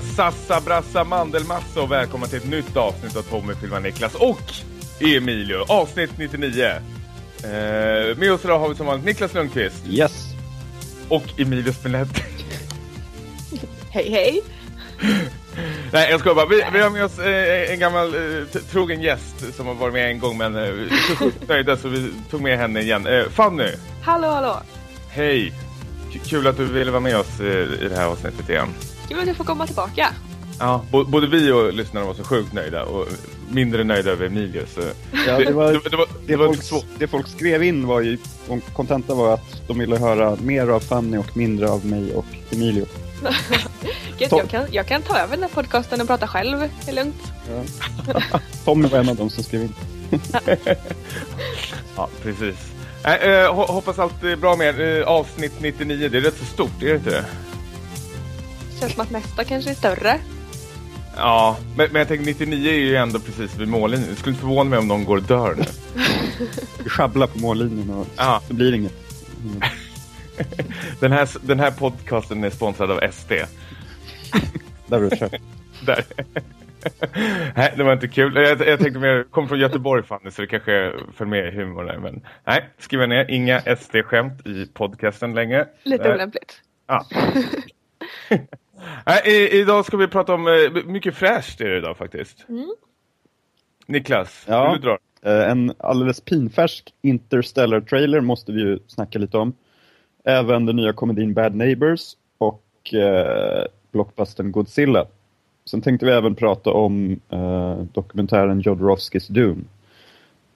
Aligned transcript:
säga 0.00 0.14
Sassa 0.32 0.60
Brassa 0.60 1.04
Mandelmassa 1.04 1.82
och 1.82 1.92
välkomna 1.92 2.26
till 2.26 2.38
ett 2.38 2.46
nytt 2.48 2.76
avsnitt 2.76 3.16
av 3.16 3.22
Tommy 3.22 3.54
filmar 3.54 3.80
Niklas 3.80 4.14
och 4.14 4.52
Emilio, 5.00 5.64
avsnitt 5.68 6.10
99. 6.18 6.64
Eh, 6.64 8.16
med 8.16 8.32
oss 8.32 8.44
idag 8.44 8.58
har 8.58 8.68
vi 8.68 8.74
som 8.74 8.86
vanligt 8.86 9.04
Niklas 9.06 9.34
Lundqvist 9.34 9.86
Yes. 9.90 10.24
och 11.08 11.24
Emilio 11.40 11.72
Spinetti. 11.72 12.22
Hej 13.90 14.10
hej! 14.10 14.42
Nej, 15.92 16.10
jag 16.10 16.20
skojar 16.20 16.34
bara. 16.34 16.46
Vi, 16.46 16.64
vi 16.72 16.80
har 16.80 16.90
med 16.90 17.04
oss 17.04 17.18
eh, 17.18 17.72
en 17.72 17.78
gammal 17.78 18.14
eh, 18.14 18.44
trogen 18.70 19.02
gäst 19.02 19.54
som 19.56 19.66
har 19.66 19.74
varit 19.74 19.94
med 19.94 20.10
en 20.10 20.18
gång 20.18 20.38
men 20.38 20.56
eh, 20.56 20.62
vi 20.70 20.84
är 20.84 21.08
så 21.08 21.16
sjukt 21.16 21.36
nöjda 21.48 21.76
så 21.76 21.88
vi 21.88 22.10
tog 22.30 22.40
med 22.40 22.58
henne 22.58 22.80
igen. 22.80 23.06
Eh, 23.06 23.24
Fanny, 23.28 23.68
Hallå 24.02 24.28
hallå! 24.28 24.56
hej! 25.08 25.52
K- 26.12 26.18
kul 26.26 26.46
att 26.46 26.56
du 26.56 26.64
ville 26.64 26.90
vara 26.90 27.00
med 27.00 27.16
oss 27.16 27.40
eh, 27.40 27.46
i 27.84 27.88
det 27.88 27.96
här 27.96 28.06
avsnittet 28.06 28.48
igen. 28.48 28.68
Kul 29.12 29.20
att 29.20 29.26
jag 29.26 29.36
får 29.36 29.44
komma 29.44 29.66
tillbaka. 29.66 30.08
Ja, 30.58 30.84
både 30.90 31.26
vi 31.26 31.52
och 31.52 31.72
lyssnarna 31.72 32.06
var 32.06 32.14
så 32.14 32.24
sjukt 32.24 32.52
nöjda 32.52 32.84
och 32.84 33.08
mindre 33.50 33.84
nöjda 33.84 34.10
över 34.10 34.26
Emilio. 34.26 34.62
Så 34.74 34.80
Ja, 35.26 35.38
det, 35.38 35.52
var, 35.52 35.72
det, 35.72 35.80
det 35.90 35.96
var, 35.96 36.06
det 36.06 36.12
det, 36.26 36.36
var 36.36 36.46
folk, 36.46 36.62
svårt. 36.62 36.84
det 36.98 37.06
folk 37.08 37.28
skrev 37.28 37.62
in 37.62 37.86
var 37.86 38.00
ju, 38.00 38.18
kontenta 38.72 39.14
var 39.14 39.34
att 39.34 39.62
de 39.66 39.78
ville 39.78 39.98
höra 39.98 40.36
mer 40.40 40.68
av 40.68 40.80
Fanny 40.80 41.16
och 41.16 41.36
mindre 41.36 41.68
av 41.70 41.86
mig 41.86 42.14
och 42.14 42.26
Emilio. 42.50 42.86
Gud, 44.18 44.28
jag, 44.30 44.48
kan, 44.48 44.64
jag 44.70 44.86
kan 44.86 45.02
ta 45.02 45.18
över 45.18 45.36
den 45.36 45.42
här 45.42 45.50
podcasten 45.50 46.00
och 46.00 46.06
prata 46.06 46.26
själv. 46.26 46.58
Det 46.84 46.90
är 46.90 46.94
lugnt. 46.94 47.22
Tommy 48.64 48.88
var 48.88 48.98
en 48.98 49.08
av 49.08 49.16
dem 49.16 49.30
som 49.30 49.44
skrev 49.44 49.62
in. 49.62 49.74
Ja, 51.96 52.08
precis. 52.22 52.56
Äh, 53.04 53.10
ho- 53.54 53.72
hoppas 53.72 53.98
allt 53.98 54.22
är 54.24 54.36
bra 54.36 54.56
med 54.56 54.80
er. 54.80 55.00
Eh, 55.00 55.06
avsnitt 55.08 55.52
99, 55.60 56.08
det 56.08 56.18
är 56.18 56.22
rätt 56.22 56.38
så 56.38 56.44
stort, 56.44 56.82
är 56.82 56.86
det 56.86 56.94
inte 56.94 57.10
det? 57.10 57.24
Känns 58.82 58.94
som 58.94 59.02
att 59.02 59.10
nästa 59.10 59.44
kanske 59.44 59.70
är 59.70 59.74
större. 59.74 60.18
Ja, 61.16 61.56
men, 61.76 61.88
men 61.92 61.98
jag 61.98 62.08
tänker 62.08 62.24
99 62.24 62.70
är 62.70 62.74
ju 62.74 62.96
ändå 62.96 63.18
precis 63.18 63.56
vid 63.56 63.68
mållinjen. 63.68 64.10
Det 64.10 64.16
skulle 64.16 64.30
inte 64.32 64.40
förvåna 64.40 64.70
mig 64.70 64.78
om 64.78 64.88
någon 64.88 65.04
går 65.04 65.16
och 65.16 65.22
dör 65.22 65.54
nu. 65.54 65.64
Vi 66.84 66.90
sjabblar 66.90 67.26
på 67.26 67.38
mållinjen 67.38 67.90
och 67.90 68.06
Ja. 68.16 68.42
det 68.48 68.54
blir 68.54 68.74
inget. 68.74 68.92
Den 71.00 71.12
här, 71.12 71.28
den 71.46 71.60
här 71.60 71.70
podcasten 71.70 72.44
är 72.44 72.50
sponsrad 72.50 72.90
av 72.90 73.10
SD. 73.12 73.32
Där 74.86 75.00
var 75.00 75.10
det. 75.10 75.38
Där. 75.86 76.04
nej, 77.56 77.74
det 77.76 77.82
var 77.84 77.92
inte 77.92 78.08
kul. 78.08 78.36
Jag, 78.36 78.68
jag 78.68 78.80
tänkte 78.80 78.98
mer, 79.00 79.24
kom 79.30 79.48
från 79.48 79.58
Göteborg 79.58 80.02
Fanny, 80.02 80.30
så 80.30 80.42
det 80.42 80.48
kanske 80.48 80.92
föll 81.16 81.26
med 81.26 81.48
i 81.48 81.56
humorn 81.56 81.86
där. 81.86 81.98
Men 81.98 82.22
nej, 82.46 82.68
skriva 82.78 83.06
ner, 83.06 83.30
inga 83.30 83.60
SD-skämt 83.60 84.46
i 84.46 84.66
podcasten 84.66 85.34
längre. 85.34 85.68
Lite 85.82 86.14
olämpligt. 86.14 86.60
Ja. 86.86 87.06
I, 89.26 89.60
idag 89.60 89.84
ska 89.86 89.96
vi 89.96 90.08
prata 90.08 90.34
om 90.34 90.46
eh, 90.46 90.84
mycket 90.84 91.14
fräscht 91.14 91.60
är 91.60 91.68
det 91.68 91.78
idag 91.78 91.96
faktiskt. 91.96 92.46
Niklas, 93.86 94.44
Ja. 94.48 94.72
vill 94.72 94.80
du 94.80 94.86
dra? 94.88 94.98
Eh, 95.22 95.50
En 95.50 95.72
alldeles 95.78 96.20
pinfärsk 96.20 96.94
Interstellar-trailer 97.02 98.20
måste 98.20 98.52
vi 98.52 98.60
ju 98.60 98.78
snacka 98.86 99.18
lite 99.18 99.38
om. 99.38 99.52
Även 100.24 100.66
den 100.66 100.76
nya 100.76 100.92
komedin 100.92 101.34
Bad 101.34 101.54
Neighbors 101.54 102.00
och 102.38 102.94
eh, 102.94 103.64
blockbustern 103.92 104.52
Godzilla. 104.52 105.06
Sen 105.64 105.80
tänkte 105.82 106.06
vi 106.06 106.12
även 106.12 106.34
prata 106.34 106.70
om 106.70 107.20
eh, 107.30 107.76
dokumentären 107.92 108.60
Jodorowskis 108.60 109.28
Dune. 109.28 109.64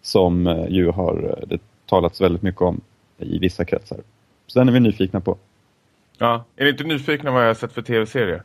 Som 0.03 0.47
eh, 0.47 0.67
ju 0.69 0.89
har 0.91 1.37
eh, 1.41 1.49
det 1.49 1.59
talats 1.87 2.21
väldigt 2.21 2.43
mycket 2.43 2.61
om 2.63 2.81
i 3.19 3.39
vissa 3.39 3.65
kretsar. 3.65 3.99
Så 4.47 4.59
den 4.59 4.69
är 4.69 4.73
vi 4.73 4.81
nyfikna 4.81 5.21
på. 5.21 5.37
Ja. 6.19 6.45
Är 6.57 6.65
ni 6.65 6.71
inte 6.71 6.85
nyfikna 6.85 7.31
vad 7.31 7.43
jag 7.43 7.47
har 7.49 7.55
sett 7.55 7.73
för 7.73 7.83
tv-serier? 7.83 8.43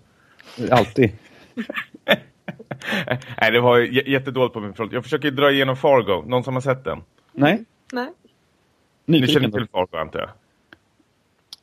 Alltid. 0.72 1.12
Nej, 3.42 3.52
det 3.52 3.60
var 3.60 3.78
jättedåligt 4.10 4.54
på 4.54 4.60
min 4.60 4.74
front. 4.74 4.92
Jag 4.94 5.04
försöker 5.04 5.32
dra 5.32 5.52
igenom 5.52 5.78
Fargo. 5.78 6.24
Någon 6.28 6.44
som 6.44 6.54
har 6.54 6.62
sett 6.62 6.84
den? 6.84 7.02
Nej, 7.32 7.64
Nej. 7.94 8.08
Ni 9.06 9.28
känner 9.28 9.50
till 9.50 9.68
Fargo 9.72 9.98
antar 9.98 10.20
jag? 10.20 10.30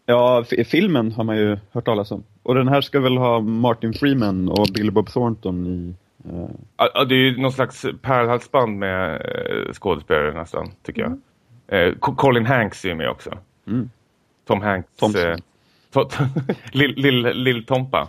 Ja, 0.07 0.45
filmen 0.67 1.13
har 1.13 1.25
man 1.25 1.37
ju 1.37 1.59
hört 1.73 1.85
talas 1.85 2.11
om. 2.11 2.25
Och 2.43 2.55
den 2.55 2.69
här 2.69 2.81
ska 2.81 3.01
väl 3.01 3.17
ha 3.17 3.41
Martin 3.41 3.93
Freeman 3.95 4.49
och 4.49 4.67
Billy 4.75 4.91
Bob 4.91 5.09
Thornton 5.11 5.67
i... 5.67 5.95
eh, 6.29 6.49
Ja, 6.95 7.05
det 7.05 7.15
är 7.15 7.19
ju 7.19 7.37
någon 7.37 7.53
slags 7.53 7.87
pärlhalsband 8.03 8.79
med 8.79 9.15
eh, 9.15 9.73
skådespelare 9.73 10.35
nästan, 10.35 10.71
tycker 10.83 11.03
jag. 11.03 11.19
Eh, 11.89 11.95
Co- 11.95 12.15
Colin 12.15 12.47
Hanks 12.47 12.85
är 12.85 12.89
ju 12.89 12.95
med 12.95 13.11
också. 13.11 13.39
Mm. 13.67 13.91
Tom 14.47 14.61
Hanks. 14.61 14.89
Thompson. 14.97 15.39
Eh, 15.97 16.01
to- 16.09 16.55
lill, 16.73 16.95
lill, 16.97 17.23
lill 17.23 17.67
Tompa. 17.67 18.09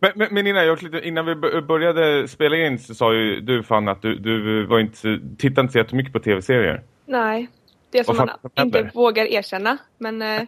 Men, 0.00 0.12
men, 0.14 0.28
men 0.34 0.46
innan, 0.46 0.66
jag, 0.66 1.04
innan 1.04 1.26
vi 1.26 1.34
började 1.62 2.28
spela 2.28 2.56
in 2.56 2.78
så 2.78 2.94
sa 2.94 3.14
ju 3.14 3.40
du 3.40 3.62
fan 3.62 3.88
att 3.88 4.02
du, 4.02 4.18
du 4.18 4.66
var 4.66 4.78
inte, 4.78 5.20
tittade 5.38 5.60
inte 5.60 5.72
så 5.72 5.78
jättemycket 5.78 6.12
på 6.12 6.20
tv-serier. 6.20 6.82
Nej. 7.06 7.48
Det 7.90 7.98
är 7.98 8.04
som 8.04 8.16
man 8.16 8.28
inte 8.28 8.60
händer? 8.60 8.90
vågar 8.94 9.24
erkänna. 9.26 9.78
Men 9.98 10.22
eh, 10.22 10.42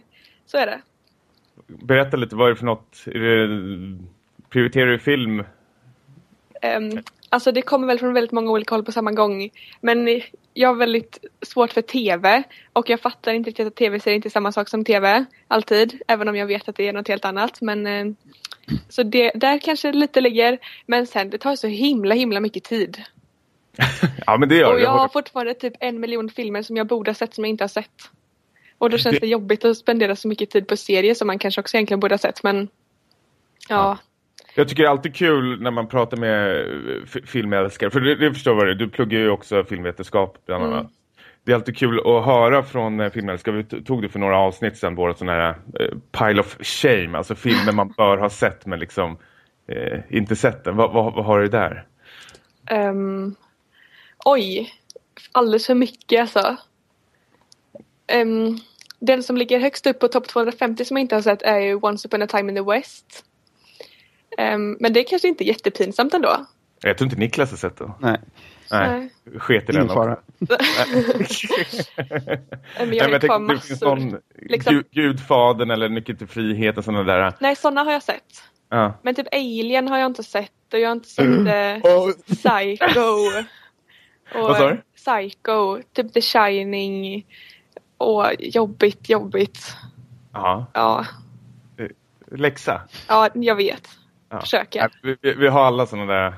så 0.47 0.59
är 0.59 0.67
det. 0.67 0.81
Berätta 1.67 2.17
lite, 2.17 2.37
vad 2.37 2.47
är 2.47 2.51
det 2.51 2.57
för 2.57 2.67
något? 2.67 3.05
Är 3.07 3.19
det, 3.19 3.99
prioriterar 4.49 4.87
du 4.87 4.99
film? 4.99 5.45
Um, 6.79 7.03
alltså 7.29 7.53
det 7.53 7.63
kommer 7.63 7.87
väl 7.87 7.99
från 7.99 8.13
väldigt 8.15 8.33
många 8.33 8.51
olika 8.51 8.75
håll 8.75 8.85
på 8.85 8.93
samma 8.93 9.13
gång. 9.13 9.51
Men 9.81 10.21
jag 10.55 10.69
har 10.69 10.75
väldigt 10.75 11.19
svårt 11.43 11.73
för 11.73 11.83
TV. 11.83 12.43
Och 12.73 12.91
jag 12.91 13.01
fattar 13.01 13.33
inte 13.33 13.51
riktigt 13.51 13.67
att 13.67 13.75
tv-serier 13.75 14.17
inte 14.17 14.29
är 14.29 14.31
samma 14.31 14.53
sak 14.53 14.69
som 14.69 14.85
TV. 14.85 15.25
Alltid. 15.49 16.03
Även 16.09 16.29
om 16.29 16.37
jag 16.37 16.47
vet 16.47 16.69
att 16.69 16.77
det 16.77 16.89
är 16.89 16.93
något 16.93 17.09
helt 17.09 17.25
annat. 17.25 17.61
Men 17.61 17.87
eh, 17.87 18.07
så 18.89 19.03
det, 19.03 19.31
där 19.35 19.59
kanske 19.59 19.93
lite 19.93 20.21
ligger. 20.21 20.59
Men 20.87 21.07
sen 21.07 21.31
det 21.31 21.39
tar 21.39 21.57
så 21.57 21.67
himla 21.67 22.15
himla 22.15 22.41
mycket 22.41 22.65
tid. 22.65 23.03
Ja, 24.27 24.37
men 24.37 24.49
det 24.49 24.57
gör 24.57 24.71
Och 24.71 24.77
det. 24.77 24.83
jag 24.83 24.91
har 24.91 25.09
fortfarande 25.09 25.55
typ 25.55 25.73
en 25.81 26.01
miljon 26.01 26.31
filmer 26.31 26.63
som 26.63 26.77
jag 26.77 26.87
borde 26.87 27.11
ha 27.11 27.15
sett 27.15 27.35
som 27.35 27.45
jag 27.45 27.51
inte 27.51 27.65
har 27.65 27.69
sett. 27.69 28.11
Och 28.79 28.91
då 28.91 28.99
känns 28.99 29.15
Det- 29.15 29.21
det 29.21 29.27
jobbigt 29.27 29.65
att 29.65 29.77
spendera 29.77 30.17
så 30.17 30.29
mycket 30.29 30.51
tid 30.51 30.67
på 30.67 30.77
serier 30.77 31.15
som 31.15 31.27
man 31.27 31.39
kanske 31.39 31.61
också 31.61 31.77
egentligen 31.77 32.01
borde 32.01 32.13
ha 32.15 32.19
sett. 32.19 32.43
Men 32.43 32.69
ja, 33.69 33.99
Jag 34.59 34.69
tycker 34.69 34.83
det 34.83 34.87
är 34.89 34.91
alltid 34.91 35.15
kul 35.17 35.61
när 35.63 35.71
man 35.71 35.89
pratar 35.89 36.17
med 36.17 36.61
eh, 36.61 37.23
filmälskare. 37.27 37.91
För 37.91 38.01
det, 38.01 38.15
det 38.15 38.33
förstår 38.35 38.55
vad 38.55 38.67
det 38.67 38.71
är. 38.73 38.75
Du 38.75 38.89
pluggar 38.89 39.19
ju 39.19 39.31
också 39.31 39.65
filmvetenskap 39.65 40.39
bland 40.47 40.65
Mm. 40.65 40.75
annat. 40.79 40.93
Det 41.45 41.53
är 41.53 41.57
alltid 41.57 41.77
kul 41.79 41.99
att 41.99 42.25
höra 42.25 42.63
från 42.63 43.01
eh, 43.01 43.11
filmälskare. 43.11 43.57
Vi 43.57 43.83
tog 43.83 44.03
det 44.03 44.09
för 44.09 44.19
några 44.19 44.39
avsnitt 44.39 44.79
sedan. 44.79 44.95
Våra 44.95 45.15
sådana 45.15 45.33
här 45.33 45.49
eh, 45.81 45.99
pile 46.19 46.41
of 46.41 46.57
shame. 46.61 47.19
Alltså 47.19 47.35
filmer 47.35 47.73
man 47.73 47.89
bör 47.97 48.19
ha 48.19 48.31
sett 48.31 48.67
men 48.67 48.79
liksom 48.81 49.19
eh, 49.69 49.99
inte 50.11 50.37
sett 50.37 50.65
den. 50.65 50.77
Vad, 50.77 50.93
vad, 50.93 51.15
vad 51.15 51.25
har 51.25 51.41
du 51.41 51.49
där? 51.49 51.87
ehm, 52.71 53.35
oj, 54.25 54.73
alldeles 55.33 55.67
för 55.67 55.75
mycket 55.75 56.21
alltså. 56.21 56.57
Ehm, 58.07 58.59
den 59.01 59.23
som 59.23 59.37
ligger 59.37 59.59
högst 59.61 59.87
upp 59.87 59.99
på 60.01 60.09
topp 60.09 60.29
250 60.29 60.85
som 60.85 60.97
jag 60.97 61.03
inte 61.03 61.15
har 61.15 61.23
sett 61.23 61.43
är 61.43 61.59
ju 61.59 61.75
Once 61.75 62.09
upon 62.09 62.23
a 62.23 62.27
time 62.27 62.53
in 62.53 62.57
the 62.57 62.71
West. 62.73 63.25
Ehm, 64.39 64.77
men 64.81 64.93
det 64.93 65.01
är 65.01 65.05
kanske 65.09 65.29
inte 65.29 65.45
jättepinsamt 65.45 66.15
ändå. 66.15 66.47
Jag 66.83 66.99
tror 66.99 67.07
inte 67.07 67.21
Niklas 67.21 67.51
har 67.51 67.57
sett 67.59 67.77
den. 67.77 67.93
nej, 68.01 68.21
Nej, 68.71 69.11
sket 69.39 69.69
i 69.71 69.73
den 69.73 69.89
fara. 69.89 70.17
Men 72.79 72.93
jag 72.95 72.95
jag 72.95 73.09
kvar 73.09 73.19
tänkte, 73.19 73.55
det 73.55 73.61
finns 73.61 73.71
massor. 73.71 73.87
någon 73.97 74.21
liksom. 74.37 74.75
Gud, 74.75 74.87
Gudfadern 74.91 75.71
eller 75.71 75.89
Nyckeln 75.89 76.19
till 76.19 76.27
friheten. 76.27 76.83
Sådana 76.83 77.03
där. 77.03 77.33
Nej, 77.41 77.57
sådana 77.57 77.83
har 77.85 77.93
jag 77.93 78.03
sett. 78.03 78.43
Ja. 78.69 78.93
Men 79.03 79.15
typ 79.15 79.27
Alien 79.33 79.89
har 79.89 79.99
jag 79.99 80.07
inte 80.07 80.23
sett 80.23 80.53
och 80.73 80.79
jag 80.79 80.89
har 80.89 80.93
inte 80.97 81.09
sett 81.09 81.27
eh, 81.27 81.93
Och, 81.97 82.15
Psycho. 82.27 83.01
Och 84.35 84.41
Vad 84.49 84.57
sa 84.57 84.69
du? 84.71 84.83
Psycho, 84.97 85.79
typ 85.93 86.13
The 86.13 86.21
Shining. 86.21 87.27
Och 87.99 88.27
jobbigt, 88.39 89.09
jobbigt. 89.09 89.77
ja, 90.33 90.67
Ja, 90.75 91.05
läxa. 92.33 92.81
ja 93.09 93.29
jag 93.35 93.55
vet. 93.57 93.89
Ja. 94.37 94.41
Försöker. 94.41 94.81
Nej, 94.81 94.89
Vi, 95.03 95.17
vi, 95.21 95.35
vi 95.35 95.49
har 95.49 95.65
alla 95.65 95.87
sådana 95.87 96.13
där 96.13 96.27
eh, 96.27 96.35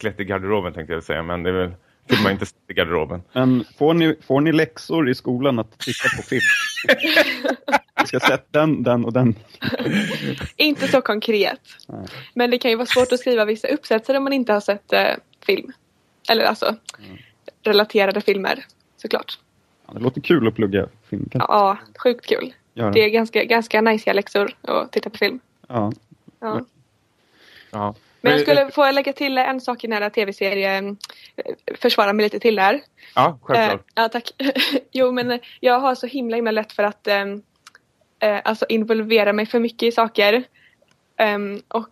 skelett 0.00 0.20
i 0.20 0.24
garderoben 0.24 0.72
tänkte 0.72 0.92
jag 0.94 1.02
säga, 1.04 1.22
men 1.22 1.42
det 1.42 1.50
är 1.50 1.54
väl 1.54 1.72
vill 2.08 2.22
man 2.22 2.32
inte 2.32 2.46
sätta 2.46 2.60
i 2.68 2.74
garderoben. 2.74 3.22
Men 3.32 3.64
får 3.78 3.94
ni, 3.94 4.16
får 4.26 4.40
ni 4.40 4.52
läxor 4.52 5.08
i 5.08 5.14
skolan 5.14 5.58
att 5.58 5.78
titta 5.78 6.08
på 6.16 6.22
film? 6.22 6.40
Vi 8.00 8.06
ska 8.06 8.20
sätta 8.20 8.58
den, 8.60 8.82
den 8.82 9.04
och 9.04 9.12
den. 9.12 9.34
Inte 10.56 10.88
så 10.88 11.00
konkret. 11.00 11.60
Nej. 11.88 12.06
Men 12.34 12.50
det 12.50 12.58
kan 12.58 12.70
ju 12.70 12.76
vara 12.76 12.86
svårt 12.86 13.12
att 13.12 13.20
skriva 13.20 13.44
vissa 13.44 13.68
uppsatser 13.68 14.16
om 14.16 14.24
man 14.24 14.32
inte 14.32 14.52
har 14.52 14.60
sett 14.60 14.92
eh, 14.92 15.06
film. 15.46 15.72
Eller 16.30 16.44
alltså 16.44 16.66
Mm. 16.98 17.16
relaterade 17.62 18.20
filmer. 18.20 18.64
Såklart. 18.96 19.38
Ja, 19.86 19.92
det 19.94 20.00
låter 20.00 20.20
kul 20.20 20.48
att 20.48 20.54
plugga 20.54 20.88
film. 21.10 21.28
Kan 21.32 21.40
Ja, 21.48 21.78
sjukt 22.02 22.26
kul. 22.26 22.54
göra. 22.74 22.90
Det 22.90 23.04
är 23.04 23.08
ganska, 23.08 23.44
ganska 23.44 23.80
najsiga 23.80 24.12
läxor 24.14 24.50
att 24.62 24.92
titta 24.92 25.10
på 25.10 25.18
film. 25.18 25.40
Ja. 25.68 25.92
Ja. 26.40 26.60
Ja. 27.70 27.94
Men 28.20 28.32
jag 28.32 28.40
skulle 28.40 28.70
få 28.70 28.90
lägga 28.90 29.12
till 29.12 29.38
en 29.38 29.60
sak 29.60 29.84
i 29.84 29.86
den 29.86 30.02
här 30.02 30.10
tv-serien. 30.10 30.96
eh, 31.36 31.54
Försvara 31.74 32.12
mig 32.12 32.24
lite 32.24 32.38
till 32.40 32.58
här. 32.58 32.80
Ja, 33.14 33.26
Eh, 33.28 33.36
självklart. 33.42 33.86
ja, 33.94 34.08
tack. 34.08 34.30
jo, 34.92 35.12
men 35.12 35.30
eh, 35.30 35.40
jag 35.60 35.80
har 35.80 35.94
så 35.94 36.06
himla 36.06 36.36
himla 36.36 36.50
lätt 36.50 36.72
för 36.72 36.82
att 36.82 37.06
eh, 37.06 37.24
eh, 38.20 38.40
alltså 38.44 38.66
involvera 38.68 39.32
mig 39.32 39.46
för 39.46 39.60
mycket 39.60 39.82
i 39.82 39.92
saker. 39.92 40.44
Ehm, 41.16 41.62
och 41.68 41.90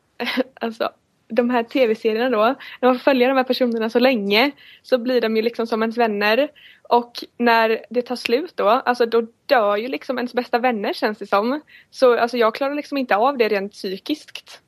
alltså 0.60 0.90
de 1.28 1.50
här 1.50 1.62
tv-serierna 1.62 2.30
då, 2.30 2.54
när 2.80 2.88
man 2.88 2.98
följa 2.98 3.28
de 3.28 3.36
här 3.36 3.44
personerna 3.44 3.90
så 3.90 3.98
länge 3.98 4.50
så 4.82 4.98
blir 4.98 5.20
de 5.20 5.36
ju 5.36 5.42
liksom 5.42 5.66
som 5.66 5.82
ens 5.82 5.96
vänner. 5.96 6.48
Och 6.88 7.12
när 7.36 7.84
det 7.90 8.02
tar 8.02 8.16
slut 8.16 8.52
då, 8.56 8.68
alltså 8.68 9.06
då 9.06 9.26
dör 9.46 9.76
ju 9.76 9.88
liksom 9.88 10.18
ens 10.18 10.34
bästa 10.34 10.58
vänner 10.58 10.92
känns 10.92 11.18
det 11.18 11.26
som. 11.26 11.60
Så 11.90 12.18
alltså 12.18 12.36
jag 12.36 12.54
klarar 12.54 12.74
liksom 12.74 12.98
inte 12.98 13.16
av 13.16 13.38
det 13.38 13.48
rent 13.48 13.72
psykiskt. 13.72 14.60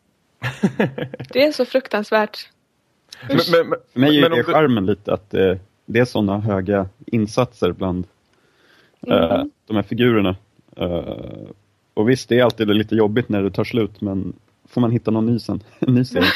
Det 1.33 1.45
är 1.45 1.53
så 1.53 1.65
fruktansvärt. 1.65 2.49
Men, 3.29 3.39
men, 3.53 3.69
men, 3.69 3.79
För 3.93 4.01
mig 4.01 4.21
men 4.21 4.33
är 4.33 4.33
om 4.33 4.39
det 4.39 4.45
charmen 4.45 4.87
lite 4.87 5.13
att 5.15 5.35
eh, 5.35 5.57
det 5.87 5.99
är 5.99 6.05
sådana 6.05 6.39
höga 6.41 6.89
insatser 7.07 7.73
bland 7.73 8.07
eh, 9.07 9.35
Mm. 9.35 9.51
de 9.67 9.77
här 9.77 9.83
figurerna. 9.83 10.37
Eh, 10.77 11.49
och 11.95 12.09
visst, 12.11 12.29
det 12.29 12.39
är 12.39 12.45
alltid 12.45 12.69
lite 12.69 12.95
jobbigt 12.95 13.29
när 13.29 13.43
det 13.43 13.51
tar 13.51 13.65
slut, 13.65 14.01
men 14.01 14.33
får 14.69 14.81
man 14.81 14.91
hitta 14.91 15.11
någon 15.11 15.27
ny 15.27 15.39
sen? 15.39 15.63
En 15.79 15.95
ny 15.95 16.05
serie. 16.05 16.29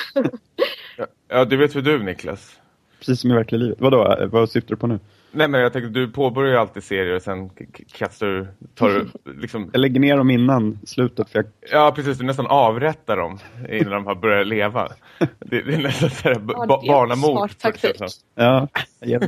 Ja, 1.28 1.44
det 1.44 1.56
vet 1.56 1.76
väl 1.76 1.84
du 1.84 2.02
Niklas? 2.02 2.56
Precis 2.98 3.20
som 3.20 3.30
i 3.30 3.34
verkliga 3.34 3.58
livet. 3.58 3.80
Vadå, 3.80 4.28
vad 4.30 4.50
syftar 4.50 4.74
du 4.74 4.76
på 4.76 4.86
nu? 4.86 4.98
Nej 5.32 5.48
men 5.48 5.60
jag 5.60 5.72
tänkte, 5.72 5.88
du 5.90 6.08
påbörjar 6.08 6.52
ju 6.52 6.58
alltid 6.58 6.84
serier 6.84 7.14
och 7.16 7.22
sen 7.22 7.50
kastar 7.92 8.26
du, 8.26 8.46
tar 8.74 8.88
du 8.88 9.06
liksom 9.40 9.70
Jag 9.72 9.80
lägger 9.80 10.00
ner 10.00 10.16
dem 10.16 10.30
innan 10.30 10.78
slutet, 10.86 11.30
för 11.30 11.38
jag, 11.38 11.46
Ja, 11.72 11.92
precis. 11.96 12.18
Du 12.18 12.24
nästan 12.24 12.46
avrättar 12.46 13.16
dem 13.16 13.38
innan 13.70 13.90
de 13.92 14.06
har 14.06 14.14
börjat 14.14 14.46
leva. 14.46 14.88
Det, 15.18 15.62
det 15.62 15.74
är 15.74 15.82
nästan 15.82 16.10
så 16.10 16.28
här 16.28 16.40
Ja, 16.48 16.66
barnamord. 16.88 17.38
smart 17.50 17.58
taktik. 17.58 17.96
ja. 18.34 18.68
Eh, 19.00 19.20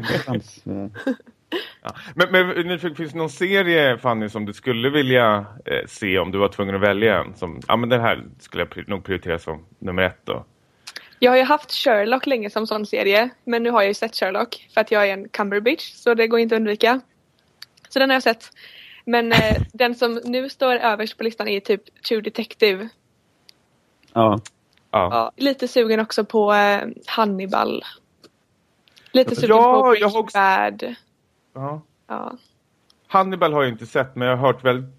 Ja. 1.82 1.90
Men, 2.14 2.26
men 2.32 2.66
nyfiken, 2.66 2.96
finns 2.96 3.12
det 3.12 3.18
någon 3.18 3.30
serie, 3.30 3.98
Fanny, 3.98 4.28
som 4.28 4.44
du 4.46 4.52
skulle 4.52 4.90
vilja 4.90 5.46
eh, 5.64 5.86
se 5.86 6.18
om 6.18 6.30
du 6.30 6.38
var 6.38 6.48
tvungen 6.48 6.74
att 6.74 6.80
välja 6.80 7.20
en? 7.20 7.34
Som, 7.34 7.60
ja, 7.68 7.76
men 7.76 7.88
den 7.88 8.00
här 8.00 8.22
skulle 8.38 8.62
jag 8.62 8.68
pri- 8.72 8.90
nog 8.90 9.04
prioritera 9.04 9.38
som 9.38 9.64
nummer 9.78 10.02
ett 10.02 10.20
då. 10.24 10.44
Jag 11.22 11.32
har 11.32 11.36
ju 11.36 11.44
haft 11.44 11.72
Sherlock 11.72 12.26
länge 12.26 12.50
som 12.50 12.66
sån 12.66 12.86
serie. 12.86 13.30
Men 13.44 13.62
nu 13.62 13.70
har 13.70 13.80
jag 13.80 13.88
ju 13.88 13.94
sett 13.94 14.14
Sherlock 14.16 14.68
för 14.74 14.80
att 14.80 14.90
jag 14.90 15.08
är 15.08 15.12
en 15.12 15.28
Cumberbitch. 15.28 15.92
Så 15.94 16.14
det 16.14 16.26
går 16.26 16.40
inte 16.40 16.54
att 16.54 16.60
undvika. 16.60 17.00
Så 17.88 17.98
den 17.98 18.10
har 18.10 18.14
jag 18.14 18.22
sett. 18.22 18.50
Men 19.04 19.32
eh, 19.32 19.56
den 19.72 19.94
som 19.94 20.20
nu 20.24 20.48
står 20.48 20.74
överst 20.76 21.16
på 21.18 21.24
listan 21.24 21.48
är 21.48 21.60
typ 21.60 22.02
True 22.02 22.20
Detective. 22.20 22.88
ja, 24.12 24.40
Ja. 24.92 25.08
Ja, 25.12 25.32
lite 25.36 25.68
sugen 25.68 26.00
också 26.00 26.24
på 26.24 26.52
eh, 26.54 26.80
Hannibal. 27.06 27.82
Lite 29.12 29.36
sugen 29.36 29.56
Ja, 29.56 29.80
på 29.80 29.96
jag 29.98 30.16
också- 30.16 30.38
Bad. 30.38 30.94
Ja. 31.54 31.82
Ja. 32.08 32.32
Hannibal 33.06 33.52
har 33.52 33.62
jag 33.62 33.72
inte 33.72 33.86
sett, 33.86 34.16
men 34.16 34.28
jag 34.28 34.36
har 34.36 34.46
hört 34.46 34.64
väldigt 34.64 34.90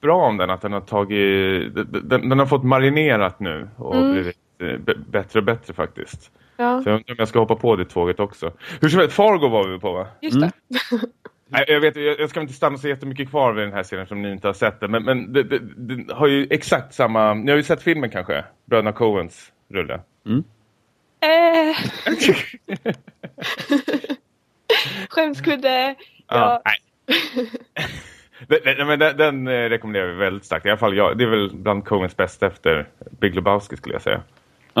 bra 0.00 0.26
om 0.26 0.36
den. 0.36 0.50
Att 0.50 0.60
den 0.62 0.72
har 0.72 0.80
tagit, 0.80 1.74
den, 2.10 2.28
den 2.28 2.38
har 2.38 2.46
fått 2.46 2.64
marinerat 2.64 3.40
nu 3.40 3.70
och 3.76 3.96
Mm. 3.96 4.12
blivit 4.12 4.36
bättre 5.06 5.38
och 5.38 5.44
bättre 5.44 5.74
faktiskt. 5.74 6.30
ja, 6.56 6.82
Så 6.82 6.88
jag 6.88 6.94
undrar 6.96 7.12
om 7.12 7.16
jag 7.18 7.28
ska 7.28 7.38
hoppa 7.38 7.56
på 7.56 7.76
det 7.76 7.84
tåget 7.84 8.20
också. 8.20 8.52
Hur 8.80 8.88
som 8.88 9.00
helst, 9.00 9.16
Fargo 9.16 9.48
var 9.48 9.68
vi 9.68 9.78
på 9.78 9.92
va? 9.92 10.06
just 10.20 10.36
Mm. 10.36 10.50
det. 10.68 10.76
Nej, 11.52 11.64
jag, 11.68 11.80
vet, 11.80 11.96
jag, 11.96 12.30
ska 12.30 12.40
inte 12.40 12.52
stanna 12.52 12.76
så 12.78 12.88
jättemycket 12.88 13.30
kvar 13.30 13.52
vid 13.52 13.64
den 13.64 13.72
här 13.72 13.82
serien 13.82 14.06
som 14.06 14.22
ni 14.22 14.32
inte 14.32 14.48
har 14.48 14.54
sett 14.54 14.80
den. 14.80 14.90
Men, 14.90 15.04
men 15.04 15.32
det, 15.32 15.42
det, 15.42 15.58
det 15.76 16.14
har 16.14 16.26
ju 16.26 16.46
exakt 16.50 16.94
samma... 16.94 17.34
Ni 17.34 17.50
har 17.50 17.56
ju 17.56 17.62
sett 17.62 17.82
filmen 17.82 18.10
kanske? 18.10 18.44
Bröderna 18.64 18.92
Coens 18.92 19.52
rulle. 19.68 20.00
Eh. 21.20 21.76
Skämskudde. 25.08 25.94
Ja. 26.28 26.62
nej. 26.64 26.76
Den, 28.48 28.98
den, 28.98 29.16
den 29.16 29.48
eh, 29.48 29.68
rekommenderar 29.68 30.06
vi 30.06 30.14
väldigt 30.14 30.44
starkt. 30.44 30.66
I 30.66 30.68
alla 30.68 30.78
fall 30.78 30.96
jag. 30.96 31.18
Det 31.18 31.24
är 31.24 31.28
väl 31.28 31.50
bland 31.56 31.84
Coens 31.84 32.16
bästa 32.16 32.46
efter 32.46 32.88
Big 33.20 33.34
Lebowski 33.34 33.76
skulle 33.76 33.94
jag 33.94 34.02
säga. 34.02 34.22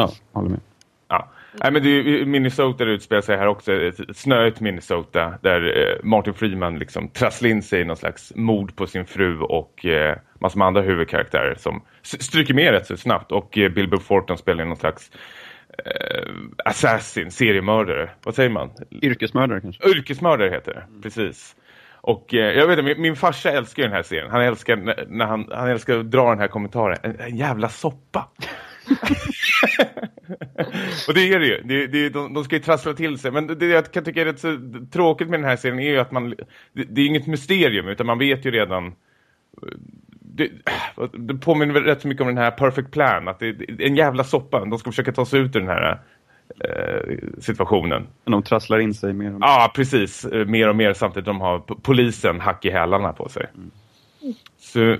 Ja, 0.00 0.10
håller 0.32 0.50
med. 0.50 0.60
Ja. 1.08 1.28
Nej, 1.62 1.72
men 1.72 1.82
det 1.82 1.88
är 1.88 2.24
Minnesota 2.24 2.84
det 2.84 2.90
utspelar 2.92 3.22
sig 3.22 3.36
här 3.36 3.46
också. 3.46 3.72
Ett 3.72 4.16
snöigt 4.16 4.60
Minnesota 4.60 5.34
där 5.42 5.78
eh, 5.78 6.04
Martin 6.04 6.34
Freeman 6.34 6.78
liksom 6.78 7.08
trasslar 7.08 7.50
in 7.50 7.62
sig 7.62 7.80
i 7.80 7.84
någon 7.84 7.96
slags 7.96 8.32
mord 8.36 8.76
på 8.76 8.86
sin 8.86 9.06
fru 9.06 9.40
och 9.40 9.86
eh, 9.86 10.16
massor 10.40 10.58
med 10.58 10.66
andra 10.66 10.80
huvudkaraktärer 10.82 11.54
som 11.54 11.82
stryker 12.02 12.54
med 12.54 12.70
rätt 12.72 12.86
så 12.86 12.96
snabbt. 12.96 13.32
Och 13.32 13.58
eh, 13.58 13.68
Bilbo 13.68 13.96
Thornton 13.98 14.38
spelar 14.38 14.64
någon 14.64 14.76
slags 14.76 15.10
eh, 15.84 16.28
assassin, 16.64 17.30
seriemördare. 17.30 18.10
Vad 18.24 18.34
säger 18.34 18.50
man? 18.50 18.70
Yrkesmördare 19.02 19.60
kanske? 19.60 19.88
Yrkesmördare 19.88 20.50
heter 20.50 20.72
det, 20.74 21.02
precis. 21.02 21.56
Och 22.02 22.34
eh, 22.34 22.58
jag 22.58 22.66
vet 22.66 22.78
inte, 22.78 22.94
min, 22.94 23.02
min 23.02 23.16
farsa 23.16 23.50
älskar 23.50 23.82
ju 23.82 23.88
den 23.88 23.96
här 23.96 24.02
serien. 24.02 24.30
Han 24.30 24.42
älskar, 24.42 24.76
när- 24.76 25.04
när 25.08 25.26
han, 25.26 25.48
han 25.52 25.68
älskar 25.70 25.98
att 25.98 26.10
dra 26.10 26.30
den 26.30 26.38
här 26.38 26.48
kommentaren. 26.48 26.98
En, 27.02 27.20
en 27.20 27.36
jävla 27.36 27.68
soppa. 27.68 28.28
och 31.08 31.14
det 31.14 31.32
är 31.32 31.38
det 31.38 31.46
ju. 31.46 31.62
Det, 31.64 31.86
det, 31.86 32.08
de, 32.08 32.34
de 32.34 32.44
ska 32.44 32.56
ju 32.56 32.62
trassla 32.62 32.94
till 32.94 33.18
sig. 33.18 33.30
Men 33.30 33.46
det, 33.46 33.66
jag 33.66 33.92
kan 33.92 34.04
tycka 34.04 34.20
är 34.20 34.24
rätt 34.24 34.40
så 34.40 34.58
tråkigt 34.92 35.28
med 35.28 35.40
den 35.40 35.48
här 35.48 35.56
serien 35.56 35.78
är 35.78 35.90
ju 35.90 35.98
att 35.98 36.12
man... 36.12 36.34
Det, 36.72 36.84
det 36.84 37.00
är 37.00 37.06
inget 37.06 37.26
mysterium 37.26 37.88
utan 37.88 38.06
man 38.06 38.18
vet 38.18 38.44
ju 38.44 38.50
redan... 38.50 38.94
Det, 40.20 40.50
det 41.12 41.34
påminner 41.34 41.74
väl 41.74 41.84
rätt 41.84 42.00
så 42.00 42.08
mycket 42.08 42.20
om 42.20 42.26
den 42.26 42.38
här 42.38 42.50
Perfect 42.50 42.90
Plan. 42.90 43.28
Att 43.28 43.38
det, 43.38 43.48
är 43.48 43.82
en 43.82 43.96
jävla 43.96 44.24
soppa. 44.24 44.64
De 44.64 44.78
ska 44.78 44.90
försöka 44.90 45.12
ta 45.12 45.26
sig 45.26 45.40
ut 45.40 45.56
ur 45.56 45.60
den 45.60 45.68
här 45.68 46.00
eh, 46.64 47.18
situationen. 47.38 48.06
Men 48.24 48.32
de 48.32 48.42
trasslar 48.42 48.78
in 48.78 48.94
sig 48.94 49.12
mer. 49.12 49.34
och 49.34 49.40
mer. 49.40 49.46
Ja, 49.46 49.72
precis. 49.74 50.24
Eh, 50.24 50.46
Mer 50.46 50.68
och 50.68 50.76
mer 50.76 50.92
samtidigt 50.92 51.26
de 51.26 51.40
har 51.40 51.58
polisen 51.58 52.40
hack 52.40 52.64
i 52.64 52.70
hälarna 52.70 53.12
på 53.12 53.28
sig. 53.28 53.46
Så, 54.58 54.92
ah, 54.92 54.96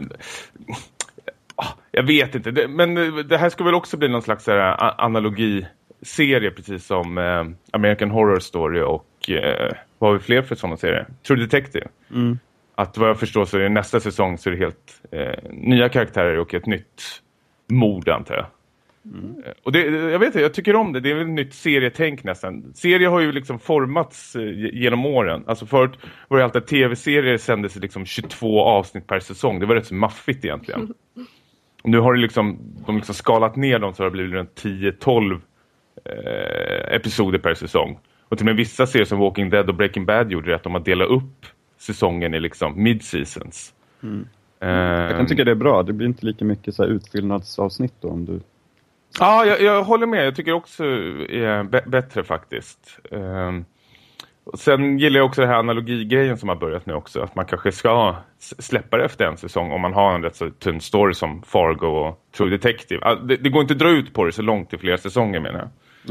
jag 1.92 2.02
vet 2.02 2.34
inte. 2.34 2.50
Det, 2.50 2.68
men 2.68 2.96
eh, 2.96 3.14
det 3.14 3.38
här 3.38 3.48
ska 3.50 3.64
väl 3.64 3.74
också 3.74 3.96
bli 3.96 4.08
någon 4.08 4.22
slags 4.22 4.46
här, 4.46 4.56
a- 4.58 4.94
analogi-serie 4.98 6.50
precis 6.50 6.86
som 6.86 7.18
eh, 7.18 7.44
American 7.72 8.10
Horror 8.10 8.38
Story 8.40 8.80
och 8.80 9.30
eh, 9.30 9.72
vad 9.98 10.10
har 10.10 10.18
vi 10.18 10.24
fler 10.24 10.42
för 10.42 10.54
sådana 10.54 10.76
serier? 10.76 11.06
True 11.26 11.40
Detective. 11.40 11.88
Mm. 12.14 12.38
Att 12.74 12.98
vad 12.98 13.08
jag 13.08 13.18
förstår 13.20 13.44
så 13.44 13.56
är 13.56 13.60
det 13.62 13.68
nästa 13.68 14.00
säsong 14.00 14.38
så 14.38 14.50
är 14.50 14.52
det 14.54 14.58
helt 14.58 15.02
eh, 15.10 15.50
nya 15.50 15.88
karaktärer 15.88 16.38
och 16.38 16.54
ett 16.54 16.66
nytt 16.66 17.02
mord 17.70 18.08
antar 18.08 18.34
jag. 18.34 18.46
Eh, 19.44 19.52
Och 19.62 19.72
det, 19.72 19.80
jag 19.86 20.18
vet 20.18 20.26
inte, 20.26 20.40
jag 20.40 20.54
tycker 20.54 20.76
om 20.76 20.92
det. 20.92 21.00
Det 21.00 21.10
är 21.10 21.14
väl 21.14 21.22
ett 21.24 21.30
nytt 21.30 21.54
serietänk 21.54 22.24
nästan. 22.24 22.72
Serier 22.74 23.08
har 23.08 23.20
ju 23.20 23.32
liksom 23.32 23.58
formats 23.58 24.36
eh, 24.36 24.42
ge- 24.42 24.70
genom 24.72 25.06
åren. 25.06 25.44
Alltså 25.46 25.66
förut 25.66 25.92
var 26.28 26.38
det 26.38 26.44
alltid 26.44 26.66
tv-serier 26.66 27.36
sändes 27.36 27.76
liksom 27.76 28.06
22 28.06 28.60
avsnitt 28.60 29.06
per 29.06 29.20
säsong. 29.20 29.60
Det 29.60 29.66
var 29.66 29.74
rätt 29.74 29.86
så 29.86 29.94
maffigt 29.94 30.44
egentligen. 30.44 30.94
Nu 31.84 31.98
har 31.98 32.14
det 32.14 32.20
liksom, 32.20 32.58
de 32.86 32.96
liksom 32.96 33.14
skalat 33.14 33.56
ner 33.56 33.78
dem 33.78 33.94
så 33.94 34.02
har 34.02 34.10
det 34.10 34.12
blivit 34.12 34.32
runt 34.32 34.62
10-12 34.62 35.40
eh, 36.04 36.94
episoder 36.94 37.38
per 37.38 37.54
säsong. 37.54 37.98
Och 38.28 38.38
till 38.38 38.42
och 38.44 38.46
med 38.46 38.56
vissa 38.56 38.86
serier 38.86 39.04
som 39.06 39.18
Walking 39.18 39.50
Dead 39.50 39.68
och 39.68 39.74
Breaking 39.74 40.06
Bad 40.06 40.30
gjorde 40.32 40.50
det 40.50 40.56
att 40.56 40.62
de 40.62 40.72
har 40.72 40.80
delat 40.80 41.08
upp 41.08 41.46
säsongen 41.78 42.34
i 42.34 42.40
liksom 42.40 42.74
mid-seasons. 42.86 43.72
Mm. 44.02 44.26
Eh, 44.60 44.68
Jag 44.70 45.16
kan 45.16 45.26
tycka 45.26 45.44
det 45.44 45.50
är 45.50 45.54
bra. 45.54 45.82
Det 45.82 45.92
blir 45.92 46.06
inte 46.06 46.26
lika 46.26 46.44
mycket 46.44 46.74
så 46.74 46.82
här 46.82 46.90
utfyllnadsavsnitt 46.90 47.94
då 48.00 48.08
om 48.08 48.24
du... 48.24 48.40
Ja, 49.18 49.44
jag, 49.44 49.60
jag 49.62 49.82
håller 49.84 50.06
med. 50.06 50.26
Jag 50.26 50.36
tycker 50.36 50.52
också 50.52 50.84
är 50.84 51.62
b- 51.64 51.80
bättre 51.86 52.24
faktiskt. 52.24 52.98
Och 53.10 53.18
sen 54.54 54.98
gillar 54.98 55.18
jag 55.18 55.26
också 55.26 55.40
den 55.40 55.50
här 55.50 55.58
analogigrejen 55.58 56.38
som 56.38 56.48
har 56.48 56.56
börjat 56.56 56.86
nu 56.86 56.94
också. 56.94 57.20
Att 57.20 57.34
man 57.34 57.46
kanske 57.46 57.72
ska 57.72 58.16
släppa 58.38 58.96
det 58.96 59.04
efter 59.04 59.24
en 59.24 59.36
säsong 59.36 59.72
om 59.72 59.80
man 59.80 59.92
har 59.92 60.14
en 60.14 60.22
rätt 60.22 60.36
så 60.36 60.50
tunn 60.50 60.80
story 60.80 61.14
som 61.14 61.42
Fargo 61.42 61.86
och 61.86 62.24
True 62.36 62.50
Detective. 62.50 63.14
Det, 63.14 63.36
det 63.36 63.50
går 63.50 63.62
inte 63.62 63.74
att 63.74 63.78
dra 63.78 63.90
ut 63.90 64.14
på 64.14 64.24
det 64.24 64.32
så 64.32 64.42
långt 64.42 64.74
i 64.74 64.78
flera 64.78 64.98
säsonger 64.98 65.40
menar 65.40 65.58
jag. 65.58 65.68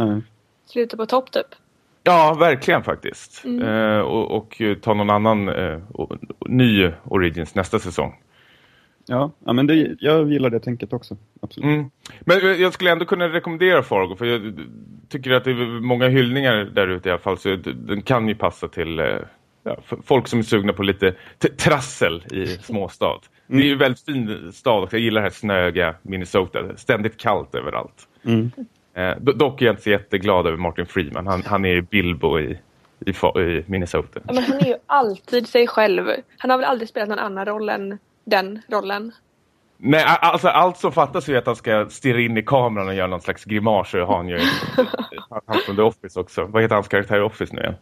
Nej. 0.08 0.22
Sluta 0.66 0.98
på 0.98 1.06
topp 1.06 1.32
typ. 1.32 1.48
Ja, 2.04 2.38
verkligen 2.40 2.84
faktiskt. 2.84 3.46
Mm. 3.46 3.68
Eh, 3.68 4.00
och, 4.00 4.32
och 4.32 4.62
ta 4.82 4.94
någon 4.94 5.10
annan 5.10 5.50
eh, 5.50 5.80
och, 5.92 6.18
ny 6.46 6.92
Origins 7.04 7.56
nästa 7.56 7.80
säsong. 7.80 8.16
Ja, 9.10 9.32
ja 9.46 9.54
men 9.54 9.68
det, 9.68 9.96
jag 10.00 10.32
gillar 10.32 10.50
det 10.50 10.60
tänket 10.60 10.94
också. 10.94 11.18
Absolut. 11.42 11.66
Mm. 11.66 11.92
Men 12.22 12.62
jag 12.62 12.74
skulle 12.74 12.92
ändå 12.92 13.06
kunna 13.06 13.30
rekommendera 13.30 13.84
Fargo 13.84 14.16
för 14.16 14.26
jag 14.26 14.60
tycker 15.10 15.32
att 15.32 15.44
det 15.44 15.52
är 15.52 15.82
många 15.82 16.08
hyllningar 16.08 16.56
där 16.56 16.88
ute 16.88 17.10
i 17.10 17.12
alla 17.12 17.22
fall 17.22 17.38
så 17.38 17.56
den 17.76 18.02
kan 18.02 18.28
ju 18.28 18.36
passa 18.36 18.68
till 18.68 19.00
eh, 19.00 19.06
ja, 19.64 19.78
folk 20.06 20.28
som 20.28 20.40
är 20.40 20.44
sugna 20.44 20.74
på 20.74 20.84
lite 20.84 21.16
trassel 21.58 22.24
i 22.32 22.46
småstad. 22.48 23.20
Det 23.48 23.58
är 23.58 23.62
ju 23.62 23.72
en 23.72 23.78
väldigt 23.78 24.06
fin 24.06 24.52
stad 24.54 24.84
och 24.84 24.94
jag 24.94 25.02
gillar 25.02 25.22
det 25.22 25.26
här 25.26 25.34
snöga 25.34 25.96
Minnesota. 26.02 26.60
Ständigt 26.78 27.18
kallt 27.18 27.56
överallt. 27.56 28.08
Mm. 28.24 28.52
Eh, 28.94 29.02
do- 29.02 29.38
dock 29.38 29.62
är 29.62 29.66
jag 29.66 29.74
inte 29.74 29.84
så 29.84 29.90
jätteglad 29.90 30.48
över 30.48 30.58
Martin 30.58 30.86
Freeman. 30.86 31.28
Han, 31.28 31.44
han 31.46 31.66
är 31.66 31.70
ju 31.70 31.82
Bilbo 31.82 32.40
i, 32.40 32.60
i, 33.06 33.10
i 33.40 33.64
Minnesota. 33.68 34.20
Ja, 34.28 34.34
men 34.34 34.44
han 34.44 34.58
är 34.58 34.68
ju 34.68 34.76
alltid 34.86 35.48
sig 35.48 35.68
själv. 35.68 36.08
Han 36.38 36.52
har 36.52 36.58
väl 36.58 36.66
aldrig 36.66 36.90
spelat 36.90 37.10
någon 37.10 37.20
annan 37.20 37.46
roll 37.46 37.70
än 37.70 37.98
den 38.26 38.62
rollen. 38.68 39.12
Nej, 39.78 40.04
alltså 40.06 40.48
allt 40.48 40.78
som 40.78 40.92
fattas 40.92 41.30
är 41.30 41.36
att 41.38 41.46
han 41.46 41.56
ska 41.56 41.90
stirra 41.90 42.20
in 42.22 42.38
i 42.38 42.44
kameran 42.44 42.88
och 42.88 42.94
göra 42.94 43.08
någon 43.08 43.22
slags 43.22 43.44
grimas. 43.46 43.94
Och 43.94 44.00
har 44.00 44.18
han 44.18 44.28
ju 44.30 44.40
han, 45.30 45.42
han 45.48 45.60
från 45.66 45.76
The 45.76 45.82
Office 45.82 46.20
också. 46.20 46.44
Vad 46.46 46.62
heter 46.62 46.76
hans 46.76 46.88
karaktär 46.88 47.18
i 47.18 47.22
Office 47.22 47.56
nu 47.56 47.62
igen? 47.62 47.76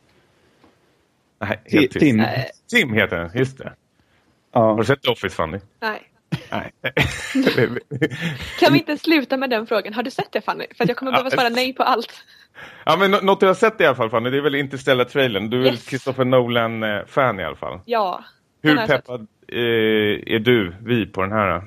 Nej, 1.41 1.59
helt 1.65 1.91
tyst. 1.91 1.99
Tim. 1.99 2.23
Tim 2.69 2.93
heter 2.93 3.17
han, 3.17 3.31
just 3.37 3.57
det. 3.57 3.73
Har 4.53 4.69
Ja, 4.69 4.75
du 4.79 4.85
sett 4.85 5.01
The 5.01 5.11
Office, 5.11 5.35
Fanny? 5.35 5.59
Nej. 5.81 6.01
Nej. 6.51 6.71
Kan 8.59 8.73
vi 8.73 8.79
inte 8.79 8.97
sluta 8.97 9.37
med 9.37 9.49
den 9.49 9.67
frågan? 9.67 9.93
Har 9.93 10.03
du 10.03 10.11
sett 10.11 10.31
det 10.31 10.41
Fanny? 10.41 10.65
För 10.77 10.83
att 10.83 10.87
jag 10.89 10.97
kommer 10.97 11.11
behöva 11.11 11.29
svara 11.29 11.49
nej 11.49 11.73
på 11.73 11.83
allt. 11.83 12.13
ja, 12.85 12.97
men 12.97 13.11
nå- 13.11 13.19
något 13.21 13.39
du 13.39 13.47
har 13.47 13.53
sett 13.53 13.81
i 13.81 13.85
alla 13.85 13.95
fall 13.95 14.09
Fanny, 14.09 14.29
det 14.29 14.37
är 14.37 14.41
väl 14.41 14.55
Interstellar-trailern. 14.55 15.49
Du 15.49 15.57
är 15.59 15.63
väl 15.63 15.73
Yes. 15.73 15.85
Christopher 15.85 16.25
Nolan-fan 16.25 17.39
i 17.39 17.43
alla 17.43 17.55
fall. 17.55 17.79
Ja. 17.85 18.23
Hur 18.61 18.75
har 18.75 18.87
peppad 18.87 19.27
eh, 19.47 20.33
är 20.35 20.39
du, 20.39 20.75
vi, 20.83 21.05
på 21.05 21.21
den 21.21 21.31
här? 21.31 21.63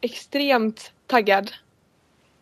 Extremt 0.00 0.92
taggad. 1.06 1.50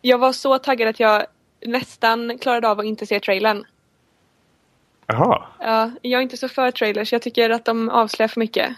Jag 0.01 0.17
var 0.17 0.31
så 0.31 0.57
taggad 0.57 0.87
att 0.87 0.99
jag 0.99 1.25
nästan 1.65 2.37
klarade 2.37 2.69
av 2.69 2.79
att 2.79 2.85
inte 2.85 3.05
se 3.05 3.19
trailern. 3.19 3.63
Jaha. 5.07 5.47
Ja, 5.59 5.91
jag 6.01 6.19
är 6.19 6.23
inte 6.23 6.37
så 6.37 6.47
för 6.47 6.71
trailers. 6.71 7.13
Jag 7.13 7.21
tycker 7.21 7.49
att 7.49 7.65
de 7.65 7.89
avslöjar 7.89 8.27
för 8.27 8.39
mycket. 8.39 8.75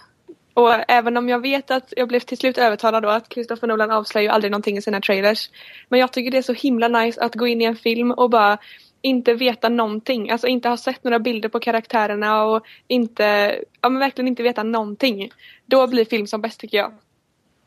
Och 0.53 0.73
även 0.87 1.17
om 1.17 1.29
jag 1.29 1.39
vet 1.39 1.71
att 1.71 1.93
jag 1.97 2.07
blev 2.07 2.19
till 2.19 2.37
slut 2.37 2.57
övertalad 2.57 3.03
då 3.03 3.09
att 3.09 3.33
Christopher 3.33 3.67
Nolan 3.67 3.91
avslöjar 3.91 4.23
ju 4.23 4.29
aldrig 4.29 4.51
någonting 4.51 4.77
i 4.77 4.81
sina 4.81 5.01
trailers. 5.01 5.49
Men 5.89 5.99
jag 5.99 6.11
tycker 6.11 6.31
det 6.31 6.37
är 6.37 6.41
så 6.41 6.53
himla 6.53 6.87
nice 6.87 7.21
att 7.21 7.35
gå 7.35 7.47
in 7.47 7.61
i 7.61 7.65
en 7.65 7.75
film 7.75 8.11
och 8.11 8.29
bara 8.29 8.57
inte 9.01 9.33
veta 9.33 9.69
någonting. 9.69 10.29
Alltså 10.31 10.47
inte 10.47 10.69
ha 10.69 10.77
sett 10.77 11.03
några 11.03 11.19
bilder 11.19 11.49
på 11.49 11.59
karaktärerna 11.59 12.43
och 12.43 12.65
inte, 12.87 13.55
ja 13.81 13.89
men 13.89 13.99
verkligen 13.99 14.27
inte 14.27 14.43
veta 14.43 14.63
någonting. 14.63 15.29
Då 15.65 15.87
blir 15.87 16.05
film 16.05 16.27
som 16.27 16.41
bäst 16.41 16.59
tycker 16.59 16.77
jag. 16.77 16.91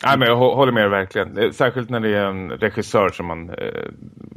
Nej, 0.04 0.18
men 0.18 0.28
jag 0.28 0.36
hå- 0.36 0.54
håller 0.54 0.72
med 0.72 0.90
verkligen. 0.90 1.38
Eh, 1.38 1.50
Särskilt 1.50 1.90
när 1.90 2.00
det 2.00 2.08
är 2.08 2.24
en 2.26 2.50
regissör 2.50 3.08
som 3.08 3.26
man 3.26 3.50
eh, 3.50 3.88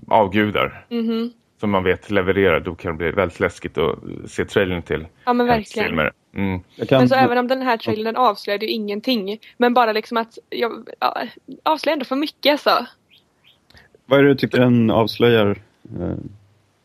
avgudar. 0.07 0.85
Mhm. 0.89 1.31
Som 1.59 1.69
man 1.71 1.83
vet 1.83 2.11
levererar. 2.11 2.59
Då 2.59 2.75
kan 2.75 2.91
det 2.91 2.97
bli 2.97 3.11
väldigt 3.11 3.39
läskigt 3.39 3.77
att 3.77 3.99
se 4.27 4.45
trailern 4.45 4.81
till 4.81 5.07
Ja 5.25 5.33
men 5.33 5.47
verkligen. 5.47 5.87
filmer. 5.87 6.11
Mm. 6.35 6.59
Kan, 6.87 6.99
Men 6.99 7.09
så 7.09 7.15
även 7.15 7.37
om 7.37 7.47
den 7.47 7.61
här 7.61 7.77
trailern 7.77 8.15
avslöjade 8.15 8.65
ju 8.65 8.71
ingenting. 8.71 9.39
Men 9.57 9.73
bara 9.73 9.91
liksom 9.93 10.17
att 10.17 10.37
jag 10.49 10.87
ja, 10.99 11.21
avslöjar 11.63 11.93
ändå 11.93 12.05
för 12.05 12.15
mycket 12.15 12.51
alltså. 12.51 12.85
Vad 14.05 14.19
är 14.19 14.23
det 14.23 14.29
du 14.29 14.35
tycker 14.35 14.59
den 14.59 14.91
avslöjar? 14.91 15.57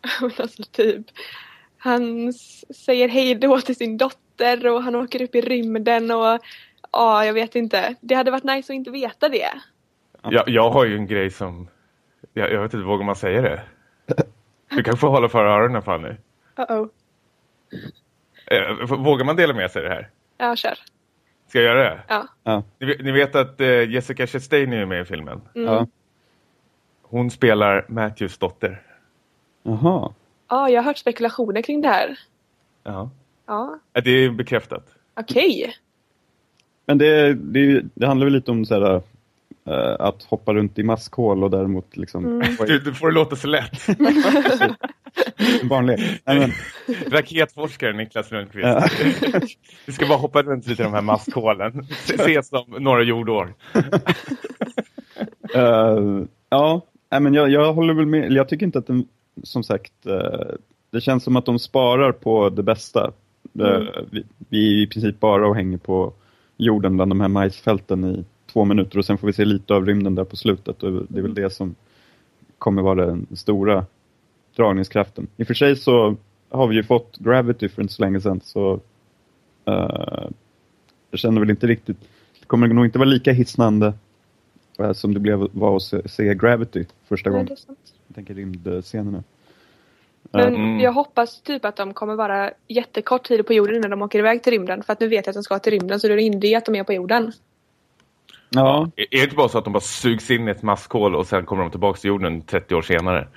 Alltså 0.39 0.63
typ. 0.63 1.07
Han 1.79 2.33
säger 2.75 3.09
hej 3.09 3.35
då 3.35 3.61
till 3.61 3.77
sin 3.77 3.97
dotter 3.99 4.67
och 4.67 4.83
han 4.83 4.95
åker 4.95 5.23
upp 5.23 5.35
i 5.35 5.41
rymden 5.41 6.11
och 6.11 6.39
ja, 6.93 7.25
jag 7.25 7.33
vet 7.33 7.55
inte. 7.57 7.95
Det 8.01 8.15
hade 8.15 8.31
varit 8.31 8.45
nice 8.45 8.73
att 8.73 8.77
inte 8.77 8.91
veta 8.91 9.29
det. 9.29 9.51
Jag, 10.23 10.49
jag 10.49 10.71
har 10.71 10.85
ju 10.85 10.97
en 10.97 11.07
grej 11.07 11.31
som... 11.31 11.69
Jag, 12.35 12.53
jag 12.53 12.63
vet 12.63 12.75
inte, 12.75 12.87
vågar 12.87 13.05
man 13.05 13.17
säga 13.17 13.43
det? 13.43 13.63
Du 14.77 14.83
kan 14.83 14.97
få 14.97 15.09
hålla 15.09 15.29
för 15.29 15.45
öronen 15.45 15.83
Fanny. 15.83 16.15
Uh-oh. 16.57 16.89
Eh, 18.47 18.97
vågar 18.97 19.25
man 19.25 19.37
dela 19.37 19.55
med 19.55 19.71
sig 19.71 19.83
det 19.83 19.89
här? 19.89 20.11
Ja, 20.39 20.57
kör. 20.57 20.75
Ska 21.49 21.59
jag 21.59 21.65
göra 21.77 21.91
det? 21.95 22.01
Ja. 22.09 22.27
ja, 22.45 22.63
Ni, 22.79 22.87
vet- 22.87 23.01
ni 23.01 23.13
vet 23.13 23.35
att 23.35 23.61
eh, 23.61 23.91
Jessica 23.91 24.27
Chastain 24.27 24.73
är 24.73 24.87
med 24.87 25.01
i 25.03 25.05
filmen. 25.05 25.41
Mm. 25.55 25.73
ja. 25.73 25.87
Hon 27.03 27.31
spelar 27.31 27.87
Matthews 27.89 28.39
dotter. 28.39 28.83
Jaha. 29.63 30.13
Ja, 30.49 30.69
jag 30.69 30.79
har 30.83 30.85
hört 30.85 30.99
spekulationer 30.99 31.63
kring 31.63 31.81
det 31.81 31.89
här. 31.89 32.19
Ja. 32.85 33.11
Ja, 33.47 33.79
Det 34.05 34.11
är 34.11 34.31
bekräftat. 34.31 34.87
okej. 35.21 35.75
Men 36.87 36.99
det, 36.99 37.35
det, 37.35 37.83
det 37.95 38.07
handlar 38.07 38.27
väl 38.27 38.35
lite 38.35 38.51
om 38.51 38.65
så 38.65 38.75
här, 38.75 39.03
eh, 39.67 39.97
att 40.07 40.23
hoppa 40.23 40.55
runt 40.55 40.79
i 40.79 40.83
maskhål 40.83 41.45
och 41.45 41.51
däremot 41.51 41.97
liksom... 41.97 42.25
Mm. 42.25 42.57
Du, 42.67 42.79
du 42.79 42.95
får 42.95 43.09
det 43.09 43.15
låta 43.15 43.37
så 43.37 43.47
lätt. 43.49 43.87
Barnlek. 45.69 46.01
Raketforskare 47.13 47.93
Niklas 47.93 48.31
Lundqvist. 48.31 48.67
Ja. 48.69 48.89
Du 49.87 49.93
ska 49.93 50.07
bara 50.07 50.19
hoppa 50.19 50.43
runt 50.43 50.67
lite 50.67 50.83
i 50.83 50.85
de 50.85 50.93
här 50.95 51.03
maskhålen. 51.03 51.85
Se- 51.85 52.15
Ses 52.15 52.53
om 52.53 52.65
några 52.79 53.03
jordår. 53.03 53.55
eh, 55.55 56.23
ja, 56.49 56.81
men 57.11 57.35
jag, 57.35 57.51
jag 57.51 57.73
håller 57.73 57.95
väl 57.95 58.07
med. 58.07 58.33
Jag 58.33 58.49
tycker 58.49 58.67
inte 58.67 58.79
att 58.79 58.87
den, 58.87 59.09
som 59.43 59.63
sagt, 59.63 60.07
eh, 60.07 60.55
det 60.91 61.01
känns 61.01 61.25
som 61.25 61.37
att 61.37 61.47
de 61.47 61.59
sparar 61.59 62.13
på 62.13 62.49
det 62.49 62.63
bästa. 62.63 63.13
Mm. 63.55 63.83
Eh, 63.83 63.89
vi, 64.11 64.25
vi 64.49 64.79
är 64.79 64.83
i 64.83 64.87
princip 64.87 65.21
bara 65.21 65.49
och 65.49 65.57
hänger 65.57 65.79
på 65.79 66.13
jorden 66.57 66.97
bland 66.97 67.11
de 67.11 67.21
här 67.21 67.29
majsfälten 67.29 68.05
i 68.05 68.25
två 68.53 68.65
minuter 68.65 68.99
och 68.99 69.05
sen 69.05 69.19
får 69.19 69.27
vi 69.27 69.33
se 69.33 69.45
lite 69.45 69.75
av 69.75 69.87
rymden 69.87 70.15
där 70.15 70.25
på 70.25 70.37
slutet. 70.37 70.83
Och 70.83 71.03
det 71.09 71.19
är 71.19 71.23
väl 71.23 71.35
det 71.35 71.51
som 71.51 71.75
kommer 72.59 72.83
vara 72.83 73.07
den 73.07 73.27
stora 73.37 73.87
dragningskraften. 74.57 75.27
I 75.37 75.43
och 75.43 75.47
för 75.47 75.55
sig 75.55 75.77
så 75.77 76.17
har 76.49 76.67
vi 76.67 76.75
ju 76.75 76.83
fått 76.83 77.19
Gravity 77.19 77.69
för 77.69 77.83
inte 77.83 77.95
så 77.95 78.03
länge 78.03 78.21
sedan 78.21 78.41
så 78.45 78.81
eh, 79.65 80.29
jag 81.11 81.21
känner 81.21 81.41
väl 81.41 81.51
inte 81.51 81.67
riktigt, 81.67 82.01
det 82.41 82.47
kommer 82.47 82.69
nog 82.69 82.85
inte 82.85 82.99
vara 82.99 83.09
lika 83.09 83.33
hisnande 83.33 83.95
eh, 84.79 84.93
som 84.93 85.15
det 85.15 85.21
blev 85.21 85.49
var 85.53 85.77
att 85.77 85.83
se, 85.83 86.09
se 86.09 86.35
Gravity 86.35 86.85
första 87.09 87.31
gången. 87.31 87.57
Jag 88.11 88.15
tänker 88.15 88.35
rymdscenerna. 88.35 89.23
Men 90.33 90.55
Mm. 90.55 90.81
jag 90.81 90.93
hoppas 90.93 91.41
typ 91.43 91.65
att 91.65 91.77
de 91.77 91.95
kommer 91.95 92.15
vara 92.15 92.51
jättekort 92.69 93.23
tid 93.29 93.47
på 93.47 93.53
jorden 93.53 93.77
innan 93.77 93.91
de 93.91 94.03
åker 94.03 94.19
iväg 94.19 94.43
till 94.43 94.53
rymden. 94.53 94.83
För 94.83 94.93
att 94.93 95.01
nu 95.01 95.09
vet 95.09 95.27
jag 95.27 95.31
att 95.33 95.37
de 95.37 95.43
ska 95.43 95.59
till 95.59 95.73
rymden 95.73 96.01
så 96.01 96.07
då 96.09 96.13
är 96.13 96.17
det 96.17 96.23
inte 96.23 96.57
att 96.57 96.65
de 96.65 96.75
är 96.75 96.85
på 96.85 96.93
jorden. 96.93 97.33
Ja, 98.51 98.91
Är 98.97 99.03
är 99.11 99.19
det 99.19 99.25
inte 99.25 99.37
bara 99.37 99.49
så 99.49 99.59
att 99.59 99.65
de 99.65 99.73
bara 99.73 99.81
sugs 99.81 100.31
in 100.31 100.49
i 100.49 100.51
ett 100.51 100.63
maskhål 100.63 101.15
och 101.15 101.27
sen 101.27 101.45
kommer 101.47 101.63
de 101.63 101.71
tillbaka 101.71 102.01
till 102.01 102.09
jorden 102.09 102.43
30 102.43 102.75
år 102.75 102.83
senare? 102.83 103.29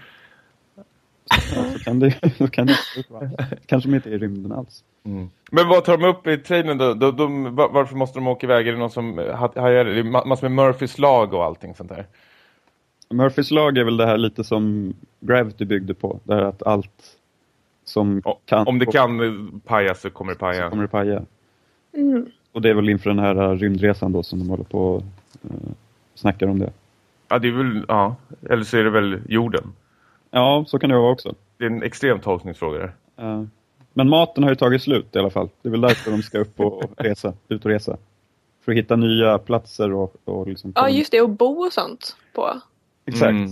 så 1.73 1.79
kan 1.83 1.99
det, 1.99 2.15
så 2.37 2.47
kan 2.47 2.67
det. 2.67 2.77
Kanske 3.65 3.89
de 3.89 3.95
inte 3.95 4.09
är 4.09 4.13
i 4.13 4.17
rymden 4.17 4.51
alls. 4.51 4.83
Men 5.51 5.67
vad 5.67 5.85
tar 5.85 5.97
de 5.97 6.05
upp 6.09 6.27
i 6.27 6.37
trailern 6.37 6.77
då? 6.77 6.93
De, 6.93 7.17
de, 7.17 7.55
va- 7.55 7.69
varför 7.71 7.95
måste 7.95 8.19
de 8.19 8.27
åka 8.27 8.47
iväg? 8.47 8.67
Är 8.67 8.71
det 8.71 8.77
någon 8.77 8.89
som 8.91 9.17
ha- 9.17 9.61
hajar 9.61 9.85
det? 9.85 9.99
Är 9.99 10.03
ma- 10.03 10.25
massor 10.27 10.49
med 10.49 10.65
Murphys 10.65 10.97
lag 10.99 11.33
och 11.33 11.43
allting 11.43 11.75
sånt 11.75 11.89
där. 11.89 12.05
Murphys 13.09 13.51
lag 13.51 13.77
är 13.77 13.83
väl 13.83 13.97
det 13.97 14.05
här 14.05 14.17
lite 14.17 14.43
som 14.43 14.93
Gravity 15.19 15.65
byggde 15.65 15.93
på. 15.93 16.19
Det 16.23 16.35
här 16.35 16.41
att 16.41 16.63
allt 16.63 17.17
som 17.83 18.21
O- 18.25 18.39
kan, 18.45 18.67
Om 18.67 18.79
det 18.79 18.85
kan 18.85 19.19
eh, 19.19 19.59
paja 19.65 19.95
så 19.95 20.09
kommer 20.09 20.31
det 20.31 20.35
så 20.35 20.39
paja. 20.39 20.69
kommer 20.69 20.83
det 20.83 20.89
paja. 20.89 21.21
Mm. 21.93 22.25
Och 22.51 22.61
det 22.61 22.69
är 22.69 22.73
väl 22.73 22.89
inför 22.89 23.09
den 23.09 23.19
här 23.19 23.55
rymdresan 23.55 24.11
då 24.11 24.23
som 24.23 24.39
de 24.39 24.49
håller 24.49 24.63
på 24.63 24.79
och 24.79 25.03
uh, 25.45 25.51
snackar 26.15 26.47
om 26.47 26.59
det. 26.59 26.71
Ja, 27.27 27.39
det 27.39 27.47
är 27.47 27.51
väl, 27.51 27.85
ja. 27.87 28.15
Eller 28.49 28.63
så 28.63 28.77
är 28.77 28.83
det 28.83 28.89
väl 28.89 29.19
jorden. 29.29 29.73
Ja, 30.31 30.65
så 30.67 30.79
kan 30.79 30.89
det 30.89 30.95
vara 30.97 31.11
också. 31.11 31.35
Det 31.57 31.63
är 31.65 31.69
en 31.69 31.83
extrem 31.83 32.19
tolkningsfråga 32.19 32.79
där. 32.79 32.93
Eh, 33.17 33.43
men 33.93 34.09
maten 34.09 34.43
har 34.43 34.51
ju 34.51 34.55
tagit 34.55 34.81
slut 34.81 35.15
i 35.15 35.19
alla 35.19 35.29
fall. 35.29 35.49
Det 35.61 35.69
är 35.69 35.71
väl 35.71 35.81
därför 35.81 36.11
de 36.11 36.21
ska 36.23 36.39
upp 36.39 36.59
och 36.59 36.83
resa, 36.97 37.33
ut 37.47 37.65
och 37.65 37.71
resa. 37.71 37.97
För 38.65 38.71
att 38.71 38.77
hitta 38.77 38.95
nya 38.95 39.37
platser 39.37 39.93
och, 39.93 40.15
och 40.25 40.47
liksom... 40.47 40.73
Ja 40.75 40.89
just 40.89 41.11
det, 41.11 41.21
och 41.21 41.29
bo 41.29 41.65
och 41.65 41.73
sånt 41.73 42.15
på. 42.33 42.61
Exakt. 43.05 43.31
Mm. 43.31 43.49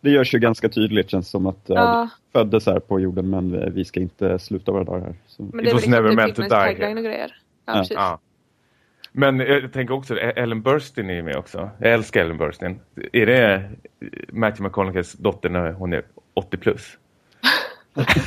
Det 0.00 0.10
görs 0.10 0.34
ju 0.34 0.38
ganska 0.38 0.68
tydligt 0.68 1.10
känns 1.10 1.28
som 1.28 1.46
att 1.46 1.62
ja. 1.66 1.74
Ja. 1.74 2.08
vi 2.26 2.38
föddes 2.38 2.66
här 2.66 2.80
på 2.80 3.00
jorden 3.00 3.30
men 3.30 3.54
eh, 3.54 3.68
vi 3.70 3.84
ska 3.84 4.00
inte 4.00 4.38
sluta 4.38 4.72
våra 4.72 4.84
dagar 4.84 5.00
här. 5.00 5.14
Så. 5.26 5.42
Men 5.42 5.60
It 5.60 5.64
det 5.64 5.70
är 5.70 5.74
was 5.74 5.82
väl 5.82 5.90
never 5.90 6.02
liksom 6.02 6.16
meant 6.16 6.36
to 6.36 6.42
die 6.42 6.50
tagline 6.50 6.98
och 6.98 7.04
grejer. 7.04 7.36
Ja, 7.66 7.76
Ja. 7.76 7.84
Ja. 7.90 8.20
Men 9.12 9.40
jag 9.40 9.72
tänker 9.72 9.94
också, 9.94 10.16
Ellen 10.18 10.62
Burstyn 10.62 11.10
är 11.10 11.14
ju 11.14 11.22
med 11.22 11.36
också. 11.36 11.70
Jag 11.78 11.92
älskar 11.92 12.20
Ellen 12.20 12.38
Burstyn. 12.38 12.80
Är 13.12 13.26
det 13.26 13.70
Matthew 14.28 14.68
McConaughey's 14.68 15.16
dotter 15.22 15.48
när 15.48 15.72
hon 15.72 15.92
är 15.92 16.02
80 16.34 16.56
plus? 16.56 16.98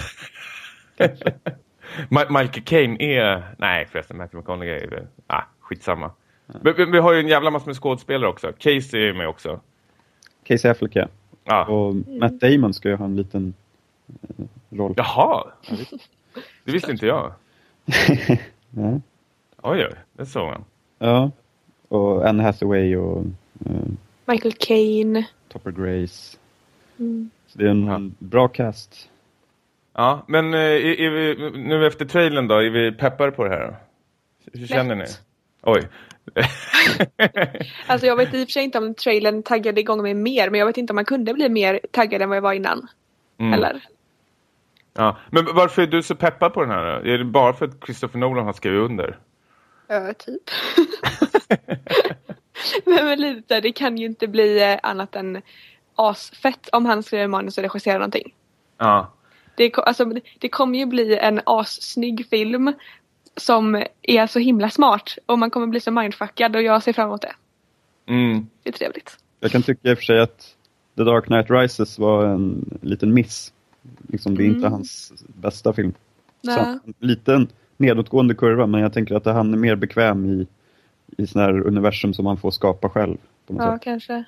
Michael 2.09 2.63
Caine 2.65 3.01
är... 3.01 3.43
Nej 3.57 3.85
förresten, 3.85 4.17
Matthew 4.17 4.37
McConaughey 4.37 4.83
är 4.83 4.87
väl... 4.87 5.07
Ah, 5.27 5.43
skitsamma. 5.59 6.11
Men, 6.45 6.73
men 6.77 6.91
vi 6.91 6.99
har 6.99 7.13
ju 7.13 7.19
en 7.19 7.27
jävla 7.27 7.51
massa 7.51 7.65
med 7.65 7.75
skådespelare 7.75 8.29
också. 8.29 8.53
Casey 8.57 9.09
är 9.09 9.13
med 9.13 9.27
också. 9.27 9.59
Casey 10.47 10.71
Affleck 10.71 10.95
ja. 10.95 11.07
Ja. 11.43 11.65
Och 11.65 11.95
Matt 11.95 12.39
Damon 12.39 12.73
ska 12.73 12.89
ju 12.89 12.95
ha 12.95 13.05
en 13.05 13.15
liten 13.15 13.53
eh, 14.21 14.45
roll. 14.69 14.93
Jaha! 14.97 15.43
Det 16.63 16.71
visste 16.71 16.91
inte 16.91 17.05
jag. 17.05 17.33
Ja. 18.77 18.99
Oj, 19.61 19.85
oj, 19.85 19.93
det 20.13 20.25
såg 20.25 20.47
man. 20.47 20.63
ja. 20.99 21.31
Och 21.87 22.27
Anne 22.29 22.43
Hathaway 22.43 22.95
och 22.95 23.23
eh, 23.65 23.71
Michael 24.25 24.53
Caine. 24.59 25.23
Topper 25.47 25.71
Grace. 25.71 26.37
Mm. 26.99 27.29
Så 27.47 27.57
det 27.59 27.65
är 27.65 27.69
en 27.69 27.85
Ja. 27.85 27.99
bra 28.19 28.47
cast. 28.47 29.09
Ja, 29.93 30.23
men 30.27 30.53
eh, 30.53 30.59
är, 30.59 30.99
är 31.01 31.09
vi, 31.09 31.51
nu 31.59 31.87
efter 31.87 32.05
trailern 32.05 32.47
då, 32.47 32.55
är 32.55 32.69
vi 32.69 32.91
peppar 32.91 33.31
på 33.31 33.43
det 33.43 33.49
här? 33.49 33.75
Hur 34.53 34.67
känner 34.67 34.95
ni? 34.95 35.01
Lätt. 35.01 35.21
Oj. 35.61 35.87
Alltså 37.87 38.07
jag 38.07 38.15
vet 38.15 38.33
i 38.33 38.43
och 38.43 38.47
för 38.47 38.51
sig 38.51 38.63
inte 38.63 38.77
om 38.77 38.93
trailern 38.95 39.43
taggade 39.43 39.81
igång 39.81 40.01
mig 40.01 40.13
mer 40.13 40.49
men 40.49 40.59
jag 40.59 40.67
vet 40.67 40.77
inte 40.77 40.93
om 40.93 40.95
man 40.95 41.05
kunde 41.05 41.33
bli 41.33 41.49
mer 41.49 41.79
taggad 41.91 42.21
än 42.21 42.29
vad 42.29 42.37
jag 42.37 42.41
var 42.41 42.53
innan. 42.53 42.87
Mm. 43.39 43.53
Eller? 43.53 43.81
Ja. 44.93 45.17
Men 45.29 45.45
varför 45.45 45.81
är 45.81 45.87
du 45.87 46.03
så 46.03 46.15
peppad 46.15 46.53
på 46.53 46.61
den 46.61 46.71
här 46.71 46.85
då? 46.85 47.09
Är 47.09 47.17
det 47.17 47.25
bara 47.25 47.53
för 47.53 47.65
att 47.65 47.83
Christopher 47.85 48.19
Nolan 48.19 48.45
har 48.45 48.53
skrivit 48.53 48.79
under? 48.79 49.17
Ja, 49.87 50.13
typ. 50.13 50.41
men, 52.85 53.05
men 53.05 53.21
lite, 53.21 53.61
det 53.61 53.71
kan 53.71 53.97
ju 53.97 54.05
inte 54.05 54.27
bli 54.27 54.71
eh, 54.71 54.79
annat 54.83 55.15
än 55.15 55.41
asfett 55.95 56.69
om 56.71 56.85
han 56.85 57.03
skriver 57.03 57.27
manus 57.27 57.57
och 57.57 57.63
regisserar 57.63 57.99
någonting. 57.99 58.33
Ja. 58.77 59.11
Det, 59.55 59.77
alltså, 59.77 60.11
det 60.39 60.49
kommer 60.49 60.79
ju 60.79 60.85
bli 60.85 61.17
en 61.17 61.41
assnygg 61.45 62.27
film 62.29 62.73
som 63.37 63.83
är 64.01 64.27
så 64.27 64.39
himla 64.39 64.69
smart 64.69 65.17
och 65.25 65.39
man 65.39 65.49
kommer 65.51 65.67
bli 65.67 65.79
så 65.79 65.91
mindfuckad 65.91 66.55
och 66.55 66.61
jag 66.61 66.83
ser 66.83 66.93
fram 66.93 67.07
emot 67.07 67.21
det. 67.21 67.35
Mm. 68.13 68.47
Det 68.63 68.69
är 68.69 68.73
trevligt. 68.73 69.17
Jag 69.39 69.51
kan 69.51 69.63
tycka 69.63 69.89
i 69.89 69.93
och 69.93 69.97
för 69.97 70.03
sig 70.05 70.19
att 70.19 70.55
The 70.97 71.03
Dark 71.03 71.25
Knight 71.25 71.49
Rises 71.49 71.99
var 71.99 72.25
en 72.25 72.79
liten 72.81 73.13
miss. 73.13 73.53
Liksom, 74.07 74.37
det 74.37 74.43
är 74.43 74.45
inte 74.47 74.59
Mm. 74.59 74.71
hans 74.71 75.13
bästa 75.27 75.73
film. 75.73 75.93
Nej. 76.41 76.55
Så 76.57 76.61
en 76.61 76.93
liten 76.99 77.47
nedåtgående 77.77 78.35
kurva, 78.35 78.65
men 78.67 78.81
jag 78.81 78.93
tänker 78.93 79.15
att 79.15 79.25
han 79.25 79.53
är 79.53 79.57
mer 79.57 79.75
bekväm 79.75 80.25
i, 80.25 80.47
i 81.17 81.27
sån 81.27 81.41
här 81.41 81.67
universum 81.67 82.13
som 82.13 82.25
han 82.25 82.37
får 82.37 82.51
skapa 82.51 82.89
själv. 82.89 83.17
På 83.47 83.53
något 83.53 83.63
Ja, 83.63 83.73
sätt. 83.73 83.81
kanske. 83.83 84.23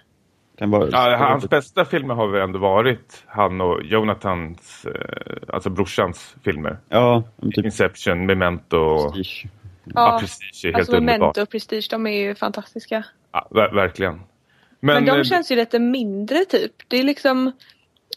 Kan 0.58 0.70
vara, 0.72 0.90
Ja, 0.92 1.16
hans 1.18 1.50
bästa 1.50 1.86
filmer 1.86 2.14
har 2.16 2.28
väl 2.28 2.42
ändå 2.42 2.60
varit 2.60 3.24
han 3.28 3.62
och 3.62 3.84
Jonathans, 3.84 4.86
eh, 4.86 5.38
alltså 5.54 5.70
brorsans 5.70 6.36
filmer. 6.44 6.78
Ja, 6.90 7.24
typ 7.56 7.66
Inception, 7.66 8.26
Memento 8.26 9.12
prestige. 9.12 9.46
ja. 9.84 9.92
Ja, 9.94 10.20
Prestige 10.20 10.66
är 10.66 10.68
helt 10.68 10.78
alltså 10.78 10.98
underbart. 10.98 11.20
Memento 11.20 11.42
och 11.42 11.50
Prestige, 11.50 11.88
de 11.92 12.08
är 12.08 12.12
ju 12.12 12.36
fantastiska. 12.36 13.04
Ja, 13.32 13.48
ver 13.52 13.72
verkligen. 13.76 14.14
Men, 14.80 14.96
Men, 14.96 15.06
de 15.06 15.12
eh, 15.18 15.24
känns 15.24 15.52
ju 15.52 15.56
lite 15.56 15.80
mindre 15.80 16.46
typ. 16.46 16.72
Det 16.88 16.98
är 16.98 17.04
liksom, 17.04 17.52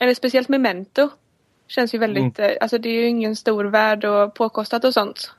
eller 0.00 0.14
speciellt 0.14 0.48
Memento. 0.48 1.08
Känns 1.68 1.94
ju 1.94 1.98
väldigt, 1.98 2.38
Mm. 2.38 2.50
eh, 2.50 2.56
alltså 2.60 2.78
det 2.78 2.88
är 2.88 3.00
ju 3.00 3.06
ingen 3.06 3.36
stor 3.36 3.64
värld 3.64 4.04
och 4.04 4.34
påkostat 4.34 4.84
och 4.84 4.94
sånt. 4.94 5.34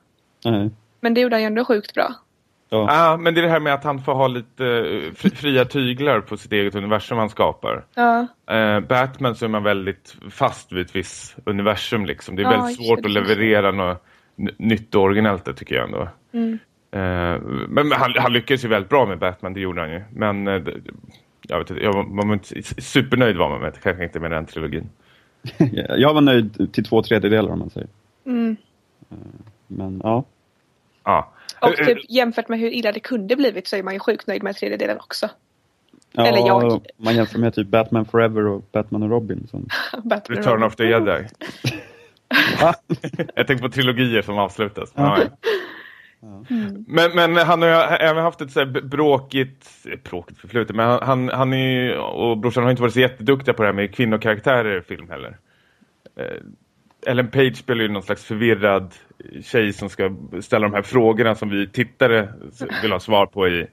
Nej. 0.45 0.69
Men 0.99 1.13
det 1.13 1.21
gjorde 1.21 1.35
han 1.35 1.41
ju 1.41 1.47
ändå 1.47 1.65
sjukt 1.65 1.93
bra. 1.93 2.13
Ja. 2.73 2.85
Ja, 2.89 3.17
men 3.17 3.33
det 3.33 3.39
är 3.39 3.43
det 3.43 3.49
här 3.49 3.59
med 3.59 3.73
att 3.73 3.83
han 3.83 3.99
får 4.01 4.13
ha 4.13 4.27
lite 4.27 4.65
eh, 4.67 5.13
fri, 5.13 5.29
fria 5.29 5.65
tyglar 5.65 6.21
på 6.21 6.37
sitt 6.37 6.51
eget 6.51 6.75
universum 6.75 7.17
han 7.17 7.29
skapar. 7.29 7.85
Ja, 7.95 8.27
Eh, 8.55 8.79
Batman 8.79 9.35
så 9.35 9.45
är 9.45 9.49
man 9.49 9.63
väldigt 9.63 10.15
fast 10.29 10.71
vid 10.71 10.85
ett 10.85 10.95
visst 10.95 11.35
universum 11.45 12.05
liksom. 12.05 12.35
Det 12.35 12.41
är 12.41 12.43
Ja, 12.43 12.49
väldigt 12.49 12.85
svårt 12.85 13.01
det, 13.01 13.05
att 13.07 13.11
leverera 13.13 13.71
något 13.71 14.03
nytt 14.57 14.95
och 14.95 15.01
originellt 15.01 15.45
det 15.45 15.53
tycker 15.53 15.75
jag 15.75 15.85
ändå. 15.85 16.09
mm. 16.31 16.59
Eh, 16.91 17.41
men 17.69 17.91
han, 17.91 18.13
han 18.17 18.33
lyckades 18.33 18.63
ju 18.65 18.69
väldigt 18.69 18.89
bra 18.89 19.05
med 19.05 19.19
Batman, 19.19 19.53
det 19.53 19.59
gjorde 19.59 19.81
han 19.81 19.91
ju. 19.91 20.01
Men 20.13 20.47
eh, 20.47 20.61
jag 21.47 21.59
vet 21.59 21.69
inte, 21.69 21.83
jag 21.83 21.93
var, 21.93 22.03
man 22.03 22.27
var 22.27 22.33
inte 22.33 22.81
supernöjd 22.81 23.37
var 23.37 23.49
man 23.49 23.61
med, 23.61 23.81
kanske 23.83 24.03
inte 24.03 24.19
med 24.19 24.31
den 24.31 24.45
trilogin. 24.45 24.89
Jag 25.97 26.13
var 26.13 26.21
nöjd 26.21 26.73
till 26.73 26.83
två 26.85 27.03
tredjedelar 27.03 27.51
om 27.51 27.59
man 27.59 27.69
säger. 27.69 27.87
Mm. 28.25 28.55
Men 29.67 30.01
ja, 30.03 30.23
Ja. 31.03 31.33
Och 31.61 31.79
Eh, 31.79 31.85
typ 31.85 31.97
jämfört 32.09 32.47
med 32.47 32.59
hur 32.59 32.69
illa 32.69 32.91
det 32.91 32.99
kunde 32.99 33.35
blivit 33.35 33.67
så 33.67 33.75
är 33.75 33.83
man 33.83 33.93
ju 33.93 33.99
sjukt 33.99 34.27
nöjd 34.27 34.43
med 34.43 34.55
tredje 34.55 34.77
delen 34.77 34.97
också. 34.97 35.29
ja 36.11 36.25
Eller 36.25 36.47
jag. 36.47 36.85
man 36.97 37.15
jämför 37.15 37.39
med 37.39 37.53
typ 37.53 37.67
Batman 37.67 38.05
Forever 38.05 38.47
och 38.47 38.63
Batman 38.71 39.03
och 39.03 39.09
Robin. 39.09 39.47
Som... 39.51 39.67
Batman 40.03 40.19
och 40.19 40.29
Return 40.29 40.53
Robin. 40.53 40.67
of 40.67 40.75
the 40.75 40.85
Jedi. 40.85 41.27
Jag 43.35 43.47
tänkte 43.47 43.67
på 43.67 43.69
trilogier 43.69 44.21
som 44.21 44.37
avslutas. 44.37 44.91
Ja. 44.95 45.19
Mm. 46.49 46.85
Men, 46.87 47.15
men 47.15 47.37
han 47.37 47.61
har 47.61 47.69
ju 47.69 47.75
även 47.75 48.23
haft 48.23 48.41
ett 48.41 48.51
så 48.51 48.59
här 48.59 48.81
bråkigt, 48.81 49.69
eh, 49.85 49.99
bråkigt 50.09 50.37
förflutet, 50.37 50.75
men 50.75 50.85
han, 50.89 50.99
han, 51.01 51.29
han 51.29 51.53
är 51.53 51.57
ju, 51.57 51.97
och 51.97 52.37
brorsan 52.37 52.63
har 52.63 52.71
inte 52.71 52.81
varit 52.81 52.93
så 52.93 52.99
jätteduktiga 52.99 53.53
på 53.53 53.63
det 53.63 53.67
här 53.67 53.73
med 53.73 53.95
kvinnokaraktärer 53.95 54.77
i 54.77 54.81
film 54.81 55.09
heller. 55.09 55.37
Ellen 57.07 57.27
Page 57.27 57.55
spelar 57.57 57.81
ju 57.81 57.87
någon 57.89 58.03
slags 58.03 58.23
förvirrad 58.25 58.93
tjej 59.43 59.73
som 59.73 59.89
ska 59.89 60.15
ställa 60.41 60.67
de 60.67 60.73
här 60.73 60.81
frågorna 60.81 61.35
som 61.35 61.49
vi 61.49 61.67
tittare 61.67 62.33
vill 62.81 62.91
ha 62.91 62.99
svar 62.99 63.25
på 63.25 63.47
i, 63.47 63.67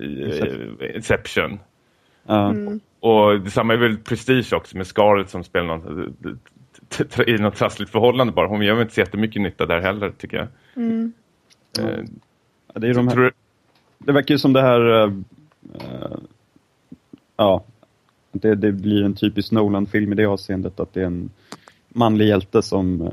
i 0.00 0.94
Inception. 0.94 1.58
Mm. 2.28 2.80
Och 3.00 3.40
detsamma 3.40 3.72
är 3.72 3.78
väl 3.78 3.96
Prestige 3.96 4.52
också 4.52 4.76
med 4.76 4.86
Scarlett 4.86 5.30
som 5.30 5.44
spelar 5.44 5.66
någon, 5.66 6.16
i 7.26 7.32
något 7.32 7.56
trassligt 7.56 7.92
förhållande 7.92 8.32
bara. 8.32 8.48
Hon 8.48 8.62
gör 8.62 8.74
väl 8.74 8.82
inte 8.82 8.94
så 8.94 9.00
jättemycket 9.00 9.42
nytta 9.42 9.66
där 9.66 9.80
heller 9.80 10.10
tycker 10.10 10.36
jag. 10.36 10.46
Mm. 10.76 11.12
Eh, 11.78 12.04
Ja, 12.74 12.80
Det, 12.80 12.88
är 12.88 12.94
de 12.94 13.08
här, 13.08 13.14
tror, 13.14 13.32
det 13.98 14.12
verkar 14.12 14.34
ju 14.34 14.38
som 14.38 14.52
det 14.52 14.62
här... 14.62 15.04
eh, 15.04 15.12
eh, 15.74 16.18
ja, 17.36 17.64
det, 18.32 18.54
det 18.54 18.72
blir 18.72 19.04
en 19.04 19.14
typisk 19.14 19.52
Nolan-film 19.52 20.12
i 20.12 20.16
det 20.16 20.26
avseendet. 20.26 20.80
Att 20.80 20.94
det 20.94 21.00
är 21.00 21.06
en 21.06 21.30
manlig 21.96 22.26
hjälte 22.28 22.62
som 22.62 23.00
eh, 23.02 23.08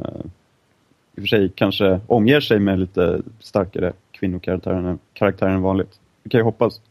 i 1.15 1.19
och 1.19 1.21
för 1.21 1.27
sig 1.27 1.49
kanske 1.55 1.99
omger 2.07 2.39
sig 2.39 2.59
med 2.59 2.79
lite 2.79 3.21
starkare 3.39 3.93
kvinnokaraktärer 4.11 4.97
karaktärer 5.13 5.49
än 5.51 5.61
vanligt. 5.61 5.99
Vi 6.23 6.29
kan 6.29 6.39
ju 6.39 6.43
hoppas. 6.43 6.81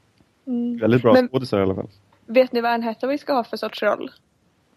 Mm. 0.47 0.79
Väldigt 0.79 1.03
bra 1.03 1.13
Men- 1.13 1.29
skådisar 1.29 1.59
i 1.59 1.63
alla 1.63 1.75
fall. 1.75 1.89
Vet 2.27 2.53
ni 2.53 2.61
vad 2.61 2.71
Anne 2.73 2.87
Hathaway 2.87 3.19
ska 3.19 3.33
ha 3.33 3.45
för 3.45 3.57
sorts 3.57 3.83
roll? 3.83 4.11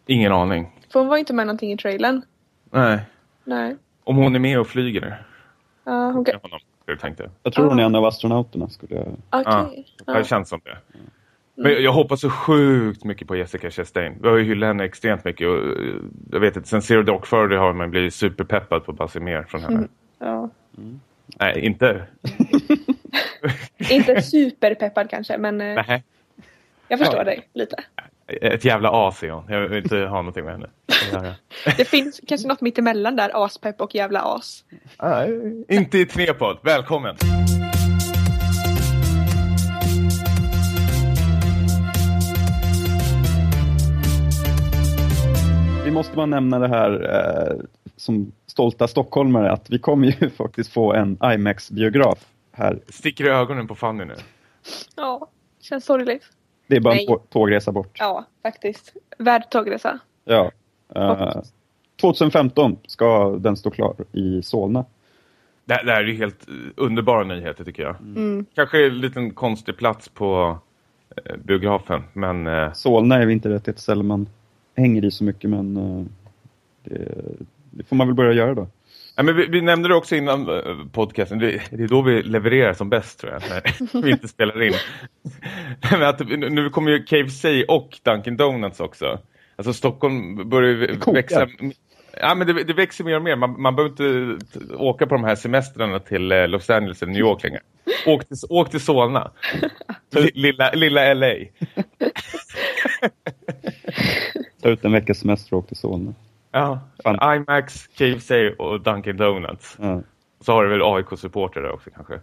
ingen 0.08 0.32
aning. 0.32 0.71
För 0.91 0.99
hon 0.99 1.08
var 1.10 1.15
ju 1.15 1.19
inte 1.19 1.34
med 1.34 1.47
någonting 1.47 1.71
i 1.71 1.78
trailern. 1.78 2.21
Nej. 2.71 2.99
Nej. 3.43 3.75
Om 4.04 4.15
hon 4.15 4.36
är 4.36 4.39
med 4.39 4.60
och 4.60 4.67
flyger. 4.67 5.23
Ja, 5.84 6.12
hon 6.12 6.25
kan... 6.25 6.34
Med 6.36 6.41
honom, 6.41 6.60
jag 6.86 6.99
tänkte. 6.99 7.30
Jag 7.43 7.54
tror 7.54 7.65
hon 7.69 7.80
är 7.80 7.84
en 7.84 7.95
av 7.95 8.06
astronauterna. 8.06 8.69
Skulle 8.69 8.95
jag... 8.95 9.08
Okej. 9.30 9.86
Det 10.06 10.12
Ja. 10.12 10.23
känns 10.23 10.49
som 10.49 10.60
det. 10.63 10.78
Men 11.56 11.72
jag, 11.72 11.82
jag 11.82 11.91
hoppas 11.91 12.22
så 12.22 12.30
sjukt 12.30 13.04
mycket 13.04 13.28
på 13.28 13.36
Jessica 13.36 13.72
Chastain. 13.72 14.18
Vi 14.22 14.28
har 14.30 14.38
ju 14.38 14.44
hyllat 14.44 14.68
henne 14.68 14.84
extremt 14.84 15.26
mycket. 15.26 15.48
Och, 15.48 15.58
eh, 15.58 15.96
jag 16.32 16.39
vet 16.39 16.56
inte, 16.56 16.70
sen 16.70 16.82
Zero 16.82 17.04
Dark 17.04 17.30
Thirty 17.30 17.56
har 17.56 17.74
man 17.74 17.91
blivit 17.91 18.13
superpeppad 18.13 18.86
på 18.86 19.04
att 19.04 19.15
mer 19.15 19.44
från 19.44 19.62
henne. 19.62 19.76
Mm. 19.76 19.89
Ja. 20.20 20.50
Nej, 21.39 21.60
inte. 21.65 22.08
Inte 23.89 24.22
superpeppad 24.22 25.10
kanske, 25.10 25.38
men 25.38 25.62
eh, 25.62 25.84
Nej. 25.88 26.04
jag 26.88 27.00
förstår 27.00 27.18
Ja. 27.18 27.24
dig 27.24 27.50
lite. 27.54 27.76
Ett 28.28 28.65
jävla 28.65 29.08
as 29.08 29.24
är 29.24 29.30
hon. 29.32 29.44
Jag 29.50 29.68
vill 29.68 29.84
inte 29.84 29.98
ha 29.98 30.18
någonting 30.18 30.46
med 30.46 30.54
henne. 30.54 30.70
Det 31.78 31.86
finns 31.86 32.22
kanske 32.28 32.48
något 32.48 32.62
mittemellan 32.62 33.15
där, 33.15 33.46
aspepp 33.46 33.82
och 33.82 33.96
jävla 33.96 34.22
as. 34.22 34.63
Nej, 35.02 35.65
inte 35.70 35.98
i 35.98 36.06
Trepod. 36.06 36.58
Välkommen. 36.63 37.15
Måste 45.96 46.16
bara 46.16 46.26
nämna 46.26 46.60
det 46.60 46.68
här 46.68 46.92
eh, 47.50 47.58
som 47.96 48.32
stolta 48.46 48.88
stockholmare 48.88 49.52
att 49.52 49.70
vi 49.70 49.80
kommer 49.80 50.08
ju 50.22 50.30
faktiskt 50.38 50.74
få 50.74 50.94
en 50.94 51.18
IMAX-biograf 51.34 52.26
här. 52.52 52.80
Sticker 52.90 53.26
i 53.26 53.30
ögonen 53.30 53.68
på 53.68 53.76
Fanny 53.76 54.06
nu. 54.06 54.16
Ja, 54.96 55.28
känns 55.62 55.86
sorgligt. 55.86 56.24
Det 56.68 56.76
är 56.76 56.80
bara 56.80 56.94
en 56.94 56.98
Nej. 56.98 57.08
tå- 57.08 57.22
tågresa 57.30 57.72
bort. 57.72 57.98
Ja, 58.00 58.26
faktiskt. 58.44 58.94
Värd 59.18 59.50
tågresa. 59.50 60.00
Ja. 60.26 60.52
Eh, 60.96 61.42
2015 62.02 62.78
ska 62.88 63.30
den 63.40 63.58
stå 63.58 63.70
klar 63.70 63.96
i 64.12 64.42
Solna. 64.42 64.86
Det, 65.66 65.82
det 65.86 65.92
här 65.92 66.04
är 66.04 66.08
ju 66.08 66.16
helt 66.18 66.48
eh, 66.48 66.54
underbara 66.76 67.24
nyheter 67.24 67.64
tycker 67.64 67.84
jag. 67.84 67.96
Mm. 67.96 68.46
Kanske 68.56 68.86
en 68.88 69.00
liten 69.02 69.32
konstig 69.34 69.78
plats 69.78 70.10
på 70.10 70.58
eh, 71.26 71.36
biografen. 71.38 72.04
Men 72.14 72.48
eh, 72.48 72.74
Solna 72.74 73.16
är 73.16 73.26
vi 73.26 73.34
inte 73.34 73.50
rätt 73.50 73.68
ett 73.68 73.80
ställe 73.80 74.04
man 74.04 74.30
hänger 74.76 75.06
i 75.06 75.12
så 75.12 75.24
mycket 75.24 75.50
men 75.50 75.78
eh, 75.78 76.06
det, 76.84 77.12
det 77.72 77.84
får 77.84 77.96
man 77.96 78.08
väl 78.08 78.16
börja 78.16 78.34
göra 78.34 78.54
då. 78.54 78.68
Ja, 79.16 79.24
men 79.24 79.36
vi, 79.36 79.48
vi 79.48 79.62
nämnde 79.62 79.90
det 79.90 79.96
också 79.96 80.16
innan 80.16 80.50
eh, 80.50 80.76
podcasten. 80.92 81.40
Det, 81.40 81.62
det 81.72 81.84
är 81.84 81.88
då 81.88 82.02
vi 82.02 82.24
levererar 82.24 82.74
som 82.74 82.90
bäst 82.90 83.20
tror 83.20 83.34
jag. 83.34 83.42
När 83.94 84.02
vi 84.02 84.12
inte 84.12 84.28
spelar 84.28 84.64
in. 84.64 84.74
men 85.92 86.04
att, 86.04 86.30
nu 86.30 86.70
kommer 86.70 86.92
ju 86.92 87.04
KFC 87.04 87.46
och 87.68 88.00
Dunkin 88.04 88.38
Donuts 88.38 88.80
också. 88.80 89.20
Alltså 89.56 89.74
Stockholm 89.74 90.50
börjar 90.50 90.70
ju 90.72 90.98
växa. 91.14 91.48
Ja, 92.22 92.36
men 92.36 92.48
det, 92.48 92.64
det 92.64 92.74
växer 92.74 93.04
mer 93.04 93.16
och 93.16 93.24
mer. 93.24 93.36
Man, 93.36 93.62
man 93.62 93.76
behöver 93.76 94.34
inte 94.34 94.76
åka 94.76 95.06
på 95.08 95.16
de 95.16 95.24
här 95.24 95.36
semestrarna 95.36 96.00
till 96.00 96.32
eh, 96.32 96.48
Los 96.48 96.70
Angeles 96.70 97.02
eller 97.02 97.12
New 97.12 97.22
York 97.22 97.44
längre. 97.44 97.60
Åk 98.06 98.28
till, 98.28 98.38
åk 98.50 98.72
till 98.72 98.80
Solna. 98.80 99.32
Lilla, 100.34 100.72
lilla 100.72 101.14
LA. 101.14 101.34
Ta 104.65 104.71
ut 104.71 104.86
en 104.86 104.91
veckas 104.91 105.17
semester 105.17 105.54
och 105.54 105.60
åka 105.60 105.67
till 105.67 105.78
Solna. 105.78 106.13
Ja, 106.51 106.80
Fan. 107.04 107.36
IMAX, 107.36 107.88
KFC 107.88 108.32
och 108.58 108.82
Dunkin 108.82 109.17
Donuts. 109.17 109.78
Ja, 109.82 110.01
Så 110.39 110.51
har 110.51 110.63
du 110.63 110.69
väl 110.69 110.82
AIK-supporter 110.82 111.62
där 111.62 111.71
också 111.71 111.89
kanske. 111.95 112.19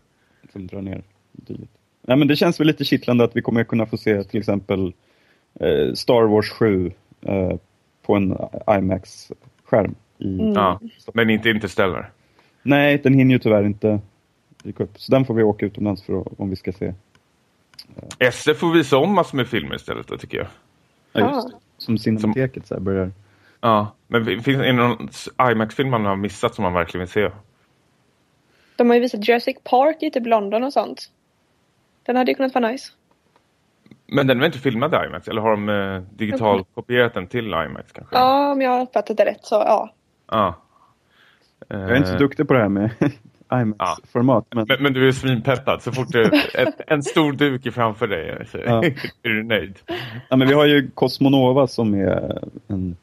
som 0.52 0.66
drar 0.66 0.82
ner 0.82 1.02
dyrt. 1.32 1.68
Nej, 2.02 2.16
men 2.16 2.28
det 2.28 2.36
känns 2.36 2.60
väl 2.60 2.66
lite 2.66 2.84
kittlande 2.84 3.24
att 3.24 3.36
vi 3.36 3.42
kommer 3.42 3.64
kunna 3.64 3.86
få 3.86 3.96
se 3.96 4.24
till 4.24 4.40
exempel 4.40 4.92
eh, 5.60 5.92
Star 5.94 6.22
Wars 6.22 6.50
7 6.50 6.92
eh, 7.20 7.52
på 8.02 8.14
en 8.14 8.36
IMAX-skärm. 8.66 9.94
Mm. 10.20 10.52
Ja, 10.52 10.80
men 11.14 11.30
inte 11.30 11.50
Interstellar. 11.50 12.10
Nej, 12.62 12.98
den 12.98 13.14
hinner 13.14 13.34
ju 13.34 13.38
tyvärr 13.38 13.64
inte 13.64 14.00
dyka 14.62 14.84
upp. 14.84 15.00
Så 15.00 15.12
den 15.12 15.24
får 15.24 15.34
vi 15.34 15.42
åka 15.42 15.66
utomlands 15.66 16.02
för 16.02 16.20
att, 16.20 16.26
om 16.36 16.50
vi 16.50 16.56
ska 16.56 16.72
se. 16.72 16.94
SF 18.18 18.58
får 18.58 18.72
visa 18.72 18.96
om 18.96 19.14
massor 19.14 19.36
med 19.36 19.48
filmer 19.48 19.74
istället 19.74 20.20
tycker 20.20 20.38
jag. 20.38 20.46
Ja, 21.12 21.34
just 21.34 21.48
det. 21.48 21.61
Som 21.82 21.98
Cinemateket 21.98 22.66
så 22.66 22.74
här 22.74 22.80
börjar. 22.80 23.12
Ja, 23.60 23.94
men 24.06 24.24
finns 24.24 24.44
det 24.44 24.72
någon 24.72 25.08
IMAX-film 25.52 25.90
man 25.90 26.04
har 26.04 26.16
missat 26.16 26.54
som 26.54 26.62
man 26.62 26.72
verkligen 26.72 27.00
vill 27.00 27.12
se? 27.12 27.30
De 28.76 28.88
har 28.88 28.94
ju 28.94 29.00
visat 29.00 29.28
Jurassic 29.28 29.56
Park 29.64 29.96
i 30.02 30.10
typ 30.10 30.26
London 30.26 30.64
och 30.64 30.72
sånt. 30.72 31.10
Den 32.06 32.16
hade 32.16 32.30
ju 32.30 32.34
kunnat 32.34 32.54
vara 32.54 32.68
nice. 32.68 32.92
Men 34.06 34.26
den 34.26 34.36
är 34.36 34.40
väl 34.40 34.46
inte 34.46 34.58
filmad 34.58 34.94
i 34.94 35.06
IMAX? 35.06 35.28
Eller 35.28 35.42
har 35.42 35.50
de 35.50 35.68
eh, 35.68 36.02
digital 36.16 36.64
kopierat 36.74 37.14
den 37.14 37.26
till 37.26 37.46
IMAX 37.46 37.92
kanske? 37.92 38.16
Ja, 38.16 38.52
om 38.52 38.62
jag 38.62 38.70
har 38.70 38.82
uppfattat 38.82 39.16
det 39.16 39.24
rätt 39.24 39.44
så 39.44 39.54
ja. 39.54 39.94
Ja. 40.30 40.54
Jag 41.68 41.90
är 41.90 41.96
inte 41.96 42.08
så 42.08 42.14
Eh, 42.14 42.18
duktig 42.18 42.48
på 42.48 42.54
det 42.54 42.60
här 42.60 42.68
med 42.68 42.90
IMAX-format. 43.60 44.46
Men... 44.54 44.66
Men, 44.68 44.82
men 44.82 44.92
du 44.92 45.08
är 45.08 45.12
svinpeppad. 45.12 45.82
Så 45.82 45.92
fort 45.92 46.14
är 46.14 46.56
ett, 46.60 46.80
en 46.86 47.02
stor 47.02 47.32
duk 47.32 47.66
är 47.66 47.70
framför 47.70 48.06
dig 48.08 48.46
så 48.50 48.58
Ja. 48.58 48.84
är 49.22 49.28
du 49.28 49.42
nöjd. 49.42 49.78
Ja, 50.28 50.36
men 50.36 50.48
vi 50.48 50.54
har 50.54 50.66
ju 50.66 50.90
Cosmonova 50.90 51.66
som 51.66 51.94
är 51.94 52.38
en 52.68 52.96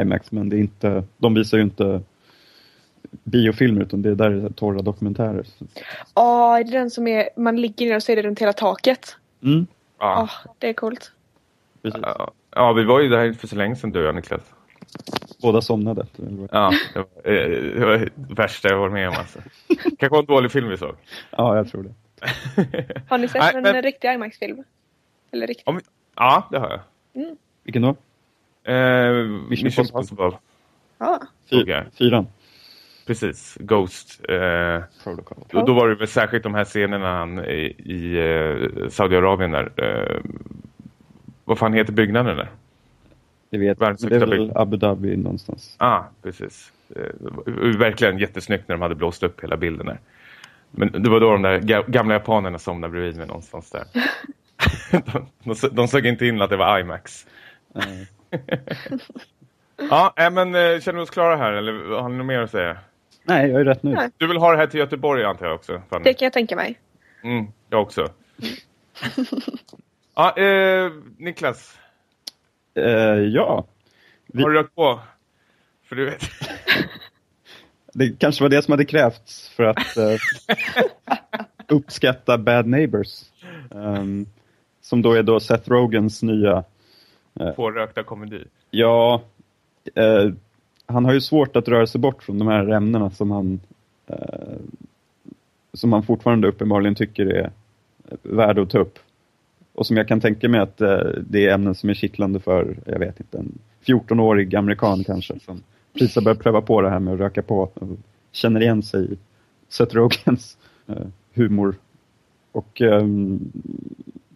IMAX, 0.00 0.32
men 0.32 0.48
det 0.48 0.56
är 0.56 0.60
inte, 0.60 1.04
de 1.18 1.34
visar 1.34 1.56
ju 1.58 1.62
inte 1.62 2.00
biofilmer 3.24 3.82
utan 3.82 4.02
det 4.02 4.10
är 4.10 4.14
där 4.14 4.30
det 4.30 4.46
är 4.46 4.50
torra 4.50 4.82
dokumentärer. 4.82 5.46
Ja, 6.14 6.58
är 6.58 6.64
det 6.64 6.70
den 6.70 6.90
som 6.90 7.06
är, 7.06 7.28
man 7.36 7.60
ligger 7.60 7.86
ner 7.86 7.96
och 7.96 8.02
ser 8.02 8.16
det 8.16 8.22
runt 8.22 8.38
hela 8.38 8.52
taket? 8.52 9.16
Mm, 9.42 9.66
Ja. 9.98 10.28
Ja, 10.44 10.52
det 10.58 10.68
är 10.68 10.72
coolt. 10.72 11.12
precis. 11.82 12.00
Ja. 12.04 12.30
ja, 12.54 12.72
vi 12.72 12.84
var 12.84 13.00
ju 13.00 13.08
där 13.08 13.32
för 13.32 13.46
så 13.46 13.56
länge 13.56 13.76
sedan 13.76 13.90
du 13.90 14.00
och 14.00 14.06
jag, 14.06 14.14
Niklas. 14.14 14.40
Båda 15.42 15.60
somnade. 15.60 16.06
Ja, 16.50 16.72
det 16.94 16.98
var, 16.98 17.32
eh, 17.32 17.48
det 17.50 17.86
var 17.86 17.98
det 17.98 18.10
värsta 18.14 18.68
jag 18.68 18.78
varit 18.78 18.92
med 18.92 19.08
om 19.08 19.14
alltså. 19.18 19.38
Kanske 19.82 20.08
var 20.08 20.18
en 20.18 20.24
dålig 20.26 20.52
film 20.52 20.68
vi 20.68 20.76
såg. 20.76 20.94
Ja, 21.30 21.56
jag 21.56 21.68
tror 21.70 21.82
det. 21.82 21.94
Har 23.08 23.18
ni 23.18 23.28
sett 23.28 23.40
Nej, 23.42 23.52
en 23.56 23.62
men- 23.62 23.82
riktig 23.82 24.08
IMAX-film? 24.14 24.64
Eller 25.32 25.46
riktig? 25.46 25.68
Om, 25.68 25.80
ja, 26.16 26.48
det 26.50 26.58
har 26.58 26.70
jag. 26.70 26.80
Vilken 27.64 27.82
då? 27.82 27.88
Eh, 28.72 29.12
Mission, 29.48 29.66
Impossible. 29.68 29.80
Impossible. 30.00 30.30
Ja. 30.98 31.20
Fy, 31.50 31.62
Okej. 31.62 31.84
Fyran. 31.98 32.26
Precis, 33.06 33.56
Ghost. 33.60 34.20
Eh, 34.28 34.82
Protocol. 35.04 35.38
då, 35.50 35.62
då 35.66 35.72
var 35.74 35.88
det 35.88 35.94
väl 35.94 36.08
särskilt 36.08 36.42
de 36.42 36.54
här 36.54 36.64
scenerna 36.64 37.12
han 37.18 37.38
i, 37.44 37.74
i 37.78 38.18
eh, 38.18 38.88
Saudiarabien 38.88 39.50
där. 39.50 39.72
Eh, 39.76 40.20
vad 41.44 41.58
fan 41.58 41.72
heter 41.72 41.92
byggnaden 41.92 42.36
där? 42.36 42.48
Det 43.52 43.58
vet 43.58 43.80
Världens 43.80 44.02
jag. 44.02 44.10
Det 44.10 44.16
är 44.16 44.26
väl. 44.26 44.52
Abu 44.54 44.76
Dhabi 44.76 45.16
någonstans. 45.16 45.74
ah, 45.78 46.02
precis. 46.22 46.72
Eh, 46.96 47.02
det 47.20 47.30
var 47.50 47.78
verkligen 47.78 48.18
jättesnyggt 48.18 48.68
när 48.68 48.74
de 48.76 48.82
hade 48.82 48.94
blåst 48.94 49.22
upp 49.22 49.42
hela 49.42 49.56
bilden 49.56 49.86
där. 49.86 49.98
Men 50.70 51.02
det 51.02 51.10
var 51.10 51.20
då 51.20 51.32
de 51.32 51.42
där 51.42 51.60
ga- 51.60 51.90
gamla 51.90 52.14
japanerna 52.14 52.58
somnade 52.58 52.90
bredvid 52.92 53.16
mig 53.16 53.26
någonstans 53.26 53.70
där. 53.70 53.84
de, 55.04 55.26
de, 55.44 55.68
de 55.72 55.88
såg 55.88 56.06
inte 56.06 56.26
in 56.26 56.42
att 56.42 56.50
det 56.50 56.56
var 56.56 56.78
IMAX. 56.78 57.26
Eh, 58.30 58.58
Ja, 59.90 60.14
äh, 60.16 60.30
men 60.30 60.54
eh, 60.54 60.80
känner 60.80 60.92
vi 60.92 61.00
oss 61.04 61.10
klara 61.10 61.36
här 61.36 61.52
eller 61.52 62.00
har 62.00 62.08
ni 62.08 62.16
något 62.16 62.26
mer 62.26 62.38
att 62.40 62.50
säga? 62.50 62.76
nej, 63.24 63.50
jag 63.50 63.60
är 63.60 63.64
rätt. 63.64 63.82
Nej. 63.82 64.10
Du 64.16 64.26
vill 64.26 64.36
ha 64.36 64.50
det 64.50 64.56
här 64.56 64.66
till 64.66 64.80
Göteborg 64.80 65.24
antar 65.24 65.46
jag 65.46 65.54
också? 65.54 65.82
Fanny? 65.90 66.04
Det 66.04 66.14
kan 66.14 66.26
jag 66.26 66.32
tänka 66.32 66.56
mig. 66.56 66.78
Mm, 67.22 67.46
jag 67.70 67.82
också. 67.82 68.06
ja, 70.14 70.36
eh, 70.36 70.90
Niklas, 71.18 71.78
Eh, 72.74 72.84
ja, 73.34 73.64
Vi- 74.26 74.42
har 74.42 74.50
du 74.50 74.56
rökt 74.56 74.74
på? 74.74 75.00
För 75.84 75.96
du 75.96 76.04
vet. 76.04 76.22
det 77.94 78.18
kanske 78.18 78.44
var 78.44 78.48
det 78.48 78.62
som 78.62 78.72
hade 78.72 78.84
krävts 78.84 79.48
för 79.48 79.62
att 79.64 79.96
eh, 79.96 80.16
uppskatta 81.68 82.38
Bad 82.38 82.66
Neighbors. 82.66 83.22
Ehm, 83.74 84.26
som 84.80 85.02
då 85.02 85.12
är 85.12 85.22
då 85.22 85.40
Seth 85.40 85.68
Rogans 85.70 86.22
nya 86.22 86.64
Pårökta 87.56 88.02
komedi. 88.02 88.44
Ja, 88.70 89.22
eh, 89.94 90.30
han 90.86 91.04
har 91.04 91.12
ju 91.12 91.20
svårt 91.20 91.56
att 91.56 91.68
röra 91.68 91.86
sig 91.86 92.00
bort 92.00 92.22
från 92.22 92.38
de 92.38 92.48
här 92.48 92.68
ämnena 92.68 93.10
som 93.10 93.30
han, 93.30 93.60
som 95.72 95.92
han 95.92 96.02
fortfarande 96.02 96.48
uppenbarligen 96.48 96.94
tycker 96.94 97.26
är 97.26 97.50
värda 98.22 98.62
att 98.62 98.70
ta 98.70 98.78
upp. 98.78 98.98
Och 99.74 99.86
som 99.86 99.96
jag 99.96 100.08
kan 100.08 100.20
tänka 100.20 100.48
mig 100.48 100.60
att 100.60 100.80
eh, 100.80 100.98
det 101.26 101.46
är 101.46 101.54
ämnen 101.54 101.74
som 101.74 101.90
är 101.90 101.94
kittlande 101.94 102.40
för, 102.40 102.76
jag 102.86 102.98
vet 102.98 103.20
inte, 103.20 103.38
en 103.38 103.58
14-årig 103.84 104.56
amerikan 104.56 105.04
kanske 105.04 105.40
som 105.40 105.62
precis 105.92 106.14
har 106.14 106.22
börjat 106.22 106.38
pröva 106.38 106.60
på 106.60 106.80
det 106.80 106.90
här 106.90 107.00
med 107.00 107.14
att 107.14 107.20
röka 107.20 107.42
på 107.42 107.70
och 107.74 107.88
känner 108.32 108.60
igen 108.60 108.82
sig 108.82 109.12
i 109.12 109.16
Seth 109.68 109.94
Rogans 109.94 110.56
eh, 110.86 111.06
humor. 111.34 111.74
Och 112.52 112.80
ehm, 112.80 113.52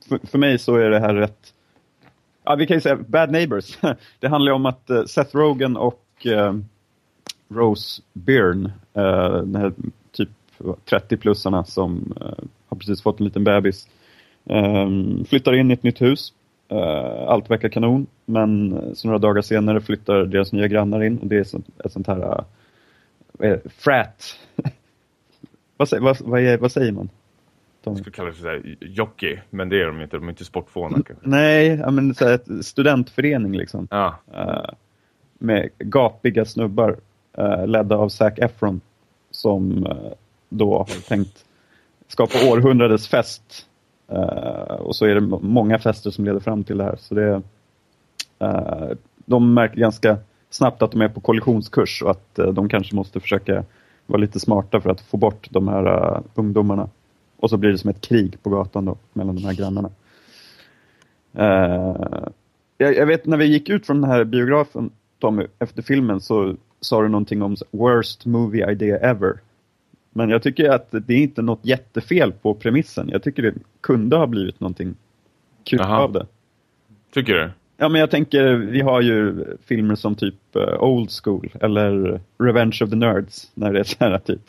för, 0.08 0.18
för 0.26 0.38
mig 0.38 0.58
så 0.58 0.76
är 0.76 0.90
det 0.90 1.00
här 1.00 1.14
rätt 1.14 1.52
Ja, 2.48 2.54
vi 2.54 2.66
kan 2.66 2.76
ju 2.76 2.80
säga 2.80 2.96
Bad 2.96 3.30
Neighbors. 3.30 3.78
Det 4.20 4.28
handlar 4.28 4.52
ju 4.52 4.56
om 4.56 4.66
att 4.66 4.90
eh, 4.90 5.04
Seth 5.04 5.36
Rogen 5.36 5.76
och 5.76 6.26
eh, 6.26 6.54
Rose 7.48 8.02
Byrne, 8.12 8.72
eh, 8.94 9.32
den 9.32 9.56
här 9.56 9.72
typ 10.12 10.28
30-plussarna 10.86 11.64
som 11.64 12.14
eh, 12.20 12.44
har 12.68 12.76
precis 12.76 13.02
fått 13.02 13.20
en 13.20 13.24
liten 13.24 13.44
bebis, 13.44 13.88
eh, 14.46 14.88
flyttar 15.28 15.54
in 15.54 15.70
i 15.70 15.74
ett 15.74 15.82
nytt 15.82 16.02
hus. 16.02 16.32
Eh, 16.68 17.28
allt 17.28 17.50
verkar 17.50 17.68
kanon, 17.68 18.06
men 18.24 18.80
så 18.94 19.08
några 19.08 19.18
dagar 19.18 19.42
senare 19.42 19.80
flyttar 19.80 20.24
deras 20.24 20.52
nya 20.52 20.68
grannar 20.68 21.04
in 21.04 21.18
och 21.18 21.26
det 21.26 21.36
är 21.36 21.40
ett 21.84 21.92
sånt 21.92 22.06
här 22.06 22.22
eh, 22.22 22.44
vad 23.32 23.48
är 23.48 23.60
det? 23.64 23.70
frat. 23.70 24.38
vad, 25.76 25.88
säger, 25.88 26.02
vad, 26.02 26.20
vad, 26.20 26.60
vad 26.60 26.72
säger 26.72 26.92
man? 26.92 27.08
Tommy? 27.84 27.94
Jag 27.94 28.00
skulle 28.00 28.16
kalla 28.16 28.28
det 28.28 28.36
så 28.36 28.46
här 28.46 28.76
jockey, 28.80 29.38
men 29.50 29.68
det 29.68 29.80
är 29.80 29.86
de 29.86 30.00
inte. 30.00 30.16
De 30.16 30.24
är 30.24 30.30
inte 30.30 30.44
sportfåna 30.44 30.96
kanske. 31.06 31.28
Nej, 31.28 31.76
men 31.90 32.14
så 32.14 32.24
här, 32.24 32.34
ett 32.34 32.66
studentförening 32.66 33.56
liksom. 33.56 33.88
Ja, 33.90 34.16
eh, 34.34 34.74
med 35.38 35.70
gapiga 35.78 36.44
snubbar 36.44 36.96
ledda 37.66 37.96
av 37.96 38.08
Zac 38.08 38.32
Efron 38.36 38.80
som 39.30 39.86
då 40.48 40.78
har 40.78 41.08
tänkt 41.08 41.44
skapa 42.08 42.52
århundradets 42.52 43.08
fest. 43.08 43.66
Eh, 44.08 44.74
och 44.74 44.96
så 44.96 45.06
är 45.06 45.14
det 45.14 45.20
många 45.40 45.78
fester 45.78 46.10
som 46.10 46.24
leder 46.24 46.40
fram 46.40 46.64
till 46.64 46.78
det 46.78 46.84
här. 46.84 46.96
Så 46.98 47.14
det, 47.14 47.42
eh, 48.38 48.88
de 49.16 49.54
märker 49.54 49.76
ganska 49.76 50.18
snabbt 50.50 50.82
att 50.82 50.92
de 50.92 51.00
är 51.00 51.08
på 51.08 51.20
kollisionskurs 51.20 52.02
och 52.02 52.10
att 52.10 52.38
eh, 52.38 52.46
de 52.46 52.68
kanske 52.68 52.94
måste 52.94 53.20
försöka 53.20 53.64
vara 54.06 54.20
lite 54.20 54.40
smarta 54.40 54.80
för 54.80 54.90
att 54.90 55.00
få 55.00 55.16
bort 55.16 55.48
de 55.50 55.68
här 55.68 56.22
ungdomarna. 56.34 56.88
Och 57.36 57.50
så 57.50 57.56
blir 57.56 57.70
det 57.70 57.78
som 57.78 57.90
ett 57.90 58.00
krig 58.00 58.42
på 58.42 58.50
gatan 58.50 58.84
då, 58.84 58.96
mellan 59.12 59.36
de 59.36 59.44
här 59.44 59.54
grannarna. 59.54 59.90
Jag, 62.78 62.96
jag 62.96 63.06
vet 63.06 63.26
när 63.26 63.36
vi 63.36 63.44
gick 63.44 63.68
ut 63.68 63.86
från 63.86 64.00
den 64.00 64.10
här 64.10 64.24
biografen, 64.24 64.90
Tommy, 65.18 65.46
efter 65.58 65.82
filmen 65.82 66.20
så 66.20 66.56
sa 66.80 67.02
du 67.02 67.08
någonting 67.08 67.42
om 67.42 67.56
worst 67.70 68.26
movie 68.26 68.70
idea 68.70 68.98
ever. 68.98 69.40
Men 70.16 70.30
jag 70.30 70.42
tycker 70.42 70.68
att 70.70 70.88
det 70.90 71.14
är 71.14 71.18
inte 71.22 71.42
något 71.42 71.60
jättefel 71.62 72.32
på 72.32 72.54
premissen. 72.54 73.08
Jag 73.12 73.22
tycker 73.22 73.42
det 73.42 73.54
kunde 73.80 74.16
ha 74.16 74.26
blivit 74.26 74.60
någonting 74.60 74.94
kul 75.64 75.80
Aha. 75.80 75.96
av 76.02 76.12
det. 76.12 76.26
tycker 77.14 77.34
du? 77.34 77.50
Ja, 77.76 77.88
men 77.88 78.00
jag 78.00 78.10
tänker, 78.10 78.52
vi 78.54 78.80
har 78.80 79.00
ju 79.00 79.44
filmer 79.64 79.94
som 79.94 80.14
typ 80.14 80.56
eh, 80.56 80.82
Old 80.82 81.10
School 81.24 81.48
eller 81.60 82.20
Revenge 82.38 82.78
of 82.82 82.90
the 82.90 82.96
Nerds, 82.96 83.50
när 83.54 83.72
det 83.72 83.78
är 83.80 83.84
så 83.84 83.96
här 84.00 84.18
typ 84.18 84.40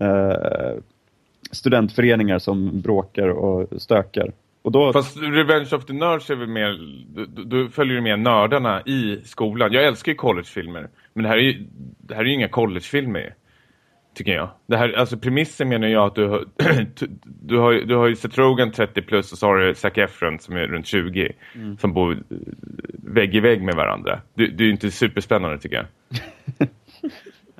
eh, 0.00 0.82
studentföreningar 1.50 2.38
som 2.38 2.80
bråkar 2.80 3.28
och 3.28 3.82
stökar. 3.82 4.32
Och 4.62 4.72
då, 4.72 4.92
Fast 4.92 5.16
Revenge 5.16 5.68
of 5.72 5.84
the 5.84 5.92
Nerds 5.92 6.30
är 6.30 6.34
väl 6.34 6.48
mer, 6.48 6.78
du, 7.14 7.26
du- 7.26 7.44
du 7.44 7.68
följer 7.70 7.94
ju 7.94 8.00
med 8.00 8.18
nördarna 8.18 8.82
i 8.82 9.20
skolan. 9.24 9.72
Jag 9.72 9.84
älskar 9.84 10.12
ju 10.12 10.16
collegefilmer. 10.16 10.88
Men 11.12 11.22
det 11.22 11.28
här 11.28 11.36
är 11.36 11.42
ju, 11.42 11.64
det 11.98 12.14
här 12.14 12.20
är 12.22 12.26
ju 12.26 12.34
inga 12.34 12.48
collegefilmer. 12.48 13.34
Tycker 14.18 14.32
jag. 14.34 14.48
Det 14.66 14.76
här, 14.76 14.92
alltså 14.92 15.16
premissen 15.16 15.68
menar 15.68 15.88
jag 15.88 16.06
att 16.06 16.14
du 16.14 16.26
har, 16.28 16.44
du 17.24 17.58
har, 17.58 17.72
du 17.72 17.94
har 17.96 18.06
ju 18.06 18.16
Seth 18.16 18.38
Rogen 18.38 18.72
30 18.72 19.02
plus 19.02 19.32
och 19.32 19.38
så 19.38 19.46
har 19.46 19.56
du 19.58 19.74
Zac 19.74 19.92
Efron 19.98 20.38
som 20.38 20.56
är 20.56 20.66
runt 20.66 20.86
20. 20.86 21.32
Som 21.80 21.92
bor 21.92 22.12
eh, 22.12 22.18
vägg 23.02 23.34
i 23.34 23.40
vägg 23.40 23.62
med 23.62 23.74
varandra. 23.74 24.20
Det, 24.34 24.46
det 24.46 24.62
är 24.62 24.66
ju 24.66 24.70
inte 24.70 24.90
superspännande 24.90 25.58
tycker 25.58 25.76
jag. 25.76 25.86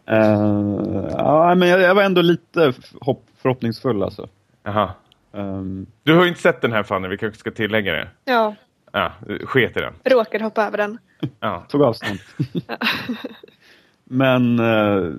eh, 0.17 1.11
ja, 1.19 1.55
men 1.55 1.69
jag, 1.69 1.81
jag 1.81 1.95
var 1.95 2.03
ändå 2.03 2.23
lite 2.23 2.73
hopp, 3.01 3.25
förhoppningsfull 3.43 4.03
alltså. 4.03 4.29
Aha. 4.67 4.95
Ehm, 5.33 5.87
Du 6.03 6.15
har 6.15 6.23
ju 6.23 6.29
inte 6.29 6.41
sett 6.41 6.61
den 6.61 6.73
här 6.73 6.83
Fanny, 6.83 7.09
vi 7.09 7.19
kanske 7.19 7.39
ska 7.41 7.51
tillägga 7.51 7.93
det. 7.93 8.09
Ja, 8.25 8.55
Ja, 8.93 9.13
sket 9.45 9.77
i 9.77 9.81
den. 9.81 9.95
råkade 10.05 10.45
hoppa 10.45 10.67
över 10.67 10.79
den. 10.79 10.99
Ja. 11.41 11.65
tog 11.69 11.83
avstånd. 11.83 12.19
Men 14.05 14.61
uh, 14.61 15.15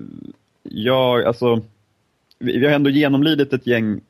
jag, 0.62 1.24
alltså, 1.24 1.60
vi, 2.38 2.58
vi 2.58 2.66
har 2.66 2.72
ändå 2.72 2.90
genomlidit 2.90 3.52
ett 3.52 3.66
gäng 3.66 4.00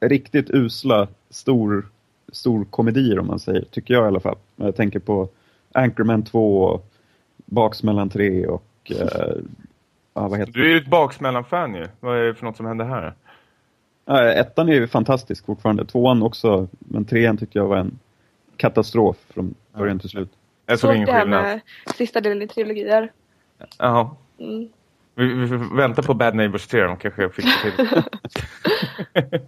riktigt 0.00 0.50
usla 0.50 1.08
stor, 1.30 1.88
stor 2.32 2.64
komedier 2.64 3.18
om 3.18 3.26
man 3.26 3.38
säger, 3.38 3.62
tycker 3.70 3.94
jag 3.94 4.04
i 4.04 4.06
alla 4.06 4.20
fall. 4.20 4.38
Jag 4.56 4.76
tänker 4.76 4.98
på 4.98 5.28
Anchorman 5.72 6.22
2 6.22 6.62
och 6.62 6.86
Baksmällan 7.36 8.10
3 8.10 8.46
och 8.46 8.92
ja, 10.14 10.28
vad 10.28 10.38
heter 10.38 10.52
Du 10.52 10.64
är 10.64 10.68
ju 10.68 10.78
ett 10.78 10.90
baksmällan-fan 10.90 11.74
ju. 11.74 11.88
Vad 12.00 12.18
är 12.18 12.22
det 12.24 12.34
för 12.34 12.44
något 12.44 12.56
som 12.56 12.66
händer 12.66 12.84
här? 12.84 13.14
Ja, 14.04 14.22
ettan 14.32 14.68
är 14.68 14.72
ju 14.72 14.86
fantastisk 14.88 15.46
fortfarande, 15.46 15.84
tvåan 15.84 16.22
också, 16.22 16.68
men 16.78 17.04
trean 17.04 17.36
tycker 17.36 17.60
jag 17.60 17.66
var 17.66 17.76
en 17.76 17.98
katastrof 18.56 19.16
från 19.28 19.54
början 19.72 19.98
till 19.98 20.08
slut. 20.10 20.30
Jag 20.66 20.78
såg 20.78 20.88
Såg 20.88 20.96
ingen 20.96 21.06
det 21.06 21.12
här 21.12 21.20
skillnad. 21.20 21.42
med 21.42 21.60
sista 21.96 22.20
delen 22.20 22.42
i 22.42 22.48
trilogier. 22.48 23.12
Jaha. 23.78 24.10
Mm. 24.38 24.68
Vi, 25.14 25.34
vi 25.34 25.48
får 25.48 25.76
vänta 25.76 26.02
på 26.02 26.14
Bad 26.14 26.34
Neighbors 26.34 26.66
3, 26.66 26.82
de 26.82 26.96
kanske 26.96 27.28
fixar 27.30 27.70
till. 27.70 28.02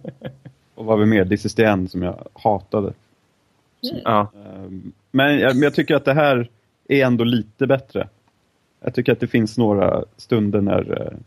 Och 0.75 0.85
vad 0.85 0.97
var 0.97 1.05
vi 1.05 1.09
mer? 1.09 1.25
This 1.25 1.45
is 1.45 1.55
the 1.55 1.63
end 1.63 1.91
som 1.91 2.01
jag 2.01 2.27
hatade. 2.33 2.93
ja. 4.03 4.31
Ehm, 4.35 4.91
Men 5.11 5.39
jag, 5.39 5.55
men 5.55 5.63
jag 5.63 5.73
tycker 5.73 5.95
att 5.95 6.05
det 6.05 6.13
här 6.13 6.49
är 6.87 7.05
ändå 7.05 7.23
lite 7.23 7.67
bättre. 7.67 8.07
Jag 8.83 8.93
tycker 8.93 9.11
att 9.11 9.19
det 9.19 9.27
finns 9.27 9.57
några 9.57 10.03
stunder 10.17 10.61
när, 10.61 11.01
eh, 11.01 11.17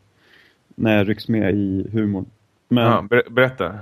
när 0.75 0.97
jag 0.97 1.09
rycks 1.09 1.29
med 1.29 1.55
i 1.55 1.87
humorn. 1.93 2.27
Men 2.69 2.85
Ja, 2.85 3.03
ber 3.11 3.23
berätta. 3.31 3.79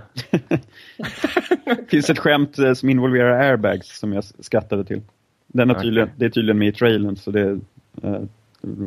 det 1.65 1.89
finns 1.91 2.11
ett 2.11 2.19
skämt 2.19 2.59
eh, 2.59 2.75
som 2.75 2.89
involverar 2.89 3.41
airbags 3.41 3.99
som 3.99 4.13
jag 4.13 4.25
skrattade 4.25 4.85
till. 4.85 5.03
Den 5.47 5.71
är 5.71 5.75
tydligen, 5.75 6.11
Det 6.17 6.25
är 6.25 6.31
tydligen 6.31 6.59
med 6.59 6.69
i 6.69 6.73
trailern 6.73 7.17
så 7.17 7.31
det 7.31 7.41
är, 7.41 7.59
eh, 8.03 8.21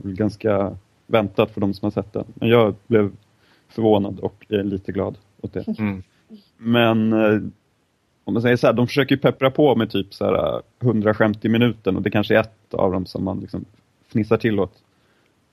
ganska 0.03 0.77
väntat 1.09 1.51
för 1.51 1.61
de 1.61 1.73
som 1.73 1.85
har 1.85 1.91
sett 1.91 2.13
den. 2.13 2.25
Men 2.33 2.49
jag 2.49 2.75
blev 2.87 3.11
förvånad 3.69 4.19
och 4.19 4.45
är 4.49 4.63
lite 4.63 4.91
glad 4.91 5.17
åt 5.41 5.53
det. 5.53 5.79
Mm. 5.79 6.03
Men 6.57 7.13
eh, 7.13 7.41
om 8.23 8.33
man 8.33 8.41
säger 8.41 8.55
så 8.55 8.67
här, 8.67 8.73
de 8.73 8.87
försöker 8.87 9.15
ju 9.15 9.21
peppra 9.21 9.51
på 9.51 9.75
med 9.75 9.89
typ 9.89 10.13
så 10.13 10.25
här 10.25 10.55
eh, 10.55 10.61
100 10.79 11.13
skämt 11.13 11.45
i 11.45 11.49
minuten 11.49 11.95
och 11.95 12.01
det 12.01 12.11
kanske 12.11 12.35
är 12.35 12.39
ett 12.39 12.73
av 12.73 12.91
dem 12.91 13.05
som 13.05 13.23
man 13.23 13.39
liksom 13.39 13.65
fnissar 14.07 14.37
till 14.37 14.59
åt. 14.59 14.73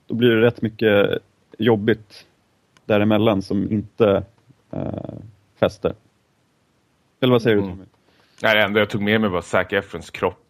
Då 0.07 0.15
blir 0.15 0.29
det 0.29 0.41
rätt 0.41 0.61
mycket 0.61 1.19
jobbigt 1.57 2.25
däremellan 2.85 3.41
som 3.41 3.71
inte 3.71 4.23
eh, 4.71 5.13
fäster. 5.59 5.93
Eller 7.19 7.31
vad 7.31 7.41
säger 7.41 7.55
du 7.55 7.61
Mm. 7.61 7.75
Tommy? 7.75 7.85
Nej, 8.43 8.55
det 8.55 8.63
enda 8.63 8.79
jag 8.79 8.89
tog 8.89 9.01
med 9.01 9.21
mig 9.21 9.29
var 9.29 9.41
Zac 9.41 9.67
Efrons 9.73 10.09
kropp. 10.09 10.46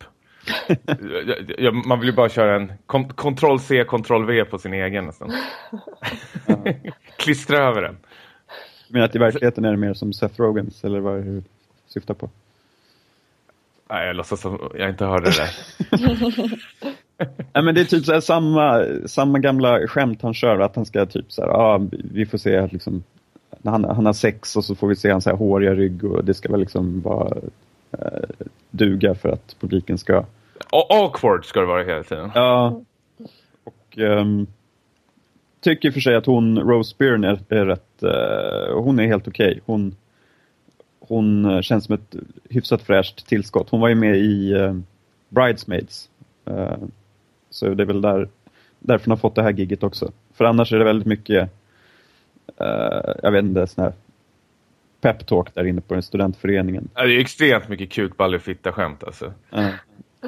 jag, 1.57 1.85
man 1.85 1.99
vill 1.99 2.09
ju 2.09 2.15
bara 2.15 2.29
köra 2.29 2.55
en 2.55 2.71
kon 2.85 3.09
Ctrl-C, 3.09 3.83
Ctrl-V 3.83 4.45
på 4.45 4.57
sin 4.57 4.73
egen 4.73 5.05
nästan. 5.05 5.31
Klistra 7.17 7.57
över 7.57 7.81
den. 7.81 7.97
Men 8.89 9.03
att 9.03 9.15
i 9.15 9.19
verkligheten 9.19 9.65
är 9.65 9.71
det 9.71 9.77
mer 9.77 9.93
som 9.93 10.13
Seth 10.13 10.41
Rogans 10.41 10.83
eller 10.83 10.99
vad 10.99 11.17
är 11.17 11.21
det 11.21 11.31
du 11.31 11.43
syftar 11.87 12.13
på? 12.13 12.29
Nej, 13.89 14.07
jag 14.07 14.15
låtsas 14.15 14.41
som 14.41 14.71
jag 14.75 14.89
inte 14.89 15.05
hörde 15.05 15.29
det 15.29 15.37
där. 15.37 15.49
Nej 17.53 17.63
men 17.63 17.75
det 17.75 17.81
är 17.81 17.85
typ 17.85 18.05
så 18.05 18.13
här 18.13 18.19
samma, 18.19 18.85
samma 19.05 19.39
gamla 19.39 19.87
skämt 19.87 20.21
han 20.21 20.33
kör, 20.33 20.59
att 20.59 20.75
han 20.75 20.85
ska 20.85 21.05
typ 21.05 21.31
så 21.31 21.41
här, 21.41 21.49
ah, 21.49 21.87
vi 21.91 22.25
får 22.25 22.37
se 22.37 22.57
att 22.57 22.73
liksom, 22.73 23.03
när 23.61 23.71
han, 23.71 23.83
han 23.83 24.05
har 24.05 24.13
sex 24.13 24.55
och 24.55 24.65
så 24.65 24.75
får 24.75 24.87
vi 24.87 24.95
se 24.95 25.11
hans 25.11 25.25
håriga 25.25 25.73
rygg 25.73 26.03
och 26.03 26.25
det 26.25 26.33
ska 26.33 26.51
väl 26.51 26.59
liksom 26.59 27.01
vara 27.01 27.37
eh, 27.91 28.45
duga 28.71 29.15
för 29.15 29.29
att 29.29 29.55
publiken 29.59 29.97
ska... 29.97 30.25
Och 30.69 30.91
awkward 30.91 31.45
ska 31.45 31.59
det 31.59 31.65
vara 31.65 31.83
hela 31.83 32.03
tiden. 32.03 32.31
Ja. 32.35 32.81
Och 33.63 33.97
ehm, 33.97 34.47
tycker 35.61 35.91
för 35.91 35.99
sig 35.99 36.15
att 36.15 36.25
hon, 36.25 36.59
Rose 36.59 36.95
Byrne, 36.97 37.27
är, 37.27 37.39
är 37.49 37.65
rätt, 37.65 38.03
eh, 38.03 38.81
hon 38.81 38.99
är 38.99 39.07
helt 39.07 39.27
okej. 39.27 39.59
Hon, 39.65 39.95
hon 40.99 41.45
eh, 41.45 41.61
känns 41.61 41.85
som 41.85 41.95
ett 41.95 42.15
hyfsat 42.49 42.81
fräscht 42.81 43.27
tillskott. 43.27 43.69
Hon 43.69 43.81
var 43.81 43.89
ju 43.89 43.95
med 43.95 44.17
i 44.17 44.53
eh, 44.53 44.75
Bridesmaids. 45.29 46.09
Eh, 46.45 46.77
så 47.49 47.73
det 47.73 47.83
är 47.83 47.87
väl 47.87 48.01
där, 48.01 48.29
därför 48.79 49.05
hon 49.05 49.11
har 49.11 49.17
fått 49.17 49.35
det 49.35 49.43
här 49.43 49.53
gigget 49.53 49.83
också. 49.83 50.11
För 50.33 50.45
annars 50.45 50.73
är 50.73 50.79
det 50.79 50.85
väldigt 50.85 51.07
mycket, 51.07 51.49
jag 53.23 53.31
vet 53.31 53.43
inte, 53.43 53.67
sån 53.67 53.83
här 53.83 53.93
peptalk 55.01 55.55
där 55.55 55.67
inne 55.67 55.81
på 55.81 55.93
den 55.93 56.03
studentföreningen. 56.03 56.89
Det 56.93 57.01
är 57.01 57.19
extremt 57.19 57.69
mycket 57.69 57.91
kukballefitta 57.91 58.71
skämt 58.71 59.03
alltså. 59.03 59.33
Eh, 59.51 59.69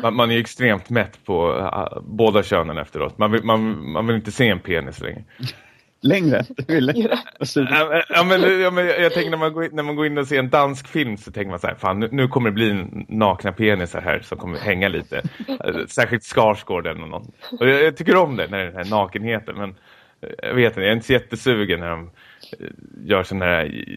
Man, 0.04 0.16
man 0.16 0.30
är 0.32 0.34
ju 0.36 0.40
extremt 0.42 0.90
mätt 0.90 1.26
på 1.26 1.52
uh, 1.54 2.02
båda 2.02 2.44
könen 2.44 2.78
efteråt. 2.78 3.18
Man 3.18 3.32
vill, 3.32 3.44
man, 3.44 3.92
man 3.92 4.08
vill 4.08 4.16
inte 4.16 4.32
se 4.32 4.48
en 4.48 4.60
penis 4.60 5.00
längre. 5.02 5.24
längre. 6.68 7.20
Ja, 8.10 8.24
men- 8.24 8.62
ja, 8.62 8.72
men, 8.72 8.88
jag 8.88 9.14
tänker 9.14 9.30
när 9.30 9.38
man, 9.38 9.54
går 9.54 9.64
in, 9.64 9.70
när 9.74 9.84
man 9.84 9.96
går 9.96 10.06
in 10.06 10.18
och 10.18 10.28
ser 10.28 10.40
en 10.40 10.50
dansk 10.50 10.88
film 10.88 11.18
så 11.18 11.32
tänker 11.32 11.50
man 11.50 11.60
så 11.60 11.68
här, 11.68 11.76
fan 11.76 12.00
nu, 12.00 12.10
nu 12.12 12.28
kommer 12.28 12.50
det 12.50 12.54
bli 12.54 12.86
nakna 13.08 13.52
penisar 13.52 14.02
här 14.02 14.20
som 14.20 14.38
kommer 14.38 14.58
hänga 14.58 14.88
lite. 14.88 15.22
Eh, 15.48 15.86
Särskilt 15.88 16.24
Skarsgård 16.24 16.88
eller 16.88 17.06
någon. 17.06 17.32
Och 17.60 17.68
jag, 17.70 17.84
jag 17.84 17.98
tycker 17.98 18.16
om 18.16 18.36
det, 18.36 18.48
när 18.48 18.58
det 18.58 18.64
är 18.64 18.68
den 18.72 18.76
här 18.76 18.90
nakenheten. 18.90 19.56
Men 19.58 19.76
jag 20.22 20.56
vet 20.56 20.72
inte, 20.72 20.82
jag 20.82 20.90
är 20.90 20.94
inte 20.94 21.06
så 21.06 21.14
jättesugen 21.14 21.80
när 21.80 21.90
de 21.90 22.10
eh, 22.60 22.68
gör 23.06 23.24
sån 23.24 23.42
här, 23.42 23.88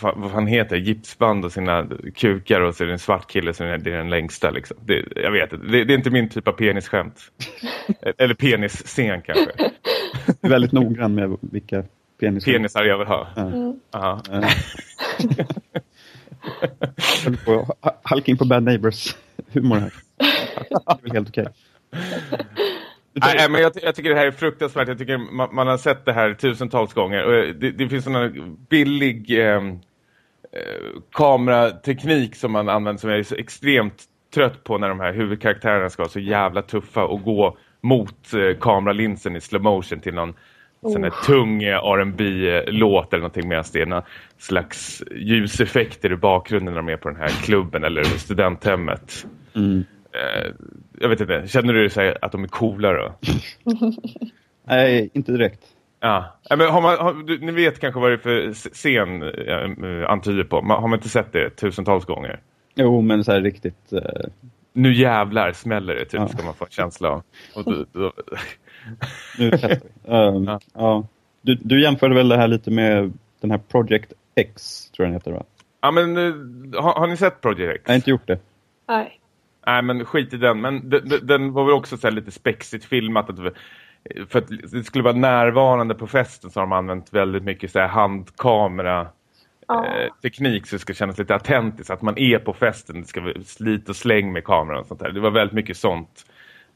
vad 0.00 0.30
fan, 0.32 0.46
heter 0.46 0.76
gipsband 0.76 1.44
och 1.44 1.52
sina 1.52 1.86
kukar 2.14 2.60
och 2.60 2.74
så 2.74 2.82
är 2.84 2.86
det 2.86 2.92
en 2.92 2.98
svart 2.98 3.30
kille 3.30 3.54
som 3.54 3.66
är 3.66 3.78
den 3.78 4.10
längsta 4.10 4.50
liksom. 4.50 4.76
Det, 4.80 5.04
jag 5.16 5.30
vet 5.30 5.52
inte, 5.52 5.66
det, 5.66 5.84
det 5.84 5.92
är 5.94 5.96
inte 5.96 6.10
min 6.10 6.28
typ 6.28 6.48
av 6.48 6.52
penisskämt. 6.52 7.20
Eller 8.18 8.34
penisscen 8.34 9.22
kanske. 9.22 9.50
är 10.40 10.48
väldigt 10.48 10.72
noggrann 10.72 11.14
med 11.14 11.36
vilka 11.40 11.84
penis... 12.20 12.44
Penisar 12.44 12.84
jag 12.84 12.98
vill 12.98 13.06
ha. 13.06 13.28
Ja. 13.36 13.74
Aha. 13.90 14.22
Att 17.80 18.00
halka 18.02 18.30
in 18.30 18.36
på 18.36 18.44
Bad 18.44 18.62
Neighbors 18.62 19.16
humor 19.52 19.76
här. 19.76 19.92
Det 20.84 20.92
är 20.98 21.02
väl 21.02 21.12
helt 21.12 21.28
okej. 21.28 21.46
Nej, 21.90 22.63
nej, 23.14 23.50
men 23.50 23.60
jag, 23.60 23.72
jag 23.82 23.94
tycker 23.94 24.10
det 24.10 24.16
här 24.16 24.26
är 24.26 24.30
fruktansvärt. 24.30 24.88
Jag 24.88 24.98
tycker 24.98 25.18
man, 25.18 25.54
man 25.54 25.66
har 25.66 25.76
sett 25.76 26.04
det 26.04 26.12
här 26.12 26.34
tusentals 26.34 26.92
gånger. 26.92 27.24
Och 27.24 27.54
det, 27.54 27.70
det 27.70 27.88
finns 27.88 28.04
sån 28.04 28.56
billig 28.70 29.30
ehm, 29.30 29.70
eh, 30.52 31.00
kamerateknik 31.12 32.36
som 32.36 32.52
man 32.52 32.68
använder 32.68 33.00
som 33.00 33.10
jag 33.10 33.18
är 33.18 33.22
så 33.22 33.34
extremt 33.34 34.04
trött 34.34 34.64
på 34.64 34.78
när 34.78 34.88
de 34.88 35.00
här 35.00 35.12
huvudkaraktärerna 35.12 35.90
ska 35.90 36.02
vara 36.02 36.10
så 36.10 36.20
jävla 36.20 36.62
tuffa 36.62 37.04
och 37.04 37.22
gå 37.22 37.56
mot 37.80 38.34
eh, 38.34 38.58
kameralinsen 38.60 39.36
i 39.36 39.40
slow 39.40 39.62
motion 39.62 40.00
till 40.00 40.14
någon 40.14 40.34
sån 40.92 41.04
här 41.04 41.12
tung 41.26 41.62
eh, 41.62 41.76
R&B 41.76 42.24
låt 42.66 43.12
eller 43.12 43.20
någonting 43.20 43.48
medan 43.48 43.64
det 43.72 43.80
är 43.80 43.86
någon 43.86 44.02
slags 44.38 45.02
ljuseffekter 45.10 46.12
i 46.12 46.16
bakgrunden 46.16 46.74
när 46.74 46.82
de 46.82 46.88
är 46.88 46.96
på 46.96 47.08
den 47.08 47.18
här 47.18 47.28
klubben 47.28 47.84
eller 47.84 48.04
studenthemmet. 48.04 49.26
Mm. 49.56 49.84
Eh, 50.14 50.50
jag 51.00 51.08
vet 51.08 51.20
inte, 51.20 51.44
känner 51.46 51.72
du 51.72 51.90
så 51.90 52.14
att 52.22 52.32
de 52.32 52.44
är 52.44 52.48
coola 52.48 52.92
då? 52.92 53.14
Nej, 54.64 55.10
inte 55.12 55.32
direkt. 55.32 55.60
Ja, 56.00 56.36
men 56.50 56.60
har 56.70 56.80
man, 56.82 56.98
har, 56.98 57.14
du, 57.26 57.38
ni 57.38 57.52
vet 57.52 57.80
kanske 57.80 58.00
vad 58.00 58.10
det 58.10 58.14
är 58.14 58.18
för 58.18 58.52
scen 58.52 59.22
äh, 60.02 60.10
antyder 60.10 60.44
på. 60.44 60.62
Man, 60.62 60.80
har 60.82 60.88
man 60.88 60.98
inte 60.98 61.08
sett 61.08 61.32
det 61.32 61.50
tusentals 61.50 62.04
gånger? 62.04 62.40
Jo, 62.74 63.00
men 63.00 63.24
så 63.24 63.32
här 63.32 63.40
riktigt... 63.40 63.92
eh, 63.92 64.00
Nu 64.72 64.92
jävlar 64.92 65.52
smäller 65.52 65.94
det 65.94 66.04
typ, 66.04 66.20
Ja. 66.20 66.28
ska 66.28 66.42
man 66.44 66.54
få 66.54 66.64
en 66.64 66.70
känsla 66.70 67.08
av. 67.10 67.22
Och 67.54 67.64
då, 67.64 67.84
då, 67.92 68.12
nu 69.38 69.50
testar 69.50 69.68
vi. 70.04 70.10
Um, 70.12 70.44
Ja. 70.44 70.60
ja. 70.74 71.06
Du, 71.42 71.54
du 71.54 71.82
jämförde 71.82 72.14
väl 72.14 72.28
det 72.28 72.36
här 72.36 72.48
lite 72.48 72.70
med 72.70 73.12
den 73.40 73.50
här 73.50 73.58
Project 73.58 74.12
X, 74.34 74.90
tror 74.90 75.04
jag 75.06 75.12
den 75.12 75.20
heter 75.20 75.32
va? 75.32 75.44
ja, 75.80 75.90
men 75.90 76.16
eh, 76.16 76.82
har, 76.82 76.92
har 76.94 77.06
ni 77.06 77.16
sett 77.16 77.40
Project 77.40 77.70
X? 77.74 77.82
Jag 77.84 77.92
har 77.92 77.96
inte 77.96 78.10
gjort 78.10 78.26
det. 78.26 78.38
Nej. 78.88 79.20
Nej, 79.66 79.82
men 79.82 80.04
skit 80.04 80.32
i 80.32 80.36
den. 80.36 80.60
Men 80.60 80.90
den, 81.22 81.52
var 81.52 81.64
väl 81.64 81.74
också 81.74 81.96
så 81.96 82.10
lite 82.10 82.30
spexigt 82.30 82.84
filmat. 82.84 83.30
Att, 83.30 83.36
för 84.28 84.38
att 84.38 84.48
det 84.72 84.84
skulle 84.84 85.04
vara 85.04 85.16
närvarande 85.16 85.94
på 85.94 86.06
festen 86.06 86.50
så 86.50 86.60
har 86.60 86.66
de 86.66 86.72
använt 86.72 87.12
väldigt 87.12 87.44
mycket 87.44 87.70
så 87.70 87.78
här 87.78 87.88
handkamera 87.88 89.08
Ja. 89.68 89.86
eh, 89.86 90.12
teknik 90.22 90.66
så 90.66 90.76
det 90.76 90.80
ska 90.80 90.94
kännas 90.94 91.18
lite 91.18 91.34
autentiskt. 91.34 91.90
Att 91.90 92.02
man 92.02 92.18
är 92.18 92.38
på 92.38 92.52
festen, 92.52 93.00
det 93.00 93.06
ska 93.06 93.20
vara 93.20 93.42
slit 93.44 93.88
och 93.88 93.96
släng 93.96 94.32
med 94.32 94.44
kameran 94.44 94.80
och 94.80 94.86
sånt 94.86 95.00
där. 95.00 95.10
Det 95.10 95.20
var 95.20 95.30
väldigt 95.30 95.54
mycket 95.54 95.76
sånt. 95.76 96.26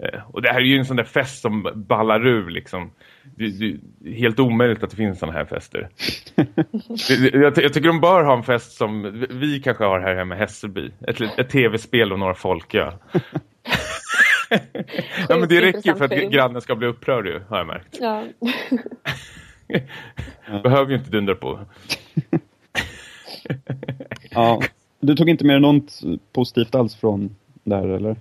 Eh, 0.04 0.20
och 0.26 0.42
det 0.42 0.48
här 0.48 0.60
är 0.60 0.64
ju 0.64 0.78
en 0.78 0.84
sån 0.84 0.96
där 0.96 1.04
fest 1.04 1.40
som 1.42 1.70
ballar 1.74 2.26
ur 2.26 2.50
liksom. 2.50 2.90
Det, 3.36 3.48
det 3.48 3.76
är 4.10 4.12
helt 4.14 4.40
omöjligt 4.40 4.82
att 4.82 4.90
det 4.90 4.96
finns 4.96 5.18
såna 5.18 5.32
här 5.32 5.44
fester. 5.44 5.88
Jag, 7.32 7.58
jag 7.58 7.72
tycker 7.72 7.88
de 7.88 8.00
bör 8.00 8.24
ha 8.24 8.36
en 8.36 8.42
fest 8.42 8.72
som 8.72 9.26
vi- 9.30 9.60
kanske 9.60 9.84
har 9.84 10.00
här 10.00 10.14
hemma 10.16 10.34
i 10.34 10.38
Hässelby. 10.38 10.90
Ett, 11.08 11.20
ett 11.38 11.48
tv-spel 11.50 12.12
och 12.12 12.18
några 12.18 12.34
folk, 12.34 12.74
ja. 12.74 12.92
ja 15.28 15.36
men 15.38 15.48
det 15.48 15.60
räcker 15.60 15.90
ju 15.90 15.94
för 15.96 16.04
att 16.04 16.30
grannen 16.32 16.62
ska 16.62 16.74
bli 16.74 16.86
upprörd 16.86 17.26
ju, 17.26 17.40
har 17.48 17.58
jag 17.58 17.66
märkt. 17.66 17.98
Ja. 18.00 18.24
Behöver 20.62 20.90
ju 20.90 20.96
inte 20.98 21.10
dundra 21.10 21.34
på. 21.34 21.60
Ja. 24.30 24.62
Du 25.00 25.14
tog 25.14 25.28
inte 25.28 25.44
med 25.44 25.62
något 25.62 26.00
positivt 26.32 26.74
alls 26.74 26.96
från 26.96 27.36
där, 27.64 27.88
eller? 27.88 28.16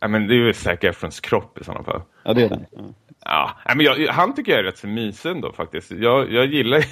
Ja, 0.00 0.08
men 0.08 0.26
det 0.26 0.34
är 0.34 0.36
ju 0.36 0.54
säkert 0.54 0.90
Efrons 0.90 1.20
kropp 1.20 1.58
i 1.60 1.64
sådana 1.64 1.84
fall. 1.84 2.02
Ja, 2.24 2.34
det 2.34 2.42
är 2.42 2.48
den. 2.48 2.66
Ja. 3.24 3.50
Ja, 3.64 3.74
men 3.74 3.86
jag, 3.86 4.12
han 4.12 4.34
tycker 4.34 4.52
jag 4.52 4.58
är 4.58 4.64
rätt 4.64 4.78
så 4.78 4.86
mysig 4.86 5.30
ändå 5.30 5.52
faktiskt. 5.52 5.90
Jag, 5.90 6.32
jag 6.32 6.46
gillar 6.46 6.84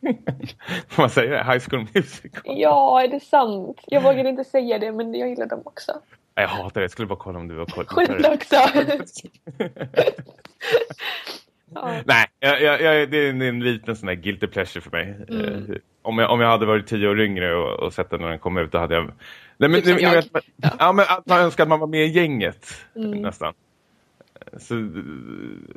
Får 0.88 1.02
man 1.02 1.10
säga 1.10 1.30
det? 1.30 1.52
High 1.52 1.68
School 1.68 1.86
Musical. 1.94 2.42
ja, 2.44 3.02
är 3.02 3.08
det 3.08 3.20
sant? 3.20 3.80
Jag 3.86 4.00
vågade 4.00 4.28
inte 4.28 4.44
säga 4.44 4.78
det 4.78 4.92
men 4.92 5.14
jag 5.14 5.28
gillar 5.28 5.46
dem 5.46 5.62
också. 5.64 5.92
Jag 6.34 6.48
hatar 6.48 6.80
det. 6.80 6.84
Jag 6.84 6.90
skulle 6.90 7.08
bara 7.08 7.18
kolla 7.18 7.38
om 7.38 7.48
du 7.48 7.54
var 7.54 7.66
koll. 7.66 7.86
Skit 7.86 8.26
också! 8.26 8.56
ja. 11.74 12.02
Nej, 12.06 12.26
jag, 12.40 12.62
jag, 12.62 13.10
det 13.10 13.18
är 13.18 13.30
en, 13.30 13.42
en 13.42 13.60
liten 13.60 13.96
sån 13.96 14.06
där 14.06 14.14
guilty 14.14 14.46
pleasure 14.46 14.80
för 14.80 14.90
mig. 14.90 15.16
Mm. 15.28 15.44
Eh, 15.44 15.76
om, 16.02 16.18
jag, 16.18 16.30
om 16.30 16.40
jag 16.40 16.48
hade 16.48 16.66
varit 16.66 16.86
tio 16.86 17.08
år 17.08 17.20
yngre 17.20 17.54
och, 17.54 17.80
och 17.80 17.92
sett 17.92 18.10
den 18.10 18.20
när 18.20 18.28
den 18.28 18.38
kom 18.38 18.58
ut, 18.58 18.72
då 18.72 18.78
hade 18.78 18.94
jag... 18.94 19.10
Nej, 19.56 19.70
men, 19.70 19.82
Typ 19.82 20.00
jag. 20.00 20.12
vet, 20.12 20.28
Ja. 20.56 20.70
ja. 20.78 20.92
men 20.92 21.04
att 21.08 21.26
man 21.26 21.40
önskar 21.40 21.62
att 21.64 21.68
man 21.68 21.80
var 21.80 21.86
med 21.86 22.04
i 22.04 22.08
gänget, 22.10 22.66
Mm. 22.96 23.22
nästan. 23.22 23.54
Så, 24.58 24.74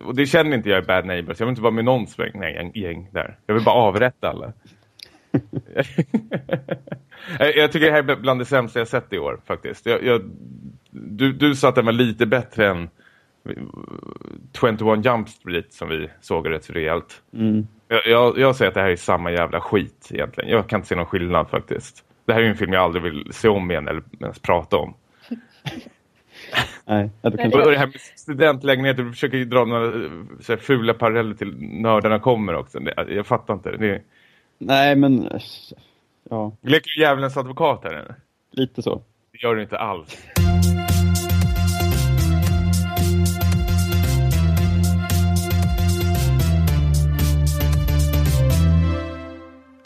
och 0.06 0.16
det 0.16 0.26
känner 0.26 0.58
inte 0.58 0.70
jag 0.70 0.84
i 0.84 0.88
Bad 0.88 1.06
Neighbors. 1.06 1.40
Jag 1.40 1.46
vill 1.48 1.52
inte 1.52 1.62
vara 1.62 1.74
med 1.74 1.86
någon 1.86 2.08
sväng, 2.08 2.32
nej, 2.34 2.72
gäng, 2.76 3.10
där. 3.12 3.38
Jag 3.46 3.54
vill 3.56 3.64
bara 3.64 3.76
avrätta 3.76 4.30
alla. 4.30 4.54
jag, 7.40 7.56
jag 7.58 7.72
tycker 7.72 7.86
det 7.86 7.92
här 7.92 8.10
är 8.10 8.16
bland 8.16 8.40
det 8.42 8.46
sämsta 8.46 8.80
jag 8.80 8.88
sett 8.88 9.14
i 9.14 9.18
år, 9.20 9.40
faktiskt. 9.46 9.86
Jag, 9.86 10.04
jag, 10.04 10.22
du, 10.92 11.34
du 11.34 11.56
sa 11.56 11.70
att 11.70 11.76
den 11.76 11.86
var 11.86 11.92
lite 11.94 12.26
bättre 12.26 12.68
än 12.70 12.90
21 14.54 15.06
Jump 15.06 15.30
Street 15.30 15.74
som 15.74 15.90
vi 15.90 16.10
såg 16.22 16.50
rätt 16.50 16.70
rejält. 16.70 17.22
Mm. 17.34 17.68
Jag, 17.88 18.08
jag, 18.08 18.40
jag 18.40 18.56
säger 18.56 18.70
att 18.70 18.76
det 18.76 18.82
här 18.82 18.90
är 18.90 18.96
samma 18.96 19.32
jävla 19.32 19.62
skit 19.62 20.08
egentligen. 20.12 20.50
Jag 20.50 20.68
kan 20.68 20.80
inte 20.80 20.88
se 20.88 20.96
någon 20.96 21.06
skillnad 21.06 21.50
faktiskt. 21.50 22.04
Det 22.26 22.34
här 22.34 22.40
är 22.40 22.44
ju 22.44 22.50
en 22.50 22.58
film 22.58 22.74
jag 22.74 22.84
aldrig 22.84 23.04
vill 23.04 23.34
se 23.34 23.48
om 23.48 23.72
igen 23.72 23.88
eller 23.88 24.04
ens 24.20 24.40
prata 24.40 24.78
om. 24.78 24.94
Nej, 26.86 27.10
kan... 27.22 27.34
Nej, 27.36 27.54
Och 27.54 27.72
det 27.72 27.78
här 27.78 27.88
med 27.88 28.02
studentlägenheter, 28.16 29.04
du 29.04 29.12
försöker 29.12 29.38
ju 29.38 29.46
dra 29.46 29.66
några 29.66 29.92
så 30.40 30.54
här, 30.54 30.58
fula 30.58 30.94
paralleller 30.94 31.36
till 31.36 31.56
nördarna 31.82 32.20
kommer 32.20 32.56
också. 32.56 32.80
Det, 32.80 33.06
jag 33.10 33.26
fattar 33.26 33.54
inte. 33.54 33.72
Det, 33.72 34.02
Nej, 34.58 34.96
men... 34.96 35.30
Ja, 36.30 36.58
leker 36.62 36.92
du 36.96 37.02
djävulens 37.02 37.38
advokat 37.38 37.84
här? 37.84 37.94
eller? 37.94 38.16
lite 38.52 38.82
så. 38.82 39.02
Det 39.32 39.44
gör 39.44 39.56
du 39.56 39.62
inte 39.62 39.78
alls. 39.78 40.18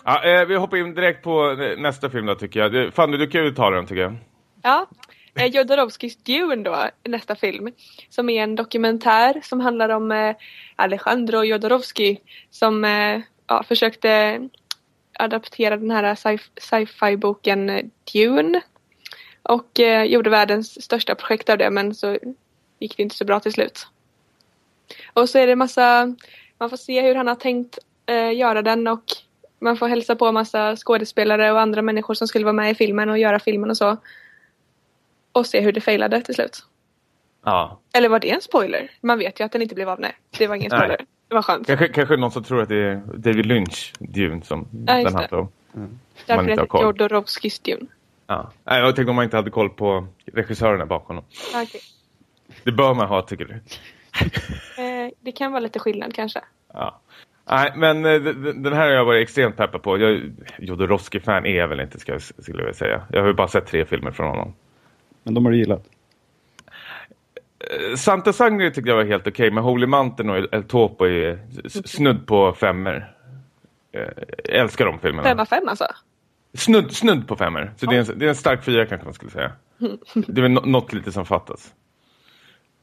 Ja, 0.08 0.24
eh, 0.24 0.46
vi 0.46 0.56
hoppar 0.56 0.78
in 0.78 0.94
direkt 0.94 1.24
på 1.24 1.56
nästa 1.78 2.10
film 2.10 2.26
då 2.26 2.36
tycker 2.36 2.60
jag. 2.60 2.94
Fanny, 2.94 3.18
du 3.18 3.28
kan 3.28 3.44
ju 3.44 3.52
ta 3.52 3.70
den 3.70 3.88
tycker 3.88 4.02
jag. 4.02 4.16
Ja. 4.62 4.88
Eh, 5.36 5.46
Jodorowskis 5.46 6.18
Dune 6.18 6.64
då, 6.64 6.90
nästa 7.04 7.36
film. 7.36 7.72
Som 8.10 8.30
är 8.30 8.44
en 8.44 8.56
dokumentär 8.56 9.42
som 9.44 9.60
handlar 9.60 9.90
om 9.90 10.12
eh, 10.12 10.36
Alejandro 10.76 11.44
Jodorowsky 11.44 12.18
som 12.50 12.86
eh, 12.86 13.22
ja, 13.48 13.64
försökte 13.64 14.40
adaptera 15.20 15.78
den 15.78 15.92
här 15.92 16.16
sci-fi 16.16 17.18
boken 17.18 17.70
sci 17.70 17.80
eh, 17.80 17.86
Dune. 18.14 18.62
Och 19.44 19.80
eh, 19.80 20.04
gjorde 20.04 20.30
världens 20.30 20.84
största 20.84 21.16
projekt 21.16 21.50
av 21.50 21.58
det 21.58 21.70
men 21.70 21.96
så 21.96 22.18
gick 22.80 22.98
det 22.98 23.04
inte 23.04 23.16
så 23.16 23.26
bra 23.26 23.40
till 23.40 23.54
slut. 23.54 23.88
Och 25.14 25.30
så 25.30 25.38
är 25.38 25.48
det 25.48 25.56
massa, 25.56 26.16
man 26.58 26.70
får 26.70 26.78
se 26.78 27.02
hur 27.02 27.16
han 27.16 27.28
har 27.28 27.36
tänkt 27.36 27.80
eh, 28.06 28.32
göra 28.38 28.62
den 28.62 28.88
och 28.88 29.04
man 29.66 29.78
får 29.78 29.88
hälsa 29.88 30.16
på 30.16 30.32
massa 30.32 30.76
skådespelare 30.76 31.52
och 31.52 31.60
andra 31.60 31.82
människor 31.82 32.14
som 32.14 32.28
skulle 32.28 32.46
vara 32.46 32.54
med 32.54 32.72
i 32.72 32.76
filmen 32.76 33.10
och 33.10 33.18
göra 33.18 33.40
filmen 33.40 33.70
och 33.70 33.78
så. 33.78 33.98
Och 35.32 35.46
se 35.46 35.62
hur 35.62 35.72
det 35.72 35.82
failade 35.82 36.22
till 36.22 36.36
slut. 36.36 36.66
Ja. 37.44 37.80
Eller 37.94 38.10
var 38.10 38.20
det 38.20 38.32
en 38.32 38.42
spoiler? 38.42 38.92
Man 39.02 39.20
vet 39.20 39.40
ju 39.40 39.44
att 39.44 39.52
den 39.52 39.62
inte 39.62 39.76
blev 39.76 39.90
av. 39.90 40.00
Nej, 40.00 40.14
det 40.38 40.48
var 40.48 40.56
ingen 40.56 40.70
Nej. 40.72 40.80
spoiler. 40.80 41.06
Det 41.28 41.36
var 41.36 41.42
skönt. 41.42 41.68
Kanske, 41.68 41.88
kanske 41.88 42.18
någon 42.18 42.32
som 42.32 42.44
tror 42.44 42.62
att 42.62 42.70
det 42.70 42.76
är 42.76 43.02
David 43.18 43.46
Lynch, 43.46 43.94
Dune, 44.00 44.42
som 44.42 44.68
Ja, 44.88 44.94
den 44.94 45.04
det. 45.04 45.12
handlar 45.12 45.40
om. 45.40 45.50
Mm. 45.76 46.00
Därför 46.26 46.42
inte 46.42 46.52
har 46.52 46.58
heter 46.58 46.66
koll. 46.66 46.84
Jodorowskys 46.84 47.60
Dune. 47.60 47.88
Ja. 48.28 48.52
Nej, 48.64 48.80
jag 48.82 48.96
tänkte 48.96 49.10
om 49.10 49.16
man 49.16 49.26
inte 49.26 49.36
hade 49.38 49.52
koll 49.52 49.70
på 49.70 50.08
regissörerna 50.26 50.86
bakom 50.86 51.16
dem. 51.16 51.26
Ah, 51.56 51.64
okej. 51.64 51.82
Det 52.64 52.72
bör 52.72 52.94
man 52.94 53.08
ha, 53.08 53.22
tycker 53.22 53.46
du? 53.46 53.54
Eh, 54.84 55.12
det 55.20 55.32
kan 55.32 55.52
vara 55.52 55.60
lite 55.60 55.80
skillnad 55.80 56.14
kanske. 56.16 56.42
Ja. 56.74 57.00
Nej, 57.50 57.72
men 57.76 58.06
eh, 58.06 58.22
den 58.56 58.74
här 58.74 58.82
har 58.88 58.94
jag 58.94 59.06
varit 59.06 59.24
extremt 59.24 59.58
peppad 59.58 59.84
på. 59.84 59.98
Jag, 59.98 60.32
Jodorowsky-fan 60.60 61.46
är 61.46 61.56
jag 61.58 61.68
väl 61.68 61.80
inte, 61.80 62.00
ska 62.00 62.12
jag, 62.12 62.22
skulle 62.22 62.58
jag 62.58 62.66
vilja 62.66 62.74
säga. 62.74 63.02
Jag 63.12 63.22
har 63.22 63.28
ju 63.28 63.34
bara 63.34 63.48
sett 63.48 63.68
tre 63.68 63.86
filmer 63.86 64.12
från 64.12 64.28
honom. 64.30 64.54
Men 65.24 65.34
de 65.34 65.46
har 65.46 65.52
du 65.52 65.58
gillat. 65.58 65.84
Eh, 67.60 67.96
Santa 67.96 68.34
Sangre 68.34 68.72
tyckte 68.72 68.90
jag 68.90 68.98
var 68.98 69.04
helt 69.06 69.28
okej, 69.28 69.52
men 69.52 69.64
Holy 69.64 69.88
Mountain 69.88 70.30
och 70.30 70.38
El- 70.38 70.64
Topo 70.64 71.06
är 71.06 71.40
snudd 71.88 72.28
på 72.28 72.54
femmer. 72.54 73.12
Eh, 73.92 74.02
Jag 74.46 74.56
älskar 74.56 74.86
de 74.86 75.00
filmerna. 75.00 75.24
Fem 75.30 75.40
av 75.40 75.46
fem 75.46 75.68
alltså. 75.68 75.86
Snudd, 76.54 76.92
snudd 76.92 77.28
på 77.28 77.36
femmer. 77.36 77.74
Så 77.78 77.86
det, 77.86 77.96
är 77.96 78.00
en, 78.12 78.20
det 78.20 78.26
är 78.26 78.30
en 78.30 78.36
stark 78.36 78.64
fyra 78.64 78.86
kanske 78.86 79.06
man 79.06 79.14
skulle 79.14 79.32
säga. 79.32 79.52
Det 80.14 80.40
är 80.40 80.42
väl 80.42 80.52
nå- 80.52 80.62
något 80.66 80.94
lite 80.94 81.12
som 81.12 81.26
fattas. 81.26 81.74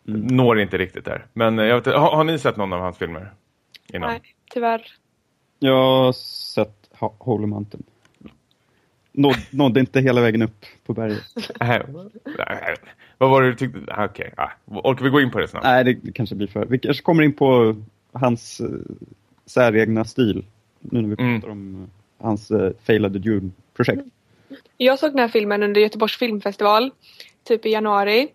Når 0.04 0.60
inte 0.60 0.78
riktigt 0.78 1.04
där. 1.04 1.26
Men 1.32 1.58
eh, 1.58 1.64
jag 1.66 1.74
vet, 1.76 1.86
har, 1.86 2.16
har 2.16 2.24
ni 2.24 2.38
sett 2.38 2.56
någon 2.56 2.72
av 2.72 2.80
hans 2.80 2.98
filmer? 2.98 3.32
Innan? 3.94 4.10
Nej, 4.10 4.20
tyvärr. 4.52 4.86
Jag 5.58 5.74
har 5.82 6.12
sett 6.12 6.90
Ho- 6.98 7.14
Holy 7.18 7.46
Mountain. 7.46 7.82
Nåd, 9.12 9.36
nådde 9.50 9.80
inte 9.80 10.00
hela 10.00 10.20
vägen 10.20 10.42
upp 10.42 10.64
på 10.86 10.92
berget. 10.94 11.22
Nej, 11.60 11.82
nej. 12.38 12.74
Vad 13.18 13.30
var 13.30 13.42
det 13.42 13.48
du 13.48 13.54
tyckte? 13.54 13.78
Ah, 13.88 14.04
Okej, 14.04 14.32
ah. 14.36 14.48
orkar 14.66 15.04
vi 15.04 15.10
gå 15.10 15.20
in 15.20 15.30
på 15.30 15.38
det 15.38 15.48
snabbt? 15.48 15.64
Nej, 15.64 15.84
det, 15.84 16.12
kanske 16.12 16.34
blir 16.34 16.46
för... 16.46 16.66
Vi 16.66 16.78
kanske 16.78 17.02
kommer 17.02 17.22
in 17.22 17.32
på 17.32 17.76
hans 18.12 18.60
uh, 18.60 18.80
säregna 19.46 20.04
stil. 20.04 20.44
Nu 20.80 21.00
när 21.02 21.08
vi 21.16 21.22
Mm. 21.22 21.40
pratar 21.40 21.52
om 21.52 21.82
eh, 22.18 22.24
hans 22.26 22.50
uh, 22.50 22.70
failade 22.84 23.18
Dune-projekt. 23.18 24.02
Jag 24.76 24.98
såg 24.98 25.10
den 25.10 25.18
här 25.18 25.28
filmen 25.28 25.62
under 25.62 25.80
Göteborgs 25.80 26.16
filmfestival. 26.18 26.90
Typ 27.44 27.66
i 27.66 27.70
januari. 27.70 28.28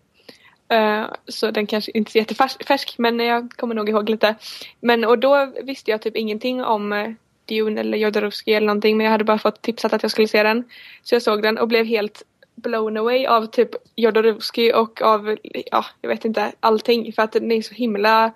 Eh, 0.68 1.06
så 1.28 1.50
den 1.50 1.66
kanske 1.66 1.90
inte 1.94 2.08
är 2.08 2.12
så 2.12 2.18
jättefärsk 2.18 2.98
men 2.98 3.20
jag 3.20 3.52
kommer 3.56 3.74
nog 3.74 3.88
ihåg 3.88 4.08
lite. 4.08 4.34
Men 4.80 5.04
och 5.04 5.18
då 5.18 5.52
visste 5.62 5.90
jag 5.90 6.02
typ 6.02 6.16
ingenting 6.16 6.64
om 6.64 6.92
eh, 6.92 7.10
Dune 7.44 7.80
eller 7.80 7.98
Jodorowsky 7.98 8.52
eller 8.52 8.66
någonting 8.66 8.96
men 8.96 9.04
jag 9.04 9.10
hade 9.10 9.24
bara 9.24 9.38
fått 9.38 9.62
tipsat 9.62 9.92
att 9.92 10.02
jag 10.02 10.10
skulle 10.10 10.28
se 10.28 10.42
den. 10.42 10.64
Så 11.02 11.14
jag 11.14 11.22
såg 11.22 11.42
den 11.42 11.58
och 11.58 11.68
blev 11.68 11.86
helt 11.86 12.22
blown 12.54 12.96
away 12.96 13.26
av 13.26 13.46
typ 13.46 13.70
Jodorowsky 13.96 14.72
och 14.72 15.02
av, 15.02 15.36
ja 15.42 15.84
jag 16.00 16.08
vet 16.08 16.24
inte, 16.24 16.52
allting 16.60 17.12
för 17.12 17.22
att 17.22 17.32
den 17.32 17.52
är 17.52 17.62
så 17.62 17.74
himla 17.74 18.32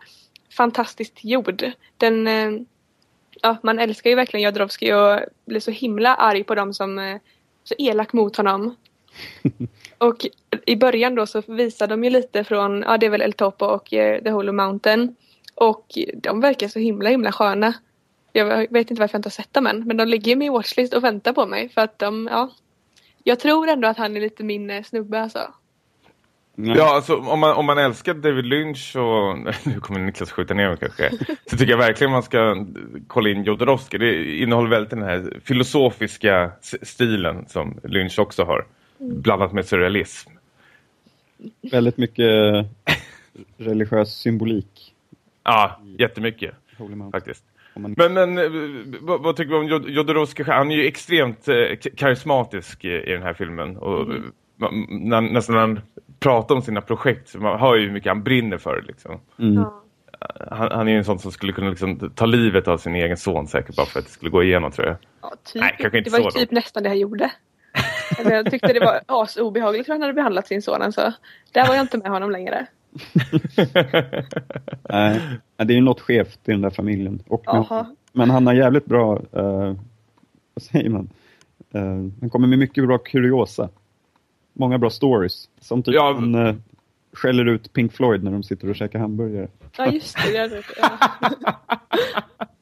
fantastiskt 0.56 1.24
gjord. 1.24 1.72
Den, 1.96 2.26
eh, 2.26 2.50
ja 3.42 3.56
man 3.62 3.78
älskar 3.78 4.10
ju 4.10 4.16
verkligen 4.16 4.44
Jodorowsky 4.44 4.92
och 4.92 5.20
blir 5.44 5.60
så 5.60 5.70
himla 5.70 6.14
arg 6.14 6.44
på 6.44 6.54
dem 6.54 6.74
som 6.74 7.18
så 7.64 7.74
elak 7.78 8.12
mot 8.12 8.36
honom. 8.36 8.76
och 9.98 10.26
i 10.66 10.76
början 10.76 11.14
då 11.14 11.26
så 11.26 11.42
visar 11.46 11.86
de 11.86 12.04
ju 12.04 12.10
lite 12.10 12.44
från, 12.44 12.82
ja 12.86 12.98
det 12.98 13.06
är 13.06 13.10
väl 13.10 13.22
El 13.22 13.32
Topo 13.32 13.64
och 13.64 13.92
eh, 13.92 14.22
The 14.22 14.30
Holy 14.30 14.52
Mountain. 14.52 15.16
Och 15.54 15.86
de 16.14 16.40
verkar 16.40 16.68
så 16.68 16.78
himla 16.78 17.10
himla 17.10 17.32
sköna. 17.32 17.74
Jag 18.32 18.72
vet 18.72 18.90
inte 18.90 19.00
varför 19.00 19.14
jag 19.14 19.18
inte 19.18 19.26
har 19.26 19.42
sett 19.42 19.54
dem 19.54 19.66
än 19.66 19.86
men 19.86 19.96
de 19.96 20.04
ligger 20.04 20.32
i 20.32 20.36
min 20.36 20.52
watchlist 20.52 20.94
och 20.94 21.04
väntar 21.04 21.32
på 21.32 21.46
mig 21.46 21.68
för 21.68 21.80
att 21.80 21.98
de, 21.98 22.28
ja. 22.32 22.50
Jag 23.24 23.40
tror 23.40 23.68
ändå 23.68 23.88
att 23.88 23.98
han 23.98 24.16
är 24.16 24.20
lite 24.20 24.44
min 24.44 24.70
eh, 24.70 24.82
snubbe 24.82 25.20
alltså. 25.20 25.38
Ja, 26.54 26.94
alltså 26.94 27.16
om 27.16 27.40
man, 27.40 27.56
om 27.56 27.66
man 27.66 27.78
älskar 27.78 28.14
David 28.14 28.46
Lynch 28.46 28.96
och 28.96 29.38
nu 29.66 29.80
kommer 29.80 30.00
Niklas 30.00 30.32
skjuta 30.32 30.54
ner 30.54 30.68
mig 30.68 30.76
kanske. 30.80 31.10
Så 31.50 31.56
tycker 31.56 31.70
jag 31.70 31.78
verkligen 31.78 32.10
man 32.10 32.22
ska 32.22 32.66
kolla 33.06 33.30
in 33.30 33.44
Jodorowsky. 33.44 33.98
Det 33.98 34.38
innehåller 34.38 34.70
väldigt 34.70 34.90
den 34.90 35.02
här 35.02 35.40
filosofiska 35.44 36.52
stilen 36.82 37.48
som 37.48 37.80
Lynch 37.84 38.18
också 38.18 38.44
har. 38.44 38.66
Blandat 39.02 39.52
med 39.52 39.66
surrealism. 39.66 40.30
Väldigt 41.70 41.96
mycket 41.96 42.26
religiös 43.56 44.14
symbolik. 44.14 44.94
Ja, 45.44 45.80
jättemycket 45.98 46.54
faktiskt. 47.12 47.44
Man... 47.74 47.94
Men, 47.96 48.12
men 48.12 48.38
eh, 48.38 48.50
vad, 49.00 49.22
vad 49.22 49.36
tycker 49.36 49.50
du 49.50 49.58
om 49.58 49.68
Jod- 49.68 49.88
Jodorowsky? 49.88 50.44
Han 50.44 50.70
är 50.70 50.76
ju 50.76 50.86
extremt 50.86 51.48
eh, 51.48 51.76
karismatisk 51.96 52.84
i, 52.84 52.88
i 52.88 53.12
den 53.12 53.22
här 53.22 53.34
filmen. 53.34 53.76
Och 53.76 54.14
eh, 54.14 54.20
man, 54.56 54.86
när, 54.90 55.20
nästan 55.20 55.54
när 55.54 55.60
han 55.60 55.80
pratar 56.20 56.54
om 56.54 56.62
sina 56.62 56.80
projekt 56.80 57.28
så 57.28 57.38
man 57.38 57.60
hör 57.60 57.76
ju 57.76 57.86
hur 57.86 57.92
mycket 57.92 58.10
han 58.10 58.22
brinner 58.22 58.58
för 58.58 58.76
det, 58.76 58.86
liksom. 58.86 59.20
Mm. 59.38 59.64
Han, 60.50 60.72
han 60.72 60.88
är 60.88 60.92
ju 60.92 60.98
en 60.98 61.04
sån 61.04 61.18
som 61.18 61.32
skulle 61.32 61.52
kunna 61.52 61.70
liksom 61.70 62.10
ta 62.14 62.26
livet 62.26 62.68
av 62.68 62.78
sin 62.78 62.94
egen 62.94 63.16
son 63.16 63.48
säkert 63.48 63.76
bara 63.76 63.86
för 63.86 63.98
att 63.98 64.06
det 64.06 64.12
skulle 64.12 64.30
gå 64.30 64.42
igenom 64.42 64.72
tror 64.72 64.86
jag. 64.86 64.96
Ja, 65.22 65.34
typ. 65.44 65.62
Nej, 65.62 65.76
kanske 65.78 65.98
inte 65.98 66.10
det 66.10 66.22
var 66.22 66.30
så 66.30 66.38
typ 66.38 66.50
nästan 66.50 66.82
det 66.82 66.88
jag 66.88 66.98
gjorde. 66.98 67.30
Eller 68.18 68.30
jag 68.30 68.50
tyckte 68.50 68.72
det 68.72 68.80
var 68.80 69.00
as 69.06 69.36
obehagligt 69.36 69.88
hur 69.88 69.92
han 69.94 70.00
hade 70.00 70.14
behandlat 70.14 70.46
sin 70.46 70.62
son. 70.62 70.82
Alltså. 70.82 71.12
Där 71.52 71.66
var 71.68 71.74
jag 71.74 71.84
inte 71.84 71.98
med 71.98 72.10
honom 72.10 72.30
längre. 72.30 72.66
Nej, 74.88 75.20
det 75.56 75.72
är 75.72 75.76
ju 75.76 75.80
något 75.80 76.00
skevt 76.00 76.40
i 76.48 76.50
den 76.52 76.60
där 76.60 76.70
familjen. 76.70 77.22
Och 77.28 77.42
Jaha. 77.46 77.86
men 78.12 78.30
han 78.30 78.46
har 78.46 78.54
jävligt 78.54 78.84
bra, 78.86 79.16
eh, 79.32 79.74
vad 80.54 80.62
säger 80.62 80.88
man? 80.90 81.10
Eh, 81.74 81.82
han 82.20 82.30
kommer 82.30 82.48
med 82.48 82.58
mycket 82.58 82.86
bra 82.86 82.98
kuriosa. 82.98 83.68
Många 84.52 84.78
bra 84.78 84.90
stories. 84.90 85.48
Som 85.60 85.82
typ 85.82 85.94
Ja. 85.94 86.12
han 86.14 86.34
eh, 86.46 86.54
skäller 87.12 87.44
ut 87.48 87.72
Pink 87.72 87.92
Floyd 87.92 88.22
när 88.24 88.30
de 88.30 88.42
sitter 88.42 88.68
och 88.70 88.76
käkar 88.76 88.98
hamburgare. 88.98 89.48
Ja 89.76 89.86
just 89.86 90.16
det. 90.26 90.48
Vet, 90.48 90.64
ja. 90.80 90.90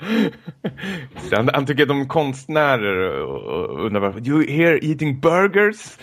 han, 1.32 1.50
han 1.54 1.66
tycker 1.66 1.82
att 1.82 1.88
de 1.88 2.00
är 2.00 2.04
konstnärer 2.06 3.22
och, 3.22 3.86
undrar 3.86 4.00
varför. 4.00 4.28
You 4.28 4.46
here 4.46 4.78
eating 4.82 5.20
burgers? 5.20 5.98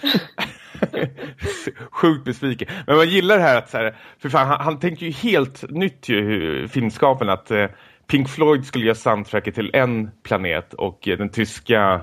Sjukt 1.92 2.26
besviken. 2.26 2.68
Men 2.88 2.96
man 2.96 3.10
gillar 3.10 3.38
det 3.38 3.44
här 3.44 3.58
att 3.58 3.70
så 3.70 3.78
här, 3.78 3.96
för 4.20 4.30
fan, 4.30 4.48
han, 4.48 4.60
han 4.62 4.80
tänker 4.80 5.06
ju 5.06 5.12
helt 5.12 5.70
nytt 5.70 6.10
ju, 6.10 6.68
filmskapen 6.68 7.30
att 7.30 7.52
eh, 7.52 7.66
Pink 8.08 8.30
Floyd 8.30 8.66
skulle 8.66 8.86
göra 8.86 8.96
soundtracket 8.96 9.56
till 9.56 9.72
en 9.74 10.12
planet 10.24 10.74
och 10.74 11.08
eh, 11.08 11.18
den 11.18 11.30
tyska 11.30 12.02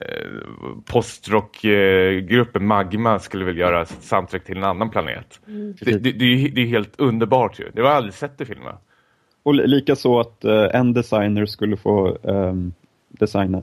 eh, 0.00 0.28
postrockgruppen 0.86 2.66
Magma 2.66 3.18
skulle 3.18 3.44
väl 3.44 3.58
göra 3.58 3.84
soundtrack 3.86 4.44
till 4.44 4.56
en 4.56 4.64
annan 4.64 4.90
planet. 4.90 5.40
Det, 5.80 5.98
det, 5.98 6.12
det, 6.12 6.24
är 6.24 6.28
ju- 6.36 6.48
det 6.50 6.60
är 6.60 6.66
helt 6.66 6.94
underbart 7.00 7.60
ju. 7.60 7.70
Det 7.70 7.80
jag 7.80 7.86
aldrig 7.90 8.14
sett 8.14 8.40
i 8.40 8.44
filmen. 8.44 8.74
Och 9.44 9.54
li- 9.54 9.66
lika 9.66 9.96
så 9.96 10.20
att 10.20 10.44
eh, 10.44 10.66
en 10.72 10.92
designer 10.92 11.46
skulle 11.46 11.76
få 11.76 12.18
ehm, 12.22 12.72
designa, 13.08 13.58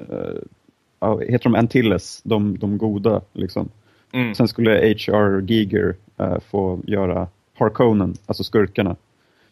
uh, 0.00 1.20
heter 1.20 1.42
de 1.44 1.54
Antilles, 1.54 2.22
de, 2.24 2.58
de 2.58 2.78
goda 2.78 3.20
liksom. 3.32 3.68
Mm. 4.12 4.34
Sen 4.34 4.48
skulle 4.48 4.70
H.R. 4.70 5.40
Giger 5.40 5.94
eh, 6.18 6.38
få 6.50 6.80
göra 6.86 7.28
Harkonnen, 7.54 8.14
alltså 8.26 8.44
skurkarna. 8.44 8.96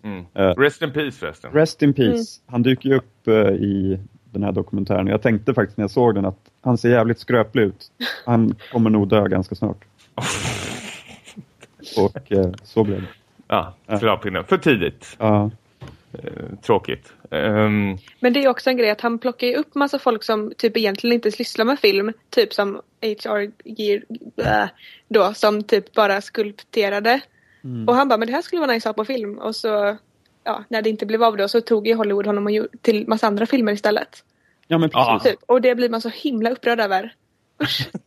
Mm. 0.02 0.24
Eh, 0.34 0.48
Rest 0.48 0.82
in 0.82 0.92
peace 0.92 1.10
förresten. 1.18 1.50
Rest 1.52 1.82
in 1.82 1.92
peace. 1.94 2.40
Han 2.46 2.62
dyker 2.62 2.88
ju 2.88 2.96
upp 2.96 3.28
eh, 3.28 3.34
i 3.54 3.98
den 4.32 4.42
här 4.42 4.52
dokumentären. 4.52 5.06
Jag 5.06 5.22
tänkte 5.22 5.54
faktiskt 5.54 5.76
när 5.78 5.82
jag 5.82 5.90
såg 5.90 6.14
den 6.14 6.24
att 6.24 6.38
han 6.60 6.78
ser 6.78 6.90
jävligt 6.90 7.18
skröplig 7.18 7.62
ut. 7.62 7.90
Han 8.26 8.54
kommer 8.72 8.90
nog 8.90 9.08
dö 9.08 9.28
ganska 9.28 9.54
snart. 9.54 9.84
Och 11.98 12.32
eh, 12.32 12.50
så 12.62 12.84
blev 12.84 13.00
det. 13.00 13.06
Ja, 13.48 13.74
skrappinnen. 13.98 14.44
För 14.44 14.58
tidigt. 14.58 15.16
Ja. 15.18 15.50
Eh, 16.12 16.58
tråkigt. 16.62 17.12
Ehm, 17.30 17.96
Men 18.20 18.32
det 18.32 18.44
är 18.44 18.48
också 18.48 18.70
en 18.70 18.76
grej 18.76 18.90
att 18.90 19.00
han 19.00 19.18
plockar 19.18 19.46
ju 19.46 19.54
upp 19.56 19.74
massa 19.74 19.98
folk 19.98 20.22
som 20.24 20.52
typ 20.56 20.76
egentligen 20.76 21.14
inte 21.14 21.30
sysslar 21.32 21.64
med 21.64 21.78
film. 21.78 22.12
Typ 22.30 22.52
som 22.54 22.80
HR 23.02 23.50
Gear, 23.64 24.02
blä, 24.36 24.68
då 25.08 25.34
som 25.34 25.62
typ 25.62 25.92
bara 25.92 26.20
skulpterade. 26.20 27.20
Och 27.86 27.94
han 27.94 28.08
bara, 28.08 28.16
men 28.18 28.26
det 28.28 28.34
här 28.34 28.42
skulle 28.42 28.60
vara 28.60 28.72
nice 28.72 28.88
att 28.90 28.96
ha 28.96 29.04
på 29.04 29.06
film. 29.06 29.38
Och 29.38 29.56
så, 29.56 29.96
ja, 30.44 30.64
när 30.68 30.82
det 30.82 30.90
inte 30.90 31.06
blev 31.06 31.22
av 31.22 31.36
då 31.36 31.48
så 31.48 31.60
tog 31.60 31.86
ju 31.86 31.94
Hollywood 31.94 32.26
honom 32.26 32.44
och 32.46 32.52
gjorde 32.52 32.68
till 32.82 33.08
massa 33.08 33.26
andra 33.26 33.46
filmer 33.46 33.72
istället. 33.72 34.24
ja, 34.68 34.78
men 34.78 34.90
precis. 34.90 35.30
Typ. 35.30 35.40
Och 35.46 35.60
det 35.60 35.74
blir 35.74 35.88
man 35.90 36.00
så 36.00 36.08
himla 36.08 36.50
upprörd 36.50 36.80
över. 36.80 37.14
Usch. 37.62 37.88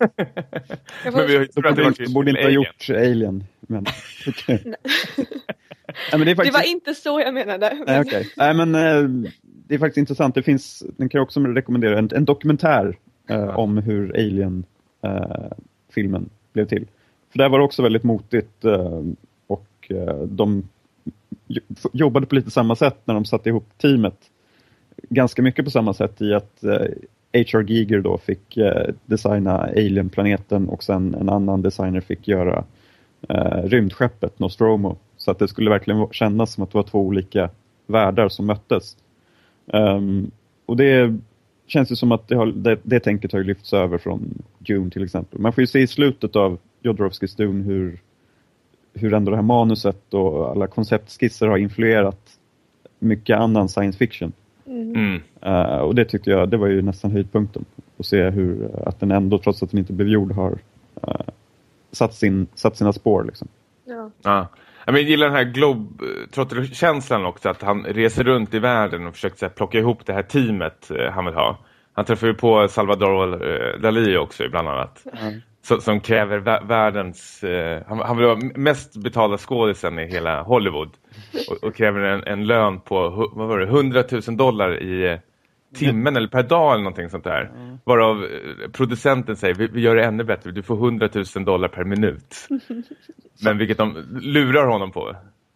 Jag 1.03 1.13
får- 1.13 1.19
men 1.19 1.27
vi 1.27 1.35
har 1.35 1.41
ju 1.41 1.45
att 1.45 1.55
det 1.55 1.61
borde, 1.61 1.83
inte, 1.87 2.05
borde 2.13 2.29
inte 2.29 2.41
ha 2.41 2.47
Alien. 2.47 2.63
gjort 2.63 2.89
Alien. 2.89 3.43
Men, 3.71 3.85
okej. 4.27 4.61
Nej, 4.65 4.75
men 6.11 6.19
det, 6.19 6.23
är 6.23 6.25
Det 6.25 6.35
faktiskt, 6.35 6.57
var 6.57 6.71
inte 6.71 6.95
så 6.95 7.19
jag 7.19 7.33
menade. 7.33 7.77
nej, 7.87 8.01
okej. 8.01 8.27
nej, 8.37 8.53
men 8.53 8.75
eh, 8.75 9.03
det 9.43 9.75
är 9.75 9.79
faktiskt 9.79 9.97
intressant. 9.97 10.35
Det 10.35 10.43
finns, 10.43 10.83
den 10.97 11.09
kan 11.09 11.19
jag 11.19 11.23
också 11.25 11.39
rekommendera, 11.39 11.99
en, 11.99 12.09
en 12.15 12.25
dokumentär 12.25 12.97
eh, 13.29 13.59
om 13.59 13.77
hur 13.77 14.13
Alien-filmen 14.17 16.29
blev 16.53 16.65
till. 16.65 16.87
För 17.31 17.37
där 17.37 17.49
var 17.49 17.59
det 17.59 17.65
också 17.65 17.81
väldigt 17.83 18.03
motigt 18.03 18.65
eh, 18.65 19.01
och 19.47 19.67
eh, 19.89 20.17
de 20.23 20.69
jo- 21.47 21.61
jobbade 21.93 22.25
på 22.25 22.35
lite 22.35 22.51
samma 22.51 22.75
sätt 22.75 22.97
när 23.05 23.13
de 23.13 23.25
satte 23.25 23.49
ihop 23.49 23.67
teamet. 23.77 24.17
Ganska 25.09 25.41
mycket 25.41 25.65
på 25.65 25.71
samma 25.71 25.93
sätt 25.93 26.21
i 26.21 26.33
att 26.33 26.63
eh, 26.63 26.85
H.R. 27.33 27.63
Giger 27.67 27.99
då 27.99 28.17
fick 28.17 28.57
eh, 28.57 28.89
designa 29.05 29.57
Alien-planeten 29.57 30.69
och 30.69 30.83
sen 30.83 31.15
en 31.15 31.29
annan 31.29 31.61
designer 31.61 32.01
fick 32.01 32.27
göra 32.27 32.63
eh, 33.29 33.63
rymdskeppet 33.63 34.39
Nostromo. 34.39 34.97
Så 35.17 35.31
att 35.31 35.39
det 35.39 35.47
skulle 35.47 35.69
verkligen 35.69 36.07
kännas 36.11 36.53
som 36.53 36.63
att 36.63 36.71
det 36.71 36.77
var 36.77 36.83
två 36.83 36.99
olika 36.99 37.49
världar 37.87 38.29
som 38.29 38.45
möttes. 38.45 38.97
Ehm, 39.73 40.31
och 40.65 40.77
det 40.77 41.17
känns 41.67 41.91
ju 41.91 41.95
som 41.95 42.11
att 42.11 42.27
det, 42.27 42.35
har, 42.35 42.45
det, 42.45 42.79
det 42.83 42.99
tänket 42.99 43.31
har 43.31 43.43
lyfts 43.43 43.73
över 43.73 43.97
från 43.97 44.43
Dune 44.57 44.89
till 44.91 45.03
exempel. 45.03 45.39
Man 45.39 45.53
får 45.53 45.61
ju 45.61 45.67
se 45.67 45.79
i 45.79 45.87
slutet 45.87 46.35
av 46.35 46.57
Jodorowskys 46.81 47.35
Dune 47.35 47.63
hur, 47.63 47.99
hur 48.93 49.13
ändå 49.13 49.31
det 49.31 49.37
här 49.37 49.43
manuset 49.43 50.13
och 50.13 50.51
alla 50.51 50.67
konceptskisser 50.67 51.47
har 51.47 51.57
influerat 51.57 52.39
mycket 52.99 53.37
annan 53.37 53.69
science 53.69 53.97
fiction. 53.97 54.31
Mm. 54.65 55.21
Eh, 55.41 55.77
och 55.77 55.95
det 55.95 56.05
tyckte 56.05 56.29
jag, 56.29 56.49
det 56.49 56.57
var 56.57 56.67
ju 56.67 56.81
nästan 56.81 57.11
höjdpunkten. 57.11 57.65
Att 57.97 58.05
se 58.05 58.29
hur, 58.29 58.69
att 58.85 58.99
den 58.99 59.11
ändå, 59.11 59.37
trots 59.37 59.63
att 59.63 59.71
den 59.71 59.79
inte 59.79 59.93
blev 59.93 60.07
gjord, 60.07 60.31
har 60.31 60.51
uh, 60.51 61.21
satt, 61.91 62.13
sin, 62.13 62.47
satt 62.55 62.77
sina 62.77 62.93
spår. 62.93 63.23
Liksom. 63.23 63.47
Ja. 63.85 64.11
Ja. 64.21 64.47
Jag 64.85 64.93
men, 64.93 65.01
jag 65.01 65.09
gillar 65.09 65.27
den 65.27 65.35
här 65.35 65.43
globetrotter-känslan 65.43 67.25
också. 67.25 67.49
Att 67.49 67.61
han 67.61 67.83
reser 67.83 68.23
runt 68.23 68.53
i 68.53 68.59
världen 68.59 69.07
och 69.07 69.13
försöker 69.13 69.37
så 69.37 69.45
här, 69.45 69.53
plocka 69.53 69.77
ihop 69.77 70.05
det 70.05 70.13
här 70.13 70.23
teamet 70.23 70.91
eh, 70.91 71.11
han 71.11 71.25
vill 71.25 71.33
ha. 71.33 71.57
Han 71.93 72.05
träffar 72.05 72.27
ju 72.27 72.33
på 72.33 72.67
Salvador 72.67 73.33
eh, 73.33 73.79
Dalí 73.79 74.17
också 74.17 74.49
bland 74.49 74.67
annat. 74.67 75.05
Så, 75.61 75.81
som 75.81 75.99
kräver 75.99 76.39
vä- 76.39 76.67
världens... 76.67 77.43
Eh, 77.43 77.81
han, 77.87 77.99
han 77.99 78.17
vill 78.17 78.25
vara 78.25 78.39
mest 78.55 78.95
betalda 78.95 79.37
skådisen 79.37 79.99
i 79.99 80.07
hela 80.07 80.41
Hollywood. 80.41 80.89
Och, 81.49 81.63
och 81.63 81.75
kräver 81.75 81.99
en, 81.99 82.23
en 82.23 82.47
lön 82.47 82.79
på 82.81 83.29
vad 83.33 83.47
var 83.47 83.59
det, 83.59 83.65
100 83.65 84.03
000 84.27 84.37
dollar 84.37 84.83
i 84.83 85.11
eh, 85.11 85.19
timmen 85.73 86.15
eller 86.17 86.27
per 86.27 86.43
dag 86.43 86.73
eller 86.73 86.83
någonting 86.83 87.09
sånt 87.09 87.23
där. 87.23 87.51
Varav 87.83 88.23
eh, 88.23 88.69
producenten 88.71 89.35
säger, 89.35 89.53
vi, 89.53 89.67
vi 89.67 89.81
gör 89.81 89.95
det 89.95 90.03
ännu 90.05 90.23
bättre, 90.23 90.51
du 90.51 90.63
får 90.63 90.75
100 90.75 91.09
000 91.35 91.45
dollar 91.45 91.67
per 91.67 91.83
minut. 91.83 92.47
Men 93.43 93.57
vilket 93.57 93.77
de 93.77 94.05
lurar 94.21 94.65
honom 94.67 94.91
på. 94.91 95.15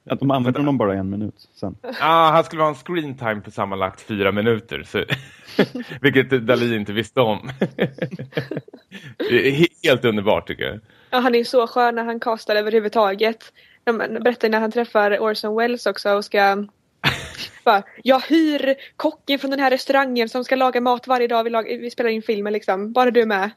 Att 0.10 0.20
de 0.20 0.32
använder 0.32 0.60
honom 0.60 0.78
bara 0.78 0.94
en 0.96 1.10
minut 1.10 1.50
sen. 1.56 1.76
Ah, 2.02 2.32
han 2.32 2.44
skulle 2.44 2.62
ha 2.62 2.70
en 2.70 2.76
screen 2.76 3.18
time 3.18 3.42
på 3.42 3.52
sammanlagt 3.52 4.02
fyra 4.02 4.32
minuter. 4.32 4.84
Så, 4.84 5.04
vilket 6.02 6.30
Dalí 6.30 6.76
inte 6.76 6.94
visste 6.94 7.22
om. 7.22 7.50
Det 9.18 9.48
är 9.48 9.52
he- 9.52 9.68
Helt 9.84 10.06
underbart 10.06 10.48
tycker 10.48 10.64
jag. 10.64 10.80
Ja, 11.10 11.20
han 11.20 11.36
är 11.36 11.40
ju 11.40 11.46
så 11.46 11.68
skön 11.68 11.96
när 11.96 12.04
han 12.04 12.20
kastar 12.20 12.56
överhuvudtaget. 12.56 13.54
De 13.84 13.98
berättar 13.98 14.50
när 14.50 14.60
han 14.60 14.72
träffar 14.72 15.18
Orson 15.20 15.56
Welles 15.56 15.86
också 15.86 16.10
och 16.16 16.26
ska 16.26 16.66
bara, 17.64 17.84
jag 18.04 18.20
hyr 18.20 18.76
kocken 18.96 19.40
från 19.40 19.52
den 19.52 19.60
här 19.60 19.72
restaurangen 19.72 20.30
som 20.30 20.44
ska 20.44 20.56
laga 20.56 20.82
mat 20.82 21.08
varje 21.08 21.28
dag 21.28 21.44
vi, 21.44 21.50
lag- 21.50 21.78
vi 21.82 21.92
spelar 21.92 22.10
in 22.10 22.22
filmen 22.22 22.54
liksom. 22.54 22.92
Bara 22.92 23.12
du 23.12 23.26
med. 23.26 23.50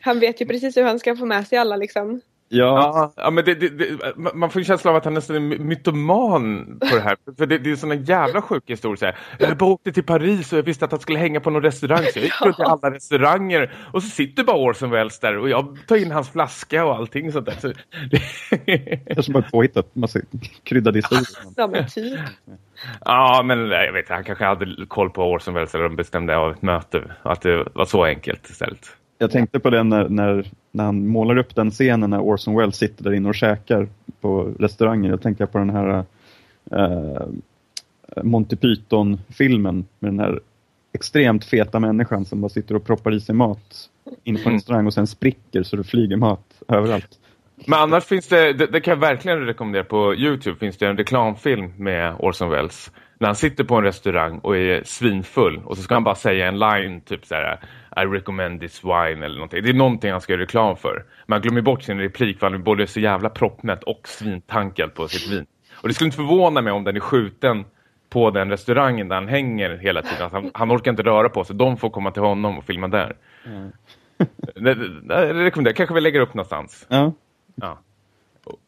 Han 0.00 0.20
vet 0.20 0.40
ju 0.40 0.46
precis 0.46 0.76
hur 0.76 0.82
han 0.82 0.98
ska 0.98 1.16
få 1.16 1.26
med 1.26 1.46
sig 1.46 1.58
alla 1.58 1.76
liksom. 1.76 2.20
Ja, 2.48 3.12
Ja, 3.16 3.30
men 3.30 3.44
det, 3.44 3.54
det, 3.54 3.68
det, 3.68 3.98
man 4.34 4.50
får 4.50 4.60
en 4.60 4.64
känsla 4.64 4.90
av 4.90 4.96
att 4.96 5.04
han 5.04 5.14
nästan 5.14 5.36
är 5.36 5.40
my- 5.40 5.58
mytoman 5.58 6.78
på 6.90 6.94
det 6.96 7.00
här. 7.00 7.16
För 7.38 7.46
det, 7.46 7.58
det 7.58 7.70
är 7.70 7.76
såna 7.76 7.94
jävla 7.94 8.42
sjuka 8.42 8.72
historier. 8.72 8.96
Så 8.96 9.04
här. 9.06 9.16
Jag 9.38 9.56
bara 9.56 9.70
åkte 9.70 9.92
till 9.92 10.04
Paris 10.04 10.52
och 10.52 10.58
jag 10.58 10.62
visste 10.62 10.84
att 10.84 10.90
han 10.90 11.00
skulle 11.00 11.18
hänga 11.18 11.40
på 11.40 11.50
någon 11.50 11.62
restaurang. 11.62 12.02
Så 12.12 12.18
jag 12.18 12.22
gick 12.24 12.40
runt 12.44 12.56
till 12.56 12.64
alla 12.66 12.90
restauranger. 12.94 13.74
Och 13.92 14.02
så 14.02 14.08
sitter 14.08 14.44
bara 14.44 14.56
Orson 14.56 14.90
Welles 14.90 15.18
där 15.20 15.38
och 15.38 15.48
jag 15.48 15.76
tar 15.86 15.96
in 15.96 16.10
hans 16.10 16.30
flaska 16.30 16.84
och 16.84 16.94
allting 16.94 17.32
sånt 17.32 17.46
där. 17.46 17.54
Så, 17.60 17.72
det, 18.10 18.96
kanske 19.14 19.32
bara 19.32 19.42
påhittat. 19.42 19.94
Massa 19.94 20.20
kryddade 20.62 20.98
historier. 20.98 21.26
Ja 21.56 21.66
men 21.66 21.86
typ. 21.88 22.18
ja, 23.04 23.42
men 23.44 23.58
jag 23.70 23.92
vet 23.92 24.04
inte, 24.04 24.14
han 24.14 24.24
kanske 24.24 24.44
hade 24.44 24.86
koll 24.88 25.10
på 25.10 25.22
Orson 25.22 25.54
Welles 25.54 25.74
eller 25.74 25.84
de 25.84 25.96
bestämde 25.96 26.36
av 26.36 26.50
ett 26.52 26.62
möte. 26.62 27.02
Att 27.22 27.40
det 27.42 27.66
var 27.74 27.84
så 27.84 28.04
enkelt 28.04 28.50
istället. 28.50 28.86
Jag 29.18 29.30
tänkte 29.30 29.60
på 29.60 29.70
det 29.70 29.82
när, 29.82 30.08
när, 30.08 30.46
när 30.70 30.84
han 30.84 31.06
målar 31.06 31.36
upp 31.36 31.54
den 31.54 31.70
scenen 31.70 32.10
när 32.10 32.20
Orson 32.20 32.56
Welles 32.56 32.76
sitter 32.76 33.04
där 33.04 33.12
inne 33.12 33.28
och 33.28 33.34
käkar 33.34 33.88
på 34.20 34.54
restaurangen. 34.58 35.10
Jag 35.10 35.22
tänkte 35.22 35.46
på 35.46 35.58
den 35.58 35.70
här 35.70 36.04
uh, 36.72 37.26
Monty 38.22 38.56
Python-filmen 38.56 39.86
med 39.98 40.12
den 40.12 40.20
här 40.20 40.40
extremt 40.92 41.44
feta 41.44 41.80
människan 41.80 42.24
som 42.24 42.40
bara 42.40 42.48
sitter 42.48 42.74
och 42.74 42.84
proppar 42.84 43.14
i 43.14 43.20
sig 43.20 43.34
mat 43.34 43.90
in 44.24 44.34
på 44.34 44.40
en 44.40 44.46
Mm. 44.46 44.54
restaurang 44.54 44.86
och 44.86 44.94
sen 44.94 45.06
spricker 45.06 45.62
så 45.62 45.76
det 45.76 45.84
flyger 45.84 46.16
mat 46.16 46.62
överallt. 46.68 47.18
Men 47.66 47.78
annars 47.78 48.04
finns 48.04 48.28
det, 48.28 48.52
det, 48.52 48.66
det 48.66 48.80
kan 48.80 48.92
jag 48.92 49.00
verkligen 49.00 49.46
rekommendera 49.46 49.84
på 49.84 50.14
Youtube 50.14 50.58
finns 50.58 50.76
det 50.76 50.86
en 50.86 50.96
reklamfilm 50.96 51.72
med 51.76 52.14
Orson 52.18 52.50
Welles. 52.50 52.92
När 53.18 53.28
han 53.28 53.36
sitter 53.36 53.64
på 53.64 53.74
en 53.76 53.84
restaurang 53.84 54.38
och 54.38 54.56
är 54.56 54.82
svinfull 54.84 55.60
och 55.64 55.76
så 55.76 55.82
ska 55.82 55.94
han 55.94 56.04
bara 56.04 56.14
säga 56.14 56.48
en 56.48 56.58
line 56.58 57.00
typ 57.00 57.26
så 57.26 57.34
här 57.34 57.60
I 58.02 58.06
recommend 58.06 58.60
this 58.60 58.84
wine 58.84 59.24
eller 59.26 59.34
någonting. 59.34 59.62
Det 59.62 59.68
är 59.68 59.74
någonting 59.74 60.10
han 60.12 60.20
ska 60.20 60.32
göra 60.32 60.42
reklam 60.42 60.76
för. 60.76 61.04
Man 61.26 61.40
glömmer 61.40 61.60
bort 61.60 61.82
sin 61.82 61.98
replik 62.00 62.38
för 62.38 62.46
han 62.46 62.54
är 62.54 62.58
både 62.58 62.86
så 62.86 63.00
jävla 63.00 63.30
proppmätt 63.30 63.82
och 63.84 64.08
svintankad 64.08 64.94
på 64.94 65.08
sitt 65.08 65.32
vin. 65.32 65.46
Och 65.74 65.88
det 65.88 65.94
skulle 65.94 66.06
inte 66.06 66.16
förvåna 66.16 66.60
mig 66.62 66.72
om 66.72 66.84
den 66.84 66.96
är 66.96 67.00
skjuten 67.00 67.64
på 68.10 68.30
den 68.30 68.50
restaurangen 68.50 69.08
där 69.08 69.14
han 69.16 69.28
hänger 69.28 69.76
hela 69.76 70.02
tiden. 70.02 70.30
Han, 70.32 70.50
han 70.54 70.72
orkar 70.72 70.90
inte 70.90 71.02
röra 71.02 71.28
på 71.28 71.44
sig. 71.44 71.56
De 71.56 71.76
får 71.76 71.90
komma 71.90 72.10
till 72.10 72.22
honom 72.22 72.58
och 72.58 72.64
filma 72.64 72.88
där. 72.88 73.16
det, 74.54 74.74
det, 74.74 74.74
det 75.08 75.44
rekommenderar. 75.44 75.74
Kanske 75.74 75.94
vi 75.94 76.00
lägger 76.00 76.20
upp 76.20 76.34
någonstans. 76.34 76.86
Ja. 76.88 77.12
Ja. 77.54 77.78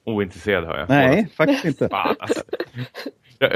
Ointresserad 0.04 0.64
hör 0.64 0.78
jag. 0.78 0.88
Nej, 0.88 1.28
faktiskt 1.36 1.64
inte. 1.64 1.88
Fan, 1.88 2.16
alltså. 2.18 2.42
jag, 3.38 3.50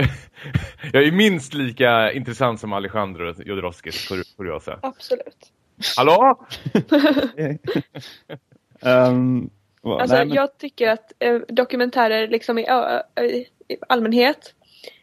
jag 0.92 1.04
är 1.04 1.12
minst 1.12 1.54
lika 1.54 2.12
intressant 2.12 2.60
som 2.60 2.72
Alejandro 2.72 3.34
Jodorowskis 3.42 4.08
kur- 4.10 4.36
kuriosa. 4.36 4.78
Absolut. 4.82 5.52
Hallå? 5.96 6.46
um, 8.80 9.50
Alltså 9.86 10.16
nej, 10.16 10.26
men- 10.26 10.34
jag 10.36 10.58
tycker 10.58 10.88
att 10.88 11.12
eh, 11.18 11.40
dokumentärer 11.48 12.28
liksom 12.28 12.58
i, 12.58 12.66
ö- 12.68 13.02
i 13.18 13.46
allmänhet 13.88 14.54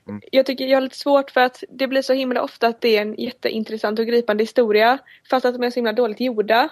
Mm. 0.08 0.22
Jag 0.32 0.46
tycker 0.46 0.66
jag 0.68 0.76
har 0.78 0.82
lite 0.82 0.98
svårt 0.98 1.32
för 1.32 1.42
att 1.42 1.64
det 1.70 1.88
blir 1.88 2.02
så 2.02 2.14
himla 2.14 2.42
ofta 2.44 2.68
att 2.68 2.82
det 2.82 2.98
är 2.98 3.02
en 3.02 3.16
jätteintressant 3.18 4.00
och 4.00 4.06
gripande 4.06 4.44
historia 4.44 4.98
fast 5.30 5.46
att 5.46 5.54
de 5.56 5.64
är 5.64 5.70
så 5.70 5.76
himla 5.76 5.94
dåligt 5.94 6.20
gjorda. 6.20 6.70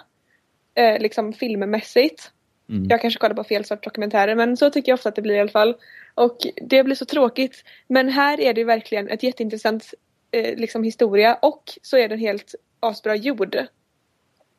Eh, 0.74 0.98
liksom 1.00 1.32
filmmässigt. 1.32 2.30
Mm. 2.68 2.86
Jag 2.90 3.00
kanske 3.00 3.20
kollar 3.20 3.34
på 3.34 3.44
fel 3.44 3.64
sorts 3.64 3.82
dokumentärer 3.84 4.34
men 4.34 4.56
så 4.56 4.70
tycker 4.70 4.92
jag 4.92 4.96
ofta 4.96 5.08
att 5.08 5.14
det 5.14 5.22
blir 5.22 5.34
i 5.34 5.40
alla 5.40 5.50
fall. 5.50 5.74
Och 6.14 6.36
det 6.62 6.84
blir 6.84 6.94
så 6.94 7.04
tråkigt. 7.04 7.64
Men 7.86 8.08
här 8.08 8.40
är 8.40 8.54
det 8.54 8.64
verkligen 8.64 9.08
ett 9.08 9.22
jätteintressant 9.22 9.94
eh, 10.30 10.56
liksom 10.56 10.82
historia 10.84 11.34
och 11.42 11.62
så 11.82 11.96
är 11.96 12.08
den 12.08 12.18
helt 12.18 12.54
asbra 12.80 13.16
gjord. 13.16 13.56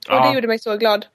Och 0.10 0.14
Ja. 0.14 0.28
det 0.28 0.36
gjorde 0.36 0.47
mig 0.47 0.60
så 0.60 0.78
glad. 0.78 1.06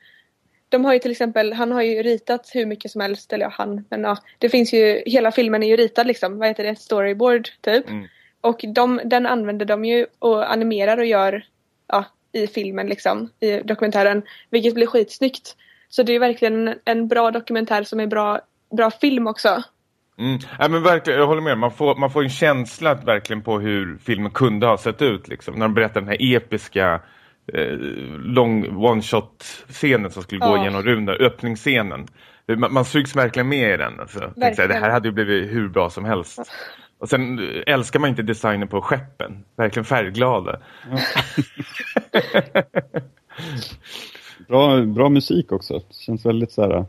De 0.68 0.84
har 0.84 0.92
ju 0.92 0.98
till 0.98 1.10
exempel, 1.10 1.52
han 1.52 1.72
har 1.72 1.82
ju 1.82 2.02
ritat 2.02 2.50
hur 2.54 2.66
mycket 2.66 2.90
som 2.90 3.00
helst, 3.00 3.32
eller 3.32 3.44
ja 3.44 3.52
han, 3.54 3.84
men 3.90 4.02
ja. 4.02 4.16
Det 4.38 4.48
finns 4.48 4.72
ju, 4.72 5.02
hela 5.06 5.32
filmen 5.32 5.62
är 5.62 5.68
ju 5.68 5.76
ritad 5.76 6.06
liksom, 6.06 6.38
vad 6.38 6.48
heter 6.48 6.64
det, 6.64 6.76
storyboard 6.76 7.48
typ. 7.60 7.88
Mm. 7.88 8.06
Och 8.40 8.60
de, 8.74 9.00
den 9.04 9.26
använder 9.26 9.66
de 9.66 9.84
ju 9.84 10.06
och 10.18 10.52
animerar 10.52 10.98
och 10.98 11.06
gör 11.06 11.44
ja, 11.86 12.04
i 12.32 12.46
filmen 12.46 12.86
liksom, 12.86 13.30
i 13.40 13.60
dokumentären. 13.60 14.22
Vilket 14.50 14.74
blir 14.74 14.86
skitsnyggt. 14.86 15.56
Så 15.88 16.02
det 16.02 16.12
är 16.12 16.18
verkligen 16.18 16.68
en, 16.68 16.74
en 16.84 17.08
bra 17.08 17.30
dokumentär 17.30 17.82
som 17.82 18.00
är 18.00 18.06
bra, 18.06 18.40
bra 18.76 18.90
film 18.90 19.26
också. 19.26 19.62
Mm. 20.18 20.38
Ja, 20.58 20.68
men 20.68 20.82
verkligen, 20.82 21.20
jag 21.20 21.26
håller 21.26 21.42
med. 21.42 21.58
Man 21.58 21.70
får, 21.70 21.96
man 21.96 22.10
får 22.10 22.22
en 22.22 22.30
känsla 22.30 22.94
verkligen 22.94 23.42
på 23.42 23.58
hur 23.58 23.98
filmen 23.98 24.30
kunde 24.30 24.66
ha 24.66 24.78
sett 24.78 25.02
ut. 25.02 25.28
Liksom. 25.28 25.54
När 25.54 25.60
de 25.60 25.74
berättar 25.74 26.00
den 26.00 26.08
här 26.08 26.36
episka 26.36 27.00
eh, 27.52 27.78
lång 28.18 28.66
one-shot-scenen 28.76 30.10
som 30.10 30.22
skulle 30.22 30.40
gå 30.40 30.56
Ja. 30.56 30.64
genom 30.64 30.82
runda, 30.82 31.12
öppningsscenen. 31.12 32.06
Man, 32.56 32.72
man 32.72 32.84
sugs 32.84 33.16
verkligen 33.16 33.48
med 33.48 33.74
i 33.74 33.76
den. 33.76 34.00
Alltså. 34.00 34.20
Här, 34.40 34.68
det 34.68 34.74
här 34.74 34.90
hade 34.90 35.08
ju 35.08 35.12
blivit 35.12 35.50
hur 35.52 35.68
bra 35.68 35.90
som 35.90 36.04
helst. 36.04 36.38
Och 36.98 37.08
sen 37.08 37.38
eh, 37.38 37.62
älskar 37.74 38.00
man 38.00 38.10
inte 38.10 38.22
designen 38.22 38.68
på 38.68 38.82
skeppen. 38.82 39.44
Verkligen 39.56 39.84
färgglada. 39.84 40.60
Bra, 44.48 44.80
bra 44.82 45.08
musik 45.08 45.52
också. 45.52 45.74
Det 45.78 45.94
känns 45.94 46.26
väldigt 46.26 46.52
så 46.52 46.62
här... 46.62 46.84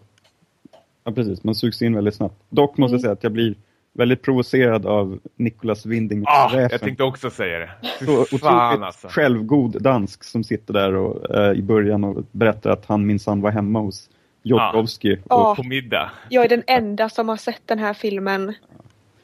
Ja, 1.04 1.12
precis. 1.12 1.44
Man 1.44 1.56
sugs 1.56 1.82
in 1.82 1.96
väldigt 1.96 2.16
snabbt. 2.16 2.36
Dock 2.50 2.78
måste 2.78 2.94
jag 2.96 3.02
säga 3.02 3.14
att 3.14 3.24
jag 3.24 3.32
blir 3.32 3.56
väldigt 3.98 4.22
provocerad 4.22 4.86
av 4.86 5.20
Nicolas 5.36 5.86
Winding 5.86 6.24
Ah, 6.28 6.48
Refn. 6.48 6.68
jag 6.72 6.82
tänkte 6.82 7.04
också 7.04 7.30
säga 7.30 7.60
det. 7.60 7.70
Så 8.06 8.22
otroligt 8.22 8.44
alltså. 8.44 9.08
självgod 9.08 9.82
dansk 9.82 10.24
som 10.24 10.44
sitter 10.44 10.74
där 10.74 10.96
och, 10.96 11.36
eh, 11.36 11.52
i 11.52 11.62
början 11.62 12.04
och 12.04 12.24
berättar 12.32 12.70
att 12.70 12.86
han 12.86 13.06
minsann 13.06 13.42
var 13.42 13.52
hemma 13.52 13.80
hos 13.80 14.10
Jodorowsky. 14.44 15.18
Ja. 15.30 15.52
Och, 15.52 15.58
På 15.58 15.64
middag. 15.64 16.12
Jag 16.30 16.46
är 16.46 16.50
den 16.50 16.64
enda 16.68 17.10
som 17.10 17.30
har 17.30 17.38
sett 17.38 17.62
den 17.66 17.80
här 17.80 17.94
filmen. 17.94 18.54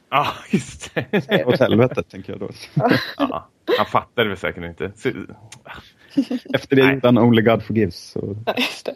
Ja, 0.10 0.20
ah, 0.20 0.34
just 0.52 0.96
det. 0.96 1.46
åt 1.46 1.60
helvete, 1.60 2.04
tänker 2.04 2.32
jag 2.34 2.40
då. 2.40 2.50
Ja, 3.18 3.50
han 3.78 3.86
fattar 3.86 4.24
det 4.24 4.30
väl 4.30 4.38
säkert 4.38 4.64
inte. 4.64 4.92
Så- 4.96 5.10
Efter 6.54 6.76
det 6.76 6.94
gjorde 6.94 7.08
han 7.08 7.18
Only 7.18 7.42
God 7.42 7.64
Forgives. 7.64 7.96
Så. 8.12 8.36
Ja, 8.46 8.54
just 8.58 8.86
det. 8.86 8.94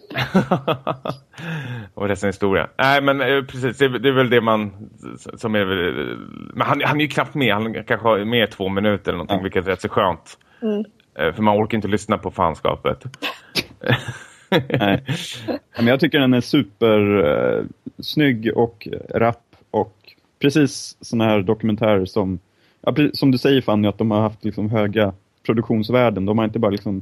och 1.93 2.07
resten 2.07 2.27
är 2.27 2.31
historia. 2.31 2.67
Nej, 2.77 3.01
men 3.01 3.21
eh, 3.21 3.43
precis. 3.43 3.77
Det 3.77 3.85
är, 3.85 3.89
det 3.89 4.09
är 4.09 4.13
väl 4.13 4.29
det 4.29 4.41
man 4.41 4.89
som 5.37 5.55
är 5.55 5.65
Men 6.53 6.67
han, 6.67 6.81
han 6.85 6.97
är 6.97 7.01
ju 7.01 7.07
knappt 7.07 7.35
med. 7.35 7.53
Han 7.53 7.73
kanske 7.73 8.07
har 8.07 8.25
med 8.25 8.51
två 8.51 8.69
minuter 8.69 9.11
eller 9.11 9.17
någonting, 9.17 9.37
Ja. 9.37 9.43
vilket 9.43 9.65
är 9.65 9.69
rätt 9.71 9.81
så 9.81 9.89
skönt. 9.89 10.37
Mm. 10.61 10.85
Eh, 11.19 11.33
För 11.35 11.41
man 11.43 11.63
orkar 11.63 11.75
inte 11.77 11.87
lyssna 11.87 12.17
på 12.17 12.31
fanskapet. 12.31 13.03
Nej. 14.69 15.03
Men 15.77 15.87
jag 15.87 15.99
tycker 15.99 16.19
den 16.19 16.33
är 16.33 16.41
super 16.41 17.25
eh, 17.25 17.63
snygg 17.99 18.51
och 18.55 18.87
rapp 19.09 19.43
och 19.71 19.95
precis 20.41 20.97
såna 21.01 21.23
här 21.25 21.41
dokumentärer 21.41 22.05
som, 22.05 22.39
ja, 22.81 22.95
som 23.13 23.31
du 23.31 23.37
säger 23.37 23.61
Fanny, 23.61 23.87
att 23.87 23.97
de 23.97 24.11
har 24.11 24.21
haft 24.21 24.45
liksom 24.45 24.69
höga 24.69 25.13
produktionsvärden. 25.47 26.25
De 26.25 26.37
har 26.37 26.45
inte 26.45 26.59
bara 26.59 26.71
liksom, 26.71 27.01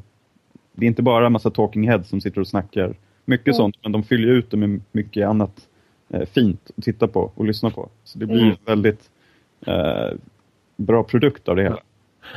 det 0.74 0.86
är 0.86 0.88
inte 0.88 1.02
bara 1.04 1.26
en 1.26 1.32
massa 1.32 1.50
talking 1.52 1.88
heads 1.90 2.10
som 2.10 2.22
sitter 2.22 2.42
och 2.42 2.48
snackar 2.48 2.96
mycket 3.26 3.48
Mm. 3.48 3.56
sånt, 3.56 3.76
men 3.84 3.92
de 3.92 4.04
fyller 4.04 4.28
ut 4.28 4.52
det 4.52 4.58
med 4.58 4.82
mycket 4.92 5.28
annat 5.28 5.68
eh, 6.10 6.26
fint 6.34 6.72
att 6.78 6.84
titta 6.84 7.08
på 7.08 7.32
och 7.36 7.46
lyssna 7.46 7.70
på. 7.70 7.90
Så 8.04 8.20
det 8.20 8.26
blir 8.26 8.38
Mm. 8.42 8.50
en 8.50 8.58
väldigt 8.66 9.10
eh, 9.68 10.10
bra 10.78 11.04
produkt 11.04 11.50
av 11.50 11.56
det 11.56 11.64
hela. 11.64 11.80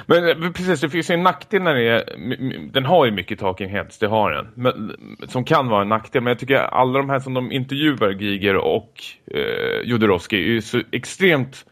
Men 0.06 0.28
eh, 0.28 0.50
precis, 0.52 0.80
det 0.80 0.88
finns 0.90 1.10
ju 1.10 1.14
en 1.14 1.22
nackdel 1.22 1.62
när 1.62 1.74
det 1.74 1.88
är... 1.88 2.04
Den 2.72 2.84
har 2.84 3.06
ju 3.06 3.12
mycket 3.12 3.38
talking 3.38 3.68
heads, 3.68 3.98
det 3.98 4.06
har 4.06 4.30
den. 4.32 4.46
Men, 4.54 4.92
som 5.28 5.44
kan 5.44 5.68
vara 5.68 5.82
en 5.82 5.88
nackdel. 5.88 6.22
Men 6.22 6.30
jag 6.30 6.38
tycker 6.38 6.56
alla 6.56 6.98
de 6.98 7.10
här 7.10 7.20
som 7.20 7.34
de 7.34 7.52
intervjuar, 7.52 8.10
Giger 8.10 8.56
och 8.56 9.02
eh, 9.26 9.80
Jodorowsky, 9.84 10.36
är 10.36 10.46
ju 10.46 10.62
så 10.62 10.82
extremt 10.90 11.66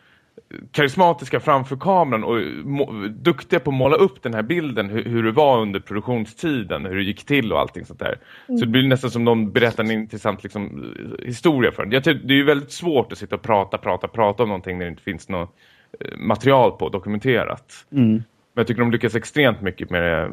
karismatiska 0.72 1.40
framför 1.40 1.76
kameran 1.76 2.24
och 2.24 2.40
må, 2.64 2.92
duktiga 3.08 3.60
på 3.60 3.70
att 3.70 3.76
måla 3.76 3.96
upp 3.96 4.22
den 4.22 4.34
här 4.34 4.42
bilden, 4.42 4.90
hur, 4.90 5.04
hur 5.04 5.22
det 5.22 5.32
var 5.32 5.60
under 5.60 5.80
produktionstiden, 5.80 6.86
hur 6.86 6.96
det 6.96 7.02
gick 7.02 7.24
till 7.24 7.52
och 7.52 7.60
allting 7.60 7.84
sånt 7.84 7.98
där. 7.98 8.18
Så 8.46 8.64
det 8.64 8.66
blir 8.66 8.88
nästan 8.88 9.10
som 9.10 9.24
de 9.24 9.52
berättar 9.52 9.84
en 9.84 9.90
intressant 9.90 10.42
liksom, 10.42 10.94
historia 11.22 11.72
för 11.72 11.82
en. 11.82 11.92
Jag 11.92 12.04
tycker, 12.04 12.26
det 12.26 12.34
är 12.34 12.38
ju 12.38 12.44
väldigt 12.44 12.72
svårt 12.72 13.12
att 13.12 13.18
sitta 13.18 13.34
och 13.34 13.42
prata, 13.42 13.78
prata, 13.78 14.08
prata 14.08 14.42
om 14.42 14.48
någonting 14.48 14.78
när 14.78 14.84
det 14.84 14.90
inte 14.90 15.02
finns 15.02 15.28
något 15.28 15.50
eh, 16.00 16.18
material 16.18 16.72
på 16.72 16.88
dokumenterat. 16.88 17.86
Mm. 17.92 18.10
Men 18.12 18.22
jag 18.54 18.66
tycker 18.66 18.80
de 18.80 18.90
lyckas 18.90 19.14
extremt 19.14 19.60
mycket 19.60 19.90
med 19.90 20.02
det. 20.02 20.30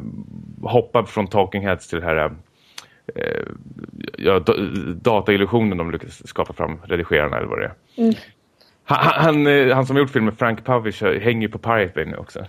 Hoppa 0.68 1.06
från 1.06 1.26
Talking 1.26 1.62
Heads 1.62 1.88
till 1.88 2.00
det 2.00 2.04
här 2.04 2.34
eh, 3.14 3.42
ja, 4.18 4.38
da- 4.38 4.56
dataillusionen 5.02 5.78
de 5.78 5.90
lyckas 5.90 6.28
skapa 6.28 6.52
fram 6.52 6.78
redigerarna 6.84 7.36
eller 7.36 7.46
vad 7.46 7.58
det 7.58 7.64
är. 7.64 7.74
Mm. 7.96 8.14
Han, 8.84 8.98
han, 9.24 9.46
eh, 9.46 9.74
han 9.74 9.86
som 9.86 9.96
har 9.96 10.00
gjort 10.00 10.10
filmen 10.10 10.36
Frank 10.36 10.64
Pavish 10.64 11.02
hänger 11.04 11.48
på 11.48 11.58
Pirate 11.58 11.92
Bay 11.94 12.04
nu 12.04 12.16
också. 12.16 12.46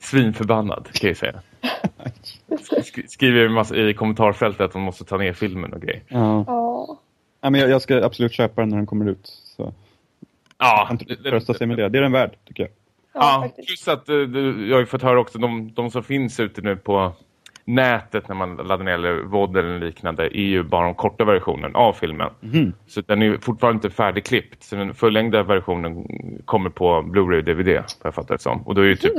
Svinförbannad 0.00 0.88
kan 0.92 1.08
jag 1.08 1.16
säga. 1.16 1.40
Sk- 2.50 3.06
skriver 3.08 3.48
massa, 3.48 3.76
i 3.76 3.94
kommentarfältet 3.94 4.60
att 4.60 4.72
de 4.72 4.82
måste 4.82 5.04
ta 5.04 5.16
ner 5.16 5.32
filmen 5.32 5.72
och 5.72 5.80
grejer. 5.80 6.02
Ja. 6.08 6.44
Ja. 6.46 6.98
Ja, 7.40 7.50
men 7.50 7.60
jag, 7.60 7.70
jag 7.70 7.82
ska 7.82 8.04
absolut 8.04 8.32
köpa 8.32 8.60
den 8.60 8.68
när 8.68 8.76
den 8.76 8.86
kommer 8.86 9.08
ut. 9.08 9.26
Så 9.56 9.72
Ja, 10.58 10.84
han 10.88 10.98
trösta 10.98 11.54
sig 11.54 11.66
med 11.66 11.76
det. 11.76 11.88
Det 11.88 11.98
är 11.98 12.02
den 12.02 12.12
värd, 12.12 12.36
tycker 12.44 12.62
jag. 12.62 12.70
Ja, 13.12 13.50
Ja, 13.56 13.62
plus 13.66 13.88
att 13.88 14.08
eh, 14.08 14.16
du- 14.16 14.68
jag 14.68 14.76
har 14.76 14.80
ju 14.80 14.86
fått 14.86 15.02
höra 15.02 15.20
också 15.20 15.38
de, 15.38 15.72
de 15.74 15.90
som 15.90 16.02
finns 16.02 16.40
ute 16.40 16.60
nu 16.60 16.76
på 16.76 17.12
nätet 17.68 18.28
när 18.28 18.34
man 18.34 18.56
laddar 18.56 18.84
ner 18.84 18.92
eller 18.92 19.22
VOD 19.22 19.56
eller 19.56 19.78
liknande 19.80 20.24
är 20.38 20.42
ju 20.42 20.62
bara 20.62 20.84
de 20.84 20.94
korta 20.94 21.24
versionen 21.24 21.76
av 21.76 21.92
filmen. 21.92 22.30
Mhm. 22.40 22.72
Så 22.86 23.00
den 23.00 23.22
är 23.22 23.26
ju 23.26 23.38
fortfarande 23.40 23.76
inte 23.76 23.90
färdigklippt. 23.96 24.62
Så 24.62 24.76
den 24.76 24.94
fullängda 24.94 25.42
versionen 25.42 26.06
kommer 26.44 26.70
på 26.70 27.02
Blu-ray 27.02 27.38
och 27.38 27.44
DVD, 27.44 27.66
vad 27.76 27.84
jag 28.02 28.14
fattar 28.14 28.34
det 28.34 28.42
som. 28.42 28.62
Och 28.62 28.74
då 28.74 28.80
är 28.80 28.84
det 28.84 28.90
ju 28.90 28.96
typ 28.96 29.14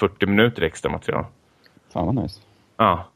30-40 0.00 0.26
minuter 0.26 0.62
extra 0.62 0.90
material. 0.90 1.24
Fan 1.92 2.06
vad 2.06 2.14
nice. 2.14 2.40
Ja. 2.76 3.06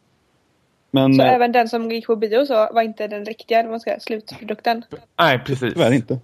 Men 0.91 1.15
Så 1.15 1.23
eh, 1.23 1.33
även 1.35 1.53
den 1.53 1.69
som 1.69 1.91
gick 1.91 2.07
på 2.07 2.17
bio 2.17 2.47
så 2.47 2.55
var 2.55 2.83
inte 2.83 3.07
den 3.09 3.25
riktiga, 3.25 3.63
man 3.63 3.81
ska 3.81 3.97
slutprodukten. 4.01 4.83
Nej, 5.19 5.39
precis. 5.39 5.75
tyvärr 5.75 5.93
inte. 5.93 6.19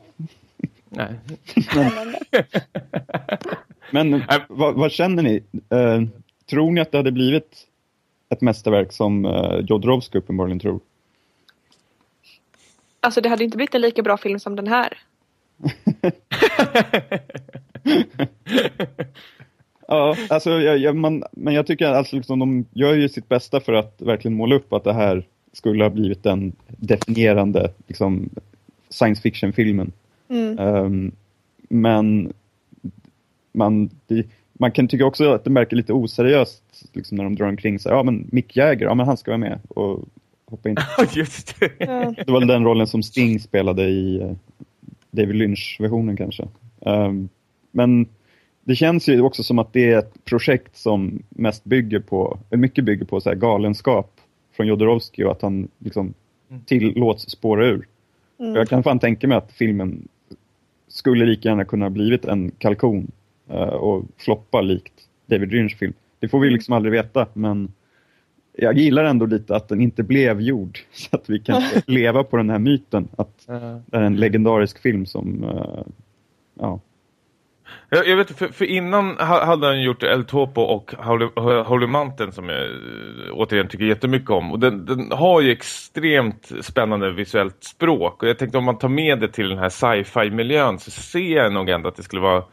Nej. 0.89 1.09
Men 3.91 4.15
Äh. 4.15 4.23
vad, 4.49 4.75
vad 4.75 4.93
känner 4.93 5.23
ni? 5.23 5.43
Eh, 5.71 6.03
tror 6.51 6.73
ni 6.73 6.81
att 6.81 6.93
det 6.93 6.99
hade 6.99 7.13
blivit 7.13 7.67
ett 8.29 8.41
mästerverk 8.41 8.93
som 8.93 9.25
eh, 9.25 9.61
Jodorowsky 9.61 10.19
uppenbarligen 10.19 10.59
tror? 10.59 10.81
Alltså 13.01 13.21
det 13.21 13.29
hade 13.29 13.45
inte 13.45 13.57
blivit 13.57 13.75
en 13.75 13.81
lika 13.81 14.03
bra 14.03 14.17
film 14.17 14.41
som 14.41 14.57
den 14.57 14.67
här. 14.67 14.99
Ja, 19.89 20.17
alltså, 20.29 20.51
jag, 20.51 20.79
jag, 20.79 20.97
man, 20.97 21.25
men 21.33 21.55
jag 21.55 21.67
tycker 21.67 21.87
att 21.87 21.97
alltså, 21.97 22.17
liksom, 22.17 22.39
de 22.39 22.65
gör 22.73 22.95
ju 22.95 23.09
sitt 23.09 23.29
bästa 23.29 23.61
för 23.61 23.73
att 23.73 24.03
verkligen 24.03 24.37
måla 24.37 24.55
upp 24.55 24.73
att 24.73 24.85
det 24.85 24.93
här 24.93 25.27
skulle 25.53 25.85
ha 25.85 25.91
blivit 25.91 26.23
den 26.23 26.53
definierande 26.67 27.71
liksom, 27.87 28.29
science 28.89 29.23
fiction-filmen. 29.23 29.93
Mm. 30.29 30.59
Ehm, 30.59 31.13
men 31.69 32.33
man, 33.53 33.91
det, 34.07 34.27
man 34.59 34.73
kan 34.73 34.89
tycka 34.89 35.07
också 35.07 35.33
att 35.33 35.45
det 35.45 35.51
verkar 35.51 35.77
lite 35.77 35.93
oseriöst 35.93 36.63
liksom, 36.93 37.17
när 37.17 37.25
de 37.25 37.35
drar 37.35 37.49
omkring 37.49 37.79
sig. 37.79 37.93
Ja, 37.93 38.03
men 38.03 38.29
Mick 38.33 38.57
Jagger, 38.57 38.87
ja 38.87 38.95
men 38.95 39.07
han 39.07 39.17
ska 39.17 39.31
vara 39.31 39.39
med 39.39 39.61
och 39.69 40.05
hoppa 40.47 40.69
in. 40.69 40.77
Just 41.15 41.61
det. 41.61 41.79
Det 42.27 42.33
var 42.33 42.45
den 42.45 42.65
rollen 42.65 42.87
som 42.87 43.03
Sting 43.03 43.41
spelade 43.41 43.83
i 43.83 44.21
eh, 44.21 44.33
David 45.11 45.37
Lynch-versionen 45.37 46.17
kanske. 46.17 46.49
Ehm, 46.81 47.29
men 47.71 48.07
det 48.65 48.77
känns 48.77 49.09
ju 49.09 49.21
också 49.21 49.43
som 49.43 49.59
att 49.59 49.73
det 49.73 49.93
är 49.93 49.99
ett 49.99 50.25
projekt 50.25 50.77
som 50.77 51.23
mest 51.29 51.65
bygger 51.65 52.01
på, 52.01 52.39
mycket 52.51 52.85
bygger 52.85 53.05
på 53.05 53.21
så 53.21 53.29
här 53.29 53.37
galenskap 53.37 54.21
från 54.53 54.67
Jodorowsky 54.67 55.25
och 55.25 55.33
att 55.33 55.43
han 55.43 55.69
liksom 55.79 56.15
tillåts 56.67 57.31
spåra 57.31 57.67
ur. 57.67 57.89
Mm. 58.39 58.55
Jag 58.55 58.69
kan 58.69 58.83
fan 58.83 58.99
tänka 58.99 59.29
mig 59.29 59.39
att 59.39 59.53
filmen 59.53 60.09
skulle 60.89 61.27
lika 61.27 61.49
gärna 61.49 61.65
kunna 61.65 61.85
ha 61.85 61.91
blivit 61.91 62.25
en 62.25 62.51
kalkon 62.51 63.11
och 63.55 64.05
floppa 64.17 64.61
likt 64.61 64.93
David 65.27 65.53
Lynch 65.53 65.79
film. 65.79 65.93
Det 66.21 66.29
får 66.29 66.41
vi 66.41 66.51
liksom 66.51 66.75
aldrig 66.75 66.93
veta, 66.93 67.27
men 67.33 67.73
jag 68.59 68.79
gillar 68.79 69.05
ändå 69.05 69.27
lite 69.27 69.57
att 69.57 69.69
den 69.69 69.81
inte 69.81 70.03
blev 70.03 70.41
gjord. 70.41 70.79
Så 70.93 71.17
att 71.17 71.31
vi 71.31 71.39
kan 71.39 71.63
leva 71.87 72.25
på 72.25 72.37
den 72.37 72.51
här 72.51 72.59
myten 72.59 73.09
att 73.17 73.47
det 73.47 73.97
är 73.97 74.03
en 74.03 74.17
legendarisk 74.17 74.83
film 74.83 75.07
som, 75.07 75.45
eh, 75.45 75.93
ja. 76.61 76.81
Jag, 77.89 78.07
jag 78.07 78.17
vet 78.17 78.39
för, 78.39 78.49
för 78.49 78.65
innan 78.65 79.17
ha- 79.17 79.45
hade 79.45 79.67
han 79.67 79.83
gjort 79.83 80.03
El 80.03 80.25
Topo 80.25 80.61
och 80.61 80.95
Holy, 80.99 81.27
Holy 81.63 81.87
Mountain 81.87 82.33
som 82.33 82.49
jag 82.49 82.65
eh, 82.65 82.71
återigen 83.33 83.69
tycker 83.69 83.85
jättemycket 83.85 84.31
om. 84.31 84.53
Och 84.53 84.59
den, 84.59 84.85
den 84.85 85.13
har 85.13 85.41
ju 85.41 85.53
extremt 85.53 86.53
spännande 86.61 87.13
visuellt 87.13 87.65
språk. 87.65 88.23
Och 88.23 88.29
jag 88.29 88.39
tänkte 88.39 88.59
om 88.59 88.65
man 88.65 88.79
tar 88.79 88.89
med 88.89 89.21
det 89.21 89.29
till 89.29 89.49
den 89.49 89.59
här 89.59 89.69
sci-fi-miljön 89.69 90.79
så 90.79 90.91
ser 90.91 91.37
jag 91.37 91.53
nog 91.53 91.69
ändå 91.69 91.89
att 91.89 91.97
det 91.97 92.03
skulle 92.03 92.23
vara 92.23 92.45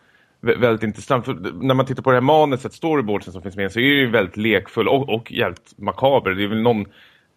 väldigt 0.43 0.83
intressant. 0.83 1.25
För 1.25 1.33
när 1.63 1.73
man 1.73 1.85
tittar 1.85 2.03
på 2.03 2.11
det 2.11 2.15
här 2.15 2.21
manuset, 2.21 2.73
storyboardsen 2.73 3.33
som 3.33 3.41
finns 3.41 3.55
med 3.55 3.71
så 3.71 3.79
är 3.79 3.83
det 3.83 3.89
ju 3.89 4.09
väldigt 4.09 4.37
lekfull 4.37 4.87
och, 4.87 5.09
och 5.09 5.31
jävligt 5.31 5.73
makaber. 5.77 6.31
Det 6.31 6.43
är 6.43 6.47
väl 6.47 6.61
någon 6.61 6.85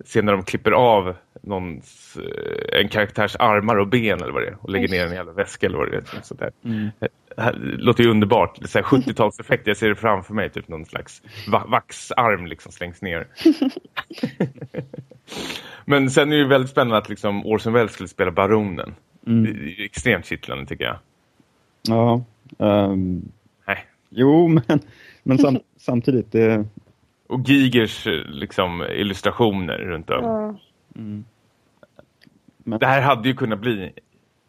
scen 0.04 0.24
när 0.24 0.32
de 0.32 0.42
klipper 0.42 0.70
av 0.70 1.14
någons, 1.42 2.16
eh, 2.16 2.80
en 2.80 2.88
karaktärs 2.88 3.36
armar 3.38 3.76
och 3.76 3.88
ben 3.88 4.22
eller 4.22 4.32
vad 4.32 4.42
det 4.42 4.48
är 4.48 4.56
och 4.60 4.70
lägger 4.70 4.88
ner 4.88 5.06
en 5.06 5.12
jävla 5.12 5.32
väska 5.32 5.66
eller 5.66 5.78
vad 5.78 5.90
det 5.90 5.96
är. 5.96 6.22
Sånt 6.22 6.40
där. 6.40 6.52
Det 7.36 7.42
här 7.42 7.52
låter 7.78 8.04
ju 8.04 8.10
underbart. 8.10 8.56
Det 8.58 8.64
är 8.64 8.68
så 8.68 8.78
här 8.78 8.84
70-talseffekt. 8.84 9.62
Jag 9.64 9.76
ser 9.76 9.88
det 9.88 9.96
framför 9.96 10.34
mig. 10.34 10.50
Typ 10.50 10.68
någon 10.68 10.84
slags 10.84 11.22
va 11.48 11.64
vaxarm 11.68 12.46
liksom 12.46 12.72
slängs 12.72 13.02
ner. 13.02 13.26
Men 15.84 16.10
sen 16.10 16.32
är 16.32 16.36
det 16.36 16.42
ju 16.42 16.48
väldigt 16.48 16.70
spännande 16.70 16.96
att 16.96 17.08
liksom 17.08 17.46
Orson 17.46 17.72
Welles 17.72 17.92
skulle 17.92 18.08
spela 18.08 18.30
baronen. 18.30 18.94
Mm. 19.26 19.44
Det 19.44 19.50
är 19.50 19.84
extremt 19.84 20.26
kittlande 20.26 20.66
tycker 20.66 20.84
jag. 20.84 20.98
Ja. 21.88 22.24
Ehm, 22.58 23.22
Nej. 23.66 23.86
jo, 24.10 24.48
men, 24.68 24.80
men 25.22 25.38
sam, 25.38 25.58
samtidigt, 25.76 26.32
det, 26.32 26.64
Och 27.26 27.40
Gigers 27.48 28.06
eh, 28.06 28.12
liksom, 28.26 28.82
illustrationer 28.82 29.78
runt 29.78 30.10
om. 30.10 30.24
Ja. 30.24 30.54
mm. 31.00 31.24
Det 32.80 32.86
här 32.86 33.00
hade 33.02 33.28
ju 33.28 33.34
kunnat 33.34 33.58
bli 33.60 33.92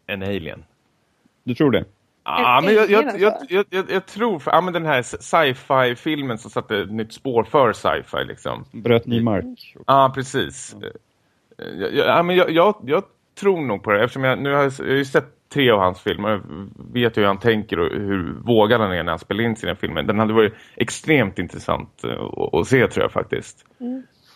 en 0.06 0.22
alien. 0.22 0.64
du 1.44 1.54
tror 1.54 1.70
det? 1.70 1.84
Ja, 2.24 2.58
En 2.58 2.64
men 2.64 2.74
jag, 2.74 2.82
alien, 2.84 3.02
jag, 3.06 3.20
jag, 3.20 3.32
alltså? 3.32 3.54
jag, 3.54 3.64
jag, 3.70 3.90
jag 3.90 4.06
tror, 4.06 4.38
för, 4.38 4.50
ja 4.50 4.60
men 4.60 4.72
den 4.72 4.86
här 4.86 5.02
sci-fi-filmen 5.02 6.38
som 6.38 6.50
satte 6.50 6.78
ett 6.78 6.92
nytt 6.92 7.12
spår 7.12 7.44
för 7.44 7.72
sci-fi 7.72 8.24
liksom. 8.28 8.64
Bröt 8.72 9.06
ny 9.06 9.20
mark? 9.22 9.76
Ja, 9.86 10.12
precis. 10.14 10.76
Eh, 10.82 11.66
Jag, 11.78 11.94
jag, 11.94 12.06
ja, 12.06 12.22
men 12.22 12.36
jag, 12.36 12.50
jag, 12.50 12.74
jag 12.86 13.02
tror 13.34 13.60
nog 13.66 13.82
på 13.82 13.90
det, 13.92 14.04
eftersom 14.04 14.24
jag, 14.24 14.38
nu 14.38 14.52
har 14.52 14.62
jag, 14.62 14.72
jag 14.78 14.84
har 14.86 14.94
ju 14.94 15.04
sett 15.04 15.37
tre 15.52 15.70
av 15.70 15.80
hans 15.80 16.00
filmer, 16.00 16.30
jag 16.30 16.42
vet 16.92 17.18
hur 17.18 17.24
han 17.24 17.38
tänker 17.38 17.78
och 17.78 17.90
hur 17.90 18.32
vågad 18.44 18.80
han 18.80 18.92
är 18.92 19.02
när 19.02 19.12
han 19.12 19.18
spelar 19.18 19.44
in 19.44 19.56
sina 19.56 19.74
filmer. 19.74 20.02
Den 20.02 20.18
hade 20.18 20.32
varit 20.32 20.54
extremt 20.76 21.38
intressant 21.38 22.04
eh, 22.04 22.58
att, 22.60 22.66
se 22.66 22.88
tror 22.88 23.04
jag 23.04 23.12
faktiskt. 23.12 23.64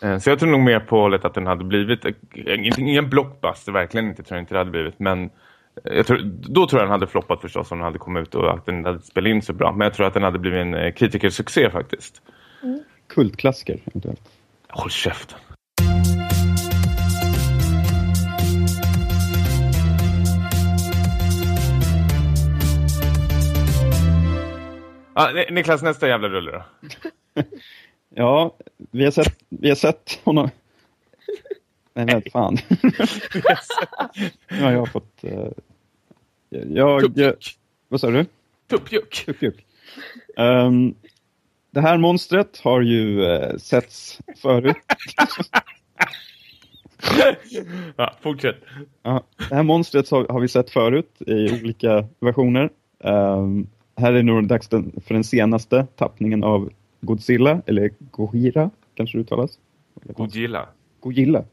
Eh, 0.03 0.19
Så 0.19 0.31
jag 0.31 0.39
tror 0.39 0.51
nog 0.51 0.61
mer 0.61 0.81
på 0.81 1.01
hållet 1.01 1.25
att 1.25 1.35
den 1.35 1.47
hade 1.47 1.65
blivit, 1.65 2.05
ingen, 2.79 3.11
blockbuster, 3.11 3.73
verkligen 3.73 4.09
inte 4.09 4.23
tror 4.23 4.37
jag 4.37 4.43
inte 4.43 4.55
det 4.55 4.59
hade 4.59 4.71
blivit, 4.71 4.99
men 4.99 5.25
eh, 5.25 5.97
jag 5.97 6.07
tror, 6.07 6.19
då 6.49 6.67
tror 6.67 6.81
jag 6.81 6.87
den 6.87 6.93
hade 6.93 7.07
floppat 7.07 7.41
förstås 7.41 7.73
om 7.73 7.79
den 7.79 7.85
hade 7.85 7.99
kommit 7.99 8.23
ut 8.23 8.35
och 8.35 8.55
att 8.55 8.67
den 8.67 8.85
hade 8.85 9.01
spelat 9.01 9.29
in 9.29 9.43
så 9.43 9.53
bra. 9.53 9.73
Men 9.73 9.85
jag 9.85 9.95
tror 9.95 10.07
att 10.07 10.15
den 10.15 10.23
hade 10.23 10.39
blivit 10.39 10.61
en 10.61 10.93
kritikersuccé 10.93 11.71
faktiskt. 11.71 12.23
Kultklassiker 13.09 13.79
eventuellt. 13.87 14.23
Håll 14.69 14.91
käften. 14.91 15.39
Ah, 25.15 25.31
Ni- 25.33 25.47
Niklas, 25.51 25.83
nästa 25.83 26.09
jävla 26.09 26.29
rulle 26.29 26.51
då. 26.53 26.63
Ja, 28.15 28.57
vi 28.91 29.05
har 29.05 29.11
sett, 29.11 29.39
vi 29.49 29.69
har 29.69 29.77
sett 29.77 30.21
honom... 30.25 30.51
Nej, 31.95 32.07
men 32.07 32.23
fan. 32.33 32.59
nu 34.51 34.63
har 34.63 34.73
jag 34.73 34.93
fått... 34.93 35.25
eh, 35.25 35.49
jag... 36.51 37.01
Tuppjuck. 37.01 37.59
Vad 37.89 38.01
sa 38.01 38.11
du? 38.11 38.27
Tuppjuck. 38.71 39.25
Tuppjuck. 39.27 39.67
Um, 40.37 40.95
det 41.71 41.81
här 41.81 41.97
monstret 41.99 42.61
har 42.65 42.81
ju 42.81 43.21
uh, 43.21 43.57
setts 43.57 44.21
förut. 44.43 44.77
Ja, 47.97 48.15
fortsätt. 48.21 48.57
Ja, 49.03 49.23
det 49.49 49.55
här 49.55 49.63
monstret 49.63 50.11
har, 50.11 50.27
har 50.29 50.41
vi 50.41 50.49
sett 50.49 50.71
förut 50.71 51.17
i 51.27 51.61
olika 51.63 52.09
versioner. 52.21 52.71
Ehm, 53.05 53.67
här 53.97 54.13
är 54.13 54.23
nog 54.23 54.47
dags 54.47 54.69
den, 54.69 54.93
för 55.07 55.15
den 55.15 55.25
senaste 55.25 55.87
tappningen 55.97 56.45
av 56.45 56.71
Godzilla, 57.01 57.63
eller 57.67 57.91
Gojira 57.99 58.71
kanske 58.95 59.19
det 59.19 59.23
uttalas. 59.23 59.59
Godzilla. 59.95 60.69
Gojilla. 61.01 61.45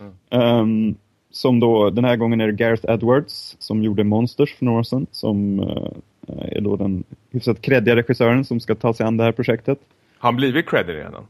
Mm. 0.00 0.12
Ehm, 0.30 0.94
som 1.30 1.60
då, 1.60 1.90
den 1.90 2.04
här 2.04 2.16
gången 2.16 2.40
är 2.40 2.46
det 2.46 2.52
Gareth 2.52 2.90
Edwards 2.90 3.56
som 3.58 3.82
gjorde 3.82 4.04
Monsters 4.04 4.54
för 4.54 4.64
några 4.64 4.78
år 4.78 4.82
sedan. 4.82 5.06
Som 5.10 5.60
eh, 5.60 5.92
är 6.28 6.60
då 6.60 6.76
den 6.76 7.04
hyfsat 7.30 7.62
kreddiga 7.62 7.96
regissören 7.96 8.44
som 8.44 8.60
ska 8.60 8.74
ta 8.74 8.94
sig 8.94 9.06
an 9.06 9.16
det 9.16 9.24
här 9.24 9.32
projektet. 9.32 9.78
Han 10.18 10.36
blivit 10.36 10.66
credit 10.68 10.96
redan? 10.96 11.26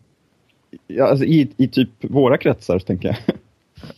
Ja, 0.86 1.06
alltså 1.06 1.24
i, 1.24 1.50
I 1.56 1.68
typ 1.68 1.90
våra 2.00 2.38
kretsar, 2.38 2.78
tänker 2.78 3.08
jag. 3.08 3.16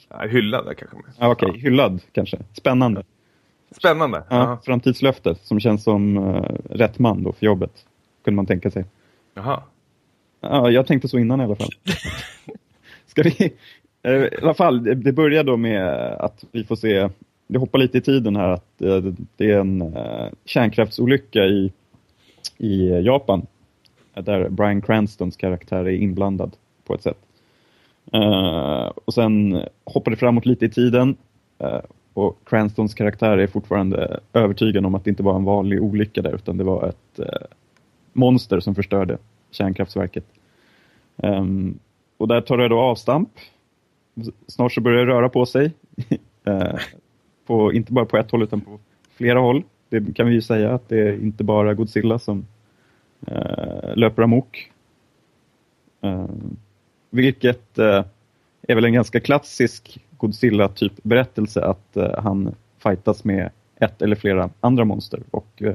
Ja, 0.09 0.27
hyllad 0.27 0.77
kanske. 0.79 0.97
Ja, 1.19 1.31
Okej, 1.31 1.61
hyllad 1.61 2.01
kanske. 2.13 2.39
Spännande. 2.53 3.03
Spännande. 3.71 4.23
Ja, 4.31 4.59
framtidslöfte 4.65 5.35
som 5.43 5.61
känns 5.61 5.85
som 5.85 6.17
uh, 6.17 6.43
rätt 6.71 6.99
man 6.99 7.23
då 7.23 7.33
för 7.33 7.47
jobbet. 7.47 7.87
Kunde 8.25 8.37
man 8.37 8.47
tänka 8.47 8.71
sig. 8.71 8.85
Jaha. 9.35 9.63
Ja, 10.41 10.71
jag 10.71 10.87
tänkte 10.87 11.09
så 11.09 11.19
innan 11.19 11.41
i 11.41 11.45
alla 11.45 11.57
fall. 11.57 11.71
Ska 13.07 13.23
vi... 13.23 13.53
eh, 14.03 14.13
I 14.13 14.31
alla 14.43 14.55
fall, 14.55 14.85
det, 14.85 15.13
börjar 15.13 15.45
då 15.45 15.57
med 15.57 15.89
att 16.21 16.45
vi 16.53 16.65
får 16.65 16.77
se, 16.77 17.09
det 17.47 17.59
hoppar 17.59 17.79
lite 17.79 17.99
i 17.99 18.01
tiden 18.01 18.37
här, 18.37 18.49
att 18.49 18.83
eh, 18.83 18.97
det 19.37 19.51
är 19.51 19.61
en 19.61 19.95
kärnkraftsolycka 20.45 21.45
i, 21.45 21.73
i 22.59 22.89
Japan. 22.89 23.47
Där 24.15 24.49
Bryan 24.49 24.83
Cranstons 24.83 25.37
karaktär 25.37 25.85
är 25.85 25.89
inblandad 25.89 26.57
på 26.85 26.95
ett 26.95 27.03
sätt. 27.03 27.19
Och 29.05 29.15
sen 29.15 29.63
hoppar 29.85 30.11
det 30.11 30.17
framåt 30.17 30.47
lite 30.47 30.65
i 30.65 30.71
tiden 30.71 31.17
och 32.19 32.39
Cranstons 32.45 32.95
karaktär 32.95 33.39
är 33.39 33.47
fortfarande 33.47 34.21
övertygad 34.33 34.87
om 34.87 34.95
att 34.95 35.05
det 35.05 35.11
inte 35.11 35.23
var 35.23 35.37
en 35.37 35.45
vanlig 35.45 35.83
olycka 35.83 36.23
där, 36.23 36.35
utan 36.35 36.57
det 36.57 36.65
var 36.65 36.89
ett 36.89 37.19
eh, 37.19 37.47
monster 38.13 38.61
som 38.61 38.75
förstörde 38.75 39.19
kärnkraftverket. 39.51 40.25
Um, 41.17 41.33
ehm, 41.33 41.79
och 42.17 42.29
där 42.29 42.41
tar 42.41 42.59
det 42.59 42.69
då 42.69 42.81
avstamp. 42.81 43.29
Snart 44.47 44.73
så 44.73 44.81
börjar 44.81 45.07
det 45.07 45.13
röra 45.13 45.29
på 45.29 45.47
sig. 45.47 45.73
Eh, 46.45 46.79
på, 47.47 47.73
inte 47.73 47.93
bara 47.93 48.05
på 48.05 48.17
ett 48.17 48.31
håll 48.31 48.43
utan 48.43 48.61
på 48.61 48.79
flera 49.11 49.39
håll. 49.39 49.63
Det 49.89 50.15
kan 50.15 50.27
vi 50.27 50.33
ju 50.33 50.43
säga 50.43 50.75
att 50.75 50.89
det 50.89 50.99
är 50.99 51.13
inte 51.13 51.45
bara 51.45 51.75
Godzilla 51.75 52.19
som 52.19 52.47
eh, 53.27 53.97
löper 53.97 54.23
amok. 54.23 54.73
Ehm, 56.01 56.57
vilket 57.11 57.79
eh, 57.79 58.05
är 58.63 58.75
väl 58.75 58.85
en 58.85 58.93
ganska 58.93 59.21
klassisk 59.21 60.01
Godzilla-typ 60.19 60.93
berättelse 61.03 61.65
att 61.65 61.97
eh, 61.97 62.23
han 62.23 62.55
fightas 62.79 63.25
med 63.25 63.51
ett 63.77 64.03
eller 64.03 64.17
flera 64.17 64.51
andra 64.61 64.85
monster 64.85 65.23
och 65.31 65.63
eh, 65.63 65.75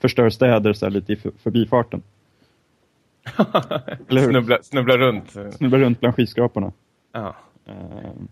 förstör 0.00 0.30
städer 0.30 0.72
så 0.72 0.88
lite 0.88 1.12
i 1.12 1.16
för- 1.16 1.32
förbifarten. 1.42 2.02
Snubbla, 4.08 4.58
snubbla 4.62 4.96
runt. 4.98 5.30
Snubblar 5.50 5.78
runt 5.78 6.00
bland 6.00 6.14
skyskraporna. 6.16 6.72
Ja. 7.12 7.36
Ehm, 7.66 8.28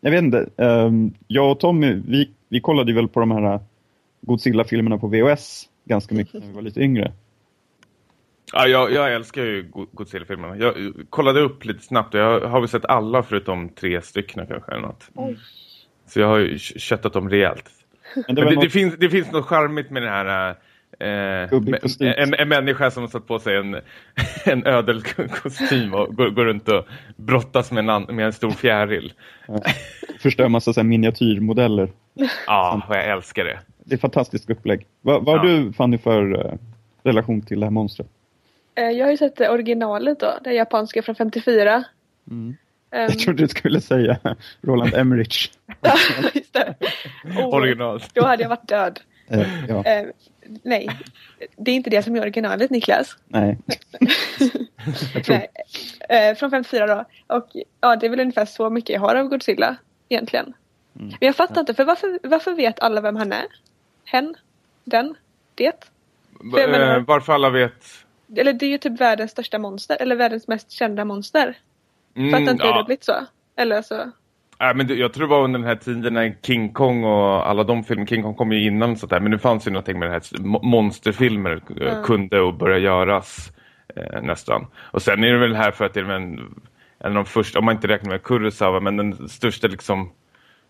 jag 0.00 0.10
vet 0.10 0.22
inte, 0.22 0.48
ehm, 0.56 1.14
jag 1.26 1.50
och 1.52 1.60
Tommy, 1.60 1.92
vi, 2.06 2.30
vi 2.48 2.60
kollade 2.60 2.92
väl 2.92 3.08
på 3.08 3.20
de 3.20 3.30
här 3.30 3.60
Godzilla-filmerna 4.20 4.98
på 4.98 5.06
VHS 5.06 5.68
ganska 5.84 6.14
mycket 6.14 6.34
när 6.34 6.46
vi 6.46 6.52
var 6.52 6.62
lite 6.62 6.80
yngre. 6.80 7.12
Ja, 8.52 8.66
jag, 8.66 8.92
jag 8.92 9.14
älskar 9.14 9.42
ju 9.44 9.62
Go- 9.62 9.86
Godzilla-filmerna. 9.92 10.56
Jag 10.56 10.74
kollade 11.10 11.40
upp 11.40 11.64
lite 11.64 11.82
snabbt 11.82 12.14
och 12.14 12.20
jag 12.20 12.40
har 12.40 12.60
väl 12.60 12.68
sett 12.68 12.84
alla 12.84 13.22
förutom 13.22 13.68
tre 13.68 14.02
stycken 14.02 14.46
kanske 14.46 14.72
eller 14.72 14.82
något. 14.82 15.08
Oj. 15.14 15.38
Så 16.06 16.20
jag 16.20 16.26
har 16.26 16.38
ju 16.38 16.58
köttat 16.58 17.12
dem 17.12 17.30
rejält. 17.30 17.70
Men 18.14 18.24
Men 18.26 18.34
det 18.36 18.42
var 18.44 18.50
det, 18.50 18.54
något, 18.54 18.64
det, 18.64 18.70
finns, 18.70 18.96
det 18.96 19.10
finns 19.10 19.32
något 19.32 19.46
charmigt 19.46 19.90
med 19.90 20.02
den 20.02 20.12
här... 20.12 20.54
Eh, 21.00 21.48
en, 22.00 22.34
en 22.34 22.48
människa 22.48 22.90
som 22.90 23.02
har 23.02 23.08
satt 23.08 23.26
på 23.26 23.38
sig 23.38 23.56
en, 23.56 23.76
en 24.44 24.66
ödelkostym 24.66 25.94
och 25.94 26.16
går, 26.16 26.30
går 26.30 26.44
runt 26.44 26.68
och 26.68 26.86
brottas 27.16 27.72
med 27.72 27.88
en, 27.90 28.02
med 28.16 28.26
en 28.26 28.32
stor 28.32 28.50
fjäril. 28.50 29.12
förstör 30.20 30.48
massa 30.48 30.72
så 30.72 30.80
här 30.80 30.86
miniatyrmodeller. 30.88 31.88
Ja, 32.46 32.82
och 32.88 32.96
jag 32.96 33.04
älskar 33.08 33.44
det. 33.44 33.58
Det 33.84 33.94
är 33.94 33.98
fantastiskt 33.98 34.50
upplägg. 34.50 34.86
Vad 35.02 35.24
vad 35.24 35.38
har 35.40 35.46
Ja. 35.48 35.52
du 35.56 35.72
Fanny 35.72 35.98
för 35.98 36.46
eh, 36.46 36.52
relation 37.02 37.42
till 37.42 37.60
det 37.60 37.66
här 37.66 37.70
monstret? 37.70 38.06
Eh, 38.74 38.84
Jag 38.90 39.06
har 39.06 39.10
ju 39.10 39.16
sett 39.16 39.36
det 39.36 39.48
originalet 39.48 40.20
då, 40.20 40.38
det 40.44 40.52
japanska 40.52 41.02
från 41.02 41.14
54. 41.14 41.84
Ehm, 42.30 42.56
Jag 42.90 43.18
trodde 43.18 43.42
du 43.42 43.48
skulle 43.48 43.80
säga 43.80 44.18
Roland 44.62 44.94
Emmerich. 44.94 45.50
ja, 45.80 45.94
just 46.34 46.52
det. 46.52 46.74
Oh, 47.24 47.54
Original. 47.54 48.02
Då 48.14 48.24
hade 48.24 48.42
jag 48.42 48.48
varit 48.48 48.68
död. 48.68 49.00
Eh, 49.28 49.46
ja, 49.68 49.84
Eh, 49.84 50.06
nej, 50.62 50.88
det 51.56 51.70
är 51.70 51.74
inte 51.74 51.90
det 51.90 52.02
som 52.02 52.16
är 52.16 52.20
originalet 52.20 52.70
Niklas. 52.70 53.16
nej. 53.26 53.58
Jag 55.14 55.24
tror, 55.24 55.36
Nej. 56.08 56.28
Eh, 56.30 56.34
från 56.36 56.50
54 56.50 56.86
då. 56.86 57.04
Och 57.36 57.48
ja, 57.80 57.96
det 57.96 58.06
är 58.06 58.10
väl 58.10 58.20
ungefär 58.20 58.44
så 58.44 58.70
mycket 58.70 58.94
jag 58.94 59.00
har 59.00 59.14
av 59.14 59.26
Godzilla 59.28 59.76
egentligen. 60.08 60.52
Mm. 60.96 61.06
Men 61.08 61.26
jag 61.26 61.36
fattar 61.36 61.60
inte, 61.60 61.74
för 61.74 61.84
varför, 61.84 62.18
varför 62.22 62.52
vet 62.54 62.80
alla 62.80 63.00
vem 63.00 63.16
han 63.16 63.32
är? 63.32 63.44
Hen? 64.04 64.34
Den? 64.84 65.14
Det? 65.54 65.90
Menar- 66.42 66.98
varför 67.06 67.32
alla 67.32 67.50
vet... 67.50 67.84
Eller 68.36 68.52
det 68.52 68.66
är 68.66 68.70
ju 68.70 68.78
typ 68.78 69.00
världens 69.00 69.30
största 69.30 69.58
monster, 69.58 69.96
eller 70.00 70.16
världens 70.16 70.48
mest 70.48 70.70
kända 70.70 71.04
monster. 71.04 71.56
Mm, 72.16 72.30
Fattar 72.30 72.40
inte 72.40 72.52
hur 72.52 72.58
det 72.58 72.66
ja. 72.66 72.74
har 72.76 72.84
blivit 72.84 73.04
så. 73.04 73.26
Eller 73.56 73.82
så. 73.82 74.10
Nej, 74.60 74.74
men 74.74 74.86
det, 74.86 74.94
jag 74.94 75.12
tror 75.12 75.26
det 75.26 75.30
var 75.30 75.44
under 75.44 75.58
den 75.58 75.68
här 75.68 75.76
tiden 75.76 76.14
när 76.14 76.36
King 76.42 76.72
Kong 76.72 77.04
och 77.04 77.48
alla 77.48 77.64
de 77.64 77.84
filmer, 77.84 78.06
King 78.06 78.22
Kong 78.22 78.34
kom 78.34 78.52
ju 78.52 78.66
innan 78.66 78.96
sånt 78.96 79.10
där, 79.10 79.20
men 79.20 79.30
det 79.32 79.38
fanns 79.38 79.66
ju 79.66 79.70
någonting 79.70 79.98
med 79.98 80.08
det 80.08 80.12
här 80.12 80.20
mo- 80.20 80.62
monsterfilmer 80.62 81.62
Ja. 81.76 82.02
kunde 82.02 82.40
och 82.40 82.54
börja 82.54 82.78
göras 82.78 83.52
eh, 83.96 84.22
nästan. 84.22 84.66
Och 84.76 85.02
sen 85.02 85.24
är 85.24 85.32
det 85.32 85.38
väl 85.38 85.54
här 85.54 85.70
för 85.70 85.84
att 85.84 85.94
det 85.94 86.00
är 86.00 86.04
en, 86.10 86.38
en 86.98 87.06
av 87.06 87.14
de 87.14 87.24
första, 87.24 87.58
om 87.58 87.64
man 87.64 87.74
inte 87.74 87.88
räknar 87.88 88.10
med 88.10 88.22
Kurosawa, 88.22 88.80
men 88.80 88.96
den 88.96 89.28
största 89.28 89.68
liksom 89.68 90.12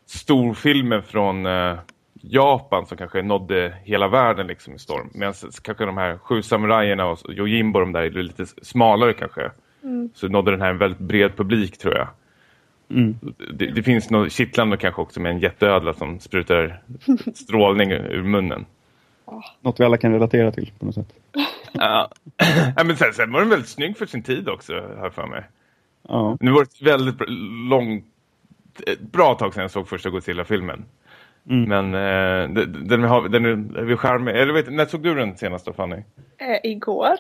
storfilmen 0.07 1.03
från 1.03 1.47
eh, 1.47 1.79
Japan 2.13 2.87
som 2.87 2.97
kanske 2.97 3.23
nådde 3.23 3.75
hela 3.85 4.09
världen 4.09 4.47
liksom 4.47 4.75
i 4.75 4.79
storm. 4.79 5.11
Medan 5.15 5.35
kanske 5.63 5.85
de 5.85 5.97
här 5.97 6.19
sju 6.19 6.43
samurajerna 6.43 7.07
och 7.07 7.19
Yojimbo 7.29 7.81
de 7.81 7.93
där 7.93 8.03
är 8.03 8.11
lite 8.11 8.47
smalare 8.47 9.13
kanske. 9.13 9.51
Så 10.15 10.29
nådde 10.29 10.51
den 10.51 10.61
här 10.61 10.71
en 10.71 10.79
väldigt 10.79 11.01
bred 11.01 11.37
publik 11.37 11.79
tror 11.79 11.97
jag. 11.97 12.09
Mm. 12.91 13.19
Det, 13.55 13.67
det 13.67 13.83
finns 13.83 14.11
något 14.11 14.33
kittlande 14.33 14.77
kanske 14.77 15.03
också 15.03 15.21
med 15.21 15.33
en 15.33 15.39
jätteödla 15.39 15.95
som 15.95 16.21
sprutar 16.21 16.83
strålning 17.35 17.93
ur 17.93 18.23
munnen. 18.23 18.67
Något 19.61 19.81
vi 19.81 19.85
alla 19.85 19.97
kan 19.97 20.13
relatera 20.13 20.53
till 20.53 20.73
på 20.79 20.87
något 20.87 20.95
sätt. 20.95 21.15
Ja. 21.73 22.11
men 22.77 22.97
sen, 22.97 23.13
sen 23.13 23.33
var 23.33 23.41
den 23.41 23.49
väldigt 23.49 23.69
snygg 23.69 23.99
för 23.99 24.07
sin 24.07 24.23
tid 24.23 24.49
också, 24.49 24.73
jag 24.73 25.15
för 25.15 25.27
mig. 25.27 25.43
Ja. 26.09 26.37
Nu 26.41 26.51
var 26.51 26.67
det 26.79 26.85
väldigt 26.91 27.15
långt, 27.69 28.05
ett 28.87 29.01
bra 29.01 29.35
tag 29.35 29.55
sedan 29.55 29.63
jag 29.63 29.71
såg 29.71 29.89
första 29.89 30.11
Godzilla-filmen. 30.11 30.85
Mm. 31.49 31.69
Men 31.69 31.95
eh, 31.95 32.55
den, 32.55 32.89
den, 32.89 33.03
har, 33.03 33.29
den 33.29 33.45
är 33.45 33.83
vid. 34.25 34.37
Eller 34.37 34.53
vet, 34.53 34.73
när 34.73 34.87
såg 34.87 35.03
du 35.03 35.15
den 35.15 35.37
senast 35.37 35.67
då, 35.67 35.73
Fanny? 35.73 35.97
Eh, 36.39 36.71
igår. 36.71 37.17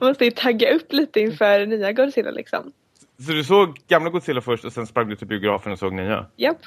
Man 0.00 0.08
måste 0.08 0.24
ju 0.24 0.30
tagga 0.30 0.74
upp 0.74 0.92
lite 0.92 1.20
inför 1.20 1.66
nya 1.66 1.92
Godzilla 1.92 2.30
liksom. 2.30 2.72
Så 3.18 3.32
du 3.32 3.44
såg 3.44 3.78
gamla 3.88 4.10
Godzilla 4.10 4.40
först 4.40 4.64
och 4.64 4.72
sen 4.72 4.86
sprang 4.86 5.08
du 5.08 5.16
till 5.16 5.26
biografen 5.26 5.72
och 5.72 5.78
såg 5.78 5.92
nya? 5.92 6.26
Japp. 6.36 6.58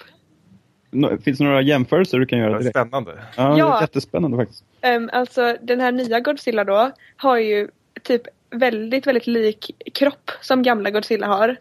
Nå- 0.91 1.17
Finns 1.17 1.37
det 1.37 1.43
några 1.43 1.61
jämförelser 1.61 2.19
du 2.19 2.25
kan 2.25 2.39
göra 2.39 2.59
direkt? 2.59 2.69
spännande. 2.77 3.11
Ja, 3.37 3.57
Ja. 3.57 3.81
Jättespännande 3.81 4.37
faktiskt. 4.37 4.63
Ehm, 4.81 5.09
alltså 5.13 5.55
den 5.61 5.79
här 5.81 5.91
nya 5.91 6.19
Godzilla 6.19 6.63
då 6.63 6.91
har 7.17 7.37
ju 7.37 7.67
typ 8.03 8.21
väldigt, 8.51 9.07
väldigt 9.07 9.27
lik 9.27 9.71
kropp 9.93 10.31
som 10.41 10.63
gamla 10.63 10.89
Godzilla 10.91 11.27
har. 11.27 11.57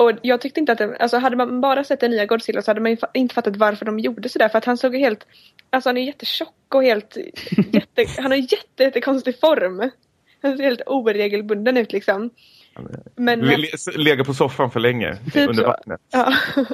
Och 0.00 0.12
jag 0.22 0.40
tyckte 0.40 0.60
inte 0.60 0.72
att 0.72 0.78
den, 0.78 0.96
alltså 1.00 1.18
hade 1.18 1.36
man 1.36 1.60
bara 1.60 1.84
sett 1.84 2.00
den 2.00 2.10
nya 2.10 2.26
Godzilla 2.26 2.62
så 2.62 2.70
hade 2.70 2.80
man 2.80 2.96
inte 3.14 3.34
fattat 3.34 3.56
varför 3.56 3.84
de 3.84 3.98
gjorde 3.98 4.28
sådär 4.28 4.48
för 4.48 4.58
att 4.58 4.64
han 4.64 4.76
såg 4.76 4.94
ju 4.94 5.00
helt, 5.00 5.26
alltså 5.70 5.88
han 5.88 5.96
är 5.96 6.02
jättetjock 6.02 6.74
och 6.74 6.82
helt, 6.82 7.16
jätte, 7.72 8.04
han 8.18 8.30
har 8.30 8.38
jätte, 8.38 8.82
jättekonstig 8.82 9.40
form. 9.40 9.90
Han 10.42 10.56
ser 10.56 10.64
helt 10.64 10.82
oregelbunden 10.86 11.76
ut 11.76 11.92
liksom. 11.92 12.30
Men, 13.16 13.40
Le, 13.40 13.56
le, 13.56 13.68
lega 13.96 14.24
på 14.24 14.34
soffan 14.34 14.70
för 14.70 14.80
länge 14.80 15.16
Typ 15.32 15.48
under 15.48 15.64
vattnet. 15.64 16.00
ja. 16.12 16.32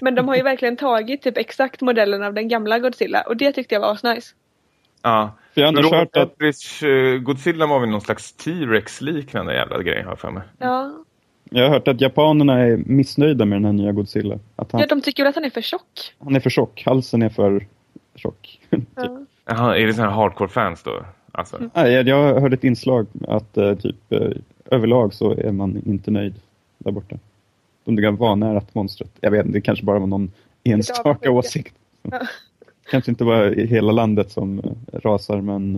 Men 0.00 0.14
de 0.14 0.28
har 0.28 0.36
ju 0.36 0.42
verkligen 0.42 0.76
tagit 0.76 1.22
typ 1.22 1.38
exakt 1.38 1.80
modellen 1.80 2.22
av 2.22 2.34
den 2.34 2.48
gamla 2.48 2.78
Godzilla 2.78 3.22
och 3.22 3.36
det 3.36 3.52
tyckte 3.52 3.74
jag 3.74 3.80
var 3.80 3.92
asnice. 3.92 4.34
Ja. 5.02 5.38
Jag 5.54 5.72
har 5.72 5.98
hört 5.98 6.16
att, 6.16 6.42
uh, 6.82 7.18
Godzilla 7.18 7.66
var 7.66 7.80
väl 7.80 7.88
någon 7.88 8.00
slags 8.00 8.32
T-Rex-liknande 8.32 9.54
jävla 9.54 9.82
grej 9.82 10.02
har 10.02 10.10
jag 10.10 10.18
för 10.18 10.30
mig. 10.30 10.42
Ja. 10.58 11.04
Jag 11.50 11.64
har 11.64 11.70
hört 11.70 11.88
att 11.88 12.00
japanerna 12.00 12.58
är 12.58 12.76
missnöjda 12.76 13.44
med 13.44 13.56
den 13.56 13.64
här 13.64 13.72
nya 13.72 13.92
Godzilla. 13.92 14.38
Att 14.56 14.72
han, 14.72 14.80
ja, 14.80 14.86
de 14.86 15.00
tycker 15.00 15.22
väl 15.22 15.28
att 15.28 15.34
han 15.34 15.44
är 15.44 15.50
för 15.50 15.60
tjock. 15.60 16.14
han 16.18 16.36
är 16.36 16.40
för 16.40 16.50
tjock, 16.50 16.82
halsen 16.86 17.22
är 17.22 17.28
för 17.28 17.66
tjock. 18.14 18.60
Ja. 18.94 19.26
Jaha, 19.44 19.76
är 19.76 19.86
det 19.86 19.94
sådana 19.94 20.10
här 20.10 20.16
hardcore-fans 20.16 20.82
då? 20.82 21.04
Alltså. 21.32 21.70
Nej, 21.74 21.92
jag, 21.92 22.08
jag 22.08 22.40
hörde 22.40 22.54
ett 22.54 22.64
inslag 22.64 23.06
att 23.28 23.56
eh, 23.56 23.74
typ 23.74 24.12
eh, 24.12 24.30
överlag 24.70 25.14
så 25.14 25.32
är 25.32 25.52
man 25.52 25.82
inte 25.86 26.10
nöjd 26.10 26.34
där 26.78 26.90
borta. 26.92 27.16
De 27.84 27.96
ligger 27.96 28.10
vanärat 28.10 28.74
monstret. 28.74 29.10
Jag 29.20 29.30
vet 29.30 29.46
inte, 29.46 29.58
det 29.58 29.62
kanske 29.62 29.84
bara 29.84 29.98
var 29.98 30.06
någon 30.06 30.32
enstaka 30.64 31.30
åsikt. 31.30 31.74
Ja. 32.02 32.20
Kanske 32.90 33.10
inte 33.10 33.24
bara 33.24 33.50
i 33.50 33.66
hela 33.66 33.92
landet 33.92 34.30
som 34.30 34.58
eh, 34.58 35.00
rasar 35.00 35.40
men 35.40 35.72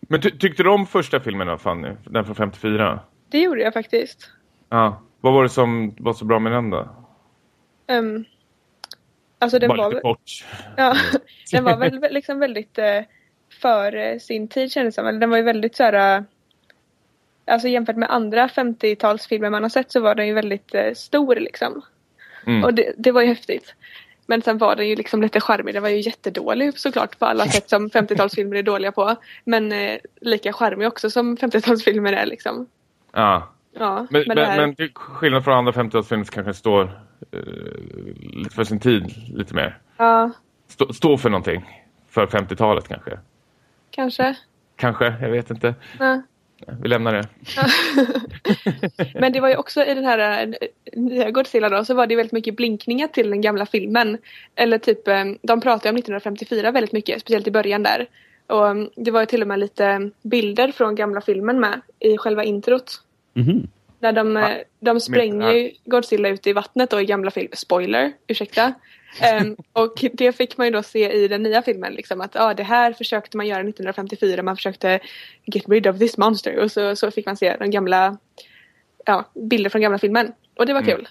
Men 0.00 0.20
ty 0.20 0.30
tyckte 0.30 0.62
du 0.62 0.70
om 0.70 0.86
första 0.86 1.20
filmen 1.20 1.46
då, 1.46 1.58
Fanny? 1.58 1.88
Den 2.04 2.24
från 2.24 2.34
54? 2.34 3.00
Det 3.30 3.38
gjorde 3.38 3.60
jag 3.60 3.72
faktiskt. 3.72 4.30
Ja. 4.68 5.02
Vad 5.20 5.32
var 5.32 5.42
det 5.42 5.48
som 5.48 5.94
var 5.98 6.12
så 6.12 6.24
bra 6.24 6.38
med 6.38 6.52
den 6.52 6.70
då? 6.70 6.88
Um, 7.88 8.24
alltså 9.38 9.58
den 9.58 9.68
Bara 9.68 9.76
var, 9.82 9.90
lite 9.90 10.00
kort. 10.00 10.44
ja, 10.76 10.96
den 11.52 11.64
var 11.64 11.76
väl 11.76 11.98
vä- 11.98 12.12
liksom 12.12 12.38
väldigt 12.38 12.78
eh, 12.78 13.00
före 13.62 14.20
sin 14.20 14.48
tid 14.48 14.72
kändes 14.72 14.94
det 14.96 15.02
som. 15.02 15.20
Den 15.20 15.30
var 15.30 15.36
ju 15.36 15.42
väldigt 15.42 15.76
så 15.76 15.82
här. 15.82 16.16
eh, 16.18 16.22
Alltså 17.46 17.68
jämfört 17.68 17.96
med 17.96 18.10
andra 18.10 18.46
50-talsfilmer 18.46 19.50
man 19.50 19.62
har 19.62 19.70
sett 19.70 19.92
så 19.92 20.00
var 20.00 20.14
den 20.14 20.26
ju 20.26 20.34
väldigt 20.34 20.74
eh, 20.74 20.92
stor 20.94 21.36
liksom. 21.36 21.82
Mm. 22.46 22.64
Och 22.64 22.74
det, 22.74 22.92
det 22.96 23.12
var 23.12 23.20
ju 23.22 23.28
häftigt. 23.28 23.74
Men 24.26 24.42
sen 24.42 24.58
var 24.58 24.76
den 24.76 24.88
ju 24.88 24.96
liksom 24.96 25.22
lite 25.22 25.40
charmig. 25.40 25.74
Den 25.74 25.82
var 25.82 25.90
ju 25.90 26.00
jättedålig 26.00 26.78
såklart 26.78 27.18
på 27.18 27.26
alla 27.26 27.46
sätt 27.46 27.70
som 27.70 27.88
50-talsfilmer 27.88 28.56
är 28.56 28.62
dåliga 28.62 28.92
på. 28.92 29.16
Men 29.44 29.72
eh, 29.72 29.98
lika 30.20 30.52
charmig 30.52 30.88
också 30.88 31.10
som 31.10 31.36
50-talsfilmer 31.36 32.12
är 32.16 32.26
liksom. 32.26 32.66
Ja. 33.12 33.48
Ja, 33.80 34.06
Men, 34.10 34.24
men 34.26 34.38
här... 34.38 34.56
men 34.56 34.74
till 34.74 34.90
skillnad 34.94 35.44
från 35.44 35.54
andra 35.54 35.72
50-talsfilmer 35.72 36.24
så 36.24 36.32
kanske 36.32 36.42
den 36.42 36.54
står 36.54 36.82
eh, 37.32 37.40
lite 38.32 38.54
för 38.54 38.64
sin 38.64 38.80
tid 38.80 39.14
lite 39.34 39.54
mer. 39.54 39.78
Ja, 39.96 40.30
Stå, 40.68 40.92
stå 40.92 41.18
för 41.18 41.30
någonting. 41.30 41.84
För 42.08 42.26
50-talet 42.26 42.88
kanske. 42.88 43.18
kanske. 43.90 44.36
Kanske, 44.76 45.14
jag 45.20 45.30
vet 45.30 45.50
inte. 45.50 45.74
Ja. 45.98 46.22
Vi 46.82 46.88
lämnar 46.88 47.12
det. 47.12 47.28
Men 49.20 49.32
det 49.32 49.40
var 49.40 49.48
ju 49.48 49.56
också 49.56 49.84
i 49.84 49.94
den 49.94 50.04
här 50.04 50.42
eh, 50.42 50.68
nya 51.00 51.30
Godzilla 51.30 51.68
då 51.68 51.84
så 51.84 51.94
var 51.94 52.06
det 52.06 52.16
väldigt 52.16 52.32
mycket 52.32 52.56
blinkningar 52.56 53.08
till 53.08 53.30
den 53.30 53.40
gamla 53.40 53.66
filmen. 53.66 54.18
Eller 54.54 54.78
typ, 54.78 55.08
eh, 55.08 55.24
de 55.42 55.60
pratade 55.60 55.90
om 55.90 55.96
1954 55.96 56.70
väldigt 56.70 56.92
mycket, 56.92 57.20
speciellt 57.20 57.46
i 57.46 57.50
början 57.50 57.82
där. 57.82 58.06
Och 58.46 58.68
eh, 58.68 58.74
det 58.96 59.10
var 59.10 59.20
ju 59.20 59.26
till 59.26 59.42
och 59.42 59.48
med 59.48 59.58
lite 59.58 60.10
bilder 60.22 60.72
från 60.72 60.94
gamla 60.94 61.20
filmen 61.20 61.60
med 61.60 61.80
i 61.98 62.18
själva 62.18 62.44
introt. 62.44 63.02
Mhm. 63.42 63.68
Där 64.00 64.12
de, 64.12 64.36
eh, 64.36 64.56
de 64.80 65.00
spränger 65.00 65.52
ju 65.52 65.70
Godzilla 65.84 66.28
ut 66.28 66.46
i 66.46 66.52
vattnet 66.52 66.90
då 66.90 67.00
i 67.00 67.04
gamla 67.04 67.30
film. 67.30 67.48
Spoiler, 67.52 68.12
ursäkta. 68.26 68.74
Ehm, 69.20 69.56
och 69.72 70.04
det 70.12 70.32
fick 70.32 70.56
man 70.56 70.66
ju 70.66 70.70
då 70.70 70.82
se 70.82 71.12
i 71.12 71.28
den 71.28 71.42
nya 71.42 71.62
filmen. 71.62 71.92
Liksom, 71.92 72.20
att 72.20 72.36
ah, 72.36 72.54
det 72.54 72.62
här 72.62 72.92
försökte 72.92 73.36
man 73.36 73.46
göra 73.46 73.60
1954. 73.60 74.42
Man 74.42 74.56
försökte 74.56 75.00
get 75.44 75.68
rid 75.68 75.86
of 75.86 75.98
this 75.98 76.18
monster. 76.18 76.58
Och 76.58 76.72
så, 76.72 76.96
så 76.96 77.10
fick 77.10 77.26
man 77.26 77.36
se 77.36 77.56
de 77.56 77.70
gamla 77.70 78.16
ja, 79.04 79.24
bilder 79.34 79.70
från 79.70 79.82
gamla 79.82 79.98
filmen. 79.98 80.32
Och 80.56 80.66
det 80.66 80.72
var 80.72 80.80
Mm. 80.82 80.96
kul. 80.96 81.08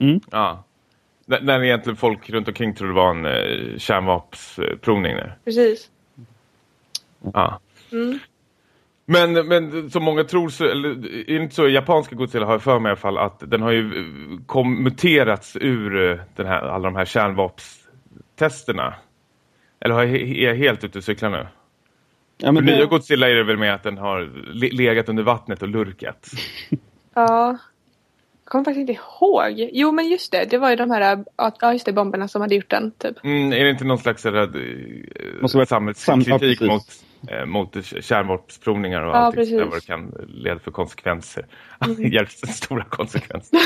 mm. 0.00 0.20
Ja. 0.30 0.64
När, 1.26 1.40
när 1.40 1.64
egentligen 1.64 1.96
folk 1.96 2.30
runt 2.30 2.48
omkring 2.48 2.74
trodde 2.74 2.92
det 2.92 2.96
var 2.96 3.10
en 3.10 3.24
eh, 3.24 3.78
kärnvapensprovning. 3.78 5.16
där. 5.16 5.38
Precis. 5.44 5.90
Ja. 7.34 7.60
Mm. 7.92 8.18
Men, 9.10 9.32
men 9.32 9.90
som 9.90 10.02
många 10.04 10.24
tror 10.24 10.48
så, 10.48 10.64
eller 10.64 11.30
inte 11.30 11.54
så, 11.54 11.68
japanska 11.68 12.14
Godzilla 12.16 12.46
har 12.46 12.52
jag 12.52 12.62
för 12.62 12.78
mig 12.78 12.90
i 12.90 12.92
alla 12.92 12.96
fall 12.96 13.18
att 13.18 13.42
den 13.50 13.62
har 13.62 13.70
ju 13.70 13.98
eh, 13.98 14.04
kom, 14.46 14.82
muterats 14.82 15.56
ur 15.60 16.10
eh, 16.10 16.18
den 16.36 16.46
här, 16.46 16.62
alla 16.62 16.84
de 16.84 16.96
här 16.96 17.04
kärnvapstesterna. 17.04 18.94
Eller 19.80 19.94
har 19.94 20.04
jag, 20.04 20.14
är 20.20 20.48
jag 20.48 20.54
helt 20.54 20.84
ute 20.84 20.98
och 20.98 21.04
cyklar 21.04 21.30
nu? 21.30 21.46
Ja, 22.38 22.46
För 22.46 22.52
men 22.52 22.64
nya 22.64 22.76
det, 22.76 22.86
Godzilla 22.86 23.30
är 23.30 23.34
det 23.34 23.44
väl 23.44 23.56
med 23.56 23.74
att 23.74 23.82
den 23.82 23.98
har 23.98 24.30
le- 24.54 24.70
legat 24.72 25.08
under 25.08 25.22
vattnet 25.22 25.62
och 25.62 25.68
lurkat. 25.68 26.28
Ja. 27.14 27.58
Jag 28.44 28.50
kommer 28.50 28.64
faktiskt 28.64 28.80
inte 28.90 28.92
ihåg. 29.02 29.70
Jo 29.72 29.92
men 29.92 30.08
just 30.08 30.32
det, 30.32 30.44
det 30.50 30.58
var 30.58 30.70
ju 30.70 30.76
de 30.76 30.90
här 30.90 31.24
ja, 31.60 31.72
just 31.72 31.86
det, 31.86 31.92
bomberna 31.92 32.28
som 32.28 32.40
hade 32.42 32.54
gjort 32.54 32.70
den. 32.70 32.90
Typ. 32.90 33.24
Mm, 33.24 33.52
är 33.52 33.64
det 33.64 33.70
inte 33.70 33.84
någon 33.84 33.98
slags 33.98 34.22
sådär, 34.22 34.46
Måste 35.42 35.58
eh, 35.58 35.64
samhällskritik 35.64 36.58
sam- 36.58 36.66
mot, 36.68 36.82
eh, 37.30 37.44
mot 37.46 37.76
kärnvapensprovningar 38.00 39.02
och 39.02 39.14
Ja, 39.16 39.32
sådär, 39.32 39.64
vad 39.64 39.74
det 39.74 39.86
kan 39.86 40.12
leda 40.28 40.58
för 40.60 40.70
konsekvenser. 40.70 41.46
Mm. 41.86 42.12
Hjälps 42.12 42.34
stora 42.34 42.84
konsekvenser. 42.84 43.58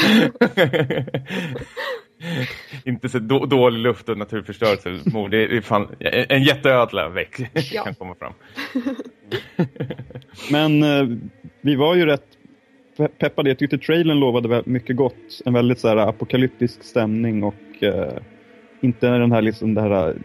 inte 2.88 3.09
så 3.09 3.18
då, 3.18 3.46
dålig 3.46 3.78
luft 3.78 4.09
och 4.09 4.18
naturförstörelse. 4.18 4.98
Mord, 5.12 5.30
det 5.30 5.57
är 5.57 5.61
fan 5.61 5.88
en 6.28 6.42
jätteödla 6.42 7.09
väck 7.09 7.40
Ja. 7.72 7.84
kan 7.84 7.94
komma 7.94 8.14
fram. 8.14 8.32
men 10.50 10.82
eh, 10.82 11.16
vi 11.61 11.74
var 11.76 11.94
ju 11.94 12.07
rätt 12.07 12.26
pe- 12.98 13.09
peppade. 13.18 13.50
Jag 13.50 13.59
tyckte 13.59 13.78
trailern 13.78 14.20
lovade 14.20 14.48
väl 14.48 14.62
mycket 14.66 14.96
gott. 14.96 15.40
En 15.44 15.53
väldigt 15.53 15.78
så 15.78 15.88
här, 15.88 15.96
apokalyptisk 15.96 16.82
stämning 16.84 17.42
och 17.44 17.82
eh, 17.82 18.12
inte 18.80 19.09
den 19.09 19.32
här, 19.32 19.42
liksom, 19.42 19.74
det 19.74 19.80
här 19.80 20.16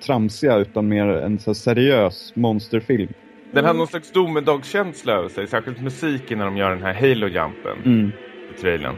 tramsiga 0.00 0.56
utan 0.56 0.88
mer 0.88 1.06
en 1.06 1.38
så 1.38 1.54
seriös 1.54 2.32
monsterfilm. 2.36 3.12
Den 3.52 3.64
har 3.64 3.74
någon 3.74 3.86
slags 3.86 4.12
domedagskänsla 4.12 5.12
över 5.12 5.28
sig, 5.28 5.46
särskilt 5.46 5.80
musiken 5.80 6.38
när 6.38 6.44
de 6.44 6.56
gör 6.56 6.70
den 6.70 6.82
här 6.82 6.94
Halo-jumpen. 6.94 7.78
Mm. 7.84 8.12
i 8.54 8.60
trailern. 8.60 8.96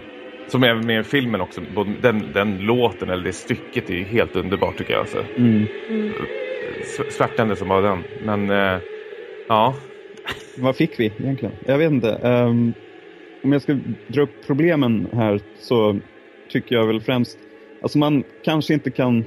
Som 0.49 0.63
är 0.63 0.75
med 0.75 1.01
i 1.01 1.05
filmen 1.05 1.41
också. 1.41 1.61
Den, 2.03 2.33
den 2.35 2.59
låten 2.59 3.11
eller 3.11 3.25
det 3.25 3.33
stycket 3.33 3.91
är 3.91 3.95
ju 3.95 4.05
helt 4.05 4.37
underbart 4.37 4.79
tycker 4.79 4.93
jag. 4.93 5.01
Alltså. 5.01 5.25
Mm. 5.37 5.67
Mm. 5.89 6.13
Svärtande 7.11 7.57
som 7.57 7.69
bara 7.69 7.81
den. 7.81 8.05
Men 8.25 8.51
eh, 8.51 8.81
ja. 9.49 9.75
Vad 10.59 10.77
fick 10.77 11.01
vi 11.01 11.07
egentligen? 11.07 11.55
Jag 11.67 11.79
vet 11.79 11.91
inte. 11.93 12.11
Ehm, 12.11 12.73
om 13.45 13.53
jag 13.53 13.63
ska 13.63 13.79
dra 14.07 14.23
upp 14.23 14.47
problemen 14.47 15.07
här 15.13 15.41
så 15.59 15.99
tycker 16.49 16.75
jag 16.75 16.87
väl 16.87 17.01
främst, 17.01 17.39
alltså 17.83 17.99
man 17.99 18.25
kanske 18.45 18.75
inte 18.75 18.91
kan, 18.91 19.25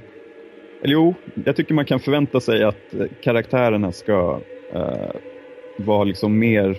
eller 0.86 0.94
jo, 0.94 1.14
jag 1.46 1.56
tycker 1.56 1.74
man 1.74 1.86
kan 1.86 2.00
förvänta 2.00 2.40
sig 2.40 2.64
att 2.64 2.94
eh, 2.94 3.06
karaktärerna 3.24 3.92
ska 3.92 4.40
eh, 4.74 5.16
vara 5.78 6.04
liksom 6.04 6.40
mer, 6.40 6.78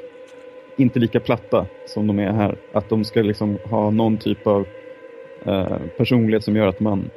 inte 0.77 0.99
lika 0.99 1.21
platta 1.21 1.67
som 1.87 2.07
de 2.07 2.19
är 2.19 2.33
här. 2.33 2.57
Att 2.73 2.89
de 2.89 3.05
ska 3.05 3.23
liksom 3.23 3.59
ha 3.65 3.91
någon 3.91 4.17
typ 4.17 4.47
av 4.47 4.67
eh, 5.45 5.77
personlighet 5.97 6.45
som 6.45 6.57
gör 6.57 6.67
att 6.67 6.81
man 6.81 7.11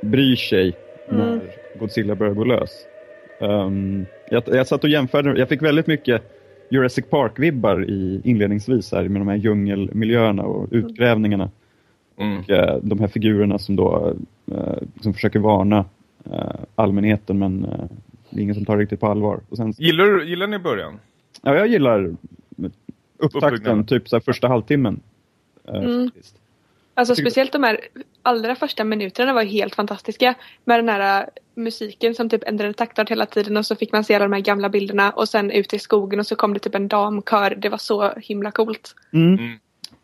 bryr 0.00 0.36
sig 0.36 0.74
Mm. 1.08 1.26
när 1.26 1.40
Godzilla 1.78 2.14
börjar 2.14 2.34
gå 2.34 2.44
lös. 2.44 2.70
Ehm, 3.40 4.06
jag, 4.30 4.42
jag 4.46 4.66
satt 4.66 4.84
och 4.84 4.90
jämförde, 4.90 5.38
jag 5.38 5.48
fick 5.48 5.62
väldigt 5.62 5.86
mycket 5.86 6.22
Jurassic 6.70 7.04
Park-vibbar 7.10 7.84
i 7.90 8.20
inledningsvis 8.24 8.92
här 8.92 9.08
med 9.08 9.20
de 9.20 9.28
här 9.28 9.36
djungelmiljöerna 9.36 10.42
och 10.42 10.68
utgrävningarna. 10.70 11.50
Mm. 12.18 12.38
Och, 12.38 12.50
eh, 12.50 12.78
de 12.82 13.00
här 13.00 13.08
figurerna 13.08 13.58
som 13.58 13.76
då 13.76 14.14
eh, 14.52 14.78
som 15.00 15.14
försöker 15.14 15.38
varna 15.38 15.84
allmänheten 16.74 17.38
men 17.38 17.64
eh, 17.64 17.84
det 18.30 18.40
är 18.40 18.42
ingen 18.42 18.54
som 18.54 18.64
tar 18.64 18.78
riktigt 18.78 19.00
på 19.00 19.06
allvar. 19.06 19.40
Och 19.48 19.56
sen, 19.56 19.70
Gillar, 19.78 20.04
du- 20.04 20.28
gillar 20.28 20.46
ni 20.46 20.58
början? 20.58 21.00
ja, 21.42 21.54
jag 21.54 21.66
gillar 21.66 22.16
upptakten, 23.18 23.48
Uppbyggnaden. 23.54 23.86
typ 23.86 24.08
så 24.08 24.16
här 24.16 24.20
första 24.20 24.48
halvtimmen. 24.48 25.00
Eh, 25.68 25.74
Mm. 25.74 26.10
Alltså 26.96 27.14
speciellt 27.14 27.52
de 27.52 27.62
här 27.62 27.80
allra 28.22 28.54
första 28.54 28.84
minuterna 28.84 29.32
var 29.32 29.42
helt 29.44 29.74
fantastiska. 29.74 30.34
Med 30.64 30.78
den 30.78 30.88
här 30.88 31.30
musiken 31.54 32.14
som 32.14 32.28
typ 32.28 32.42
ändrade 32.48 32.72
taktart 32.72 33.10
hela 33.10 33.26
tiden 33.26 33.56
och 33.56 33.66
så 33.66 33.76
fick 33.76 33.92
man 33.92 34.04
se 34.04 34.14
alla 34.14 34.24
de 34.24 34.32
här 34.32 34.40
gamla 34.40 34.68
bilderna 34.68 35.10
och 35.10 35.28
sen 35.28 35.50
ut 35.50 35.74
i 35.74 35.78
skogen 35.78 36.20
och 36.20 36.26
så 36.26 36.36
kom 36.36 36.54
det 36.54 36.60
typ 36.60 36.74
en 36.74 36.88
damkör. 36.88 37.54
Det 37.54 37.68
var 37.68 37.78
så 37.78 38.10
himla 38.16 38.50
coolt. 38.50 38.94
Mm. 39.12 39.34
Mm. 39.38 39.58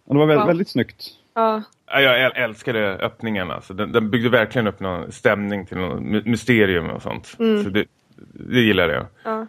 Och 0.04 0.14
det 0.14 0.18
var 0.18 0.26
väldigt, 0.26 0.40
Wow. 0.42 0.46
väldigt 0.46 0.68
snyggt. 0.68 1.04
Ja, 1.34 1.54
Ja, 1.54 1.62
Jag 1.92 2.18
äl- 2.18 2.34
älskade 2.34 2.94
öppningen. 2.96 3.50
Alltså. 3.50 3.74
Den, 3.74 3.92
den 3.92 4.10
byggde 4.10 4.28
verkligen 4.28 4.66
upp 4.66 4.80
någon 4.80 5.12
stämning 5.12 5.66
till 5.66 5.76
någon 5.76 6.10
my- 6.10 6.22
mysterium 6.24 6.90
och 6.90 7.02
sånt. 7.02 7.36
Mm. 7.38 7.64
Så 7.64 7.70
det, 7.70 7.84
det 8.32 8.60
gillade 8.60 8.92
jag. 8.92 9.06
ja. 9.24 9.46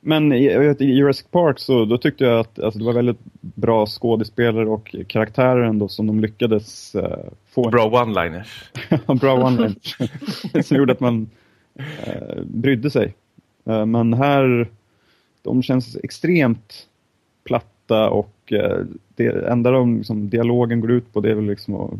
Men 0.00 0.32
i, 0.32 0.44
jag 0.52 0.60
vet, 0.60 0.80
i 0.80 0.84
Jurassic 0.84 1.26
Park 1.30 1.58
så 1.58 1.84
då 1.84 1.98
tyckte 1.98 2.24
jag 2.24 2.40
att 2.40 2.58
alltså, 2.58 2.78
det 2.78 2.84
var 2.84 2.92
väldigt 2.92 3.20
bra 3.40 3.86
skådespelare 3.86 4.66
och 4.66 4.96
karaktärer 5.08 5.62
ändå 5.62 5.88
som 5.88 6.06
de 6.06 6.20
lyckades 6.20 6.94
eh, 6.94 7.18
få. 7.50 7.70
Bra 7.70 7.90
one-liners. 7.90 8.48
bra 9.20 9.44
one 9.44 9.74
som 10.62 10.76
gjorde 10.76 10.92
att 10.92 11.00
man 11.00 11.30
eh, 12.04 12.42
brydde 12.44 12.90
sig. 12.90 13.14
Eh, 13.66 13.86
men 13.86 14.14
här, 14.14 14.68
de 15.42 15.62
känns 15.62 15.96
extremt 15.96 16.86
platta 17.86 18.10
och 18.10 18.52
eh, 18.52 18.78
det 19.16 19.48
enda 19.48 19.70
de, 19.70 19.96
liksom, 19.96 20.28
dialogen 20.28 20.80
går 20.80 20.90
ut 20.90 21.12
på 21.12 21.20
det 21.20 21.30
är 21.30 21.34
väl 21.34 21.46
liksom 21.46 21.74
att 21.74 21.90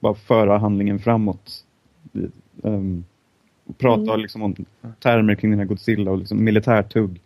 bara 0.00 0.14
föra 0.14 0.58
handlingen 0.58 0.98
framåt. 0.98 1.64
Ehm, 2.64 3.04
och 3.66 3.78
prata 3.78 4.12
Mm. 4.12 4.20
liksom 4.20 4.42
om 4.42 4.54
termer 5.02 5.34
kring 5.34 5.50
den 5.50 5.60
här 5.60 5.66
Godzilla 5.66 6.10
och 6.10 6.18
liksom 6.18 6.44
militärtugg. 6.44 7.20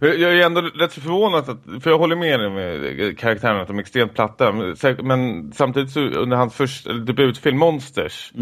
Jag 0.00 0.20
är 0.20 0.46
ändå 0.46 0.60
rätt 0.60 0.92
förvånad, 0.92 1.50
att, 1.50 1.82
för 1.82 1.90
jag 1.90 1.98
håller 1.98 2.16
med 2.16 2.40
dig 2.40 2.50
med 2.50 3.18
karaktärerna 3.18 3.60
att 3.60 3.68
de 3.68 3.76
är 3.76 3.80
extremt 3.80 4.14
platta. 4.14 4.52
Men, 5.02 5.52
samtidigt 5.52 5.90
så 5.90 6.00
under 6.00 6.36
hans 6.36 6.54
första 6.54 6.92
debutfilm 6.92 7.58
Monsters 7.58 8.32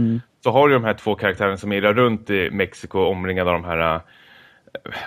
så 0.45 0.51
har 0.51 0.69
du 0.69 0.75
de 0.75 0.85
här 0.85 0.95
två 0.95 1.15
karaktärerna 1.15 1.57
som 1.57 1.73
irrar 1.73 1.95
runt 1.95 2.31
i 2.31 2.51
Mexiko 2.51 2.99
omringade 2.99 3.51
av 3.51 3.63
de 3.63 3.65
här 3.65 4.01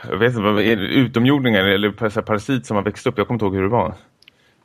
jag 0.09 0.17
vet 0.17 0.35
inte, 0.35 0.49
utomjordingar 0.83 1.63
eller 1.63 2.21
parasit 2.21 2.65
som 2.65 2.77
har 2.77 2.83
växt 2.83 3.07
upp. 3.07 3.17
Jag 3.17 3.27
kommer 3.27 3.35
inte 3.35 3.45
ihåg 3.45 3.55
hur 3.55 3.61
det 3.61 3.69
var. 3.69 3.93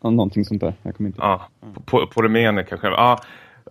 Ja, 0.03 0.11
någonting 0.11 0.45
sånt 0.45 0.61
där. 0.61 0.75
Jag 0.83 0.97
kommer 0.97 1.09
inte 1.09 1.21
Ja, 1.23 1.49
på, 1.85 2.07
på 2.07 2.23
rumäner 2.23 2.63
kanske. 2.63 2.89
Ja, 2.89 3.21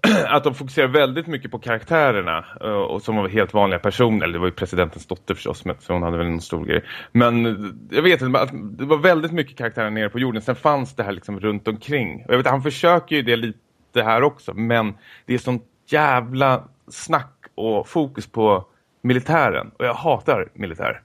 att 0.28 0.44
de 0.44 0.56
fokuserar 0.56 0.88
väldigt 0.88 1.28
mycket 1.28 1.52
på 1.52 1.60
karaktärerna 1.60 2.46
eh, 2.62 2.70
och 2.70 3.02
som 3.02 3.16
var 3.16 3.30
helt 3.30 3.54
vanliga 3.54 3.80
personer. 3.80 4.24
Eller 4.24 4.34
det 4.34 4.40
var 4.40 4.46
ju 4.46 4.52
presidentens 4.52 5.06
dotter 5.06 5.34
förstås, 5.34 5.64
så 5.80 5.94
hon 5.94 6.04
hade 6.04 6.18
väl 6.18 6.28
en 6.28 6.42
stor 6.42 6.66
grej. 6.66 6.84
Men 7.12 7.46
eh, 7.46 7.72
jag 7.90 8.02
vet 8.02 8.22
inte, 8.22 8.50
det 8.54 8.86
var 8.86 8.98
väldigt 8.98 9.32
mycket 9.32 9.58
karaktärer 9.58 9.90
nere 9.90 10.10
på 10.10 10.20
jorden. 10.20 10.42
Sen 10.42 10.56
fanns 10.56 10.96
det 10.96 11.04
här 11.04 11.12
liksom 11.12 11.40
runt 11.40 11.68
omkring. 11.68 12.26
Och 12.28 12.34
jag 12.34 12.38
vet, 12.38 12.48
han 12.48 12.62
försöker 12.62 13.16
ju 13.16 13.22
det 13.22 13.36
lite 13.36 14.04
här 14.04 14.24
också, 14.24 14.54
men 14.54 14.94
det 15.26 15.34
är 15.34 15.38
sånt 15.38 15.64
jävla 15.88 16.64
snack 16.88 17.38
och 17.56 17.88
fokus 17.88 18.28
på 18.28 18.66
militären. 19.02 19.72
Och 19.80 19.86
jag 19.86 19.94
hatar 19.94 20.50
militär. 20.54 21.02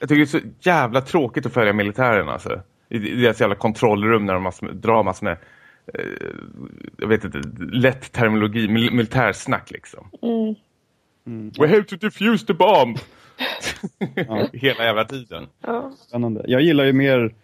Jag 0.00 0.08
tycker 0.08 0.16
det 0.16 0.22
är 0.22 0.40
så 0.40 0.40
jävla 0.60 1.00
tråkigt 1.00 1.46
att 1.46 1.52
följa 1.52 1.72
militären 1.72 2.28
alltså. 2.28 2.60
I 2.88 2.98
deras 2.98 3.40
jävla 3.40 3.54
kontrollrum 3.54 4.26
när 4.26 4.34
de 4.34 4.42
massor 4.42 4.66
med, 4.66 4.76
drar 4.76 5.02
massor 5.02 5.24
med 5.24 5.36
eh, 5.94 6.04
jag 6.98 7.08
vet 7.08 7.24
inte, 7.24 7.42
lätt 7.72 8.12
terminologi, 8.12 8.68
mil 8.68 8.92
militärsnack 8.92 9.70
liksom. 9.70 10.06
Mm. 11.26 11.50
We 11.58 11.68
have 11.68 11.84
to 11.84 11.96
defuse 11.96 12.46
the 12.46 12.54
bomb! 12.54 12.98
Ja. 14.14 14.48
Hela 14.52 14.84
jävla 14.84 15.04
tiden. 15.04 15.46
ja. 15.60 15.92
Spännande. 16.08 16.44
Jag 16.46 16.62
gillar 16.62 16.84
ju 16.84 16.92
mer 16.92 17.34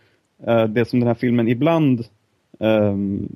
eh, 0.47 0.65
det 0.65 0.85
som 0.85 1.01
den 1.01 1.07
här 1.07 1.15
filmen 1.15 1.49
ibland 1.49 2.05
ehm, 2.61 3.29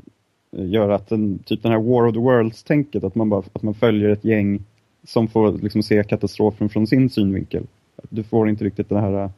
gör 0.51 0.91
att 0.91 1.09
den, 1.09 1.39
typ 1.39 1.63
den 1.63 1.73
här 1.73 1.79
War 1.79 2.07
of 2.07 2.15
the 2.15 2.21
Worlds-tänket, 2.21 3.05
att 3.05 3.15
man, 3.15 3.31
bara, 3.31 3.43
att 3.53 3.63
man 3.63 3.75
följer 3.75 4.09
ett 4.09 4.25
gäng 4.25 4.65
som 5.05 5.29
får 5.29 5.53
liksom 5.53 5.83
se 5.83 6.05
katastrofen 6.05 6.69
från 6.69 6.87
sin 6.87 7.11
synvinkel. 7.11 7.67
Du 8.09 8.25
får 8.25 8.49
inte 8.49 8.65
riktigt 8.65 8.89
den 8.89 8.99
här 8.99 9.25
eh, 9.25 9.31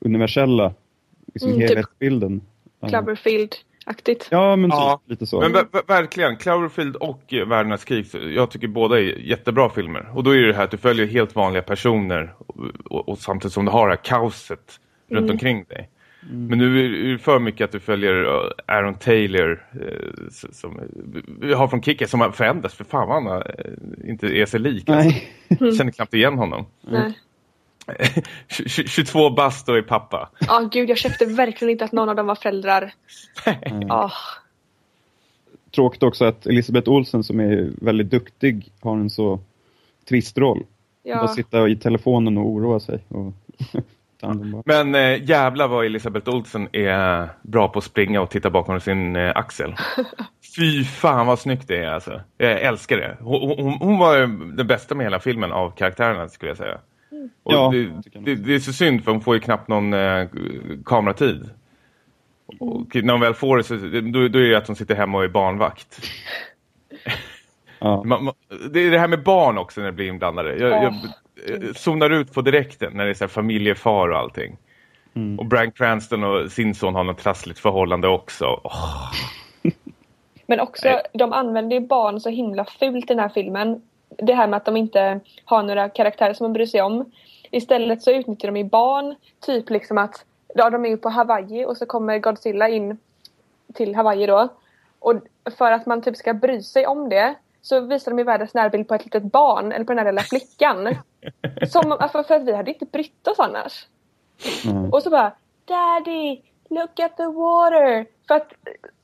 universella 0.00 0.74
liksom, 1.34 1.50
Mm, 1.50 1.60
typ 1.60 1.68
helhetsbilden. 1.68 2.42
Ja. 2.80 2.88
Cloverfield-aktigt. 2.88 4.28
Ja, 4.30 4.56
men 4.56 4.70
typ, 4.70 4.76
Ja, 4.76 5.00
lite 5.06 5.26
så. 5.26 5.40
Men 5.40 5.52
ver 5.52 5.66
ver 5.72 5.82
verkligen, 5.86 6.36
Cloverfield 6.36 6.96
och 6.96 7.34
eh, 7.34 7.46
Världarnas 7.48 7.84
krig, 7.84 8.06
så 8.06 8.18
jag 8.18 8.50
tycker 8.50 8.68
båda 8.68 8.98
är 8.98 9.02
jättebra 9.02 9.70
filmer. 9.70 10.10
Och 10.14 10.24
då 10.24 10.30
är 10.30 10.42
det 10.42 10.54
här 10.54 10.64
att 10.64 10.70
du 10.70 10.76
följer 10.76 11.06
helt 11.06 11.34
vanliga 11.34 11.62
personer 11.62 12.34
och, 12.38 12.56
och, 12.84 13.08
och 13.08 13.18
samtidigt 13.18 13.52
som 13.52 13.64
du 13.64 13.70
har 13.70 13.88
det 13.88 13.94
här 13.94 14.04
kaoset 14.04 14.80
runt 15.08 15.30
omkring 15.30 15.64
dig. 15.64 15.90
Men 16.30 16.58
nu 16.58 16.84
är 16.84 17.12
det 17.12 17.18
för 17.18 17.38
mycket 17.38 17.64
att 17.64 17.72
du 17.72 17.80
följer 17.80 18.24
uh, 18.24 18.50
Aaron 18.66 18.94
Taylor 18.94 19.66
eh, 19.72 20.28
som 20.30 20.80
vi 21.40 21.54
har 21.54 21.68
från 21.68 21.82
Kicka 21.82 22.06
som 22.06 22.20
har 22.20 22.30
förändrats 22.30 22.74
för 22.74 22.84
fan 22.84 23.08
vad 23.08 23.22
han 23.22 23.26
har, 23.26 23.54
eh, 23.58 24.10
inte 24.10 24.26
är 24.26 24.46
sig 24.46 24.60
lik. 24.60 24.88
Alltså. 24.88 25.08
Nej. 25.08 25.28
Jag 25.48 25.76
känner 25.76 25.90
knappt 25.92 26.14
igen 26.14 26.38
honom. 26.38 26.66
Nej. 26.80 27.18
20 28.48 28.68
22 28.88 29.30
bast 29.30 29.68
och 29.68 29.76
är 29.76 29.82
pappa. 29.82 30.30
Ja, 30.40 30.68
gud, 30.72 30.90
jag 30.90 30.98
köpte 30.98 31.24
verkligen 31.24 31.72
inte 31.72 31.84
att 31.84 31.92
någon 31.92 32.08
av 32.08 32.16
dem 32.16 32.26
var 32.26 32.34
föräldrar. 32.34 32.92
Ja, 33.88 34.10
Tråkigt 35.74 36.02
också 36.02 36.24
att 36.24 36.46
Elisabeth 36.46 36.90
Olsen 36.90 37.24
som 37.24 37.40
är 37.40 37.70
väldigt 37.80 38.10
duktig 38.10 38.72
har 38.80 38.96
en 38.96 39.10
så 39.10 39.40
trist 40.08 40.38
roll. 40.38 40.64
Bara 41.04 41.14
ja. 41.14 41.28
sitta 41.28 41.68
i 41.68 41.76
telefonen 41.76 42.38
och 42.38 42.46
oroa 42.46 42.80
sig. 42.80 43.04
Och. 43.08 43.32
Men 44.64 44.94
eh, 44.94 45.22
jävla 45.30 45.66
vad 45.66 45.86
Elisabeth 45.86 46.30
Olsen 46.30 46.68
är 46.72 47.28
bra 47.42 47.68
på 47.68 47.78
att 47.78 47.84
springa 47.84 48.20
och 48.20 48.30
titta 48.30 48.50
bakom 48.50 48.80
sin 48.80 49.16
eh, 49.16 49.32
axel. 49.34 49.74
Fy 50.56 50.84
fan 50.84 51.26
vad 51.26 51.38
snyggt 51.38 51.68
det 51.68 51.76
är 51.76 51.90
alltså. 51.90 52.20
Jag 52.36 52.60
älskar 52.60 52.96
det. 52.96 53.16
Hon, 53.20 53.58
hon, 53.58 53.72
hon 53.72 53.98
var 53.98 54.18
den 54.56 54.66
bästa 54.66 54.94
med 54.94 55.06
hela 55.06 55.20
filmen 55.20 55.52
av 55.52 55.70
karaktärerna 55.70 56.28
skulle 56.28 56.50
jag 56.50 56.58
säga. 56.58 56.78
Och 57.42 57.52
Ja, 57.52 57.70
det, 57.72 57.78
jag 57.78 58.24
det, 58.24 58.34
det 58.34 58.54
är 58.54 58.58
så 58.58 58.72
synd 58.72 59.04
för 59.04 59.12
hon 59.12 59.20
får 59.20 59.34
ju 59.34 59.40
knappt 59.40 59.68
någon 59.68 59.92
eh, 59.92 60.28
kameratid. 60.84 61.50
Och 62.60 62.96
när 62.96 63.12
hon 63.12 63.20
väl 63.20 63.34
får 63.34 63.56
det 63.56 63.64
så 63.64 63.74
då, 63.74 64.28
då 64.28 64.38
är 64.38 64.50
det 64.50 64.58
att 64.58 64.66
hon 64.66 64.76
sitter 64.76 64.94
hemma 64.94 65.18
och 65.18 65.24
är 65.24 65.28
barnvakt. 65.28 66.00
Ja. 67.78 68.04
Man, 68.04 68.24
man, 68.24 68.34
det 68.70 68.80
är 68.80 68.90
det 68.90 68.98
här 68.98 69.08
med 69.08 69.22
barn 69.22 69.58
också 69.58 69.80
när 69.80 69.86
det 69.86 69.92
blir 69.92 70.08
inblandade. 70.08 70.56
Jag, 70.56 70.70
jag 70.70 70.94
eh, 70.94 71.72
zonar 71.74 72.10
ut 72.10 72.32
på 72.32 72.42
direkten 72.42 72.92
när 72.94 73.04
det 73.04 73.10
är 73.10 73.14
så 73.14 73.24
här 73.24 73.28
familjefar 73.28 74.08
och 74.08 74.18
allting. 74.18 74.56
Mm. 75.14 75.38
Och 75.38 75.46
Bryan 75.46 75.72
Cranston 75.72 76.24
och 76.24 76.52
sin 76.52 76.74
son 76.74 76.94
har 76.94 77.04
något 77.04 77.18
trassligt 77.18 77.58
förhållande 77.58 78.08
också. 78.08 78.60
Åh, 78.64 79.12
Men 80.46 80.60
också, 80.60 80.88
Nej. 80.88 81.02
de 81.12 81.32
använder 81.32 81.80
ju 81.80 81.86
barn 81.86 82.20
så 82.20 82.30
himla 82.30 82.64
fult 82.64 83.04
i 83.04 83.14
den 83.14 83.18
här 83.18 83.28
filmen. 83.28 83.82
Det 84.08 84.34
här 84.34 84.46
med 84.46 84.56
att 84.56 84.64
de 84.64 84.76
inte 84.76 85.20
har 85.44 85.62
några 85.62 85.88
karaktärer 85.88 86.34
som 86.34 86.44
man 86.44 86.52
bryr 86.52 86.66
sig 86.66 86.82
om. 86.82 87.12
Istället 87.50 88.02
så 88.02 88.10
utnyttjar 88.10 88.48
de 88.48 88.56
ju 88.56 88.64
barn. 88.64 89.14
Typ 89.40 89.70
liksom 89.70 89.98
att, 89.98 90.24
ja 90.54 90.70
de 90.70 90.84
är 90.84 90.88
ju 90.88 90.96
på 90.96 91.08
Hawaii 91.08 91.64
och 91.64 91.76
så 91.76 91.86
kommer 91.86 92.18
Godzilla 92.18 92.68
in 92.68 92.98
till 93.74 93.94
Hawaii 93.94 94.26
då. 94.26 94.48
Och 94.98 95.14
för 95.58 95.72
att 95.72 95.86
man 95.86 96.02
typ 96.02 96.16
ska 96.16 96.34
bry 96.34 96.62
sig 96.62 96.86
om 96.86 97.08
det 97.08 97.34
så 97.62 97.80
visar 97.80 98.10
de 98.10 98.18
ju 98.18 98.24
världens 98.24 98.54
närbild 98.54 98.88
på 98.88 98.94
ett 98.94 99.04
litet 99.04 99.22
barn, 99.22 99.72
eller 99.72 99.84
på 99.84 99.92
den 99.92 99.98
här 99.98 100.12
lilla 100.12 100.22
flickan. 100.22 100.96
Som, 101.68 102.08
för 102.12 102.34
att 102.34 102.42
vi 102.42 102.52
hade 102.52 102.72
inte 102.72 102.86
brytt 102.86 103.28
oss 103.28 103.38
annars. 103.38 103.86
Nej. 104.64 104.88
Och 104.92 105.02
så 105.02 105.10
bara 105.10 105.32
Daddy, 105.64 106.40
look 106.68 107.00
at 107.00 107.16
the 107.16 107.26
water! 107.26 108.06
För 108.28 108.34
att, 108.34 108.52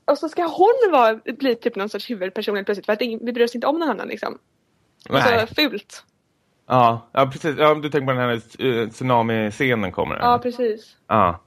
och 0.05 0.17
så 0.17 0.29
ska 0.29 0.43
hon 0.43 0.91
vara, 0.91 1.15
bli 1.15 1.55
typ 1.55 1.75
någon 1.75 1.89
sorts 1.89 2.09
huvudperson 2.09 2.65
plötsligt 2.65 2.85
för 2.85 2.93
att 2.93 3.01
vi 3.01 3.17
bryr 3.17 3.43
oss 3.43 3.55
inte 3.55 3.67
om 3.67 3.79
någon 3.79 3.89
annan 3.89 4.07
liksom. 4.07 4.37
Nej. 5.09 5.39
Alltså 5.39 5.55
fult. 5.55 6.05
Ja, 6.67 7.09
ja, 7.11 7.25
precis. 7.25 7.55
Ja, 7.57 7.75
du 7.75 7.89
tänker 7.89 8.05
på 8.13 8.19
den 8.19 8.29
här 8.29 8.65
uh, 8.65 8.89
tsunami-scenen 8.89 9.91
kommer. 9.91 10.19
Ja, 10.19 10.39
precis. 10.43 10.97
Ja. 11.07 11.41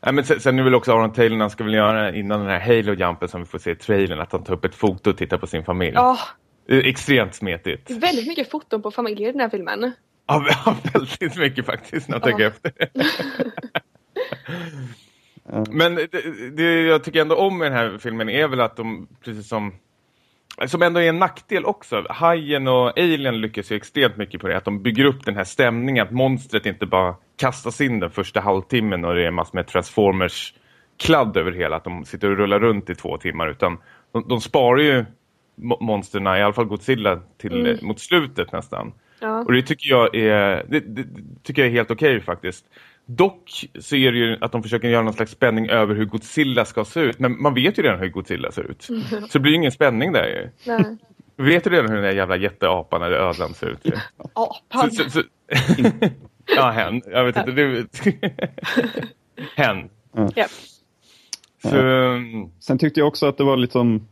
Ja, 0.00 0.12
men 0.12 0.24
sen, 0.24 0.40
sen 0.40 0.58
är 0.58 0.62
väl 0.62 0.74
också 0.74 0.92
Aaron 0.92 1.12
Taylor, 1.12 1.38
han 1.38 1.50
ska 1.50 1.64
väl 1.64 1.74
göra 1.74 2.14
innan 2.14 2.40
den 2.40 2.48
här 2.48 2.60
Halo-jumpen 2.60 3.28
som 3.28 3.40
vi 3.40 3.46
får 3.46 3.58
se 3.58 3.70
i 3.70 3.76
trailern, 3.76 4.20
att 4.20 4.32
han 4.32 4.44
tar 4.44 4.54
upp 4.54 4.64
ett 4.64 4.74
foto 4.74 5.10
och 5.10 5.16
tittar 5.16 5.38
på 5.38 5.46
sin 5.46 5.64
familj. 5.64 5.92
Ja, 5.94 6.18
Extremt 6.68 7.34
smetigt. 7.34 7.88
det 7.88 7.94
är 7.94 8.00
väldigt 8.00 8.26
mycket 8.26 8.50
foton 8.50 8.82
på 8.82 8.90
familjer 8.90 9.28
i 9.28 9.32
den 9.32 9.40
här 9.40 9.48
filmen. 9.48 9.92
Ja, 10.26 10.44
väldigt 10.92 11.36
mycket 11.36 11.66
faktiskt 11.66 12.08
när 12.08 12.14
jag 12.14 12.22
tänker 12.22 12.46
efter. 12.46 12.72
Men 15.70 15.94
det, 15.94 16.50
det 16.56 16.82
jag 16.82 17.04
tycker 17.04 17.20
ändå 17.20 17.36
om 17.36 17.58
med 17.58 17.72
den 17.72 17.78
här 17.78 17.98
filmen 17.98 18.28
är 18.28 18.48
väl 18.48 18.60
att 18.60 18.76
de, 18.76 19.08
precis 19.24 19.48
som 19.48 19.74
som 20.66 20.82
ändå 20.82 21.00
är 21.00 21.08
en 21.08 21.18
nackdel 21.18 21.64
också. 21.64 22.06
Hajen 22.08 22.68
och 22.68 22.98
Alien 22.98 23.40
lyckas 23.40 23.72
ju 23.72 23.76
extremt 23.76 24.16
mycket 24.16 24.40
på 24.40 24.48
det. 24.48 24.56
Att 24.56 24.64
de 24.64 24.82
bygger 24.82 25.04
upp 25.04 25.24
den 25.24 25.36
här 25.36 25.44
stämningen. 25.44 26.06
Att 26.06 26.12
monstret 26.12 26.66
inte 26.66 26.86
bara 26.86 27.14
kastas 27.36 27.80
in 27.80 28.00
den 28.00 28.10
första 28.10 28.40
halvtimmen 28.40 29.04
och 29.04 29.14
det 29.14 29.26
är 29.26 29.30
massor 29.30 29.54
med 29.54 29.66
Transformers 29.66 30.54
kladd 30.96 31.36
över 31.36 31.52
hela 31.52 31.76
att 31.76 31.84
de 31.84 32.04
sitter 32.04 32.30
och 32.30 32.36
rullar 32.36 32.60
runt 32.60 32.90
i 32.90 32.94
två 32.94 33.18
timmar 33.18 33.48
utan 33.48 33.78
de, 34.12 34.28
de 34.28 34.40
sparar 34.40 34.80
ju 34.80 35.04
monsterna, 35.80 36.38
i 36.38 36.42
alla 36.42 36.52
fall 36.52 36.64
Godzilla 36.64 37.20
till, 37.38 37.66
mm. 37.66 37.86
mot 37.86 38.00
slutet 38.00 38.52
nästan. 38.52 38.92
Ja. 39.20 39.40
Och 39.40 39.52
det 39.52 39.62
tycker 39.62 39.90
jag 39.90 40.14
är, 40.14 40.64
det, 40.68 40.80
det 40.80 41.04
tycker 41.42 41.62
jag 41.62 41.68
är 41.68 41.72
helt 41.72 41.90
okej 41.90 42.16
okay, 42.16 42.20
faktiskt. 42.20 42.64
Dock 43.06 43.64
så 43.80 43.96
är 43.96 44.12
det 44.12 44.18
ju 44.18 44.38
att 44.40 44.52
de 44.52 44.62
försöker 44.62 44.88
göra 44.88 45.02
någon 45.02 45.12
slags 45.12 45.32
spänning 45.32 45.68
över 45.68 45.94
hur 45.94 46.04
Godzilla 46.04 46.64
ska 46.64 46.84
se 46.84 47.00
ut. 47.00 47.18
Men 47.18 47.42
man 47.42 47.54
vet 47.54 47.78
ju 47.78 47.82
redan 47.82 47.98
hur 47.98 48.08
Godzilla 48.08 48.52
ser 48.52 48.70
ut. 48.70 48.88
Mm. 48.88 49.02
Så 49.02 49.28
det 49.32 49.40
blir 49.40 49.52
ju 49.52 49.56
ingen 49.56 49.72
spänning 49.72 50.12
där 50.12 50.26
ju. 50.26 50.50
Nej. 50.66 50.96
Vet 51.36 51.64
du 51.64 51.70
redan 51.70 51.88
hur 51.88 51.94
den 51.94 52.04
där 52.04 52.12
jävla 52.12 52.36
jätteapan 52.36 53.02
eller 53.02 53.16
ödlan 53.16 53.54
ser 53.54 53.66
ut? 53.66 53.86
Apan? 54.32 54.90
Så, 54.90 55.04
så, 55.04 55.10
så, 55.10 55.22
ja, 56.56 56.70
hen. 56.70 57.02
Jag 57.06 57.24
vet 57.24 57.36
inte. 57.36 57.50
Du... 57.50 57.86
hen. 59.56 59.90
Mm. 60.16 60.30
Yep. 60.36 60.50
Så... 61.62 61.70
Sen 62.60 62.78
tyckte 62.78 63.00
jag 63.00 63.08
också 63.08 63.26
att 63.26 63.38
det 63.38 63.44
var 63.44 63.56
liksom... 63.56 64.08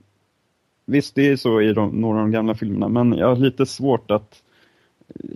Visst, 0.86 1.14
det 1.14 1.28
är 1.28 1.36
så 1.36 1.60
i 1.60 1.72
de, 1.72 1.90
några 1.90 2.18
av 2.18 2.24
de 2.24 2.32
gamla 2.32 2.54
filmerna. 2.54 2.88
Men 2.88 3.18
jag 3.18 3.28
har 3.28 3.36
lite 3.36 3.66
svårt 3.66 4.10
att 4.10 4.42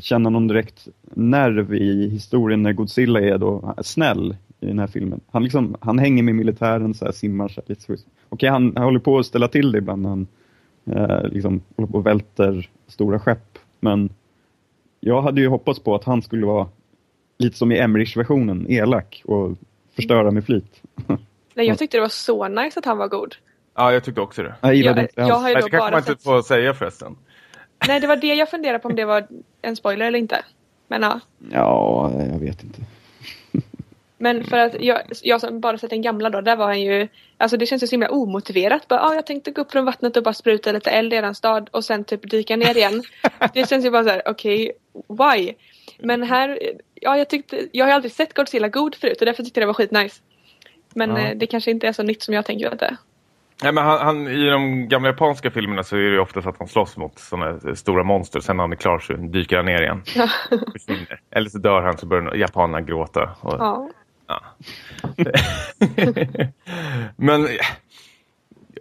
känna 0.00 0.30
någon 0.30 0.48
direkt 0.48 0.88
nerv 1.14 1.74
i 1.74 2.08
historien 2.08 2.62
när 2.62 2.72
Godzilla 2.72 3.20
är 3.20 3.38
då 3.38 3.74
snäll 3.82 4.36
i 4.60 4.66
den 4.66 4.78
här 4.78 4.86
filmen. 4.86 5.20
Han, 5.30 5.42
liksom, 5.42 5.76
han 5.80 5.98
hänger 5.98 6.22
med 6.22 6.34
militären, 6.34 6.94
så 6.94 7.04
här, 7.04 7.12
simmar 7.12 7.48
så 7.48 7.60
här, 7.60 7.68
lite 7.68 7.82
så. 7.82 7.96
Okej, 8.28 8.48
han, 8.48 8.72
han 8.76 8.84
håller 8.84 9.00
på 9.00 9.18
att 9.18 9.26
ställa 9.26 9.48
till 9.48 9.72
det 9.72 9.78
ibland 9.78 10.02
när 10.02 10.08
han 10.08 10.26
eh, 10.86 11.28
liksom, 11.28 11.62
håller 11.76 11.88
på 11.88 11.98
och 11.98 12.06
välter 12.06 12.70
stora 12.86 13.20
skepp. 13.20 13.58
Men 13.80 14.10
jag 15.00 15.22
hade 15.22 15.40
ju 15.40 15.48
hoppats 15.48 15.80
på 15.80 15.94
att 15.94 16.04
han 16.04 16.22
skulle 16.22 16.46
vara 16.46 16.68
lite 17.38 17.56
som 17.56 17.72
i 17.72 17.78
Emmerich-versionen, 17.78 18.66
elak 18.70 19.22
och 19.24 19.56
förstöra 19.96 20.30
med 20.30 20.44
flit. 20.44 20.82
Nej, 21.54 21.66
jag 21.66 21.78
tyckte 21.78 21.96
det 21.96 22.00
var 22.00 22.08
så 22.08 22.48
nice 22.48 22.78
att 22.78 22.84
han 22.84 22.98
var 22.98 23.08
god. 23.08 23.34
Ja, 23.74 23.92
jag 23.92 24.04
tyckte 24.04 24.20
också 24.20 24.42
det. 24.42 24.54
Jag, 24.62 24.74
jag, 24.76 25.08
jag 25.14 25.34
har 25.34 25.48
ju 25.48 25.54
då 25.54 25.60
det 25.60 25.70
kanske 25.70 25.90
man 25.90 25.98
inte 25.98 26.16
får 26.24 26.42
säga 26.42 26.74
förresten. 26.74 27.16
Nej, 27.86 28.00
det 28.00 28.06
var 28.06 28.16
det 28.16 28.34
jag 28.34 28.50
funderade 28.50 28.78
på 28.78 28.88
om 28.88 28.96
det 28.96 29.04
var 29.04 29.26
en 29.62 29.76
spoiler 29.76 30.06
eller 30.06 30.18
inte. 30.18 30.44
Men 30.88 31.02
ja. 31.02 31.20
Ja, 31.52 32.12
jag 32.32 32.38
vet 32.38 32.62
inte. 32.64 32.80
Men 34.18 34.44
för 34.44 34.58
att 34.58 34.80
jag, 34.80 35.00
jag 35.22 35.40
som 35.40 35.60
bara 35.60 35.78
sett 35.78 35.90
den 35.90 36.02
gamla 36.02 36.30
då, 36.30 36.40
där 36.40 36.56
var 36.56 36.66
han 36.66 36.82
ju, 36.82 37.08
alltså 37.36 37.56
det 37.56 37.66
känns 37.66 37.82
ju 37.82 37.86
så 37.86 37.90
himla 37.90 38.10
omotiverat. 38.10 38.88
Bara, 38.88 39.00
ah, 39.00 39.14
jag 39.14 39.26
tänkte 39.26 39.50
gå 39.50 39.60
upp 39.60 39.72
från 39.72 39.84
vattnet 39.84 40.16
och 40.16 40.22
bara 40.22 40.34
spruta 40.34 40.72
lite 40.72 40.90
eld 40.90 41.12
i 41.12 41.16
eran 41.16 41.34
stad 41.34 41.68
och 41.72 41.84
sen 41.84 42.04
typ 42.04 42.30
dyka 42.30 42.56
ner 42.56 42.76
igen. 42.76 43.02
det 43.54 43.68
känns 43.68 43.84
ju 43.84 43.90
bara 43.90 44.04
så 44.04 44.10
här, 44.10 44.22
okej, 44.26 44.72
okay, 44.92 45.36
why? 45.36 45.54
Men 45.98 46.22
här, 46.22 46.58
ja 46.94 47.18
jag 47.18 47.28
tyckte, 47.28 47.68
jag 47.72 47.86
har 47.86 47.92
aldrig 47.92 48.12
sett 48.12 48.34
Godzilla 48.34 48.68
god 48.68 48.94
förut 48.94 49.20
och 49.20 49.26
därför 49.26 49.42
tyckte 49.42 49.60
jag 49.60 49.62
det 49.62 49.66
var 49.66 49.74
skitnice. 49.74 50.20
Men 50.94 51.10
ja. 51.10 51.18
Eh, 51.18 51.36
det 51.36 51.46
kanske 51.46 51.70
inte 51.70 51.88
är 51.88 51.92
så 51.92 52.02
nytt 52.02 52.22
som 52.22 52.34
jag 52.34 52.44
tänker 52.46 52.72
att 52.72 52.78
det 52.78 52.86
är. 52.86 52.96
Nej, 53.62 53.72
men 53.72 53.84
han, 53.84 53.98
han, 53.98 54.28
I 54.28 54.50
de 54.50 54.88
gamla 54.88 55.08
japanska 55.08 55.50
filmerna 55.50 55.82
så 55.82 55.96
är 55.96 56.10
det 56.10 56.20
ofta 56.20 56.42
så 56.42 56.48
att 56.48 56.58
han 56.58 56.68
slåss 56.68 56.96
mot 56.96 57.18
sådana 57.18 57.74
stora 57.74 58.04
monster. 58.04 58.40
Sen 58.40 58.56
när 58.56 58.64
han 58.64 58.72
är 58.72 58.76
klar 58.76 58.98
så 58.98 59.12
dyker 59.12 59.56
han 59.56 59.64
ner 59.64 59.82
igen. 59.82 60.02
Eller 61.30 61.50
så 61.50 61.58
dör 61.58 61.82
han 61.82 61.98
så 61.98 62.06
börjar 62.06 62.34
japanerna 62.34 62.80
gråta. 62.80 63.30
Och, 63.40 63.54
ja. 63.58 63.90
ja. 64.26 64.40
men 67.16 67.48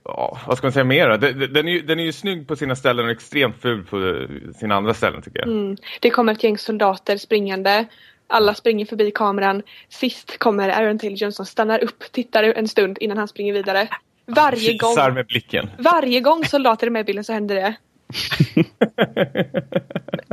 ja, 0.03 0.37
vad 0.47 0.57
ska 0.57 0.67
man 0.67 0.71
säga 0.71 0.83
mer 0.83 1.09
då? 1.09 1.17
Den, 1.17 1.67
är 1.67 1.71
ju, 1.71 1.81
den 1.81 1.99
är 1.99 2.03
ju 2.03 2.13
snygg 2.13 2.47
på 2.47 2.55
sina 2.55 2.75
ställen 2.75 3.05
och 3.05 3.11
extremt 3.11 3.61
ful 3.61 3.83
på 3.83 4.27
sina 4.59 4.75
andra 4.75 4.93
ställen 4.93 5.21
tycker 5.21 5.39
jag. 5.39 5.47
Mm. 5.47 5.77
Det 6.01 6.09
kommer 6.09 6.33
ett 6.33 6.43
gäng 6.43 6.57
soldater 6.57 7.17
springande. 7.17 7.85
Alla 8.27 8.53
springer 8.53 8.85
förbi 8.85 9.11
kameran. 9.11 9.63
Sist 9.89 10.37
kommer 10.37 10.69
Aaron 10.69 10.99
Taylor 10.99 11.17
Johnson, 11.17 11.45
stannar 11.45 11.83
upp, 11.83 12.03
tittar 12.11 12.43
en 12.43 12.67
stund 12.67 12.97
innan 13.01 13.17
han 13.17 13.27
springer 13.27 13.53
vidare. 13.53 13.87
Varje 14.27 14.77
gång. 14.77 15.13
med 15.13 15.25
blicken. 15.25 15.69
Varje 15.79 16.19
gång 16.21 16.45
soldater 16.45 16.87
är 16.87 16.91
med 16.91 16.99
i 16.99 17.03
bilden 17.03 17.23
så 17.23 17.33
händer 17.33 17.55
det. 17.55 17.75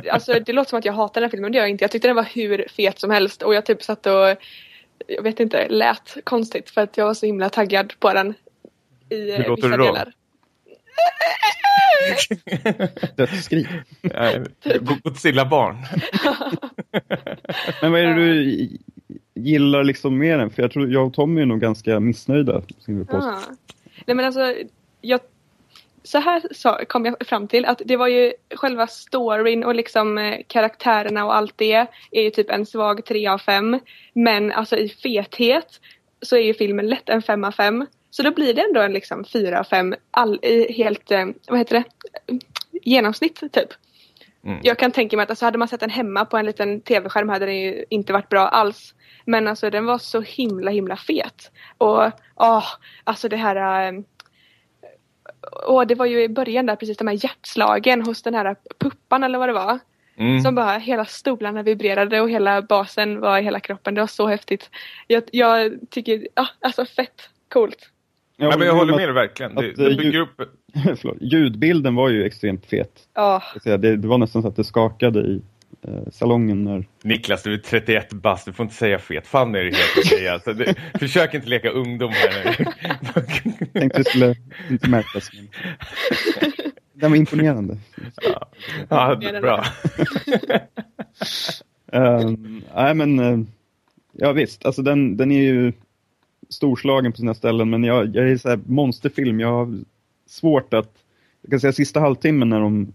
alltså 0.10 0.40
det 0.46 0.52
låter 0.52 0.68
som 0.68 0.78
att 0.78 0.84
jag 0.84 0.92
hatar 0.92 1.20
den 1.20 1.22
här 1.22 1.30
filmen, 1.30 1.42
men 1.42 1.52
det 1.52 1.58
gör 1.58 1.64
jag 1.64 1.70
inte. 1.70 1.84
Jag 1.84 1.90
tyckte 1.90 2.08
den 2.08 2.16
var 2.16 2.28
hur 2.34 2.66
fet 2.76 2.98
som 2.98 3.10
helst 3.10 3.42
och 3.42 3.54
jag 3.54 3.66
typ 3.66 3.82
satt 3.82 4.06
och 4.06 4.36
jag 5.06 5.22
vet 5.22 5.40
inte, 5.40 5.68
lät 5.68 6.16
konstigt 6.24 6.70
för 6.70 6.80
att 6.80 6.96
jag 6.96 7.06
var 7.06 7.14
så 7.14 7.26
himla 7.26 7.48
taggad 7.48 7.92
på 7.98 8.12
den 8.12 8.34
i 9.10 9.32
hur 9.32 9.44
låter 9.44 9.62
vissa 9.62 9.68
du 9.68 9.76
då? 9.76 9.84
delar. 9.84 10.12
Dödsskrik. 13.16 13.66
Godzilla 14.80 15.44
barn. 15.44 15.76
Men 17.82 17.92
vad 17.92 18.00
är 18.00 18.04
det 18.04 18.14
du 18.14 18.68
gillar 19.34 19.84
liksom 19.84 20.18
mer 20.18 20.38
den? 20.38 20.50
För 20.50 20.62
jag 20.62 20.72
tror 20.72 20.92
jag 20.92 21.06
och 21.06 21.14
Tommy 21.14 21.40
är 21.40 21.46
nog 21.46 21.60
ganska 21.60 22.00
missnöjda. 22.00 22.62
Nej 24.06 24.16
men 24.16 24.24
alltså, 24.24 24.54
jag, 25.00 25.20
så 26.02 26.18
här 26.18 26.42
så 26.50 26.78
kom 26.88 27.04
jag 27.04 27.26
fram 27.26 27.48
till 27.48 27.64
att 27.64 27.82
det 27.84 27.96
var 27.96 28.08
ju 28.08 28.32
själva 28.54 28.86
storyn 28.86 29.64
och 29.64 29.74
liksom 29.74 30.18
eh, 30.18 30.40
karaktärerna 30.46 31.24
och 31.24 31.36
allt 31.36 31.54
det 31.56 31.86
är 32.10 32.22
ju 32.22 32.30
typ 32.30 32.50
en 32.50 32.66
svag 32.66 33.04
3 33.04 33.26
av 33.26 33.38
5. 33.38 33.80
Men 34.12 34.52
alltså 34.52 34.76
i 34.76 34.88
fethet 34.88 35.80
så 36.22 36.36
är 36.36 36.40
ju 36.40 36.54
filmen 36.54 36.88
lätt 36.88 37.08
en 37.08 37.22
5 37.22 37.44
av 37.44 37.52
5. 37.52 37.86
Så 38.10 38.22
då 38.22 38.30
blir 38.30 38.54
det 38.54 38.62
ändå 38.62 38.80
en 38.80 38.92
liksom 38.92 39.24
4 39.24 39.60
av 39.60 39.64
5 39.64 39.94
all, 40.10 40.38
i 40.42 40.72
helt, 40.72 41.10
eh, 41.10 41.26
vad 41.48 41.58
heter 41.58 41.74
det, 41.74 41.84
genomsnitt 42.82 43.40
typ. 43.52 43.68
Mm. 44.44 44.60
Jag 44.62 44.78
kan 44.78 44.92
tänka 44.92 45.16
mig 45.16 45.24
att 45.24 45.30
alltså, 45.30 45.44
hade 45.44 45.58
man 45.58 45.68
sett 45.68 45.80
den 45.80 45.90
hemma 45.90 46.24
på 46.24 46.36
en 46.36 46.46
liten 46.46 46.80
tv-skärm 46.80 47.28
hade 47.28 47.46
den 47.46 47.60
ju 47.60 47.84
inte 47.90 48.12
varit 48.12 48.28
bra 48.28 48.48
alls. 48.48 48.94
Men 49.24 49.48
alltså 49.48 49.70
den 49.70 49.86
var 49.86 49.98
så 49.98 50.20
himla 50.20 50.70
himla 50.70 50.96
fet. 50.96 51.50
Och 51.78 52.10
åh, 52.36 52.64
alltså 53.04 53.28
det 53.28 53.36
här 53.36 53.86
äh, 53.86 54.00
och 55.66 55.86
det 55.86 55.94
var 55.94 56.06
ju 56.06 56.22
i 56.22 56.28
början 56.28 56.66
där 56.66 56.76
precis 56.76 56.96
de 56.96 57.06
här 57.06 57.24
hjärtslagen 57.24 58.02
hos 58.02 58.22
den 58.22 58.34
här 58.34 58.56
puppan 58.78 59.24
eller 59.24 59.38
vad 59.38 59.48
det 59.48 59.52
var. 59.52 59.78
Mm. 60.16 60.40
Som 60.40 60.54
bara 60.54 60.78
hela 60.78 61.04
stolarna 61.04 61.62
vibrerade 61.62 62.20
och 62.20 62.30
hela 62.30 62.62
basen 62.62 63.20
var 63.20 63.38
i 63.38 63.42
hela 63.42 63.60
kroppen. 63.60 63.94
Det 63.94 64.00
var 64.00 64.06
så 64.06 64.26
häftigt. 64.26 64.70
Jag, 65.06 65.22
jag 65.32 65.72
tycker, 65.90 66.28
ja, 66.34 66.48
alltså 66.60 66.86
fett 66.86 67.30
coolt. 67.48 67.90
Ja, 68.36 68.56
men 68.58 68.66
jag 68.66 68.74
håller 68.74 68.96
med 68.96 69.08
dig 69.08 69.14
verkligen. 69.14 69.54
Det, 69.54 69.72
det 69.72 69.96
bygger 69.96 70.20
upp... 70.20 70.40
Ljudbilden 71.20 71.94
var 71.94 72.08
ju 72.08 72.24
extremt 72.24 72.66
fet. 72.66 73.08
Ja. 73.14 73.42
Det, 73.64 73.76
det 73.76 74.08
var 74.08 74.18
nästan 74.18 74.42
så 74.42 74.48
att 74.48 74.56
det 74.56 74.64
skakade 74.64 75.20
i 75.20 75.42
eh, 75.82 76.10
salongen 76.12 76.64
när... 76.64 76.84
Niklas, 77.02 77.42
du 77.42 77.54
är 77.54 77.58
31 77.58 78.12
bast, 78.12 78.46
du 78.46 78.52
får 78.52 78.64
inte 78.64 78.76
säga 78.76 78.98
fet. 78.98 79.26
Fan 79.26 79.54
är 79.54 79.64
det 79.64 79.76
helt 79.76 79.98
okej. 80.06 80.28
Alltså, 80.34 80.52
det, 80.52 80.74
försök 80.98 81.34
inte 81.34 81.48
leka 81.48 81.70
ungdom 81.70 82.10
här 82.10 82.56
nu. 82.58 82.64
Tänkte 83.80 83.98
det 83.98 84.04
skulle 84.04 84.34
inte 84.70 84.88
märkas. 84.90 85.30
Men... 86.40 86.52
Den 86.94 87.10
var 87.10 87.18
imponerande. 87.18 87.78
Ja, 88.22 88.48
ja 88.88 89.40
bra. 89.40 89.64
um, 91.92 92.62
nej 92.74 92.94
men, 92.94 93.20
uh, 93.20 93.46
ja 94.12 94.32
visst, 94.32 94.66
alltså 94.66 94.82
den, 94.82 95.16
den 95.16 95.32
är 95.32 95.40
ju 95.42 95.72
storslagen 96.48 97.12
på 97.12 97.18
sina 97.18 97.34
ställen 97.34 97.70
men 97.70 97.84
jag, 97.84 98.16
jag 98.16 98.30
är 98.30 98.36
så 98.36 98.48
här 98.48 98.60
monsterfilm, 98.66 99.40
jag 99.40 99.84
svårt 100.34 100.74
att, 100.74 100.92
jag 101.42 101.50
kan 101.50 101.60
säga 101.60 101.72
sista 101.72 102.00
halvtimmen 102.00 102.48
när 102.48 102.60
de 102.60 102.92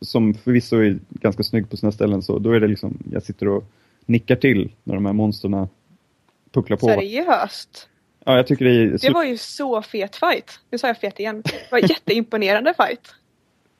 som 0.00 0.34
förvisso 0.34 0.76
är 0.76 0.98
ganska 1.10 1.42
snygg 1.42 1.70
på 1.70 1.76
sina 1.76 1.92
ställen 1.92 2.22
så 2.22 2.38
då 2.38 2.52
är 2.52 2.60
det 2.60 2.68
liksom, 2.68 2.98
jag 3.12 3.22
sitter 3.22 3.48
och 3.48 3.64
nickar 4.06 4.36
till 4.36 4.72
när 4.84 4.94
de 4.94 5.06
här 5.06 5.12
monsterna 5.12 5.68
pucklar 6.52 6.76
på. 6.76 6.86
Seriöst? 6.86 7.88
Ja, 8.24 8.36
jag 8.36 8.46
tycker 8.46 8.64
det 8.64 8.70
är... 8.70 8.98
Det 8.98 9.10
var 9.10 9.24
ju 9.24 9.36
så 9.36 9.82
fet 9.82 10.16
fight. 10.16 10.60
Nu 10.70 10.78
sa 10.78 10.86
jag 10.86 10.98
fet 10.98 11.20
igen. 11.20 11.42
Det 11.44 11.68
var 11.70 11.78
jätteimponerande 11.78 12.74
fight. 12.74 13.14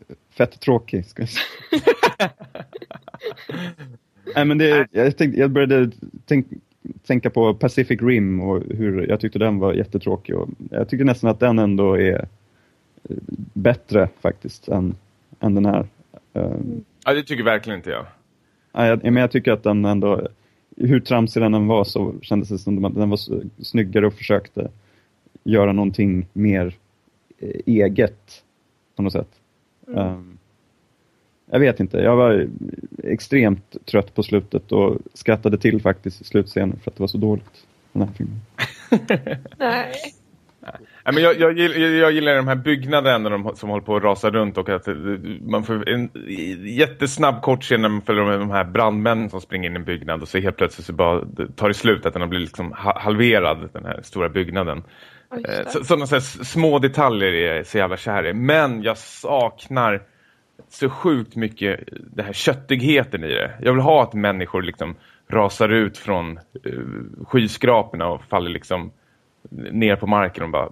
Fett 0.30 0.60
tråkig, 0.60 1.06
ska 1.06 1.22
jag 1.22 1.28
säga. 1.28 1.42
Nej, 4.34 4.44
men 4.44 4.58
det, 4.58 4.88
jag, 4.90 5.16
tänkte, 5.16 5.40
jag 5.40 5.50
började 5.50 5.90
tänk, 6.26 6.46
tänka 7.06 7.30
på 7.30 7.54
Pacific 7.54 8.00
Rim 8.02 8.40
och 8.40 8.62
hur 8.70 9.06
jag 9.08 9.20
tyckte 9.20 9.38
den 9.38 9.58
var 9.58 9.72
jättetråkig. 9.72 10.36
Och 10.36 10.48
jag 10.70 10.88
tycker 10.88 11.04
nästan 11.04 11.30
att 11.30 11.40
den 11.40 11.58
ändå 11.58 11.98
är 11.98 12.28
bättre 13.52 14.08
faktiskt 14.20 14.68
än, 14.68 14.94
än 15.40 15.54
den 15.54 15.66
här. 15.66 15.86
Mm. 16.32 16.84
Ja, 17.04 17.14
det 17.14 17.22
tycker 17.22 17.44
verkligen 17.44 17.78
inte 17.78 17.90
jag. 17.90 18.06
Ja, 18.72 18.86
jag, 18.86 19.04
men 19.04 19.16
jag 19.16 19.30
tycker 19.30 19.52
att 19.52 19.62
den 19.62 19.84
ändå, 19.84 20.28
hur 20.76 21.00
tramsig 21.00 21.42
den 21.42 21.54
än 21.54 21.66
var 21.66 21.84
så 21.84 22.14
kändes 22.22 22.48
det 22.48 22.58
som 22.58 22.84
att 22.84 22.94
den 22.94 23.10
var 23.10 23.18
snyggare 23.64 24.06
och 24.06 24.14
försökte 24.14 24.70
göra 25.44 25.72
någonting 25.72 26.26
mer 26.32 26.74
eh, 27.38 27.60
eget 27.66 28.42
på 28.96 29.02
något 29.02 29.12
sätt. 29.12 29.30
Mm. 29.88 29.98
Um, 29.98 30.38
jag 31.50 31.60
vet 31.60 31.80
inte, 31.80 31.98
jag 31.98 32.16
var 32.16 32.48
extremt 33.04 33.76
trött 33.84 34.14
på 34.14 34.22
slutet 34.22 34.72
och 34.72 34.98
skrattade 35.14 35.58
till 35.58 35.80
faktiskt 35.80 36.20
i 36.20 36.24
slutscenen 36.24 36.78
för 36.82 36.90
att 36.90 36.96
det 36.96 37.02
var 37.02 37.08
så 37.08 37.18
dåligt. 37.18 37.66
Den 37.92 38.02
här 38.02 38.14
filmen. 38.14 38.40
Nej. 39.58 39.92
Nej, 41.04 41.14
men 41.14 41.22
jag, 41.22 41.40
jag, 41.40 41.58
jag 41.78 42.12
gillar 42.12 42.36
de 42.36 42.48
här 42.48 42.56
byggnaderna 42.56 43.30
de, 43.30 43.56
som 43.56 43.68
håller 43.68 43.84
på 43.84 43.96
att 43.96 44.02
rasa 44.02 44.30
runt 44.30 44.58
och 44.58 44.68
att 44.68 44.88
eh, 44.88 44.94
man 45.40 45.64
får 45.64 45.88
en 45.88 46.10
jättesnabb 46.64 47.42
kort 47.42 47.62
scen 47.62 47.82
när 47.82 47.88
man 47.88 48.02
följer 48.02 48.24
med 48.24 48.38
de 48.38 48.50
här 48.50 48.64
brandmännen 48.64 49.30
som 49.30 49.40
springer 49.40 49.68
in 49.68 49.76
i 49.76 49.78
en 49.78 49.84
byggnad 49.84 50.22
och 50.22 50.28
så 50.28 50.38
helt 50.38 50.56
plötsligt 50.56 50.86
så 50.86 50.92
bara 50.92 51.24
tar 51.56 51.68
det 51.68 51.74
slut 51.74 52.06
att 52.06 52.12
den 52.12 52.22
har 52.22 52.28
blivit 52.28 52.48
liksom 52.48 52.72
halverad, 52.76 53.68
den 53.72 53.84
här 53.84 54.00
stora 54.02 54.28
byggnaden. 54.28 54.82
Eh, 55.32 55.68
så, 55.68 55.84
sådana 55.84 56.06
så 56.06 56.20
små 56.20 56.78
detaljer 56.78 57.32
är 57.32 57.56
jag 57.56 57.66
så 57.66 57.78
jävla 57.78 57.96
kär 57.96 58.26
i. 58.26 58.32
Men 58.32 58.82
jag 58.82 58.98
saknar 58.98 60.02
så 60.68 60.90
sjukt 60.90 61.36
mycket 61.36 61.80
det 62.16 62.22
här 62.22 62.32
köttigheten 62.32 63.24
i 63.24 63.28
det. 63.28 63.50
Jag 63.62 63.72
vill 63.72 63.82
ha 63.82 64.02
att 64.02 64.14
människor 64.14 64.62
liksom 64.62 64.96
rasar 65.28 65.68
ut 65.68 65.98
från 65.98 66.38
uh, 66.66 67.24
skyskraporna 67.26 68.08
och 68.08 68.24
faller 68.24 68.50
liksom 68.50 68.92
ner 69.50 69.96
på 69.96 70.06
marken 70.06 70.44
och 70.44 70.50
bara... 70.50 70.68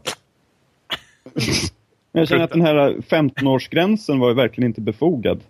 jag 2.12 2.28
känner 2.28 2.44
att 2.44 2.50
den 2.50 2.62
här 2.62 2.94
15-årsgränsen 3.08 4.20
var 4.20 4.28
ju 4.28 4.34
verkligen 4.34 4.70
inte 4.70 4.80
befogad. 4.80 5.40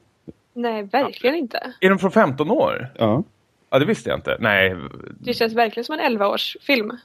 Nej, 0.54 0.82
verkligen 0.82 1.36
inte. 1.36 1.72
Är 1.80 1.88
den 1.88 1.98
från 1.98 2.10
15 2.10 2.50
år? 2.50 2.88
Ja. 2.98 3.22
Ja, 3.70 3.78
det 3.78 3.84
visste 3.84 4.10
jag 4.10 4.18
inte. 4.18 4.36
Nej. 4.40 4.76
Det 5.20 5.34
känns 5.34 5.52
verkligen 5.52 5.84
som 5.84 5.98
en 5.98 6.18
11-årsfilm. 6.18 6.96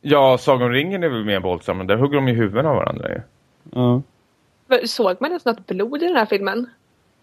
Ja, 0.00 0.38
Sagan 0.38 0.62
om 0.62 0.70
ringen 0.72 1.02
är 1.02 1.08
väl 1.08 1.24
mer 1.24 1.40
våldsam, 1.40 1.78
men 1.78 1.86
där 1.86 1.96
hugger 1.96 2.16
de 2.16 2.28
i 2.28 2.32
huvuden 2.32 2.66
av 2.66 2.76
varandra. 2.76 3.08
Ja. 3.72 4.02
Såg 4.84 5.16
man 5.20 5.30
ens 5.30 5.44
något 5.44 5.66
blod 5.66 6.02
i 6.02 6.06
den 6.06 6.16
här 6.16 6.26
filmen? 6.26 6.70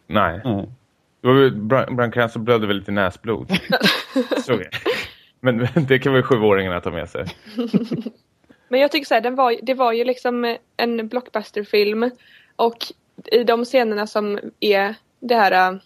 Nej. 0.08 0.42
Nej. 0.44 0.68
Brian 1.92 2.12
Cranston 2.12 2.44
blödde 2.44 2.68
väl 2.68 2.78
lite 2.78 2.92
näsblod. 2.92 3.52
Så, 4.46 4.62
men 5.39 5.68
det 5.88 6.00
kan 6.00 6.14
väl 6.14 6.24
sjuåringarna 6.24 6.80
ta 6.82 6.92
med 6.92 7.10
sig. 7.10 7.26
Men 8.72 8.80
jag 8.80 8.91
tycker 8.91 9.05
så 9.05 9.13
här, 9.13 9.22
den 9.22 9.36
var, 9.36 9.55
det 9.61 9.74
var 9.74 9.93
ju 9.93 10.03
liksom 10.03 10.57
en 10.78 11.07
blockbusterfilm 11.07 12.09
och 12.55 12.78
i 13.32 13.43
de 13.43 13.65
scenerna 13.65 14.07
som 14.07 14.39
är 14.59 14.95
det 15.19 15.36
här 15.36 15.80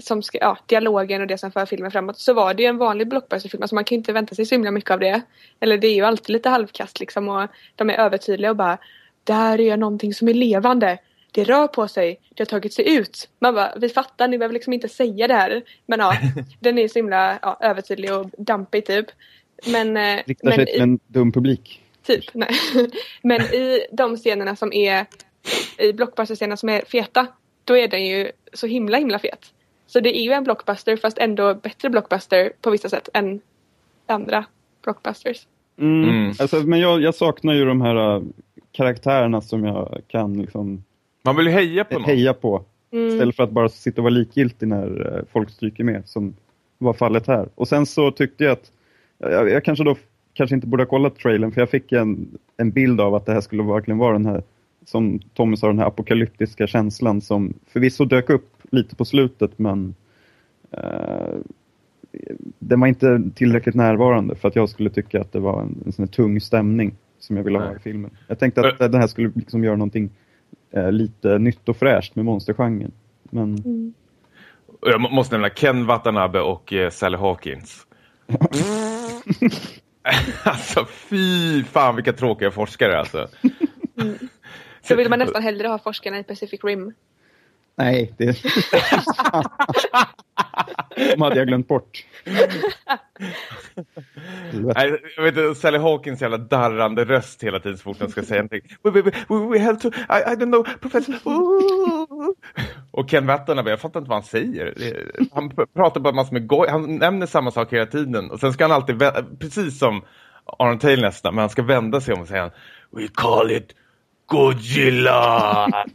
som 0.00 0.22
ska, 0.22 0.38
ja, 0.38 0.58
dialogen 0.66 1.20
och 1.20 1.26
det 1.26 1.38
som 1.38 1.52
för 1.52 1.66
filmen 1.66 1.90
framåt 1.90 2.18
så 2.18 2.34
var 2.34 2.54
det 2.54 2.62
ju 2.62 2.68
en 2.68 2.78
vanlig 2.78 3.08
blockbusterfilm. 3.08 3.62
Alltså 3.62 3.74
man 3.74 3.84
kan 3.84 3.98
inte 3.98 4.12
vänta 4.12 4.34
sig 4.34 4.46
så 4.46 4.54
himla 4.54 4.70
mycket 4.70 4.90
av 4.90 5.00
det. 5.00 5.22
Eller 5.60 5.78
det 5.78 5.86
är 5.86 5.94
ju 5.94 6.04
alltid 6.04 6.32
lite 6.32 6.48
halvkast 6.48 7.00
liksom 7.00 7.28
och 7.28 7.48
de 7.76 7.90
är 7.90 7.94
övertydliga 7.94 8.50
och 8.50 8.56
bara 8.56 8.78
där 9.24 9.60
är 9.60 9.76
någonting 9.76 10.14
som 10.14 10.28
är 10.28 10.34
levande. 10.34 10.98
Det 11.32 11.44
rör 11.44 11.66
på 11.66 11.88
sig. 11.88 12.20
Det 12.34 12.40
har 12.40 12.46
tagit 12.46 12.74
sig 12.74 12.96
ut. 12.96 13.28
Man 13.38 13.54
bara, 13.54 13.72
vi 13.76 13.88
fattar, 13.88 14.28
ni 14.28 14.38
behöver 14.38 14.54
liksom 14.54 14.72
inte 14.72 14.88
säga 14.88 15.28
det 15.28 15.34
här. 15.34 15.62
Men 15.86 16.00
ja, 16.00 16.14
den 16.60 16.78
är 16.78 16.88
så 16.88 16.98
himla 16.98 17.38
ja, 17.42 17.58
övertydlig 17.60 18.14
och 18.14 18.30
dampig 18.38 18.86
typ. 18.86 19.06
Men, 19.66 19.96
eh, 19.96 20.22
Riktar 20.26 20.50
sig 20.50 20.66
till 20.66 20.80
en 20.80 20.98
dum 21.06 21.32
publik. 21.32 21.81
Typ, 22.02 22.24
nej. 22.32 22.50
Men 23.22 23.40
i 23.40 23.86
de 23.92 24.16
scenerna 24.16 24.56
som 24.56 24.72
är 24.72 25.06
i 25.78 25.92
blockbuster-scenerna 25.92 26.56
som 26.56 26.68
är 26.68 26.82
feta, 26.84 27.26
då 27.64 27.76
är 27.76 27.88
den 27.88 28.06
ju 28.06 28.30
så 28.52 28.66
himla 28.66 28.98
himla 28.98 29.18
fet. 29.18 29.52
Så 29.86 30.00
det 30.00 30.18
är 30.18 30.22
ju 30.22 30.32
en 30.32 30.44
blockbuster 30.44 30.96
fast 30.96 31.18
ändå 31.18 31.54
bättre 31.54 31.90
blockbuster 31.90 32.52
på 32.60 32.70
vissa 32.70 32.88
sätt 32.88 33.08
än 33.14 33.40
andra 34.06 34.44
blockbusters. 34.82 35.46
Mm. 35.78 36.08
Mm. 36.10 36.32
Alltså, 36.40 36.56
men 36.56 36.80
jag, 36.80 37.02
jag, 37.02 37.14
saknar 37.14 37.54
ju 37.54 37.64
de 37.64 37.80
här 37.80 38.16
uh, 38.16 38.22
karaktärerna 38.72 39.40
som 39.40 39.64
jag 39.64 40.00
kan 40.08 40.42
liksom... 40.42 40.84
Man 41.22 41.36
vill 41.36 41.48
heja 41.48 41.84
på 41.84 41.94
någon. 41.94 42.04
Heja 42.04 42.34
på. 42.34 42.64
Mm. 42.92 43.08
Istället 43.08 43.36
för 43.36 43.42
att 43.42 43.50
bara 43.50 43.68
sitta 43.68 44.00
och 44.00 44.02
vara 44.02 44.14
likgiltig 44.14 44.68
när 44.68 45.16
uh, 45.16 45.24
folk 45.32 45.50
stryker 45.50 45.84
med 45.84 46.08
som 46.08 46.36
var 46.78 46.92
fallet 46.92 47.26
här. 47.26 47.48
Och 47.54 47.68
sen 47.68 47.86
så 47.86 48.10
tyckte 48.10 48.44
jag 48.44 48.52
att 48.52 48.72
jag, 49.18 49.50
jag 49.50 49.64
kanske 49.64 49.84
då 49.84 49.96
kanske 50.34 50.54
inte 50.54 50.66
borde 50.66 50.82
ha 50.82 50.88
kollat 50.88 51.16
trailern 51.16 51.52
för 51.52 51.60
jag 51.60 51.70
fick 51.70 51.92
en, 51.92 52.38
en 52.56 52.70
bild 52.70 53.00
av 53.00 53.14
att 53.14 53.26
det 53.26 53.32
här 53.32 53.40
skulle 53.40 53.62
verkligen 53.62 53.98
vara 53.98 54.12
den 54.12 54.26
här 54.26 54.42
som 54.84 55.18
Tommy 55.34 55.56
sa, 55.56 55.66
den 55.66 55.78
här 55.78 55.86
apokalyptiska 55.86 56.66
känslan 56.66 57.20
som 57.20 57.54
förvisso 57.66 58.04
dök 58.04 58.30
upp 58.30 58.52
lite 58.70 58.96
på 58.96 59.04
slutet 59.04 59.58
men 59.58 59.94
eh, 60.70 61.34
den 62.58 62.80
var 62.80 62.86
inte 62.86 63.22
tillräckligt 63.34 63.74
närvarande 63.74 64.34
för 64.34 64.48
att 64.48 64.56
jag 64.56 64.68
skulle 64.68 64.90
tycka 64.90 65.20
att 65.20 65.32
det 65.32 65.40
var 65.40 65.62
en, 65.62 65.82
en 65.86 65.92
sån 65.92 66.08
tung 66.08 66.40
stämning 66.40 66.94
som 67.18 67.36
jag 67.36 67.44
ville 67.44 67.58
ha 67.58 67.76
i 67.76 67.78
filmen. 67.78 68.10
Jag 68.28 68.38
tänkte 68.38 68.68
att 68.68 68.78
den 68.78 69.00
här 69.00 69.06
skulle 69.06 69.32
liksom 69.34 69.64
göra 69.64 69.76
någonting 69.76 70.10
eh, 70.70 70.92
lite 70.92 71.38
nytt 71.38 71.68
och 71.68 71.76
fräscht 71.76 72.16
med 72.16 72.24
monstergenren. 72.24 72.92
Men... 73.22 73.58
Mm. 73.58 73.94
Jag 74.86 75.00
måste 75.00 75.34
nämna 75.34 75.48
Ken 75.48 75.86
Watanabe 75.86 76.40
och 76.40 76.72
eh, 76.72 76.90
Sally 76.90 77.16
Hawkins. 77.16 77.86
alltså 80.44 80.84
fy 80.84 81.64
fan 81.64 81.96
vilka 81.96 82.12
tråkiga 82.12 82.50
forskare 82.50 82.98
alltså. 82.98 83.28
Mm. 84.00 84.18
Så 84.82 84.94
vill 84.94 85.08
man 85.08 85.18
nästan 85.18 85.42
hellre 85.42 85.68
ha 85.68 85.78
forskarna 85.78 86.18
i 86.18 86.24
Pacific 86.24 86.64
Rim. 86.64 86.92
Nej, 87.76 88.14
det 88.18 88.42
De 90.96 91.22
hade 91.22 91.36
jag 91.36 91.46
glömt 91.46 91.68
bort. 91.68 92.06
Nej, 94.52 95.00
jag 95.16 95.22
vet 95.22 95.36
inte, 95.36 95.60
Sally 95.60 95.78
Hawkins 95.78 96.22
jävla 96.22 96.38
darrande 96.38 97.04
röst 97.04 97.42
hela 97.42 97.60
tiden 97.60 97.78
så 97.78 97.82
fort 97.82 97.96
hon 98.00 98.10
ska 98.10 98.22
säga 98.22 98.42
någonting. 98.42 98.76
We, 98.82 98.90
we, 98.90 99.02
we, 99.02 99.12
we 99.28 99.58
have 99.60 99.78
to, 99.78 99.88
I, 99.88 100.32
I 100.32 100.34
don't 100.36 100.50
know, 100.50 100.64
professor. 100.80 101.14
Och 102.92 103.10
Ken 103.10 103.26
Watanabe, 103.26 103.70
jag 103.70 103.80
fattar 103.80 104.00
inte 104.00 104.08
vad 104.08 104.16
han 104.16 104.22
säger. 104.22 104.74
Han 105.32 105.50
pratar 105.74 106.00
bara 106.00 106.14
massor 106.14 106.32
med 106.32 106.46
goj. 106.46 106.68
Han 106.70 106.96
nämner 106.96 107.26
samma 107.26 107.50
sak 107.50 107.72
hela 107.72 107.86
tiden. 107.86 108.30
Och 108.30 108.40
sen 108.40 108.52
ska 108.52 108.64
han 108.64 108.72
alltid, 108.72 108.98
precis 109.38 109.78
som 109.78 110.02
Aron 110.58 110.78
Taylor 110.78 111.02
nästan, 111.02 111.34
men 111.34 111.42
han 111.42 111.50
ska 111.50 111.62
vända 111.62 112.00
sig 112.00 112.14
om 112.14 112.20
och 112.20 112.28
säga 112.28 112.50
We 112.90 113.08
call 113.14 113.50
it 113.50 113.74
Godzilla! 114.26 115.66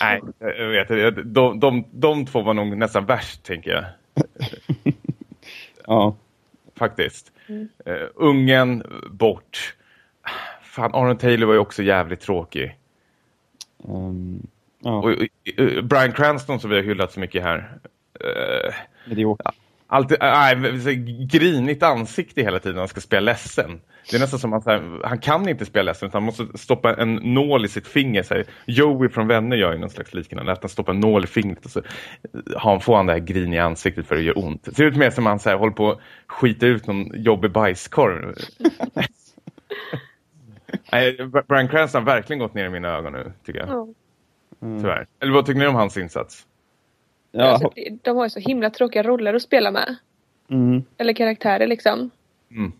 Nej, 0.00 0.20
jag 0.38 0.68
vet 0.68 0.90
inte. 0.90 1.22
De, 1.22 1.60
de, 1.60 1.84
de 1.92 2.26
två 2.26 2.42
var 2.42 2.54
nog 2.54 2.76
nästan 2.76 3.06
värst, 3.06 3.44
tänker 3.44 3.70
jag. 3.70 3.84
ja. 5.86 6.16
Faktiskt. 6.76 7.32
Mm. 7.48 7.68
Uh, 7.88 8.08
ungen 8.14 8.82
bort. 9.10 9.74
Fan, 10.62 10.94
Aaron 10.94 11.18
Taylor 11.18 11.46
var 11.46 11.54
ju 11.54 11.60
också 11.60 11.82
jävligt 11.82 12.20
tråkig. 12.20 12.76
Um, 13.82 14.46
ja. 14.78 14.98
och, 14.98 15.10
uh, 15.58 15.82
Brian 15.82 16.12
Cranston 16.12 16.60
som 16.60 16.70
vi 16.70 16.76
har 16.76 16.82
hyllat 16.82 17.12
så 17.12 17.20
mycket 17.20 17.42
här. 17.42 17.78
Uh, 18.24 18.74
Mediokert. 19.08 19.54
Alltid, 19.92 20.22
äh, 20.22 20.92
grinigt 21.26 21.82
ansikte 21.82 22.42
hela 22.42 22.58
tiden 22.58 22.74
när 22.74 22.80
han 22.80 22.88
ska 22.88 23.00
spela 23.00 23.20
ledsen. 23.20 23.80
Det 24.10 24.16
är 24.16 24.20
nästan 24.20 24.38
som 24.38 24.52
att 24.52 24.66
han, 24.66 25.00
han 25.04 25.18
kan 25.18 25.48
inte 25.48 25.64
spela 25.64 25.82
ledsen 25.82 26.08
utan 26.08 26.22
han 26.22 26.26
måste 26.26 26.58
stoppa 26.58 26.94
en 26.94 27.14
nål 27.14 27.64
i 27.64 27.68
sitt 27.68 27.86
finger. 27.86 28.22
Så 28.22 28.34
här. 28.34 28.44
Joey 28.66 29.08
från 29.08 29.28
Vänner 29.28 29.56
gör 29.56 29.72
ju 29.72 29.78
någon 29.78 29.90
slags 29.90 30.14
liknande. 30.14 30.52
Att 30.52 30.62
han 30.62 30.68
stoppar 30.68 30.92
en 30.92 31.00
nål 31.00 31.24
i 31.24 31.26
fingret 31.26 31.64
och 31.64 31.70
så 31.70 31.82
han 32.56 32.80
får 32.80 32.96
han 32.96 33.06
det 33.06 33.12
här 33.12 33.20
grin 33.20 33.52
i 33.52 33.58
ansiktet 33.58 34.06
för 34.06 34.14
att 34.14 34.20
det 34.20 34.24
gör 34.24 34.38
ont. 34.38 34.64
Det 34.64 34.74
ser 34.74 34.84
ut 34.84 34.96
mer 34.96 35.10
som 35.10 35.26
att 35.26 35.30
han 35.30 35.38
så 35.38 35.48
här, 35.48 35.56
håller 35.56 35.72
på 35.72 35.90
att 35.90 35.98
skita 36.26 36.66
ut 36.66 36.86
någon 36.86 37.22
jobbig 37.22 37.52
bajskorv. 37.52 38.34
Nej, 40.92 41.16
Brian 41.48 41.68
Cranston 41.68 42.02
har 42.02 42.14
verkligen 42.14 42.38
gått 42.40 42.54
ner 42.54 42.66
i 42.66 42.70
mina 42.70 42.88
ögon 42.88 43.12
nu, 43.12 43.32
tycker 43.44 43.60
jag. 43.60 43.94
Mm. 44.62 44.82
Tyvärr. 44.82 45.06
Eller 45.20 45.32
vad 45.32 45.46
tycker 45.46 45.60
ni 45.60 45.66
om 45.66 45.74
hans 45.74 45.96
insats? 45.96 46.46
Ja. 47.32 47.44
Alltså, 47.44 47.70
de 48.02 48.16
har 48.16 48.24
ju 48.24 48.30
så 48.30 48.40
himla 48.40 48.70
tråkiga 48.70 49.02
roller 49.02 49.34
att 49.34 49.42
spela 49.42 49.70
med. 49.70 49.96
Mm. 50.48 50.82
Eller 50.98 51.12
karaktärer 51.12 51.66
liksom. 51.66 52.10
Mm. 52.50 52.72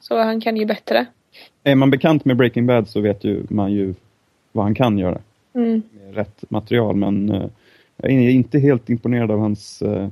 Så 0.00 0.18
han 0.18 0.40
kan 0.40 0.56
ju 0.56 0.66
bättre. 0.66 1.06
Är 1.64 1.74
man 1.74 1.90
bekant 1.90 2.24
med 2.24 2.36
Breaking 2.36 2.66
Bad 2.66 2.88
så 2.88 3.00
vet 3.00 3.24
ju 3.24 3.42
man 3.48 3.72
ju 3.72 3.94
vad 4.52 4.64
han 4.64 4.74
kan 4.74 4.98
göra. 4.98 5.18
Mm. 5.54 5.82
Med 5.92 6.14
rätt 6.14 6.44
material 6.50 6.96
men 6.96 7.32
uh, 7.32 7.46
jag 7.96 8.10
är 8.12 8.30
inte 8.30 8.58
helt 8.58 8.90
imponerad 8.90 9.30
av 9.30 9.38
hans 9.38 9.82
uh, 9.82 9.88
uh, 9.88 10.08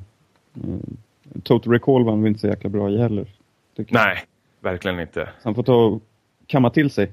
Total 1.43 1.73
Recall 1.73 2.05
var 2.05 2.13
han 2.13 2.27
inte 2.27 2.41
så 2.41 2.47
jäkla 2.47 2.71
bra 2.71 2.91
i 2.91 2.99
heller. 2.99 3.27
Nej, 3.77 4.19
verkligen 4.61 5.01
inte. 5.01 5.25
Så 5.25 5.49
han 5.49 5.55
får 5.55 5.63
ta 5.63 5.75
och 5.75 6.03
kamma 6.47 6.71
till 6.71 6.91
sig. 6.91 7.13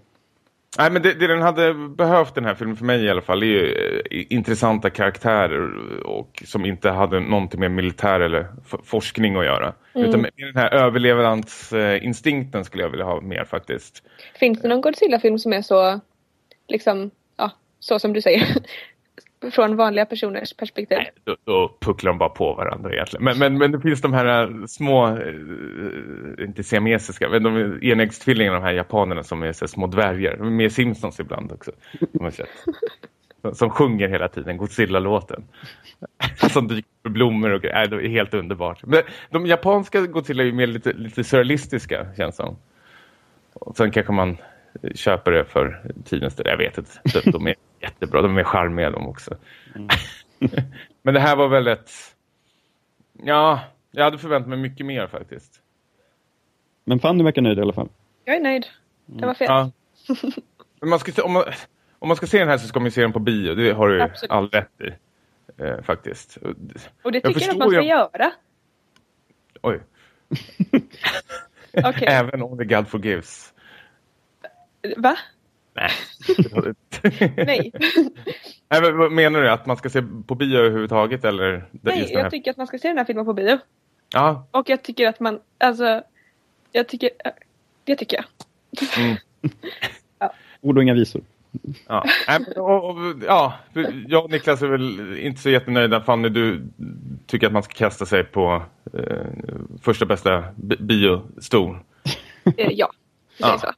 Nej, 0.78 0.92
men 0.92 1.02
det, 1.02 1.14
det, 1.14 1.28
den 1.28 1.42
hade 1.42 1.74
behövt 1.74 2.36
den 2.36 2.46
här 2.46 2.56
filmen 2.56 2.78
för 2.78 2.86
mig 2.86 3.04
i 3.06 3.10
alla 3.10 3.22
fall 3.22 3.44
är 3.44 3.48
ju 3.48 3.74
eh, 4.12 4.26
intressanta 4.30 4.90
karaktärer 4.90 6.00
och 6.06 6.44
som 6.46 6.66
inte 6.66 6.90
hade 6.90 7.20
någonting 7.20 7.60
med 7.60 7.72
militär 7.72 8.20
eller 8.20 8.48
forskning 8.84 9.36
att 9.36 9.46
göra. 9.46 9.74
Mm. 9.96 10.10
Utan 10.10 10.22
med 10.22 10.32
den 10.36 10.58
här 10.58 10.74
överlevnadsinstinkten 10.74 12.66
skulle 12.66 12.84
jag 12.84 12.90
vilja 12.90 13.06
ha 13.06 13.22
mer 13.22 13.46
faktiskt. 13.46 14.04
Finns 14.40 14.62
det 14.62 14.68
någon 14.68 14.82
Godzilla-film 14.82 15.40
som 15.40 15.54
är 15.54 15.62
så 15.62 16.00
liksom, 16.68 17.12
ja, 17.38 17.52
så 17.80 18.00
som 18.00 18.14
du 18.14 18.22
säger? 18.22 18.48
Från 19.52 19.76
vanliga 19.76 20.06
personers 20.06 20.54
perspektiv. 20.54 20.98
Nej, 20.98 21.12
då, 21.24 21.36
då 21.46 21.78
pucklar 21.80 22.12
de 22.12 22.18
bara 22.18 22.30
på 22.30 22.54
varandra 22.54 22.94
egentligen. 22.94 23.24
Men, 23.24 23.40
men, 23.40 23.58
men 23.58 23.72
det 23.72 23.80
finns 23.80 24.02
de 24.02 24.14
här 24.14 24.42
eh, 24.42 24.66
små, 24.66 25.08
eh, 25.08 26.46
inte 26.46 26.64
siamesiska, 26.64 27.30
men 27.30 27.44
de 27.44 27.80
enäggstvillingarna, 27.82 28.60
de 28.60 28.66
här 28.66 28.74
japanerna 28.74 29.24
som 29.24 29.44
är 29.44 29.52
så 29.52 29.68
små 29.68 29.88
dvärgar. 29.88 30.38
De 30.38 30.48
är 30.48 30.52
med 30.52 30.72
Simpsons 30.72 31.20
ibland 31.20 31.52
också. 31.52 31.72
Som, 33.42 33.56
som 33.56 33.70
sjunger 33.70 34.08
hela 34.08 34.28
tiden, 34.28 34.58
Godzilla-låten. 34.58 35.44
som 36.50 36.68
dyker 36.68 36.90
med 37.04 37.14
blommor 37.14 37.50
och 37.50 37.62
grejer. 37.62 37.88
Det 37.88 37.96
är 37.96 38.10
helt 38.10 38.34
underbart. 38.34 38.84
Men 38.84 39.02
de 39.30 39.46
japanska 39.46 40.02
Godzilla 40.02 40.44
är 40.44 40.48
ju 40.48 40.54
mer 40.54 40.68
lite, 40.68 40.94
lite 40.94 41.24
surrealistiska, 41.24 42.08
känns 42.18 42.36
som. 42.36 42.56
Och 43.54 43.78
sen 43.78 43.92
kanske 43.92 44.14
man 44.14 44.38
köper 44.96 45.32
det 45.32 45.46
för 45.46 45.92
tidens 46.06 46.42
Jag 46.46 46.58
vet 46.58 46.78
inte. 46.78 46.92
De, 47.04 47.32
de 47.32 47.48
är 47.48 47.56
jättebra. 47.82 48.22
De 48.22 48.38
är 48.38 48.44
charmiga 48.44 48.92
de 48.92 49.08
också. 49.08 49.38
Mm. 49.76 49.88
Men 51.02 51.14
det 51.14 51.20
här 51.20 51.36
var 51.36 51.48
väldigt... 51.48 52.16
Ja, 53.24 53.60
jag 53.92 54.04
hade 54.04 54.18
förväntat 54.18 54.50
mig 54.50 54.58
mycket 54.58 54.86
mer 54.86 55.08
faktiskt. 55.08 55.62
Men 56.86 57.00
Fanny 57.00 57.24
verkar 57.24 57.42
nöjd 57.42 57.58
i 57.58 57.62
alla 57.62 57.74
fall. 57.74 57.90
Jag 58.26 58.36
är 58.36 58.42
nöjd. 58.42 58.66
Det 59.06 59.26
var 59.26 59.34
fel. 59.34 59.48
Ja. 59.50 59.72
Men 60.80 60.90
man 60.90 61.00
ska, 61.00 61.24
om, 61.24 61.34
man, 61.34 61.44
om 62.00 62.08
man 62.08 62.18
ska 62.18 62.28
se 62.28 62.40
den 62.40 62.48
här 62.48 62.58
så 62.58 62.68
ska 62.68 62.80
man 62.80 62.92
se 62.92 63.02
den 63.02 63.14
på 63.14 63.20
bio. 63.20 63.56
Det 63.56 63.72
har 63.72 63.88
du 63.88 64.02
Absolut. 64.02 64.32
all 64.32 64.50
rätt 64.50 64.82
i. 64.82 64.88
Eh, 65.64 65.82
faktiskt. 65.82 66.38
Och 67.04 67.12
det 67.12 67.22
tycker 67.22 67.42
jag 67.42 67.50
att 67.50 67.58
man 67.58 67.70
ska 67.70 67.82
jag... 67.82 67.86
göra. 67.86 68.32
Oj. 69.62 69.82
okay. 71.90 72.08
Även 72.08 72.42
om 72.42 72.58
the 72.58 72.66
God 72.66 72.88
forgives. 72.88 73.54
Va? 74.98 75.18
Nej. 75.74 75.92
Nej. 77.38 77.72
Nej 78.70 78.92
vad 78.94 79.12
menar 79.12 79.42
du? 79.42 79.50
Att 79.50 79.66
man 79.66 79.78
ska 79.78 79.90
se 79.90 80.04
på 80.28 80.36
bio 80.36 80.58
överhuvudtaget? 80.58 81.26
Eller 81.26 81.66
Nej, 81.72 82.10
jag 82.14 82.32
tycker 82.32 82.52
att 82.52 82.58
man 82.58 82.68
ska 82.68 82.78
se 82.78 82.88
den 82.88 82.98
här 82.98 83.06
filmen 83.06 83.26
på 83.26 83.34
bio. 83.34 83.58
Ja. 84.14 84.48
Och 84.52 84.70
jag 84.70 84.84
tycker 84.84 85.08
att 85.08 85.20
man, 85.20 85.40
alltså, 85.58 86.04
jag 86.72 86.88
tycker, 86.88 87.10
det 87.84 87.96
tycker 87.96 88.18
jag. 88.18 88.26
Mm. 89.06 89.18
ja. 90.20 90.34
Ord 90.62 90.78
och 90.78 90.84
inga 90.84 90.94
visor. 90.94 91.22
Ja, 91.88 92.06
och, 92.56 92.90
och, 92.90 92.98
ja, 93.28 93.54
jag 94.08 94.24
och 94.26 94.32
Niklas 94.32 94.62
är 94.62 94.68
väl 94.68 95.18
inte 95.18 95.42
så 95.42 95.50
jättenöjda. 95.50 96.02
Fanny, 96.02 96.30
du 96.30 96.68
tycker 97.26 97.48
att 97.48 97.54
man 97.54 97.64
ska 97.64 97.74
kasta 97.74 98.06
sig 98.06 98.24
på 98.24 98.64
eh, 98.94 99.26
första 99.82 100.06
bästa 100.06 100.44
biostol. 100.80 101.78
Eh, 102.58 102.70
ja, 102.72 102.92
det 103.38 103.44
ja. 103.44 103.58
så. 103.58 103.72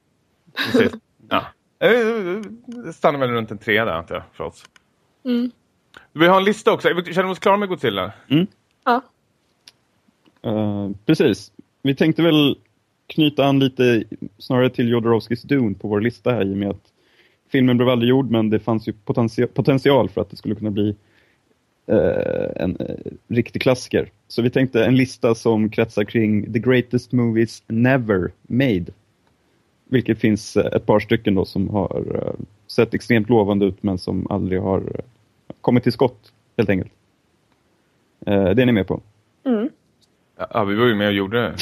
Precis. 0.56 0.92
Ja. 1.28 1.46
Eh, 1.78 2.92
stannar 2.92 3.18
väl 3.18 3.30
runt 3.30 3.50
en 3.50 3.58
tre 3.58 3.84
där, 3.84 3.92
antar 3.92 4.14
jag, 4.14 4.24
för 4.32 4.44
oss. 4.44 4.64
Mm. 5.24 5.50
Vi 6.12 6.26
har 6.26 6.36
en 6.36 6.44
lista 6.44 6.72
också. 6.72 6.88
Känner 6.88 7.22
vi 7.24 7.32
oss 7.32 7.38
klara 7.38 7.56
med 7.56 7.68
Godzilla? 7.68 8.12
Mm. 8.28 8.46
Ja. 8.84 9.02
Uh, 10.46 10.90
precis. 11.06 11.52
Vi 11.82 11.94
tänkte 11.94 12.22
väl 12.22 12.58
knyta 13.06 13.44
an 13.44 13.58
lite 13.58 14.04
snarare 14.38 14.70
till 14.70 14.88
Jodorowskis 14.88 15.42
Dune 15.42 15.74
på 15.74 15.88
vår 15.88 16.00
lista 16.00 16.30
här 16.30 16.44
i 16.44 16.52
och 16.52 16.56
med 16.56 16.70
att 16.70 16.92
filmen 17.52 17.76
blev 17.76 17.88
aldrig 17.88 18.08
gjord 18.08 18.30
men 18.30 18.50
det 18.50 18.58
fanns 18.58 18.88
ju 18.88 18.92
potential 19.54 20.08
för 20.08 20.20
att 20.20 20.30
det 20.30 20.36
skulle 20.36 20.54
kunna 20.54 20.70
bli 20.70 20.96
uh, 21.92 22.48
en 22.56 22.76
uh, 22.80 22.96
riktig 23.28 23.62
klassiker. 23.62 24.10
Så 24.28 24.42
vi 24.42 24.50
tänkte 24.50 24.84
en 24.84 24.96
lista 24.96 25.34
som 25.34 25.70
kretsar 25.70 26.04
kring 26.04 26.52
The 26.52 26.58
Greatest 26.58 27.12
Movies 27.12 27.62
Never 27.66 28.32
Made. 28.42 28.86
Vilket 29.88 30.18
finns 30.18 30.56
ett 30.56 30.86
par 30.86 31.00
stycken 31.00 31.34
då 31.34 31.44
som 31.44 31.68
har 31.68 32.34
sett 32.66 32.94
extremt 32.94 33.28
lovande 33.28 33.66
ut 33.66 33.82
men 33.82 33.98
som 33.98 34.26
aldrig 34.30 34.60
har 34.60 35.00
kommit 35.60 35.82
till 35.82 35.92
skott 35.92 36.32
helt 36.56 36.70
enkelt. 36.70 36.92
det 38.24 38.62
är 38.62 38.66
ni 38.66 38.72
med 38.72 38.86
på? 38.86 39.00
Mm. 39.44 39.68
Ja, 40.38 40.64
vi 40.64 40.74
var 40.74 40.86
ju 40.86 40.94
med 40.94 41.06
och 41.06 41.12
gjorde 41.12 41.42
det. 41.42 41.54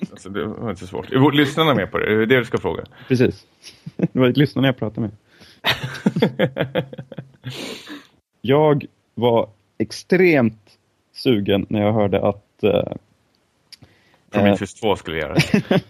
alltså, 0.10 0.28
det 0.28 0.44
var 0.44 0.70
inte 0.70 0.80
så 0.80 0.86
svårt. 0.86 1.12
Är 1.12 1.32
lyssnarna 1.32 1.74
med 1.74 1.90
på 1.90 1.98
det? 1.98 2.16
Det 2.16 2.22
är 2.22 2.26
det 2.26 2.38
du 2.38 2.44
ska 2.44 2.58
fråga. 2.58 2.84
Precis. 3.08 3.46
Det 3.96 4.18
var 4.18 4.28
lyssnarna 4.28 4.68
jag 4.68 4.76
pratade 4.76 5.00
med. 5.00 5.10
jag 8.40 8.86
var 9.14 9.48
extremt 9.78 10.78
sugen 11.12 11.66
när 11.68 11.82
jag 11.82 11.92
hörde 11.92 12.28
att... 12.28 12.44
Uh, 12.64 12.92
Prometheus 14.30 14.74
äh, 14.74 14.80
2 14.80 14.96
skulle 14.96 15.18
göra 15.18 15.34
det. 15.34 15.82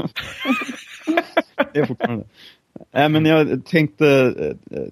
Det 1.72 1.78
är 1.78 1.84
fortfarande. 1.86 2.24
Äh, 2.92 3.08
men 3.08 3.24
jag 3.24 3.64
tänkte... 3.64 4.04
Uh, 4.04 4.82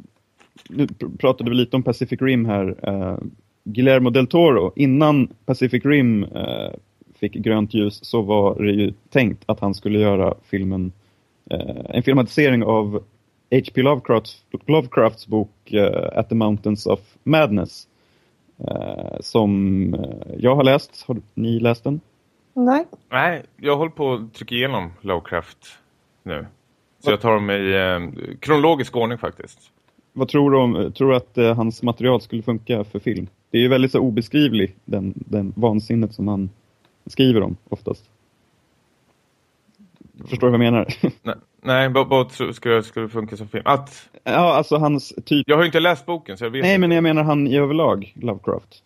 nu 0.70 0.86
pratade 1.18 1.50
vi 1.50 1.56
lite 1.56 1.76
om 1.76 1.82
Pacific 1.82 2.22
Rim 2.22 2.44
här. 2.44 2.88
Uh, 2.88 3.18
Guillermo 3.64 4.10
del 4.10 4.26
Toro, 4.26 4.72
innan 4.76 5.28
Pacific 5.46 5.84
Rim 5.84 6.24
uh, 6.24 6.70
fick 7.20 7.32
grönt 7.32 7.74
ljus 7.74 8.04
så 8.04 8.22
var 8.22 8.62
det 8.62 8.72
ju 8.72 8.92
tänkt 9.10 9.42
att 9.46 9.60
han 9.60 9.74
skulle 9.74 9.98
göra 9.98 10.34
filmen 10.44 10.92
eh, 11.50 11.84
en 11.88 12.02
filmatisering 12.02 12.62
av 12.62 13.04
H.P. 13.50 13.82
Lovecrafts, 13.82 14.44
Lovecrafts 14.66 15.26
bok 15.26 15.72
eh, 15.72 16.18
At 16.18 16.28
the 16.28 16.34
Mountains 16.34 16.86
of 16.86 17.00
Madness 17.22 17.88
eh, 18.68 19.20
som 19.20 19.94
eh, 19.94 20.34
jag 20.38 20.56
har 20.56 20.64
läst. 20.64 21.04
Har 21.08 21.16
ni 21.34 21.60
läst 21.60 21.84
den? 21.84 22.00
Nej. 22.54 22.84
Nej, 23.10 23.42
jag 23.56 23.76
håller 23.76 23.90
på 23.90 24.12
att 24.12 24.34
trycka 24.34 24.54
igenom 24.54 24.92
Lovecraft 25.00 25.78
nu. 26.28 26.46
Så 27.04 27.10
jag 27.10 27.20
tar 27.20 27.32
dem 27.32 27.50
i 27.50 27.74
eh, 27.74 28.36
kronologisk 28.40 28.96
ordning 28.96 29.18
faktiskt. 29.18 29.70
Vad 30.12 30.28
tror 30.28 30.50
du 30.50 30.56
om, 30.58 30.92
tror 30.92 31.10
du 31.10 31.16
att 31.16 31.38
eh, 31.38 31.54
hans 31.54 31.82
material 31.82 32.20
skulle 32.20 32.42
funka 32.42 32.84
för 32.84 32.98
film? 32.98 33.28
Det 33.50 33.58
är 33.58 33.62
ju 33.62 33.68
väldigt 33.68 33.92
så 33.92 34.00
obeskrivlig 34.00 34.76
den, 34.84 35.14
den 35.16 35.52
vansinnet 35.56 36.14
som 36.14 36.28
han 36.28 36.50
skriver 37.06 37.42
om 37.42 37.56
oftast. 37.68 38.10
Förstår 40.26 40.46
du 40.46 40.58
vad 40.58 40.64
jag 40.64 40.72
menar? 40.72 40.94
Nej, 41.22 41.34
nej 41.62 41.88
vad 41.88 42.32
ska 42.54 42.70
det 42.70 43.08
funka 43.08 43.36
som 43.36 43.48
film? 43.48 43.62
Att... 43.66 44.08
Ja, 44.24 44.54
alltså 44.54 44.76
hans 44.76 45.14
typ... 45.24 45.48
Jag 45.48 45.56
har 45.56 45.62
ju 45.62 45.66
inte 45.66 45.80
läst 45.80 46.06
boken 46.06 46.38
så 46.38 46.44
jag 46.44 46.50
vet 46.50 46.62
Nej, 46.62 46.74
inte. 46.74 46.80
men 46.80 46.90
jag 46.90 47.02
menar 47.02 47.22
han 47.22 47.46
i 47.46 47.56
överlag, 47.56 48.14
Lovecraft. 48.16 48.82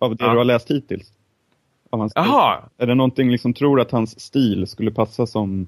Av 0.00 0.16
det 0.16 0.24
ja. 0.24 0.30
du 0.30 0.36
har 0.36 0.44
läst 0.44 0.70
hittills. 0.70 1.12
Av 1.90 1.98
hans 1.98 2.12
Jaha! 2.14 2.58
Är 2.78 2.86
det 2.86 2.94
någonting 2.94 3.30
liksom, 3.30 3.54
tror 3.54 3.80
att 3.80 3.90
hans 3.90 4.20
stil 4.20 4.66
skulle 4.66 4.90
passa 4.90 5.26
som... 5.26 5.66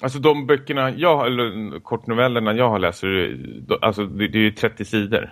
Alltså 0.00 0.18
de 0.18 0.46
böckerna, 0.46 0.90
jag, 0.90 1.26
eller 1.26 1.80
kortnovellerna 1.80 2.54
jag 2.54 2.68
har 2.68 2.78
läst, 2.78 3.04
alltså 3.80 4.06
det, 4.06 4.28
det 4.28 4.38
är 4.38 4.42
ju 4.42 4.50
30 4.50 4.84
sidor. 4.84 5.30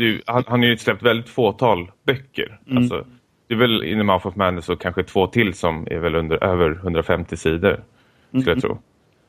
Ju, 0.00 0.22
han, 0.26 0.44
han 0.46 0.60
har 0.60 0.66
ju 0.66 0.76
släppt 0.76 1.02
väldigt 1.02 1.28
fåtal 1.28 1.90
böcker. 2.06 2.58
Mm. 2.66 2.78
Alltså, 2.78 3.06
det 3.48 3.54
är 3.54 3.58
väl 3.58 3.84
In 3.84 3.98
the 3.98 4.04
Mouth 4.04 4.26
of 4.26 4.36
Madness 4.36 4.68
och 4.68 4.80
kanske 4.80 5.02
två 5.02 5.26
till 5.26 5.54
som 5.54 5.86
är 5.90 5.98
väl 5.98 6.14
under 6.14 6.44
över 6.44 6.70
150 6.70 7.36
sidor, 7.36 7.82
skulle 8.28 8.42
mm. 8.42 8.54
jag 8.54 8.60
tro. 8.60 8.78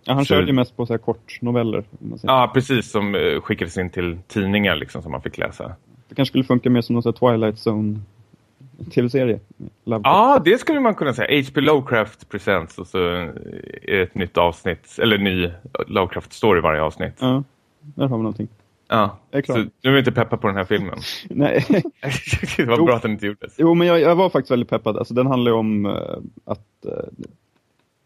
Ja, 0.04 0.14
han 0.14 0.26
så... 0.26 0.34
körde 0.34 0.48
ju 0.48 0.54
mest 0.54 0.78
på 0.78 0.86
så 0.86 0.94
här 0.94 0.98
kortnoveller. 0.98 1.84
Ja, 2.24 2.52
precis. 2.54 2.92
Som 2.92 3.16
uh, 3.16 3.42
skickades 3.42 3.78
in 3.78 3.90
till 3.90 4.18
tidningar 4.28 4.76
liksom, 4.76 5.02
som 5.02 5.12
man 5.12 5.22
fick 5.22 5.38
läsa. 5.38 5.76
Det 6.10 6.16
kanske 6.16 6.32
skulle 6.32 6.44
funka 6.44 6.70
mer 6.70 6.82
som 6.82 6.96
någon 6.96 7.14
Twilight 7.14 7.68
Zone 7.68 8.00
tv-serie. 8.90 9.40
Ja, 9.84 10.42
det 10.46 10.58
skulle 10.58 10.80
man 10.80 10.96
kunna 10.96 11.14
säga. 11.14 11.42
H.P. 11.42 11.62
Lovecraft 11.62 12.30
Presents 12.30 12.78
och 12.78 12.88
så 12.88 12.98
är 12.98 13.34
det 13.88 14.02
ett 14.02 14.16
nytt 14.16 14.38
avsnitt, 14.38 15.00
eller 15.02 15.18
ny 15.18 15.52
Lovecraft-story 15.88 16.62
varje 16.62 16.82
avsnitt. 16.82 17.14
Ja, 17.20 17.44
där 17.80 18.08
har 18.08 18.18
vi 18.18 18.24
någonting. 18.24 18.48
Ja, 18.92 19.18
så 19.46 19.66
du 19.82 19.94
är 19.94 20.00
inte 20.00 20.12
peppad 20.12 20.42
på 20.42 20.48
den 20.48 20.56
här 20.56 20.64
filmen? 20.64 21.00
Nej. 21.30 21.66
det 22.58 22.66
var 22.66 22.78
jo, 22.78 22.86
bra 22.86 22.96
att 22.96 23.02
den 23.02 23.12
inte 23.12 23.26
gjordes. 23.26 23.54
Jo, 23.58 23.74
men 23.74 23.88
jag, 23.88 24.00
jag, 24.00 24.16
var 24.16 24.30
faktiskt 24.30 24.52
väldigt 24.52 24.70
peppad. 24.70 24.98
Alltså, 24.98 25.14
den 25.14 25.28
handlar 25.28 25.52
om 25.52 25.86
uh, 25.86 25.94
att 26.46 26.68
uh, 26.86 26.92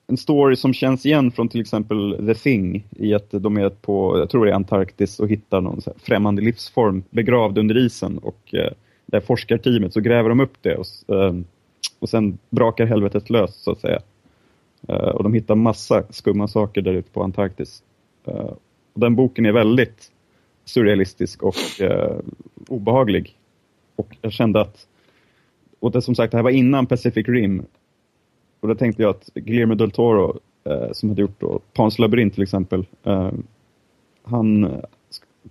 en 0.07 0.17
story 0.17 0.55
som 0.55 0.73
känns 0.73 1.05
igen 1.05 1.31
från 1.31 1.49
till 1.49 1.61
exempel 1.61 2.25
The 2.27 2.35
Thing 2.35 2.87
i 2.91 3.13
att 3.13 3.31
de 3.31 3.57
är 3.57 3.69
på, 3.69 4.19
jag 4.19 4.29
tror 4.29 4.45
det 4.45 4.51
är 4.51 4.55
Antarktis 4.55 5.19
och 5.19 5.29
hittar 5.29 5.61
någon 5.61 5.81
så 5.81 5.93
främmande 6.03 6.41
livsform 6.41 7.03
begravd 7.09 7.57
under 7.57 7.77
isen 7.77 8.17
och 8.17 8.53
uh, 8.53 8.69
det 9.05 9.17
här 9.17 9.21
forskarteamet 9.21 9.93
så 9.93 9.99
gräver 9.99 10.29
de 10.29 10.39
upp 10.39 10.57
det 10.61 10.75
och, 10.75 11.15
ehm, 11.15 11.45
och 11.99 12.09
sen 12.09 12.37
brakar 12.49 12.85
helvetet 12.85 13.29
löst 13.29 13.63
så 13.63 13.71
att 13.71 13.79
säga. 13.79 13.99
Eh, 14.87 14.95
och 14.95 15.23
de 15.23 15.33
hittar 15.33 15.55
massa 15.55 16.03
skumma 16.09 16.47
saker 16.47 16.81
där 16.81 16.93
ute 16.93 17.11
på 17.11 17.23
Antarktis. 17.23 17.83
Eh, 18.25 18.51
och 18.93 18.99
den 18.99 19.15
boken 19.15 19.45
är 19.45 19.51
väldigt 19.51 20.11
surrealistisk 20.65 21.43
och 21.43 21.81
eh, 21.81 22.15
obehaglig. 22.67 23.37
Och 23.95 24.17
jag 24.21 24.31
kände 24.31 24.61
att, 24.61 24.87
och 25.79 25.91
det 25.91 26.01
som 26.01 26.15
sagt, 26.15 26.31
det 26.31 26.37
här 26.37 26.43
var 26.43 26.51
innan 26.51 26.85
Pacific 26.85 27.27
Rim. 27.27 27.65
Och 28.59 28.67
då 28.67 28.75
tänkte 28.75 29.01
jag 29.01 29.09
att 29.09 29.29
Guillermo 29.33 29.75
del 29.75 29.91
Toro, 29.91 30.39
eh, 30.63 30.91
som 30.91 31.09
hade 31.09 31.21
gjort 31.21 31.39
då, 31.39 31.59
Pans 31.73 31.99
labyrint 31.99 32.33
till 32.33 32.43
exempel, 32.43 32.85
eh, 33.03 33.31
han 34.23 34.81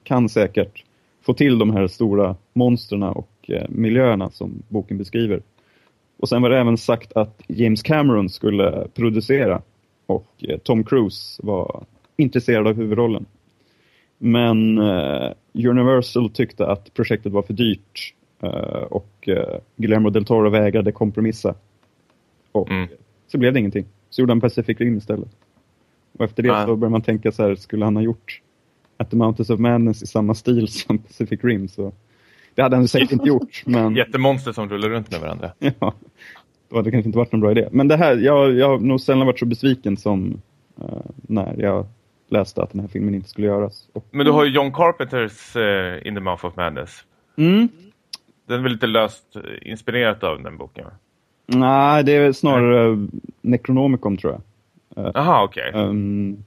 kan 0.03 0.29
säkert 0.29 0.85
få 1.23 1.35
till 1.35 1.59
de 1.59 1.71
här 1.71 1.87
stora 1.87 2.37
monstren 2.53 3.03
och 3.03 3.29
eh, 3.51 3.69
miljöerna 3.69 4.31
som 4.31 4.63
boken 4.69 4.99
beskriver. 4.99 5.43
Och 6.17 6.29
sen 6.29 6.43
var 6.43 6.51
det 6.51 6.59
även 6.59 6.79
sagt 6.79 7.13
att 7.13 7.43
James 7.47 7.83
Cameron 7.83 8.29
skulle 8.29 8.89
producera 8.95 9.63
och 10.07 10.27
eh, 10.39 10.59
Tom 10.59 10.85
Cruise 10.85 11.43
var 11.43 11.85
intresserad 12.17 12.67
av 12.67 12.75
huvudrollen. 12.75 13.27
Men 14.19 14.79
uh, 14.79 15.33
Universal 15.53 16.31
tyckte 16.31 16.67
att 16.67 16.95
projektet 16.95 17.33
var 17.33 17.43
för 17.43 17.55
dyrt 17.55 18.15
och 18.89 19.29
Guillermo 19.77 20.11
del 20.11 20.25
Toro 20.25 20.51
vägrade 20.51 20.93
kompromissa. 20.93 21.55
Och 22.53 22.71
mm. 22.71 22.89
så 23.27 23.39
blev 23.39 23.53
det 23.53 23.59
ingenting. 23.59 23.85
Så 24.11 24.21
gjorde 24.21 24.33
han 24.33 24.41
Pacific 24.41 24.81
Rim 24.81 24.97
istället. 24.97 25.29
Och 26.19 26.25
efter 26.25 26.43
det 26.43 26.51
ah. 26.51 26.67
så 26.67 26.77
började 26.77 26.93
man 26.93 27.03
tänka 27.03 27.33
så 27.33 27.43
här, 27.43 27.55
skulle 27.55 27.85
han 27.85 27.97
ha 27.97 28.03
gjort 28.03 28.41
At 28.97 29.11
the 29.11 29.17
Mountains 29.17 29.51
of 29.51 29.61
Madness 29.61 30.03
i 30.03 30.07
samma 30.07 30.35
stil 30.35 30.69
som 30.69 30.99
Pacific 30.99 31.45
Rim 31.45 31.69
så 31.69 31.93
det 32.55 32.63
hade 32.63 32.77
han 32.77 32.89
säkert 32.89 33.13
inte 33.13 33.29
gjort. 33.29 33.63
Men... 33.67 33.97
Jättemonster 33.97 34.53
som 34.53 34.69
rullar 34.69 34.89
runt 34.89 35.11
med 35.11 35.21
varandra. 35.21 35.53
ja, 35.59 35.95
då 36.69 36.77
hade 36.77 36.87
det 36.87 36.91
kanske 36.91 37.09
inte 37.09 37.19
varit 37.19 37.33
någon 37.33 37.41
bra 37.41 37.51
idé. 37.51 37.69
Men 37.71 37.89
det 37.89 37.97
här, 37.97 38.17
jag, 38.17 38.53
jag 38.53 38.69
har 38.69 38.79
nog 38.79 39.01
sällan 39.01 39.27
varit 39.27 39.39
så 39.39 39.47
besviken 39.47 39.97
som 39.97 40.41
uh, 40.83 40.89
när 41.23 41.55
jag 41.59 41.87
läste 42.29 42.63
att 42.63 42.71
den 42.71 42.81
här 42.81 42.89
filmen 42.89 43.15
inte 43.15 43.29
skulle 43.29 43.47
göras. 43.47 43.89
Och, 43.93 44.07
Men 44.11 44.27
du 44.27 44.33
har 44.33 44.45
ju 44.45 44.51
John 44.51 44.73
Carpenters 44.73 45.57
eh, 45.57 46.07
In 46.07 46.15
the 46.15 46.21
Mouth 46.21 46.47
of 46.47 46.57
Madness. 46.57 47.05
mm, 47.37 47.69
Den 48.47 48.59
är 48.59 48.63
väl 48.63 48.73
lite 48.73 48.87
löst 48.87 49.37
eh, 49.37 49.43
inspirerat 49.71 50.25
av 50.25 50.43
den 50.43 50.57
boken? 50.57 50.87
nej, 51.47 52.05
det 52.05 52.13
är 52.13 52.33
snarare 52.33 52.89
uh, 52.89 53.09
Necronomicon 53.41 54.17
tror 54.17 54.33
jag. 54.33 54.43
Jaha, 55.15 55.45
okej. 55.45 55.73
Um, 55.75 56.45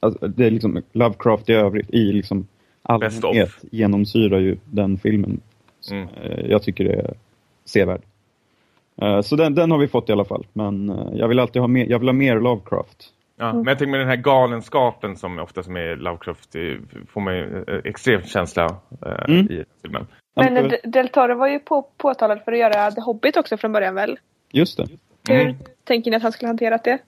alltså, 0.00 0.28
det 0.28 0.46
är 0.46 0.50
liksom 0.50 0.82
Lovecraft 0.92 1.48
i 1.48 1.52
övrigt 1.52 1.90
i 1.90 2.12
liksom 2.12 2.46
allmänhet 2.88 3.50
genomsyrar 3.72 4.38
ju 4.38 4.56
den 4.64 4.98
filmen. 4.98 5.40
Så, 5.80 5.94
Mm. 5.94 6.08
eh, 6.22 6.46
jag 6.50 6.62
tycker 6.62 6.84
det 6.84 6.92
är 6.94 7.14
sevärd. 7.64 8.00
Eh, 9.02 9.20
så 9.20 9.36
den, 9.36 9.54
den 9.54 9.70
har 9.70 9.78
vi 9.78 9.88
fått 9.88 10.08
i 10.08 10.12
alla 10.12 10.24
fall. 10.24 10.46
Men 10.52 10.90
eh, 10.90 11.08
jag 11.14 11.28
vill 11.28 11.38
alltid 11.38 11.60
ha 11.62 11.68
mer, 11.68 11.86
jag 11.86 11.98
vill 11.98 12.08
ha 12.08 12.12
mer 12.12 12.40
Lovecraft. 12.40 13.10
Ja, 13.36 13.52
men 13.52 13.64
jag 13.66 13.78
tänker 13.78 13.90
med 13.90 14.00
den 14.00 14.08
här 14.08 14.16
galenskapen 14.16 15.16
som 15.16 15.38
ofta 15.38 15.62
som 15.62 15.76
är 15.76 15.96
Lovecraft 15.96 16.52
får 17.08 17.20
man 17.20 17.34
ju 17.36 17.64
extremt 17.84 18.28
känsla 18.28 18.76
eh, 19.06 19.24
Mm. 19.34 19.46
i 19.52 19.64
filmen. 19.82 20.06
Men 20.36 20.72
Del 20.84 21.08
Toro 21.08 21.34
var 21.38 21.48
ju 21.48 21.58
på, 21.58 21.82
påtalad 21.96 22.40
för 22.44 22.52
att 22.52 22.58
göra 22.58 22.90
The 22.90 23.00
Hobbit 23.00 23.36
också 23.36 23.56
från 23.56 23.72
början 23.72 23.94
väl? 23.94 24.18
Just 24.52 24.76
det. 24.76 24.86
Hur 25.28 25.40
Mm. 25.40 25.56
tänker 25.84 26.10
ni 26.10 26.16
att 26.16 26.22
han 26.22 26.32
skulle 26.32 26.48
hanterat 26.48 26.84
det? 26.84 26.98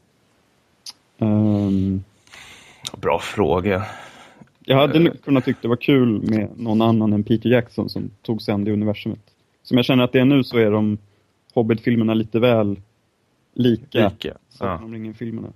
Ehm, 1.19 2.05
Bra 2.97 3.19
fråga. 3.19 3.83
Jag 4.69 4.77
hade 4.77 4.99
nog 4.99 5.23
kunnat 5.25 5.45
tycka 5.45 5.59
det 5.63 5.69
var 5.69 5.77
kul 5.77 6.23
med 6.23 6.49
någon 6.57 6.83
annan 6.83 7.13
än 7.13 7.25
Peter 7.25 7.51
Jackson 7.51 7.89
som 7.89 8.11
tog 8.23 8.43
sig 8.43 8.55
an 8.55 8.65
det 8.65 8.73
universumet. 8.73 9.21
Som 9.63 9.77
jag 9.77 9.85
känner 9.85 10.05
att 10.05 10.13
det 10.13 10.21
är 10.21 10.25
nu 10.25 10.45
så 10.45 10.59
är 10.59 10.71
de 10.71 10.99
Hobbit-filmerna 11.55 12.15
lite 12.15 12.41
väl 12.41 12.81
lika. 13.55 14.09
Lika. 14.09 14.37
Ja. 14.61 14.79
om 14.79 14.93
ringen-filmerna. 14.93 15.49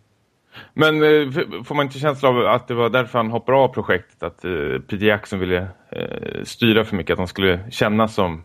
Men 0.75 0.95
eh, 0.95 1.31
får 1.65 1.75
man 1.75 1.87
inte 1.87 1.99
känsla 1.99 2.29
av 2.29 2.47
att 2.47 2.69
det 2.69 2.75
var 2.75 2.91
därför 2.91 3.19
han 3.19 3.31
hoppade 3.31 3.59
av 3.59 3.69
projektet? 3.69 4.23
Att 4.23 4.45
eh, 4.45 4.51
Peter 4.87 5.07
Jackson 5.07 5.39
ville 5.39 5.69
eh, 5.91 6.45
styra 6.45 6.85
för 6.85 6.97
mycket? 6.97 7.13
Att 7.13 7.19
han 7.19 7.29
skulle 7.29 7.71
känna 7.71 8.09
som 8.09 8.43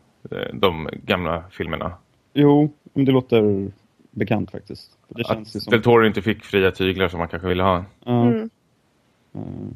de 0.53 0.89
gamla 1.03 1.43
filmerna? 1.51 1.93
Jo, 2.33 2.73
det 2.93 3.11
låter 3.11 3.71
bekant 4.11 4.51
faktiskt. 4.51 4.91
För 5.07 5.15
Det 5.15 5.23
känns 5.23 5.55
ju 5.55 5.57
Att 5.57 5.63
som... 5.63 5.71
Del 5.71 5.81
Toro 5.81 6.05
inte 6.05 6.21
fick 6.21 6.43
fria 6.43 6.71
tyglar 6.71 7.07
som 7.07 7.19
man 7.19 7.27
kanske 7.27 7.47
ville 7.47 7.63
ha. 7.63 7.85
Ja, 8.05 8.33
Mm. 9.35 9.75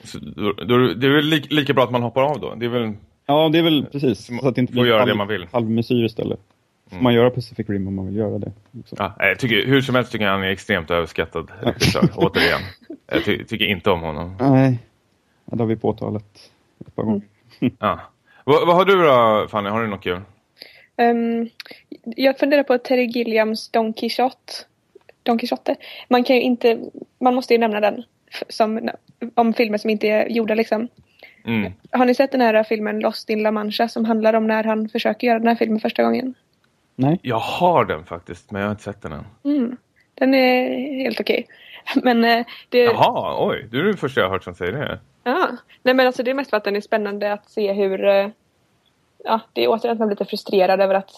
Eh, 0.00 0.06
Så, 0.06 0.18
då, 0.18 0.52
då, 0.52 0.78
det 0.94 1.06
är 1.06 1.10
väl 1.10 1.24
li, 1.24 1.40
lika 1.50 1.74
bra 1.74 1.84
att 1.84 1.90
man 1.90 2.02
hoppar 2.02 2.22
av 2.22 2.40
då? 2.40 2.54
Det 2.54 2.64
är 2.66 2.70
väl... 2.70 2.92
ja, 3.26 3.48
det 3.52 3.58
är 3.58 3.62
väl 3.62 3.86
precis. 3.92 4.26
Så 4.40 4.48
att 4.48 4.54
det 4.54 4.60
inte 4.60 4.72
blir 4.72 4.86
göra 4.86 4.98
halv, 4.98 5.08
det 5.08 5.14
man 5.14 5.28
vill. 5.28 5.46
halvmesyr 5.52 6.04
istället. 6.04 6.40
Får 6.88 6.94
Mm. 6.96 7.04
man 7.04 7.14
göra 7.14 7.30
Pacific 7.30 7.68
Rim 7.68 7.88
om 7.88 7.94
man 7.94 8.06
vill 8.06 8.16
göra 8.16 8.38
det. 8.38 8.52
Liksom. 8.70 8.96
Ja, 9.00 9.14
jag 9.18 9.38
tycker, 9.38 9.66
hur 9.66 9.80
som 9.80 9.94
helst 9.94 10.12
tycker 10.12 10.24
jag 10.24 10.32
han 10.32 10.42
är 10.42 10.48
extremt 10.50 10.90
överskattad 10.90 11.50
regissör, 11.60 12.08
återigen. 12.16 12.60
Jag 13.12 13.24
ty, 13.24 13.44
tycker 13.44 13.64
inte 13.64 13.90
om 13.90 14.00
honom. 14.00 14.36
Nej, 14.40 14.78
ja, 15.44 15.56
det 15.56 15.62
har 15.62 15.68
vi 15.68 15.76
påtalat 15.76 16.50
ett 16.86 16.94
par 16.96 17.02
gånger. 17.02 17.22
Ja. 17.78 18.00
Vad, 18.44 18.66
vad 18.66 18.76
har 18.76 18.84
du 18.84 19.02
då, 19.02 19.46
Fanny? 19.50 19.68
Har 19.70 19.82
du 19.82 19.86
något 19.88 20.02
kul? 20.02 20.20
Ehm, 20.96 21.48
jag 22.16 22.38
funderar 22.38 22.62
på 22.62 22.78
Terry 22.78 23.04
Gilliams 23.04 23.68
Don 23.70 23.92
Quixote. 23.92 24.52
Don 25.22 25.38
Quixote. 25.38 25.76
Man 26.08 26.24
kan 26.24 26.36
ju 26.36 26.42
inte, 26.42 26.78
man 27.20 27.34
måste 27.34 27.54
ju 27.54 27.58
nämna 27.60 27.80
den. 27.80 28.02
Som, 28.48 28.90
om 29.34 29.54
filmer 29.54 29.78
som 29.78 29.90
inte 29.90 30.08
är 30.08 30.28
gjorda 30.28 30.54
liksom. 30.54 30.88
Mm. 31.44 31.72
Har 31.90 32.04
ni 32.04 32.14
sett 32.14 32.32
den 32.32 32.40
här 32.40 32.62
filmen 32.62 33.00
Lost 33.00 33.30
in 33.30 33.42
La 33.42 33.50
Mancha 33.50 33.88
som 33.88 34.04
handlar 34.04 34.34
om 34.34 34.46
när 34.46 34.64
han 34.64 34.88
försöker 34.88 35.26
göra 35.26 35.38
den 35.38 35.48
här 35.48 35.54
filmen 35.54 35.80
första 35.80 36.02
gången? 36.02 36.34
Nej? 36.96 37.18
Jag 37.22 37.38
har 37.38 37.84
den 37.84 38.04
faktiskt, 38.04 38.50
men 38.50 38.60
jag 38.60 38.68
har 38.68 38.70
inte 38.72 38.82
sett 38.82 39.02
den 39.02 39.12
än. 39.12 39.24
Mm. 39.44 39.76
Den 40.14 40.34
är 40.34 40.68
helt 41.02 41.20
okej. 41.20 41.46
Men 42.02 42.24
eh, 42.24 42.46
det... 42.68 42.78
Jaha, 42.78 43.48
oj. 43.48 43.68
Du 43.70 43.80
är 43.80 43.84
den 43.84 43.96
första 43.96 44.20
jag 44.20 44.26
har 44.26 44.32
hört 44.32 44.44
som 44.44 44.54
säger 44.54 44.72
det. 44.72 44.98
Ja. 45.24 45.48
Nej 45.82 45.94
men 45.94 46.06
alltså 46.06 46.22
det 46.22 46.30
är 46.30 46.34
mest 46.34 46.50
för 46.50 46.56
att 46.56 46.64
den 46.64 46.76
är 46.76 46.80
spännande 46.80 47.32
att 47.32 47.50
se 47.50 47.72
hur... 47.72 48.04
eh, 48.04 48.28
Ja, 49.24 49.40
det 49.52 49.64
är 49.64 49.68
återigen 49.68 49.92
att 49.92 49.98
man 49.98 50.08
blir 50.08 50.16
lite 50.16 50.24
frustrerad 50.24 50.80
över 50.80 50.94
att 50.94 51.10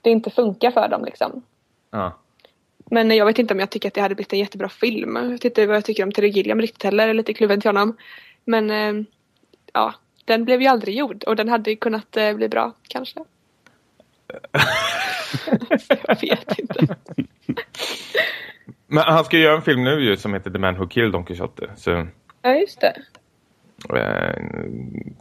det 0.00 0.10
inte 0.10 0.30
funkar 0.30 0.70
för 0.70 0.88
dem 0.88 1.04
liksom. 1.04 1.42
Ja. 1.90 2.12
Men 2.90 3.10
jag 3.10 3.26
vet 3.26 3.38
inte 3.38 3.54
om 3.54 3.60
jag 3.60 3.70
tycker 3.70 3.88
att 3.88 3.94
det 3.94 4.00
hade 4.00 4.14
blivit 4.14 4.32
en 4.32 4.38
jättebra 4.38 4.68
film. 4.68 5.16
Jag 5.16 5.28
vet 5.28 5.44
inte 5.44 5.66
vad 5.66 5.76
jag 5.76 5.84
tycker 5.84 6.04
om 6.04 6.12
Terry 6.12 6.28
Gilliam 6.28 6.60
riktigt 6.60 6.82
heller. 6.82 7.08
Är 7.08 7.14
lite 7.14 7.34
kluven 7.34 7.60
till 7.60 7.68
honom. 7.68 7.96
Men 8.44 8.70
eh, 8.70 9.04
ja, 9.72 9.94
den 10.24 10.44
blev 10.44 10.62
ju 10.62 10.68
aldrig 10.68 10.96
gjord 10.96 11.24
och 11.24 11.36
den 11.36 11.48
hade 11.48 11.70
ju 11.70 11.76
kunnat 11.76 12.16
eh, 12.16 12.32
bli 12.34 12.48
bra 12.48 12.72
kanske. 12.88 13.20
jag 16.06 16.20
vet 16.20 16.58
inte. 16.58 16.96
Men 18.86 19.04
han 19.04 19.24
ska 19.24 19.38
göra 19.38 19.56
en 19.56 19.62
film 19.62 19.84
nu 19.84 20.04
ju 20.04 20.16
som 20.16 20.34
heter 20.34 20.50
The 20.50 20.58
Man 20.58 20.78
Who 20.78 20.86
Killed 20.88 21.12
Don 21.12 21.24
Quixote. 21.24 21.70
Så 21.76 22.06
Ja, 22.42 22.54
just 22.54 22.80
det. 22.80 23.02
eh, 23.98 24.42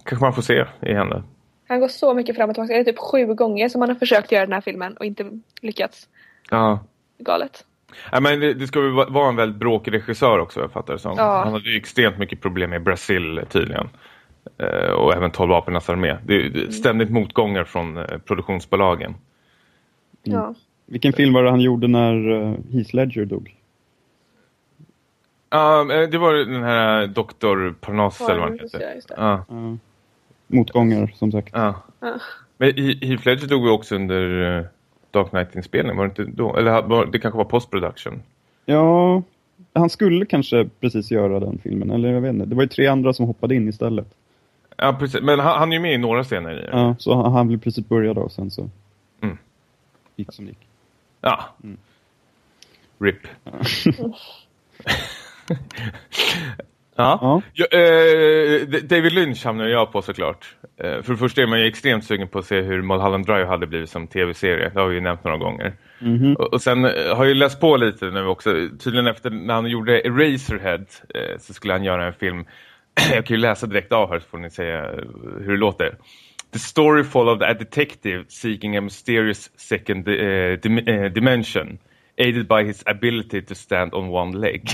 kanske 0.05 0.25
man 0.25 0.33
får 0.33 0.41
se 0.41 0.65
i 0.81 0.93
henne. 0.93 1.23
Han 1.67 1.79
går 1.79 1.87
så 1.87 2.13
mycket 2.13 2.35
fram 2.35 2.49
och 2.49 2.55
tillbaka. 2.55 2.73
Det 2.73 2.79
är 2.79 2.83
typ 2.83 2.99
sju 2.99 3.25
gånger 3.25 3.69
som 3.69 3.81
han 3.81 3.89
har 3.89 3.95
försökt 3.95 4.31
göra 4.31 4.45
den 4.45 4.53
här 4.53 4.61
filmen 4.61 4.97
och 4.97 5.05
inte 5.05 5.39
lyckats. 5.61 6.07
Ja. 6.49 6.79
Galet. 7.23 7.65
Ja, 8.11 8.19
men 8.19 8.39
det, 8.39 8.53
det 8.53 8.67
ska 8.67 8.81
väl 8.81 8.91
va- 8.91 9.07
vara 9.09 9.29
en 9.29 9.35
väldigt 9.35 9.59
bråkig 9.59 9.93
regissör 9.93 10.39
också, 10.39 10.59
jag 10.59 10.71
fattar 10.71 10.93
det 10.93 10.99
som. 10.99 11.13
Ja. 11.17 11.41
Han 11.43 11.53
hade 11.53 11.69
ju 11.69 11.77
extremt 11.77 12.17
mycket 12.17 12.41
problem 12.41 12.69
med 12.69 12.83
Brasil 12.83 13.41
tydligen. 13.49 13.89
Eh, 14.57 14.91
och 14.91 15.13
även 15.13 15.31
12 15.31 15.49
vapenas 15.49 15.89
armé. 15.89 16.17
Det 16.25 16.33
är 16.35 16.57
är 16.67 16.71
ständigt 16.71 17.09
motgångar 17.09 17.63
från 17.63 17.97
eh, 17.97 18.17
produktionsbolagen. 18.17 19.15
Ja. 20.23 20.55
Vilken 20.85 21.13
film 21.13 21.33
var 21.33 21.43
det 21.43 21.49
han 21.49 21.59
gjorde 21.61 21.87
när 21.87 22.29
uh, 22.31 22.55
Heath 22.73 22.95
Ledger 22.95 23.25
dog? 23.25 23.55
Ja, 25.49 25.79
eh, 25.93 26.09
det 26.09 26.17
var 26.17 26.33
den 26.33 26.63
här 26.63 27.07
Dr. 27.07 27.73
Parnas 27.79 28.21
eller 28.21 28.39
vad 28.39 28.49
han 28.49 28.59
heter. 28.59 29.01
Ja, 29.17 29.45
Ja. 29.47 29.77
motgångar, 30.47 31.11
som 31.15 31.31
sagt. 31.31 31.49
ja. 31.53 31.75
Ja. 31.99 32.15
Men 32.57 32.69
He- 32.69 33.05
Heath 33.05 33.27
Ledger 33.27 33.47
dog 33.47 33.65
ju 33.65 33.71
också 33.71 33.95
under 33.95 34.57
eh, 34.59 34.65
Dark 35.13 35.29
Knight-inspelningen, 35.29 35.97
var 35.97 36.03
det 36.07 36.21
inte 36.21 36.31
då? 36.37 36.57
Eller 36.57 36.81
var- 36.81 37.05
det 37.05 37.19
kanske 37.19 37.37
var 37.37 37.45
post-production? 37.45 38.21
Ja, 38.65 39.21
han 39.73 39.89
skulle 39.89 40.25
kanske 40.25 40.69
precis 40.79 41.11
göra 41.11 41.39
den 41.39 41.57
filmen, 41.63 41.91
eller 41.91 42.09
jag 42.13 42.21
vet 42.21 42.33
inte. 42.33 42.45
Det 42.45 42.55
var 42.55 42.63
ju 42.63 42.69
tre 42.69 42.87
andra 42.87 43.13
som 43.13 43.25
hoppade 43.25 43.55
in 43.55 43.67
istället. 43.69 44.07
Ja, 44.77 44.95
precis. 44.99 45.21
Men 45.21 45.39
han, 45.39 45.59
han 45.59 45.69
är 45.71 45.73
ju 45.75 45.81
med 45.81 45.93
i 45.93 45.97
några 45.97 46.23
scener 46.23 46.63
i. 46.65 46.69
Ja, 46.71 46.95
så 46.99 47.15
han, 47.23 47.31
han 47.33 47.47
blev 47.47 47.59
precis 47.59 47.87
började 47.87 48.19
och 48.19 48.31
sen 48.31 48.51
så 48.51 48.69
Mm. 49.21 49.37
gick 50.15 50.33
som 50.33 50.45
gick. 50.47 50.57
Ja. 51.21 51.43
RIP. 52.99 53.27
ja. 53.43 53.51
Ja. 56.95 57.41
Ja, 57.53 57.65
eh, 57.65 58.67
David 58.83 59.11
Lynch 59.13 59.45
hamnar 59.45 59.67
jag 59.67 59.91
på 59.91 60.01
såklart. 60.01 60.55
Eh, 60.77 61.01
för 61.01 61.11
det 61.11 61.17
första 61.17 61.41
är 61.41 61.47
man 61.47 61.59
ju 61.59 61.67
extremt 61.67 62.05
sugen 62.05 62.27
på 62.27 62.39
att 62.39 62.45
se 62.45 62.61
hur 62.61 62.81
Mulholland 62.81 63.25
Drive 63.25 63.45
hade 63.45 63.67
blivit 63.67 63.89
som 63.89 64.07
tv-serie. 64.07 64.71
Det 64.73 64.79
har 64.79 64.87
vi 64.87 64.95
ju 64.95 65.01
nämnt 65.01 65.23
några 65.23 65.37
gånger. 65.37 65.73
Mhm. 65.99 66.35
Och, 66.35 66.53
och 66.53 66.61
sen 66.61 66.85
eh, 66.85 67.15
har 67.15 67.25
jag 67.25 67.37
läst 67.37 67.59
på 67.59 67.77
lite 67.77 68.05
nu 68.05 68.25
också. 68.25 68.53
Tydligen 68.79 69.07
efter 69.07 69.29
när 69.29 69.53
han 69.53 69.67
gjorde 69.67 70.07
Eraserhead 70.07 70.85
så 71.39 71.53
skulle 71.53 71.73
han 71.73 71.83
göra 71.83 72.05
en 72.05 72.13
film. 72.13 72.45
jag 73.13 73.25
kan 73.25 73.35
ju 73.35 73.41
läsa 73.41 73.67
direkt 73.67 73.91
av 73.91 74.09
här 74.09 74.19
så 74.19 74.25
får 74.27 74.37
ni 74.37 74.49
säga 74.49 74.89
hur 75.39 75.51
det 75.51 75.57
låter. 75.57 75.95
The 76.53 76.59
story 76.59 77.03
followed 77.03 77.43
a 77.43 77.53
detective 77.53 78.23
seeking 78.27 78.77
a 78.77 78.81
mysterious 78.81 79.51
second 79.59 80.07
dim- 80.07 81.09
dimension. 81.09 81.77
Aided 82.17 82.47
by 82.47 82.63
his 82.63 82.83
ability 82.85 83.41
to 83.41 83.55
stand 83.55 83.93
on 83.93 84.09
one 84.09 84.37
leg. 84.37 84.69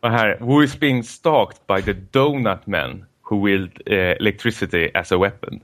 Och 0.00 0.10
här, 0.10 0.36
who 0.40 0.62
is 0.62 0.80
being 0.80 1.02
stalked 1.02 1.58
by 1.66 1.82
the 1.82 1.92
donut 2.18 2.66
men 2.66 3.04
who 3.30 3.46
wield 3.46 3.70
eh, 3.86 3.96
electricity 3.98 4.90
as 4.94 5.12
a 5.12 5.18
weapon. 5.18 5.60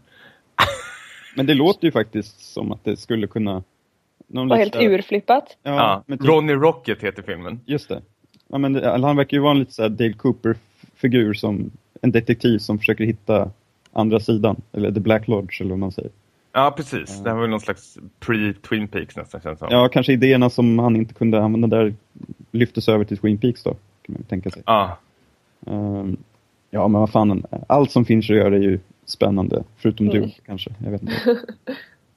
Men 1.37 1.47
det 1.47 1.55
låter 1.55 1.85
ju 1.87 1.93
faktiskt 1.93 2.41
som 2.53 2.73
att 2.73 2.85
det 2.85 2.97
skulle 2.97 3.27
kunna... 3.27 3.63
Någon 4.27 4.49
Var 4.49 4.57
helt 4.57 4.75
lite- 4.75 4.87
urflippat. 4.87 5.57
Ja, 5.63 6.03
Ja, 6.09 6.17
typ, 6.17 6.25
Ronnie 6.29 6.55
Rocket 6.55 7.03
heter 7.03 7.23
filmen. 7.23 7.61
just 7.67 7.89
det. 7.89 8.03
Ja, 8.49 8.59
men 8.59 8.73
det, 8.73 8.91
han 8.91 9.17
verkar 9.17 9.37
ju 9.37 9.41
vara 9.41 9.53
en 9.53 9.59
lite 9.59 9.73
så 9.73 9.83
här 9.83 9.89
Dale 9.89 10.13
Cooper-figur 10.13 11.35
som 11.35 11.71
en 12.03 12.11
detektiv 12.13 12.59
som 12.59 12.79
försöker 12.79 13.05
hitta 13.05 13.51
andra 13.93 14.21
sidan. 14.21 14.63
Eller 14.73 14.93
The 14.93 15.01
Black 15.01 15.29
Lodge 15.29 15.61
eller 15.61 15.71
vad 15.71 15.79
man 15.79 15.93
säger. 15.93 16.11
Ja, 16.53 16.75
precis. 16.77 17.19
Det 17.23 17.31
här 17.31 17.37
var 17.37 17.43
ju 17.45 17.51
någon 17.51 17.61
slags 17.61 17.99
pre-Twin 18.21 18.87
Peaks 18.87 19.17
nästan 19.17 19.41
känns 19.41 19.59
det 19.59 19.67
som. 19.67 19.69
Ja, 19.79 19.89
kanske 19.89 20.13
idéerna 20.13 20.51
som 20.51 20.79
han 20.79 20.97
inte 20.97 21.15
kunde 21.15 21.43
använda 21.43 21.77
där 21.77 21.95
lyftes 22.53 22.89
över 22.89 23.05
till 23.05 23.19
Twin 23.19 23.39
Peaks 23.39 23.63
då. 23.63 23.71
Kan 24.03 24.15
man 24.15 24.23
tänka 24.23 24.51
sig. 24.51 24.63
Ja. 24.67 24.99
Ehm, 25.67 26.17
ja, 26.71 26.89
men 26.89 27.01
vad 27.01 27.11
fan. 27.11 27.45
Allt 27.67 27.91
som 27.91 28.05
Fincher 28.05 28.35
gör 28.35 28.53
är 28.53 28.61
ju 28.61 28.79
spännande. 29.05 29.65
Förutom 29.77 30.09
Mm. 30.11 30.23
du 30.23 30.31
kanske. 30.47 30.71
Jag 30.85 30.91
vet 30.91 31.03
inte. 31.03 31.15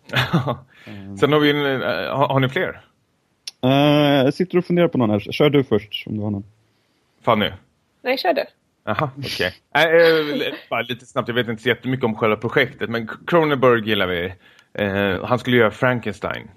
Sen 1.20 1.34
har 1.34 1.40
vi 1.40 1.50
en, 1.50 1.82
eh, 1.82 1.88
har, 2.18 2.28
har 2.28 2.40
ni 2.40 2.50
fler? 2.50 2.82
Uh, 3.66 3.72
jag 4.26 4.34
sitter 4.34 4.58
och 4.58 4.66
funderar 4.66 4.88
på 4.88 4.98
någon 4.98 5.10
här. 5.10 5.20
Kör 5.20 5.50
du 5.50 5.64
först 5.64 6.08
om 6.08 6.18
du 6.18 6.24
har 6.24 6.32
någon. 6.32 6.44
Fanny? 7.22 7.50
Nej, 8.02 8.18
kör 8.18 8.34
du. 8.34 8.44
Jaha, 8.84 9.10
okej. 9.18 9.54
Okay. 9.70 10.52
bara 10.70 10.82
lite 10.82 11.06
snabbt, 11.06 11.28
jag 11.28 11.36
vet 11.36 11.48
inte 11.48 11.64
så 11.64 11.70
jättemycket 11.70 12.06
om 12.06 12.16
själva 12.16 12.36
projektet, 12.36 12.90
men 12.90 13.08
Cronenberg 13.28 13.90
gillar 13.90 14.08
vi. 14.08 14.34
Eh, 14.74 15.26
han 15.26 15.40
skulle 15.40 15.58
göra 15.58 15.72
Frankenstein. 15.72 16.48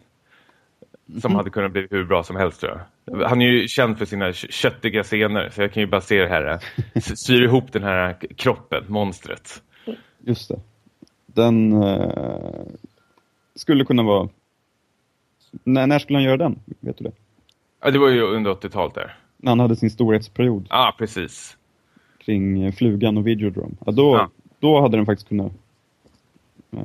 som 1.21 1.35
hade 1.35 1.51
kunnat 1.51 1.73
bli 1.73 1.87
hur 1.91 2.05
bra 2.05 2.23
som 2.23 2.37
helst 2.37 2.61
tror 2.61 2.73
jag. 3.05 3.29
Han 3.29 3.43
är 3.43 3.47
ju 3.47 3.69
känd 3.69 3.99
för 3.99 4.05
sina 4.05 4.33
kö- 4.33 4.49
köttiga 4.51 5.03
scener 5.03 5.51
så 5.51 5.63
jag 5.63 5.73
kan 5.73 5.81
ju 5.81 5.87
bara 5.87 6.01
se 6.01 6.23
det 6.23 6.29
här. 6.29 6.47
eh, 6.95 7.01
Syr 7.03 7.43
ihop 7.43 7.73
den 7.73 7.83
här 7.83 8.17
kroppen, 8.37 8.85
monstret. 8.89 9.63
Just 10.19 10.49
det. 10.49 10.61
Den 11.27 11.83
eh, 11.83 12.67
skulle 13.55 13.85
kunna 13.85 14.03
vara... 14.03 14.29
När, 15.65 15.87
när 15.87 15.99
skulle 15.99 16.17
han 16.17 16.25
göra 16.25 16.37
den? 16.37 16.59
Vet 16.81 16.99
du 16.99 17.05
det? 17.05 17.13
Ja, 17.83 17.91
det 17.91 17.99
var 17.99 18.09
ju 18.09 18.23
under 18.23 18.51
80-talet 18.55 18.95
där. 18.95 19.17
När 19.37 19.51
han 19.51 19.61
hade 19.61 19.77
sin 19.77 19.91
storhetsperiod 19.91 20.67
Ja, 20.71 20.95
precis. 20.99 21.56
Kring 22.27 22.63
eh, 22.63 22.73
Flugan 22.73 23.17
och 23.19 23.27
Videodrome. 23.27 23.75
Ja, 23.87 23.93
då, 23.93 24.15
Ja. 24.17 24.31
då 24.59 24.81
hade 24.81 24.97
den 24.97 25.07
faktiskt 25.07 25.29
kunnat 25.29 25.53
eh, 26.73 26.81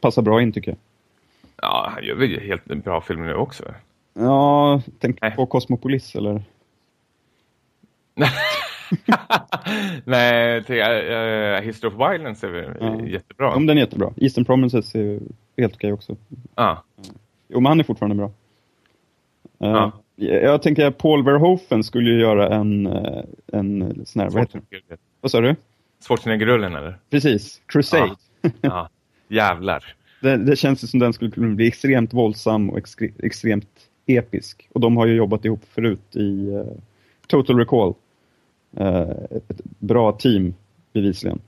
passa 0.00 0.22
bra 0.22 0.42
in 0.42 0.52
tycker 0.52 0.70
jag. 0.70 0.78
Ja, 1.62 1.90
han 1.94 2.04
gör 2.04 2.14
väl 2.14 2.40
helt 2.40 2.64
bra 2.64 3.00
film 3.00 3.22
nu 3.26 3.34
också. 3.34 3.64
Ja, 4.14 4.82
tänk 4.98 5.20
Nej. 5.20 5.30
på 5.36 5.46
Cosmopolis 5.46 6.14
eller? 6.16 6.42
Nej, 10.04 10.64
till, 10.64 10.74
uh, 10.80 11.60
History 11.60 11.90
of 11.90 11.94
Violence 11.94 12.46
är 12.46 12.76
Ja. 12.80 13.00
jättebra. 13.06 13.54
Om 13.54 13.66
den 13.66 13.76
är 13.76 13.82
jättebra. 13.82 14.12
Eastern 14.16 14.44
Promises 14.44 14.94
är 14.94 15.20
helt 15.56 15.74
okej 15.74 15.92
också. 15.92 16.16
Ja. 16.54 16.82
Jo, 17.48 17.60
men 17.60 17.66
han 17.66 17.80
är 17.80 17.84
fortfarande 17.84 18.16
bra. 18.16 18.26
Eh, 19.58 19.70
Ja. 19.70 19.92
Jag 20.28 20.62
tänker 20.62 20.86
att 20.86 20.98
Paul 20.98 21.24
Verhoeven 21.24 21.84
skulle 21.84 22.10
ju 22.10 22.20
göra 22.20 22.54
en, 22.54 22.86
eh, 22.86 23.22
en 23.52 24.02
sån 24.06 24.22
här, 24.22 24.30
vad 24.30 24.42
heter 24.42 24.60
det? 24.88 24.96
Vad 25.20 25.30
sa 25.30 25.40
du? 25.40 25.56
Schwarzenegger-rullen 26.08 26.74
eller? 26.76 26.98
Precis, 27.10 27.62
Crusade. 27.66 28.14
Ja, 28.60 28.88
jävlar. 29.28 29.94
Det, 30.20 30.36
det 30.36 30.56
känns 30.56 30.90
som 30.90 31.00
den 31.00 31.12
skulle 31.12 31.30
kunna 31.30 31.54
bli 31.54 31.68
extremt 31.68 32.14
våldsam 32.14 32.70
och 32.70 32.78
extre, 32.78 33.08
extremt 33.18 33.68
episk. 34.06 34.68
Och 34.72 34.80
de 34.80 34.96
har 34.96 35.06
ju 35.06 35.14
jobbat 35.14 35.44
ihop 35.44 35.64
förut 35.64 36.16
i 36.16 36.54
eh, 36.54 36.64
Total 37.26 37.58
Recall. 37.58 37.94
Eh, 38.76 39.00
ett, 39.10 39.50
ett 39.50 39.60
bra 39.78 40.12
team, 40.12 40.54
bevisligen. 40.92 41.40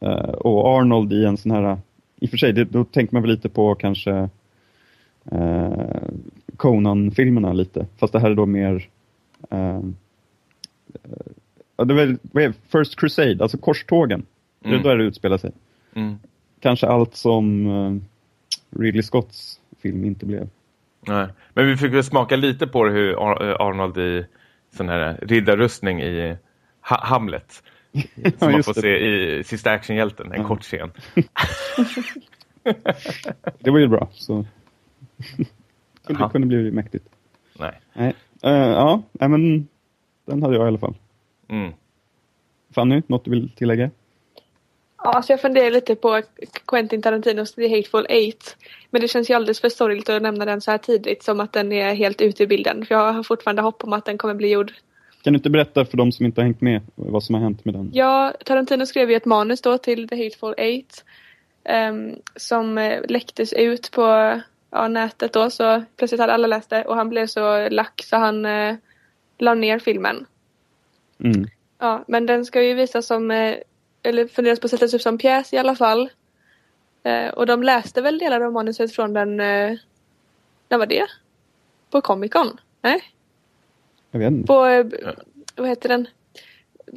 Eh, 0.00 0.30
och 0.30 0.78
Arnold 0.78 1.12
i 1.12 1.24
en 1.24 1.36
sån 1.36 1.50
här... 1.50 1.78
I 2.20 2.26
och 2.26 2.30
för 2.30 2.36
sig, 2.36 2.52
det, 2.52 2.64
då 2.64 2.84
tänker 2.84 3.14
man 3.14 3.22
väl 3.22 3.30
lite 3.30 3.48
på 3.48 3.74
kanske 3.74 4.28
Conan-filmerna 6.56 7.52
lite. 7.52 7.86
Fast 7.98 8.12
det 8.12 8.20
här 8.20 8.30
är 8.30 8.34
då 8.34 8.46
mer... 8.46 8.88
Eh, 9.50 9.76
eh, 9.76 9.80
ja, 11.76 11.84
det 11.84 11.94
väl, 11.94 12.18
vad 12.22 12.44
är? 12.44 12.52
First 12.68 13.00
Crusade, 13.00 13.36
alltså 13.42 13.58
korstågen. 13.58 14.26
Det 14.60 14.68
är 14.68 14.72
Mm. 14.72 14.82
där 14.82 14.96
det 14.96 15.04
utspelar 15.04 15.38
sig 15.38 15.52
Mm. 15.94 16.18
kanske 16.60 16.86
allt 16.86 17.14
som 17.16 17.66
uh, 17.66 18.00
Ridley 18.80 19.02
Scotts 19.02 19.60
film 19.82 20.04
inte 20.04 20.26
blev. 20.26 20.48
Nej. 21.06 21.26
Men 21.54 21.66
vi 21.66 21.76
fick 21.76 21.92
väl 21.92 22.04
smaka 22.04 22.36
lite 22.36 22.66
på 22.66 22.86
hur 22.86 23.10
eh, 23.12 23.16
Arnold 23.60 23.98
i 23.98 24.26
sån 24.76 24.88
här 24.88 25.18
riddarrustning 25.22 26.02
i 26.02 26.36
ha 26.80 27.04
Hamlet. 27.04 27.62
Som 27.92 28.32
man 28.40 28.54
just 28.56 28.66
får 28.66 28.74
det. 28.74 28.80
se 28.80 28.98
i 29.38 29.44
Sista 29.44 29.70
actionhjälten, 29.70 30.32
en 30.32 30.40
Ja. 30.40 30.48
kort 30.48 30.62
scen. 30.62 30.90
Det 33.58 33.70
var 33.70 33.78
ju 33.78 33.88
bra. 33.88 34.08
Så. 34.12 34.44
Kunde, 36.06 36.22
Jaha. 36.22 36.30
kunde 36.30 36.46
bli 36.46 36.70
mäktigt. 36.70 37.08
Nej. 37.58 37.80
Nej. 37.92 38.14
Eh, 38.42 38.52
ja, 38.52 39.02
men 39.12 39.68
den 40.24 40.42
hade 40.42 40.54
jag 40.54 40.64
i 40.64 40.68
alla 40.68 40.78
fall. 40.78 40.94
Mm. 41.48 41.72
Fanny, 42.74 43.02
något 43.06 43.24
du 43.24 43.30
vill 43.30 43.50
tillägga? 43.56 43.90
Ja, 44.98 45.12
alltså 45.12 45.32
jag 45.32 45.40
funderar 45.40 45.70
lite 45.70 45.94
på 45.94 46.22
Quentin 46.66 47.02
Tarantinos 47.02 47.54
The 47.54 47.76
Hateful 47.76 48.06
Eight. 48.08 48.56
Men 48.90 49.00
det 49.00 49.08
känns 49.08 49.30
ju 49.30 49.34
alldeles 49.34 49.60
för 49.60 49.68
sorgligt 49.68 50.08
att 50.08 50.22
nämna 50.22 50.44
den 50.44 50.60
så 50.60 50.70
här 50.70 50.78
tidigt 50.78 51.22
som 51.22 51.40
att 51.40 51.52
den 51.52 51.72
är 51.72 51.94
helt 51.94 52.20
ute 52.20 52.42
ur 52.42 52.46
bilden. 52.46 52.86
För 52.86 52.94
jag 52.94 53.12
har 53.12 53.22
fortfarande 53.22 53.62
hopp 53.62 53.84
om 53.84 53.92
att 53.92 54.04
den 54.04 54.18
kommer 54.18 54.34
bli 54.34 54.48
gjord. 54.52 54.72
Kan 55.22 55.32
du 55.32 55.36
inte 55.36 55.50
berätta 55.50 55.84
för 55.84 55.96
de 55.96 56.12
som 56.12 56.26
inte 56.26 56.40
har 56.40 56.44
hängt 56.44 56.60
med 56.60 56.80
vad 56.94 57.22
som 57.22 57.34
har 57.34 57.42
hänt 57.42 57.64
med 57.64 57.74
den? 57.74 57.90
Ja, 57.92 58.32
Tarantino 58.44 58.86
skrev 58.86 59.10
ju 59.10 59.16
ett 59.16 59.24
manus 59.24 59.60
då 59.60 59.78
till 59.78 60.08
The 60.08 60.24
Hateful 60.24 60.54
Eight. 60.56 61.04
ehm, 61.64 62.14
som 62.36 62.78
eh, 62.78 63.00
läcktes 63.08 63.52
ut 63.52 63.90
på 63.90 64.40
ja, 64.76 64.88
nätet 64.88 65.32
då 65.32 65.50
så 65.50 65.82
plötsligt 65.96 66.20
hade 66.20 66.32
alla 66.32 66.46
läst 66.46 66.70
det 66.70 66.84
och 66.84 66.96
han 66.96 67.08
blev 67.08 67.26
så 67.26 67.68
lack 67.68 68.02
så 68.04 68.16
han 68.16 68.44
eh, 68.46 68.76
la 69.38 69.54
ner 69.54 69.78
filmen. 69.78 70.26
Mm. 71.20 71.46
Ja, 71.78 72.04
men 72.08 72.26
den 72.26 72.44
ska 72.44 72.62
ju 72.62 72.74
visas 72.74 73.06
som, 73.06 73.30
eh, 73.30 73.56
eller 74.02 74.26
funderas 74.28 74.60
på 74.60 74.64
att 74.64 74.70
sättas 74.70 74.94
upp 74.94 75.02
som 75.02 75.18
pjäs 75.18 75.52
i 75.52 75.58
alla 75.58 75.76
fall. 75.76 76.10
Eh, 77.02 77.28
och 77.28 77.46
de 77.46 77.62
läste 77.62 78.02
väl 78.02 78.18
delar 78.18 78.40
av 78.40 78.52
manuset 78.52 78.94
från 78.94 79.12
den, 79.12 79.40
eh, 79.40 79.76
när 80.68 80.78
var 80.78 80.86
det? 80.86 81.06
På 81.90 82.00
Comic 82.00 82.32
Con? 82.32 82.60
Nej? 82.82 83.02
Jag 84.10 84.18
vet 84.18 84.30
inte. 84.30 84.46
På, 84.46 84.66
eh, 84.66 84.86
vad 85.56 85.68
heter 85.68 85.88
den? 85.88 86.08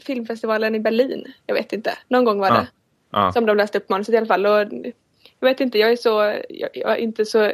Filmfestivalen 0.01 0.75
i 0.75 0.79
Berlin? 0.79 1.33
Jag 1.45 1.55
vet 1.55 1.73
inte. 1.73 1.97
Någon 2.07 2.25
gång 2.25 2.39
var 2.39 2.47
Ja. 2.47 2.53
det. 2.53 2.67
Ja. 3.11 3.31
Som 3.31 3.45
de 3.45 3.57
läste 3.57 3.77
upp 3.77 3.89
manuset 3.89 4.13
i 4.13 4.17
alla 4.17 4.25
fall. 4.25 4.45
Och 4.45 4.59
jag 5.39 5.49
vet 5.49 5.59
inte, 5.59 5.77
jag 5.79 5.91
är 5.91 5.95
så, 5.95 6.41
jag, 6.49 6.69
jag 6.73 6.91
är 6.91 6.95
inte 6.95 7.25
så 7.25 7.51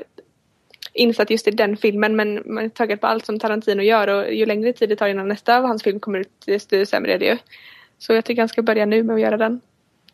insatt 0.96 1.30
just 1.30 1.48
i 1.48 1.52
den 1.52 1.78
filmen 1.78 2.16
men 2.16 2.44
man 2.46 2.66
är 2.66 2.70
taggad 2.70 3.02
på 3.02 3.08
allt 3.08 3.26
som 3.26 3.40
Tarantino 3.40 3.82
gör 3.82 4.08
och 4.08 4.34
ju 4.34 4.46
längre 4.46 4.74
tid 4.74 4.90
det 4.90 4.96
tar 4.96 5.08
innan 5.08 5.28
nästa 5.28 5.58
av 5.58 5.64
hans 5.64 5.84
film 5.84 6.00
kommer 6.00 6.20
ut 6.20 6.32
desto 6.46 6.86
sämre 6.86 7.14
är 7.14 7.20
det 7.20 7.26
ju. 7.26 7.38
Så 7.98 8.14
jag 8.14 8.26
tycker 8.26 8.42
han 8.42 8.50
ska 8.50 8.62
börja 8.62 8.86
nu 8.86 9.04
med 9.04 9.14
att 9.14 9.22
göra 9.22 9.38
den. 9.38 9.62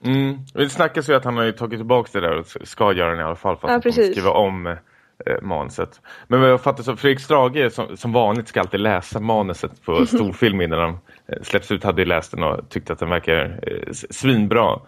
Mm. 0.03 0.37
Det 0.53 0.69
snackas 0.69 1.09
ju 1.09 1.13
att 1.13 1.25
han 1.25 1.37
har 1.37 1.51
tagit 1.51 1.79
tillbaka 1.79 2.19
det 2.19 2.27
där 2.27 2.39
och 2.39 2.47
ska 2.67 2.93
göra 2.93 3.09
den 3.09 3.19
i 3.19 3.23
alla 3.23 3.35
fall 3.35 3.55
fast 3.55 3.63
Ja, 3.63 3.69
han 3.69 3.81
kommer 3.81 4.11
skriva 4.11 4.31
om 4.31 4.67
eh, 4.67 5.41
manuset. 5.41 6.01
Men 6.27 6.41
vad 6.41 6.49
jag 6.49 6.61
fattar 6.61 6.83
så 6.83 6.95
Fredrik 6.95 7.19
Strage 7.19 7.73
som, 7.73 7.97
som 7.97 8.13
vanligt 8.13 8.47
ska 8.47 8.59
alltid 8.59 8.79
läsa 8.79 9.19
manuset 9.19 9.83
på 9.85 10.05
storfilm 10.05 10.61
innan 10.61 10.79
de 10.79 10.99
eh, 11.27 11.41
släpps 11.41 11.71
ut 11.71 11.83
hade 11.83 12.01
ju 12.01 12.07
läst 12.07 12.31
den 12.31 12.43
och 12.43 12.69
tyckte 12.69 12.93
att 12.93 12.99
den 12.99 13.09
verkar 13.09 13.59
eh, 13.67 13.91
svinbra. 13.91 14.79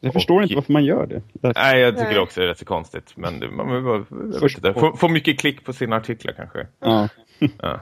Jag 0.00 0.12
förstår 0.12 0.36
Och- 0.36 0.42
inte 0.42 0.54
varför 0.54 0.72
man 0.72 0.84
gör 0.84 1.06
det. 1.06 1.22
det 1.32 1.52
Nej, 1.56 1.80
jag 1.80 1.92
tycker 1.94 2.04
Nej. 2.04 2.14
det 2.14 2.20
också 2.20 2.42
är 2.42 2.46
rätt 2.46 2.58
så 2.58 2.64
konstigt. 2.64 3.12
Men 3.16 3.40
det- 3.40 3.50
man 3.50 3.74
vill 3.74 3.84
bara, 3.84 4.04
jag 4.10 4.26
vet 4.26 4.38
Först- 4.40 4.58
inte, 4.58 4.74
få, 4.80 4.96
få 4.96 5.08
mycket 5.08 5.40
klick 5.40 5.64
på 5.64 5.72
sina 5.72 5.96
artiklar 5.96 6.32
kanske. 6.32 6.66
ja. 6.80 7.08
Ja. 7.62 7.80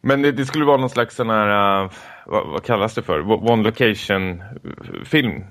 Men 0.00 0.22
det, 0.22 0.32
det 0.32 0.44
skulle 0.46 0.64
vara 0.64 0.76
någon 0.76 0.90
slags 0.90 1.16
sån 1.16 1.30
här, 1.30 1.82
uh, 1.84 1.90
vad, 2.26 2.46
vad 2.48 2.62
kallas 2.64 2.94
det 2.94 3.02
för? 3.02 3.30
One 3.50 3.62
location 3.62 4.42
film. 5.04 5.44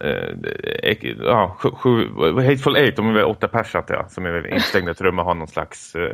Eh, 0.00 0.36
det- 0.36 1.16
ja, 1.22 1.56
sju, 1.58 1.70
sju, 1.70 2.08
Hateful 2.34 2.76
Eight, 2.76 2.96
de 2.96 3.08
är 3.08 3.12
väl 3.12 3.24
åtta 3.24 3.48
pers 3.48 3.74
jag, 3.74 4.10
som 4.10 4.26
är 4.26 4.30
väl 4.30 4.46
instängda 4.46 4.90
i 4.90 4.92
ett 4.92 5.00
rum 5.00 5.18
och 5.18 5.24
har 5.24 5.34
någon 5.34 5.48
slags 5.48 5.94
eh, 5.94 6.12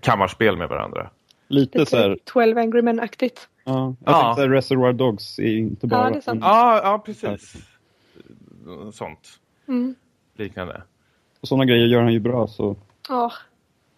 kammarspel 0.00 0.56
med 0.56 0.68
varandra. 0.68 1.10
Lite 1.48 1.86
så 1.86 1.96
här, 1.96 2.16
12 2.24 2.58
Angry 2.58 2.82
Men-aktigt. 2.82 3.48
ja. 3.64 3.94
Jag 4.04 4.12
Ja. 4.14 4.34
tänkte 4.36 4.54
Reservoir 4.54 4.92
Dogs 4.92 5.38
är 5.38 5.56
inte 5.58 5.86
bara... 5.86 6.10
det 6.10 6.16
är 6.16 6.20
sant. 6.20 6.40
Ja, 6.42 6.80
ja 6.84 7.02
precis. 7.06 7.54
Sånt 8.92 9.28
Mm. 9.68 9.94
liknande. 10.36 10.82
Och 11.40 11.48
sådana 11.48 11.64
grejer 11.64 11.86
gör 11.86 12.02
han 12.02 12.12
ju 12.12 12.20
bra 12.20 12.46
så... 12.46 12.76
Ja, 13.08 13.32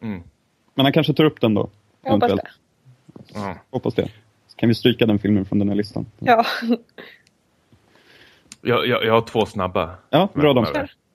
Mm. 0.00 0.22
Men 0.74 0.86
han 0.86 0.92
kanske 0.92 1.14
tar 1.14 1.24
upp 1.24 1.40
den 1.40 1.54
då. 1.54 1.70
jag 2.02 2.10
hoppas 2.12 2.30
eventuellt. 2.30 2.58
det. 3.34 3.40
Ja. 3.40 3.56
Hoppas 3.70 3.94
det. 3.94 4.08
Så 4.46 4.56
kan 4.56 4.68
vi 4.68 4.74
stryka 4.74 5.06
den 5.06 5.18
filmen 5.18 5.44
från 5.44 5.58
den 5.58 5.68
här 5.68 5.76
listan. 5.76 6.06
Ja. 6.18 6.44
Jag, 8.60 8.86
jag, 8.86 9.04
jag 9.04 9.12
har 9.12 9.20
två 9.20 9.46
snabba. 9.46 9.94
Ja, 10.10 10.28
bra 10.34 10.52
de. 10.54 10.66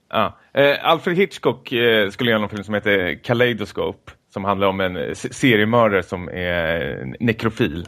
Ja. 0.09 0.37
Eh, 0.53 0.77
Alfred 0.89 1.15
Hitchcock 1.17 1.71
eh, 1.71 2.09
skulle 2.09 2.31
göra 2.31 2.43
en 2.43 2.49
film 2.49 2.63
som 2.63 2.73
heter 2.73 3.15
Kaleidoscope 3.23 4.11
som 4.29 4.43
handlar 4.45 4.67
om 4.67 4.79
en 4.79 5.15
se- 5.15 5.33
seriemördare 5.33 6.03
som 6.03 6.29
är 6.29 6.99
eh, 7.01 7.13
nekrofil. 7.19 7.87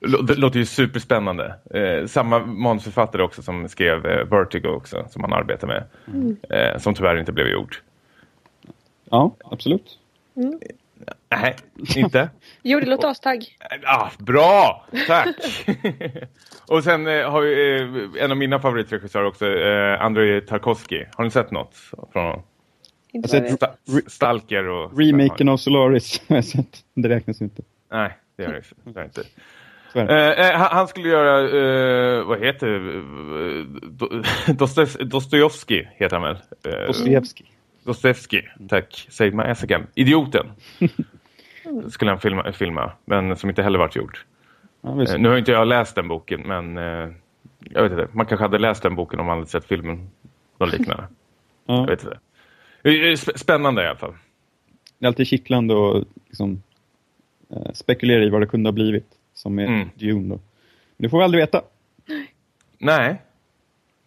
Det 0.00 0.34
låter 0.38 0.58
ju 0.58 0.64
superspännande. 0.64 1.54
Eh, 1.70 2.06
samma 2.06 2.38
manusförfattare 2.38 3.22
också 3.22 3.42
som 3.42 3.68
skrev 3.68 4.06
eh, 4.06 4.24
Vertigo 4.24 4.68
också, 4.68 5.06
som 5.10 5.22
han 5.22 5.32
arbetar 5.32 5.68
med. 5.68 5.84
Eh, 6.50 6.78
som 6.78 6.94
tyvärr 6.94 7.16
inte 7.16 7.32
blev 7.32 7.46
gjord. 7.46 7.76
Ja, 9.10 9.36
absolut. 9.44 9.98
Nej, 11.30 11.56
inte? 11.96 12.30
Jo, 12.62 12.80
det 12.80 12.86
låter 12.86 13.08
astagg. 13.08 13.44
Ah, 13.84 14.10
bra! 14.18 14.86
Tack! 15.06 15.36
och 16.68 16.84
sen 16.84 17.06
eh, 17.06 17.30
har 17.30 17.40
vi 17.40 17.80
eh, 18.16 18.24
en 18.24 18.30
av 18.30 18.36
mina 18.36 18.60
favoritregissörer 18.60 19.24
också, 19.24 19.46
eh, 19.46 20.02
Andrei 20.02 20.40
Tarkovsky. 20.40 21.04
Har 21.12 21.24
ni 21.24 21.30
sett 21.30 21.50
något 21.50 21.74
från 22.12 22.24
honom? 22.24 22.42
Inte 23.12 23.36
Jag 23.36 23.42
har 23.42 23.58
sett 23.58 24.12
Stalker 24.12 24.68
och... 24.68 24.98
Remaken 24.98 25.48
av 25.48 25.56
Solaris 25.56 26.22
har 26.28 26.36
jag 26.36 26.44
sett. 26.44 26.84
Det 26.94 27.08
räknas 27.08 27.40
inte. 27.40 27.62
Nej, 27.90 28.18
det 28.50 28.52
det 28.52 28.62
det 28.84 28.90
gör 28.90 29.00
det 29.00 29.04
inte. 29.04 29.22
Eh, 29.94 30.50
eh, 30.50 30.60
han 30.60 30.88
skulle 30.88 31.08
göra, 31.08 31.40
eh, 32.18 32.24
vad 32.24 32.40
heter 32.44 32.66
det? 32.66 32.78
Eh, 32.98 34.54
Dostoj- 34.56 35.04
Dostojevskij 35.04 35.92
heter 35.96 36.16
han 36.16 36.22
väl? 36.22 36.36
Eh, 36.74 36.86
Dostojevskij. 36.86 37.46
Dostojevskij, 37.84 38.48
tack. 38.68 39.08
My 39.20 39.42
ass 39.42 39.62
again. 39.64 39.86
Idioten. 39.94 40.46
skulle 41.90 42.10
han 42.10 42.20
filma, 42.20 42.52
filma, 42.52 42.92
men 43.04 43.36
som 43.36 43.50
inte 43.50 43.62
heller 43.62 43.78
varit 43.78 43.96
gjort. 43.96 44.24
Ja. 44.80 45.02
Eh, 45.02 45.18
nu 45.18 45.28
har 45.28 45.36
inte 45.36 45.52
jag 45.52 45.68
läst 45.68 45.94
den 45.94 46.08
boken, 46.08 46.40
men 46.40 46.78
eh, 46.78 47.10
jag 47.60 47.82
vet 47.82 47.92
inte. 47.92 48.08
Man 48.12 48.26
kanske 48.26 48.44
hade 48.44 48.58
läst 48.58 48.82
den 48.82 48.94
boken 48.96 49.20
om 49.20 49.26
man 49.26 49.36
hade 49.38 49.50
sett 49.50 49.64
filmen. 49.64 50.10
Något 50.58 50.72
liknande. 50.72 51.04
jag 51.66 51.76
Ja. 51.76 51.84
vet 51.84 52.04
inte. 52.04 52.18
Sp- 53.14 53.36
Spännande 53.38 53.82
i 53.82 53.86
alla 53.86 53.98
fall. 53.98 54.14
det 54.98 55.06
är 55.06 55.08
alltid 55.08 55.26
kittlande 55.26 55.74
att 55.74 56.04
liksom, 56.28 56.62
eh, 57.52 57.72
spekulera 57.74 58.24
i 58.24 58.28
vad 58.30 58.40
det 58.42 58.46
kunde 58.46 58.68
ha 58.68 58.72
blivit. 58.72 59.06
Som 59.34 59.54
med 59.54 59.66
Mm. 59.68 59.88
Dune 59.94 60.28
då. 60.28 60.40
Men 60.96 61.02
det 61.04 61.08
får 61.08 61.18
vi 61.18 61.24
aldrig 61.24 61.42
veta. 61.42 61.62
Nej. 62.78 63.22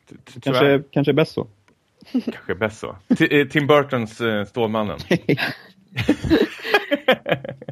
T- 0.10 0.16
Kanske, 0.42 0.84
kanske 0.92 1.12
är 1.12 1.14
bäst 1.14 1.34
så. 1.34 1.48
Kanske 2.12 2.52
är 2.52 2.56
bäst 2.56 2.80
så. 2.80 2.96
T- 3.18 3.40
eh, 3.42 3.48
Tim 3.48 3.68
Burtons 3.68 4.22
eh, 4.22 4.46
Stålmannen. 4.46 4.98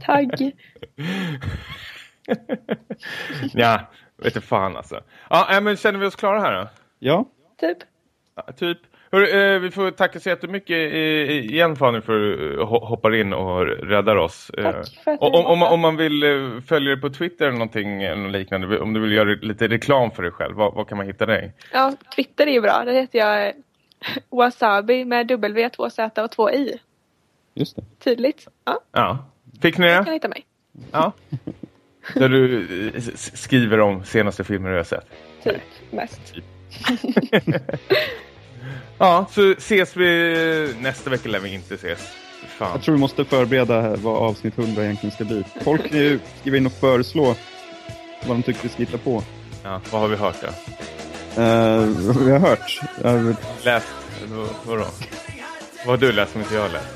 Tagg. 0.02 0.32
ja, 3.54 3.90
vet 4.18 4.34
du 4.34 4.42
fan 4.42 4.78
alltså. 4.78 5.02
Ja, 5.30 5.56
äh, 5.56 5.62
men 5.62 5.78
känner 5.78 6.00
vi 6.00 6.06
oss 6.06 6.16
klara 6.16 6.40
här 6.42 6.62
då? 6.62 6.68
Ja, 7.00 7.26
Typ. 7.60 7.78
Ja, 8.36 8.44
typ. 8.58 8.78
Hör, 9.14 9.54
eh, 9.54 9.60
vi 9.60 9.72
får 9.72 9.92
tacka 9.92 10.20
så 10.20 10.30
jättemycket 10.30 10.70
eh, 10.94 11.30
igen 11.32 11.76
Fanny 11.76 12.02
för 12.02 12.14
att 12.32 12.38
du 12.40 12.58
ho- 12.60 12.86
hoppar 12.86 13.16
in 13.16 13.34
och 13.34 13.66
räddar 13.66 14.16
oss. 14.16 14.50
Eh, 14.50 14.64
Tack 14.72 14.88
för 15.04 15.12
att 15.12 15.20
och, 15.22 15.32
du 15.32 15.38
om, 15.38 15.46
om, 15.46 15.64
om 15.64 15.80
man 15.80 15.96
vill 15.98 16.24
eh, 16.24 16.62
följa 16.68 16.90
dig 16.92 17.02
på 17.02 17.10
Twitter 17.10 17.46
eller 17.46 17.58
någonting 17.58 18.04
eller 18.04 18.22
något 18.24 18.32
liknande, 18.32 18.80
om 18.80 18.94
du 18.94 19.00
vill 19.00 19.12
göra 19.12 19.30
lite 19.42 19.68
reklam 19.68 20.12
för 20.12 20.24
dig 20.24 20.32
själv, 20.32 20.56
var, 20.56 20.72
var 20.72 20.86
kan 20.86 20.98
man 20.98 21.08
hitta 21.08 21.26
dig? 21.26 21.54
Ja, 21.74 21.94
Twitter 22.16 22.48
är 22.48 22.52
ju 22.52 22.62
bra. 22.62 22.84
Där 22.86 22.94
heter 22.94 23.20
jag 23.20 23.48
eh, 23.48 23.54
Wasabi 24.30 25.06
med 25.06 25.28
W, 25.28 25.70
2 25.70 25.90
Z 25.90 26.24
och 26.24 26.32
2 26.32 26.52
I. 26.52 26.80
just 27.54 27.76
det. 27.76 27.82
Tydligt. 28.04 28.48
Ja, 28.66 28.80
Ja. 28.92 29.18
Fick 29.62 29.78
ni 29.78 29.88
kan 29.88 30.04
det? 30.04 30.10
ni 30.10 30.14
hitta 30.16 30.28
mig. 30.28 30.46
Ja. 30.92 31.12
Där 32.16 32.30
du 32.30 32.60
eh, 32.96 33.02
skriver 33.16 33.80
om 33.80 34.04
senaste 34.04 34.44
filmer 34.44 34.70
du 34.72 34.76
har 34.78 34.84
sett. 34.84 35.08
Typ 35.44 35.62
mest. 35.92 36.34
Ja, 38.98 39.26
så 39.32 39.52
ses 39.52 39.96
vi 39.98 40.74
nästa 40.80 41.10
vecka 41.10 41.30
lär 41.30 41.40
vi 41.40 41.54
inte 41.54 41.74
ses. 41.76 42.00
Fan. 42.58 42.70
Jag 42.74 42.82
tror 42.84 42.96
vi 42.96 43.00
måste 43.02 43.26
förbereda 43.26 43.96
vad 43.96 44.18
avsnitt 44.18 44.58
100 44.58 44.84
egentligen 44.84 45.16
ska 45.16 45.24
bli. 45.24 45.44
Folk 45.64 45.90
kan 45.90 45.98
ju 46.00 46.20
skriva 46.42 46.58
in 46.58 46.66
och 46.66 46.72
föreslå 46.74 47.36
vad 48.28 48.38
de 48.38 48.44
tycker 48.44 48.64
vi 48.64 48.70
ska 48.70 48.78
hitta 48.78 48.98
på. 48.98 49.24
Ja, 49.64 49.82
vad 49.92 50.02
har 50.02 50.08
vi 50.08 50.16
hört 50.16 50.36
då? 50.42 50.48
Uh, 51.42 51.86
vi 52.26 52.32
har 52.32 52.40
hört. 52.40 52.80
Uh, 53.06 53.36
Läst? 53.64 53.88
Eller 54.24 54.36
vad- 54.36 54.50
Vadå? 54.66 54.86
Vad 55.86 55.88
har 55.88 55.98
du 56.08 56.12
läst 56.12 56.32
som 56.32 56.42
inte 56.42 56.56
jag 56.56 56.62
har 56.62 56.70
läst? 56.70 56.88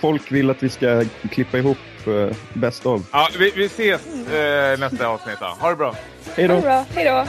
folk 0.00 0.32
vill 0.32 0.50
att 0.50 0.62
vi 0.62 0.68
ska 0.68 1.04
klippa 1.30 1.58
ihop 1.58 1.78
uh, 2.06 2.32
bäst 2.52 2.86
av. 2.86 3.06
Ja, 3.12 3.28
vi, 3.38 3.52
vi 3.56 3.64
ses 3.64 4.06
eh, 4.32 4.78
nästa 4.78 5.06
avsnitt 5.06 5.36
då. 5.40 5.46
Ha 5.46 5.70
det 5.70 5.76
bra! 5.76 5.94
Hej 6.36 6.46
Ha 6.46 6.54
då! 6.54 6.60
det 6.60 6.66
bra. 6.66 6.84
Hej 6.94 7.04
då. 7.04 7.26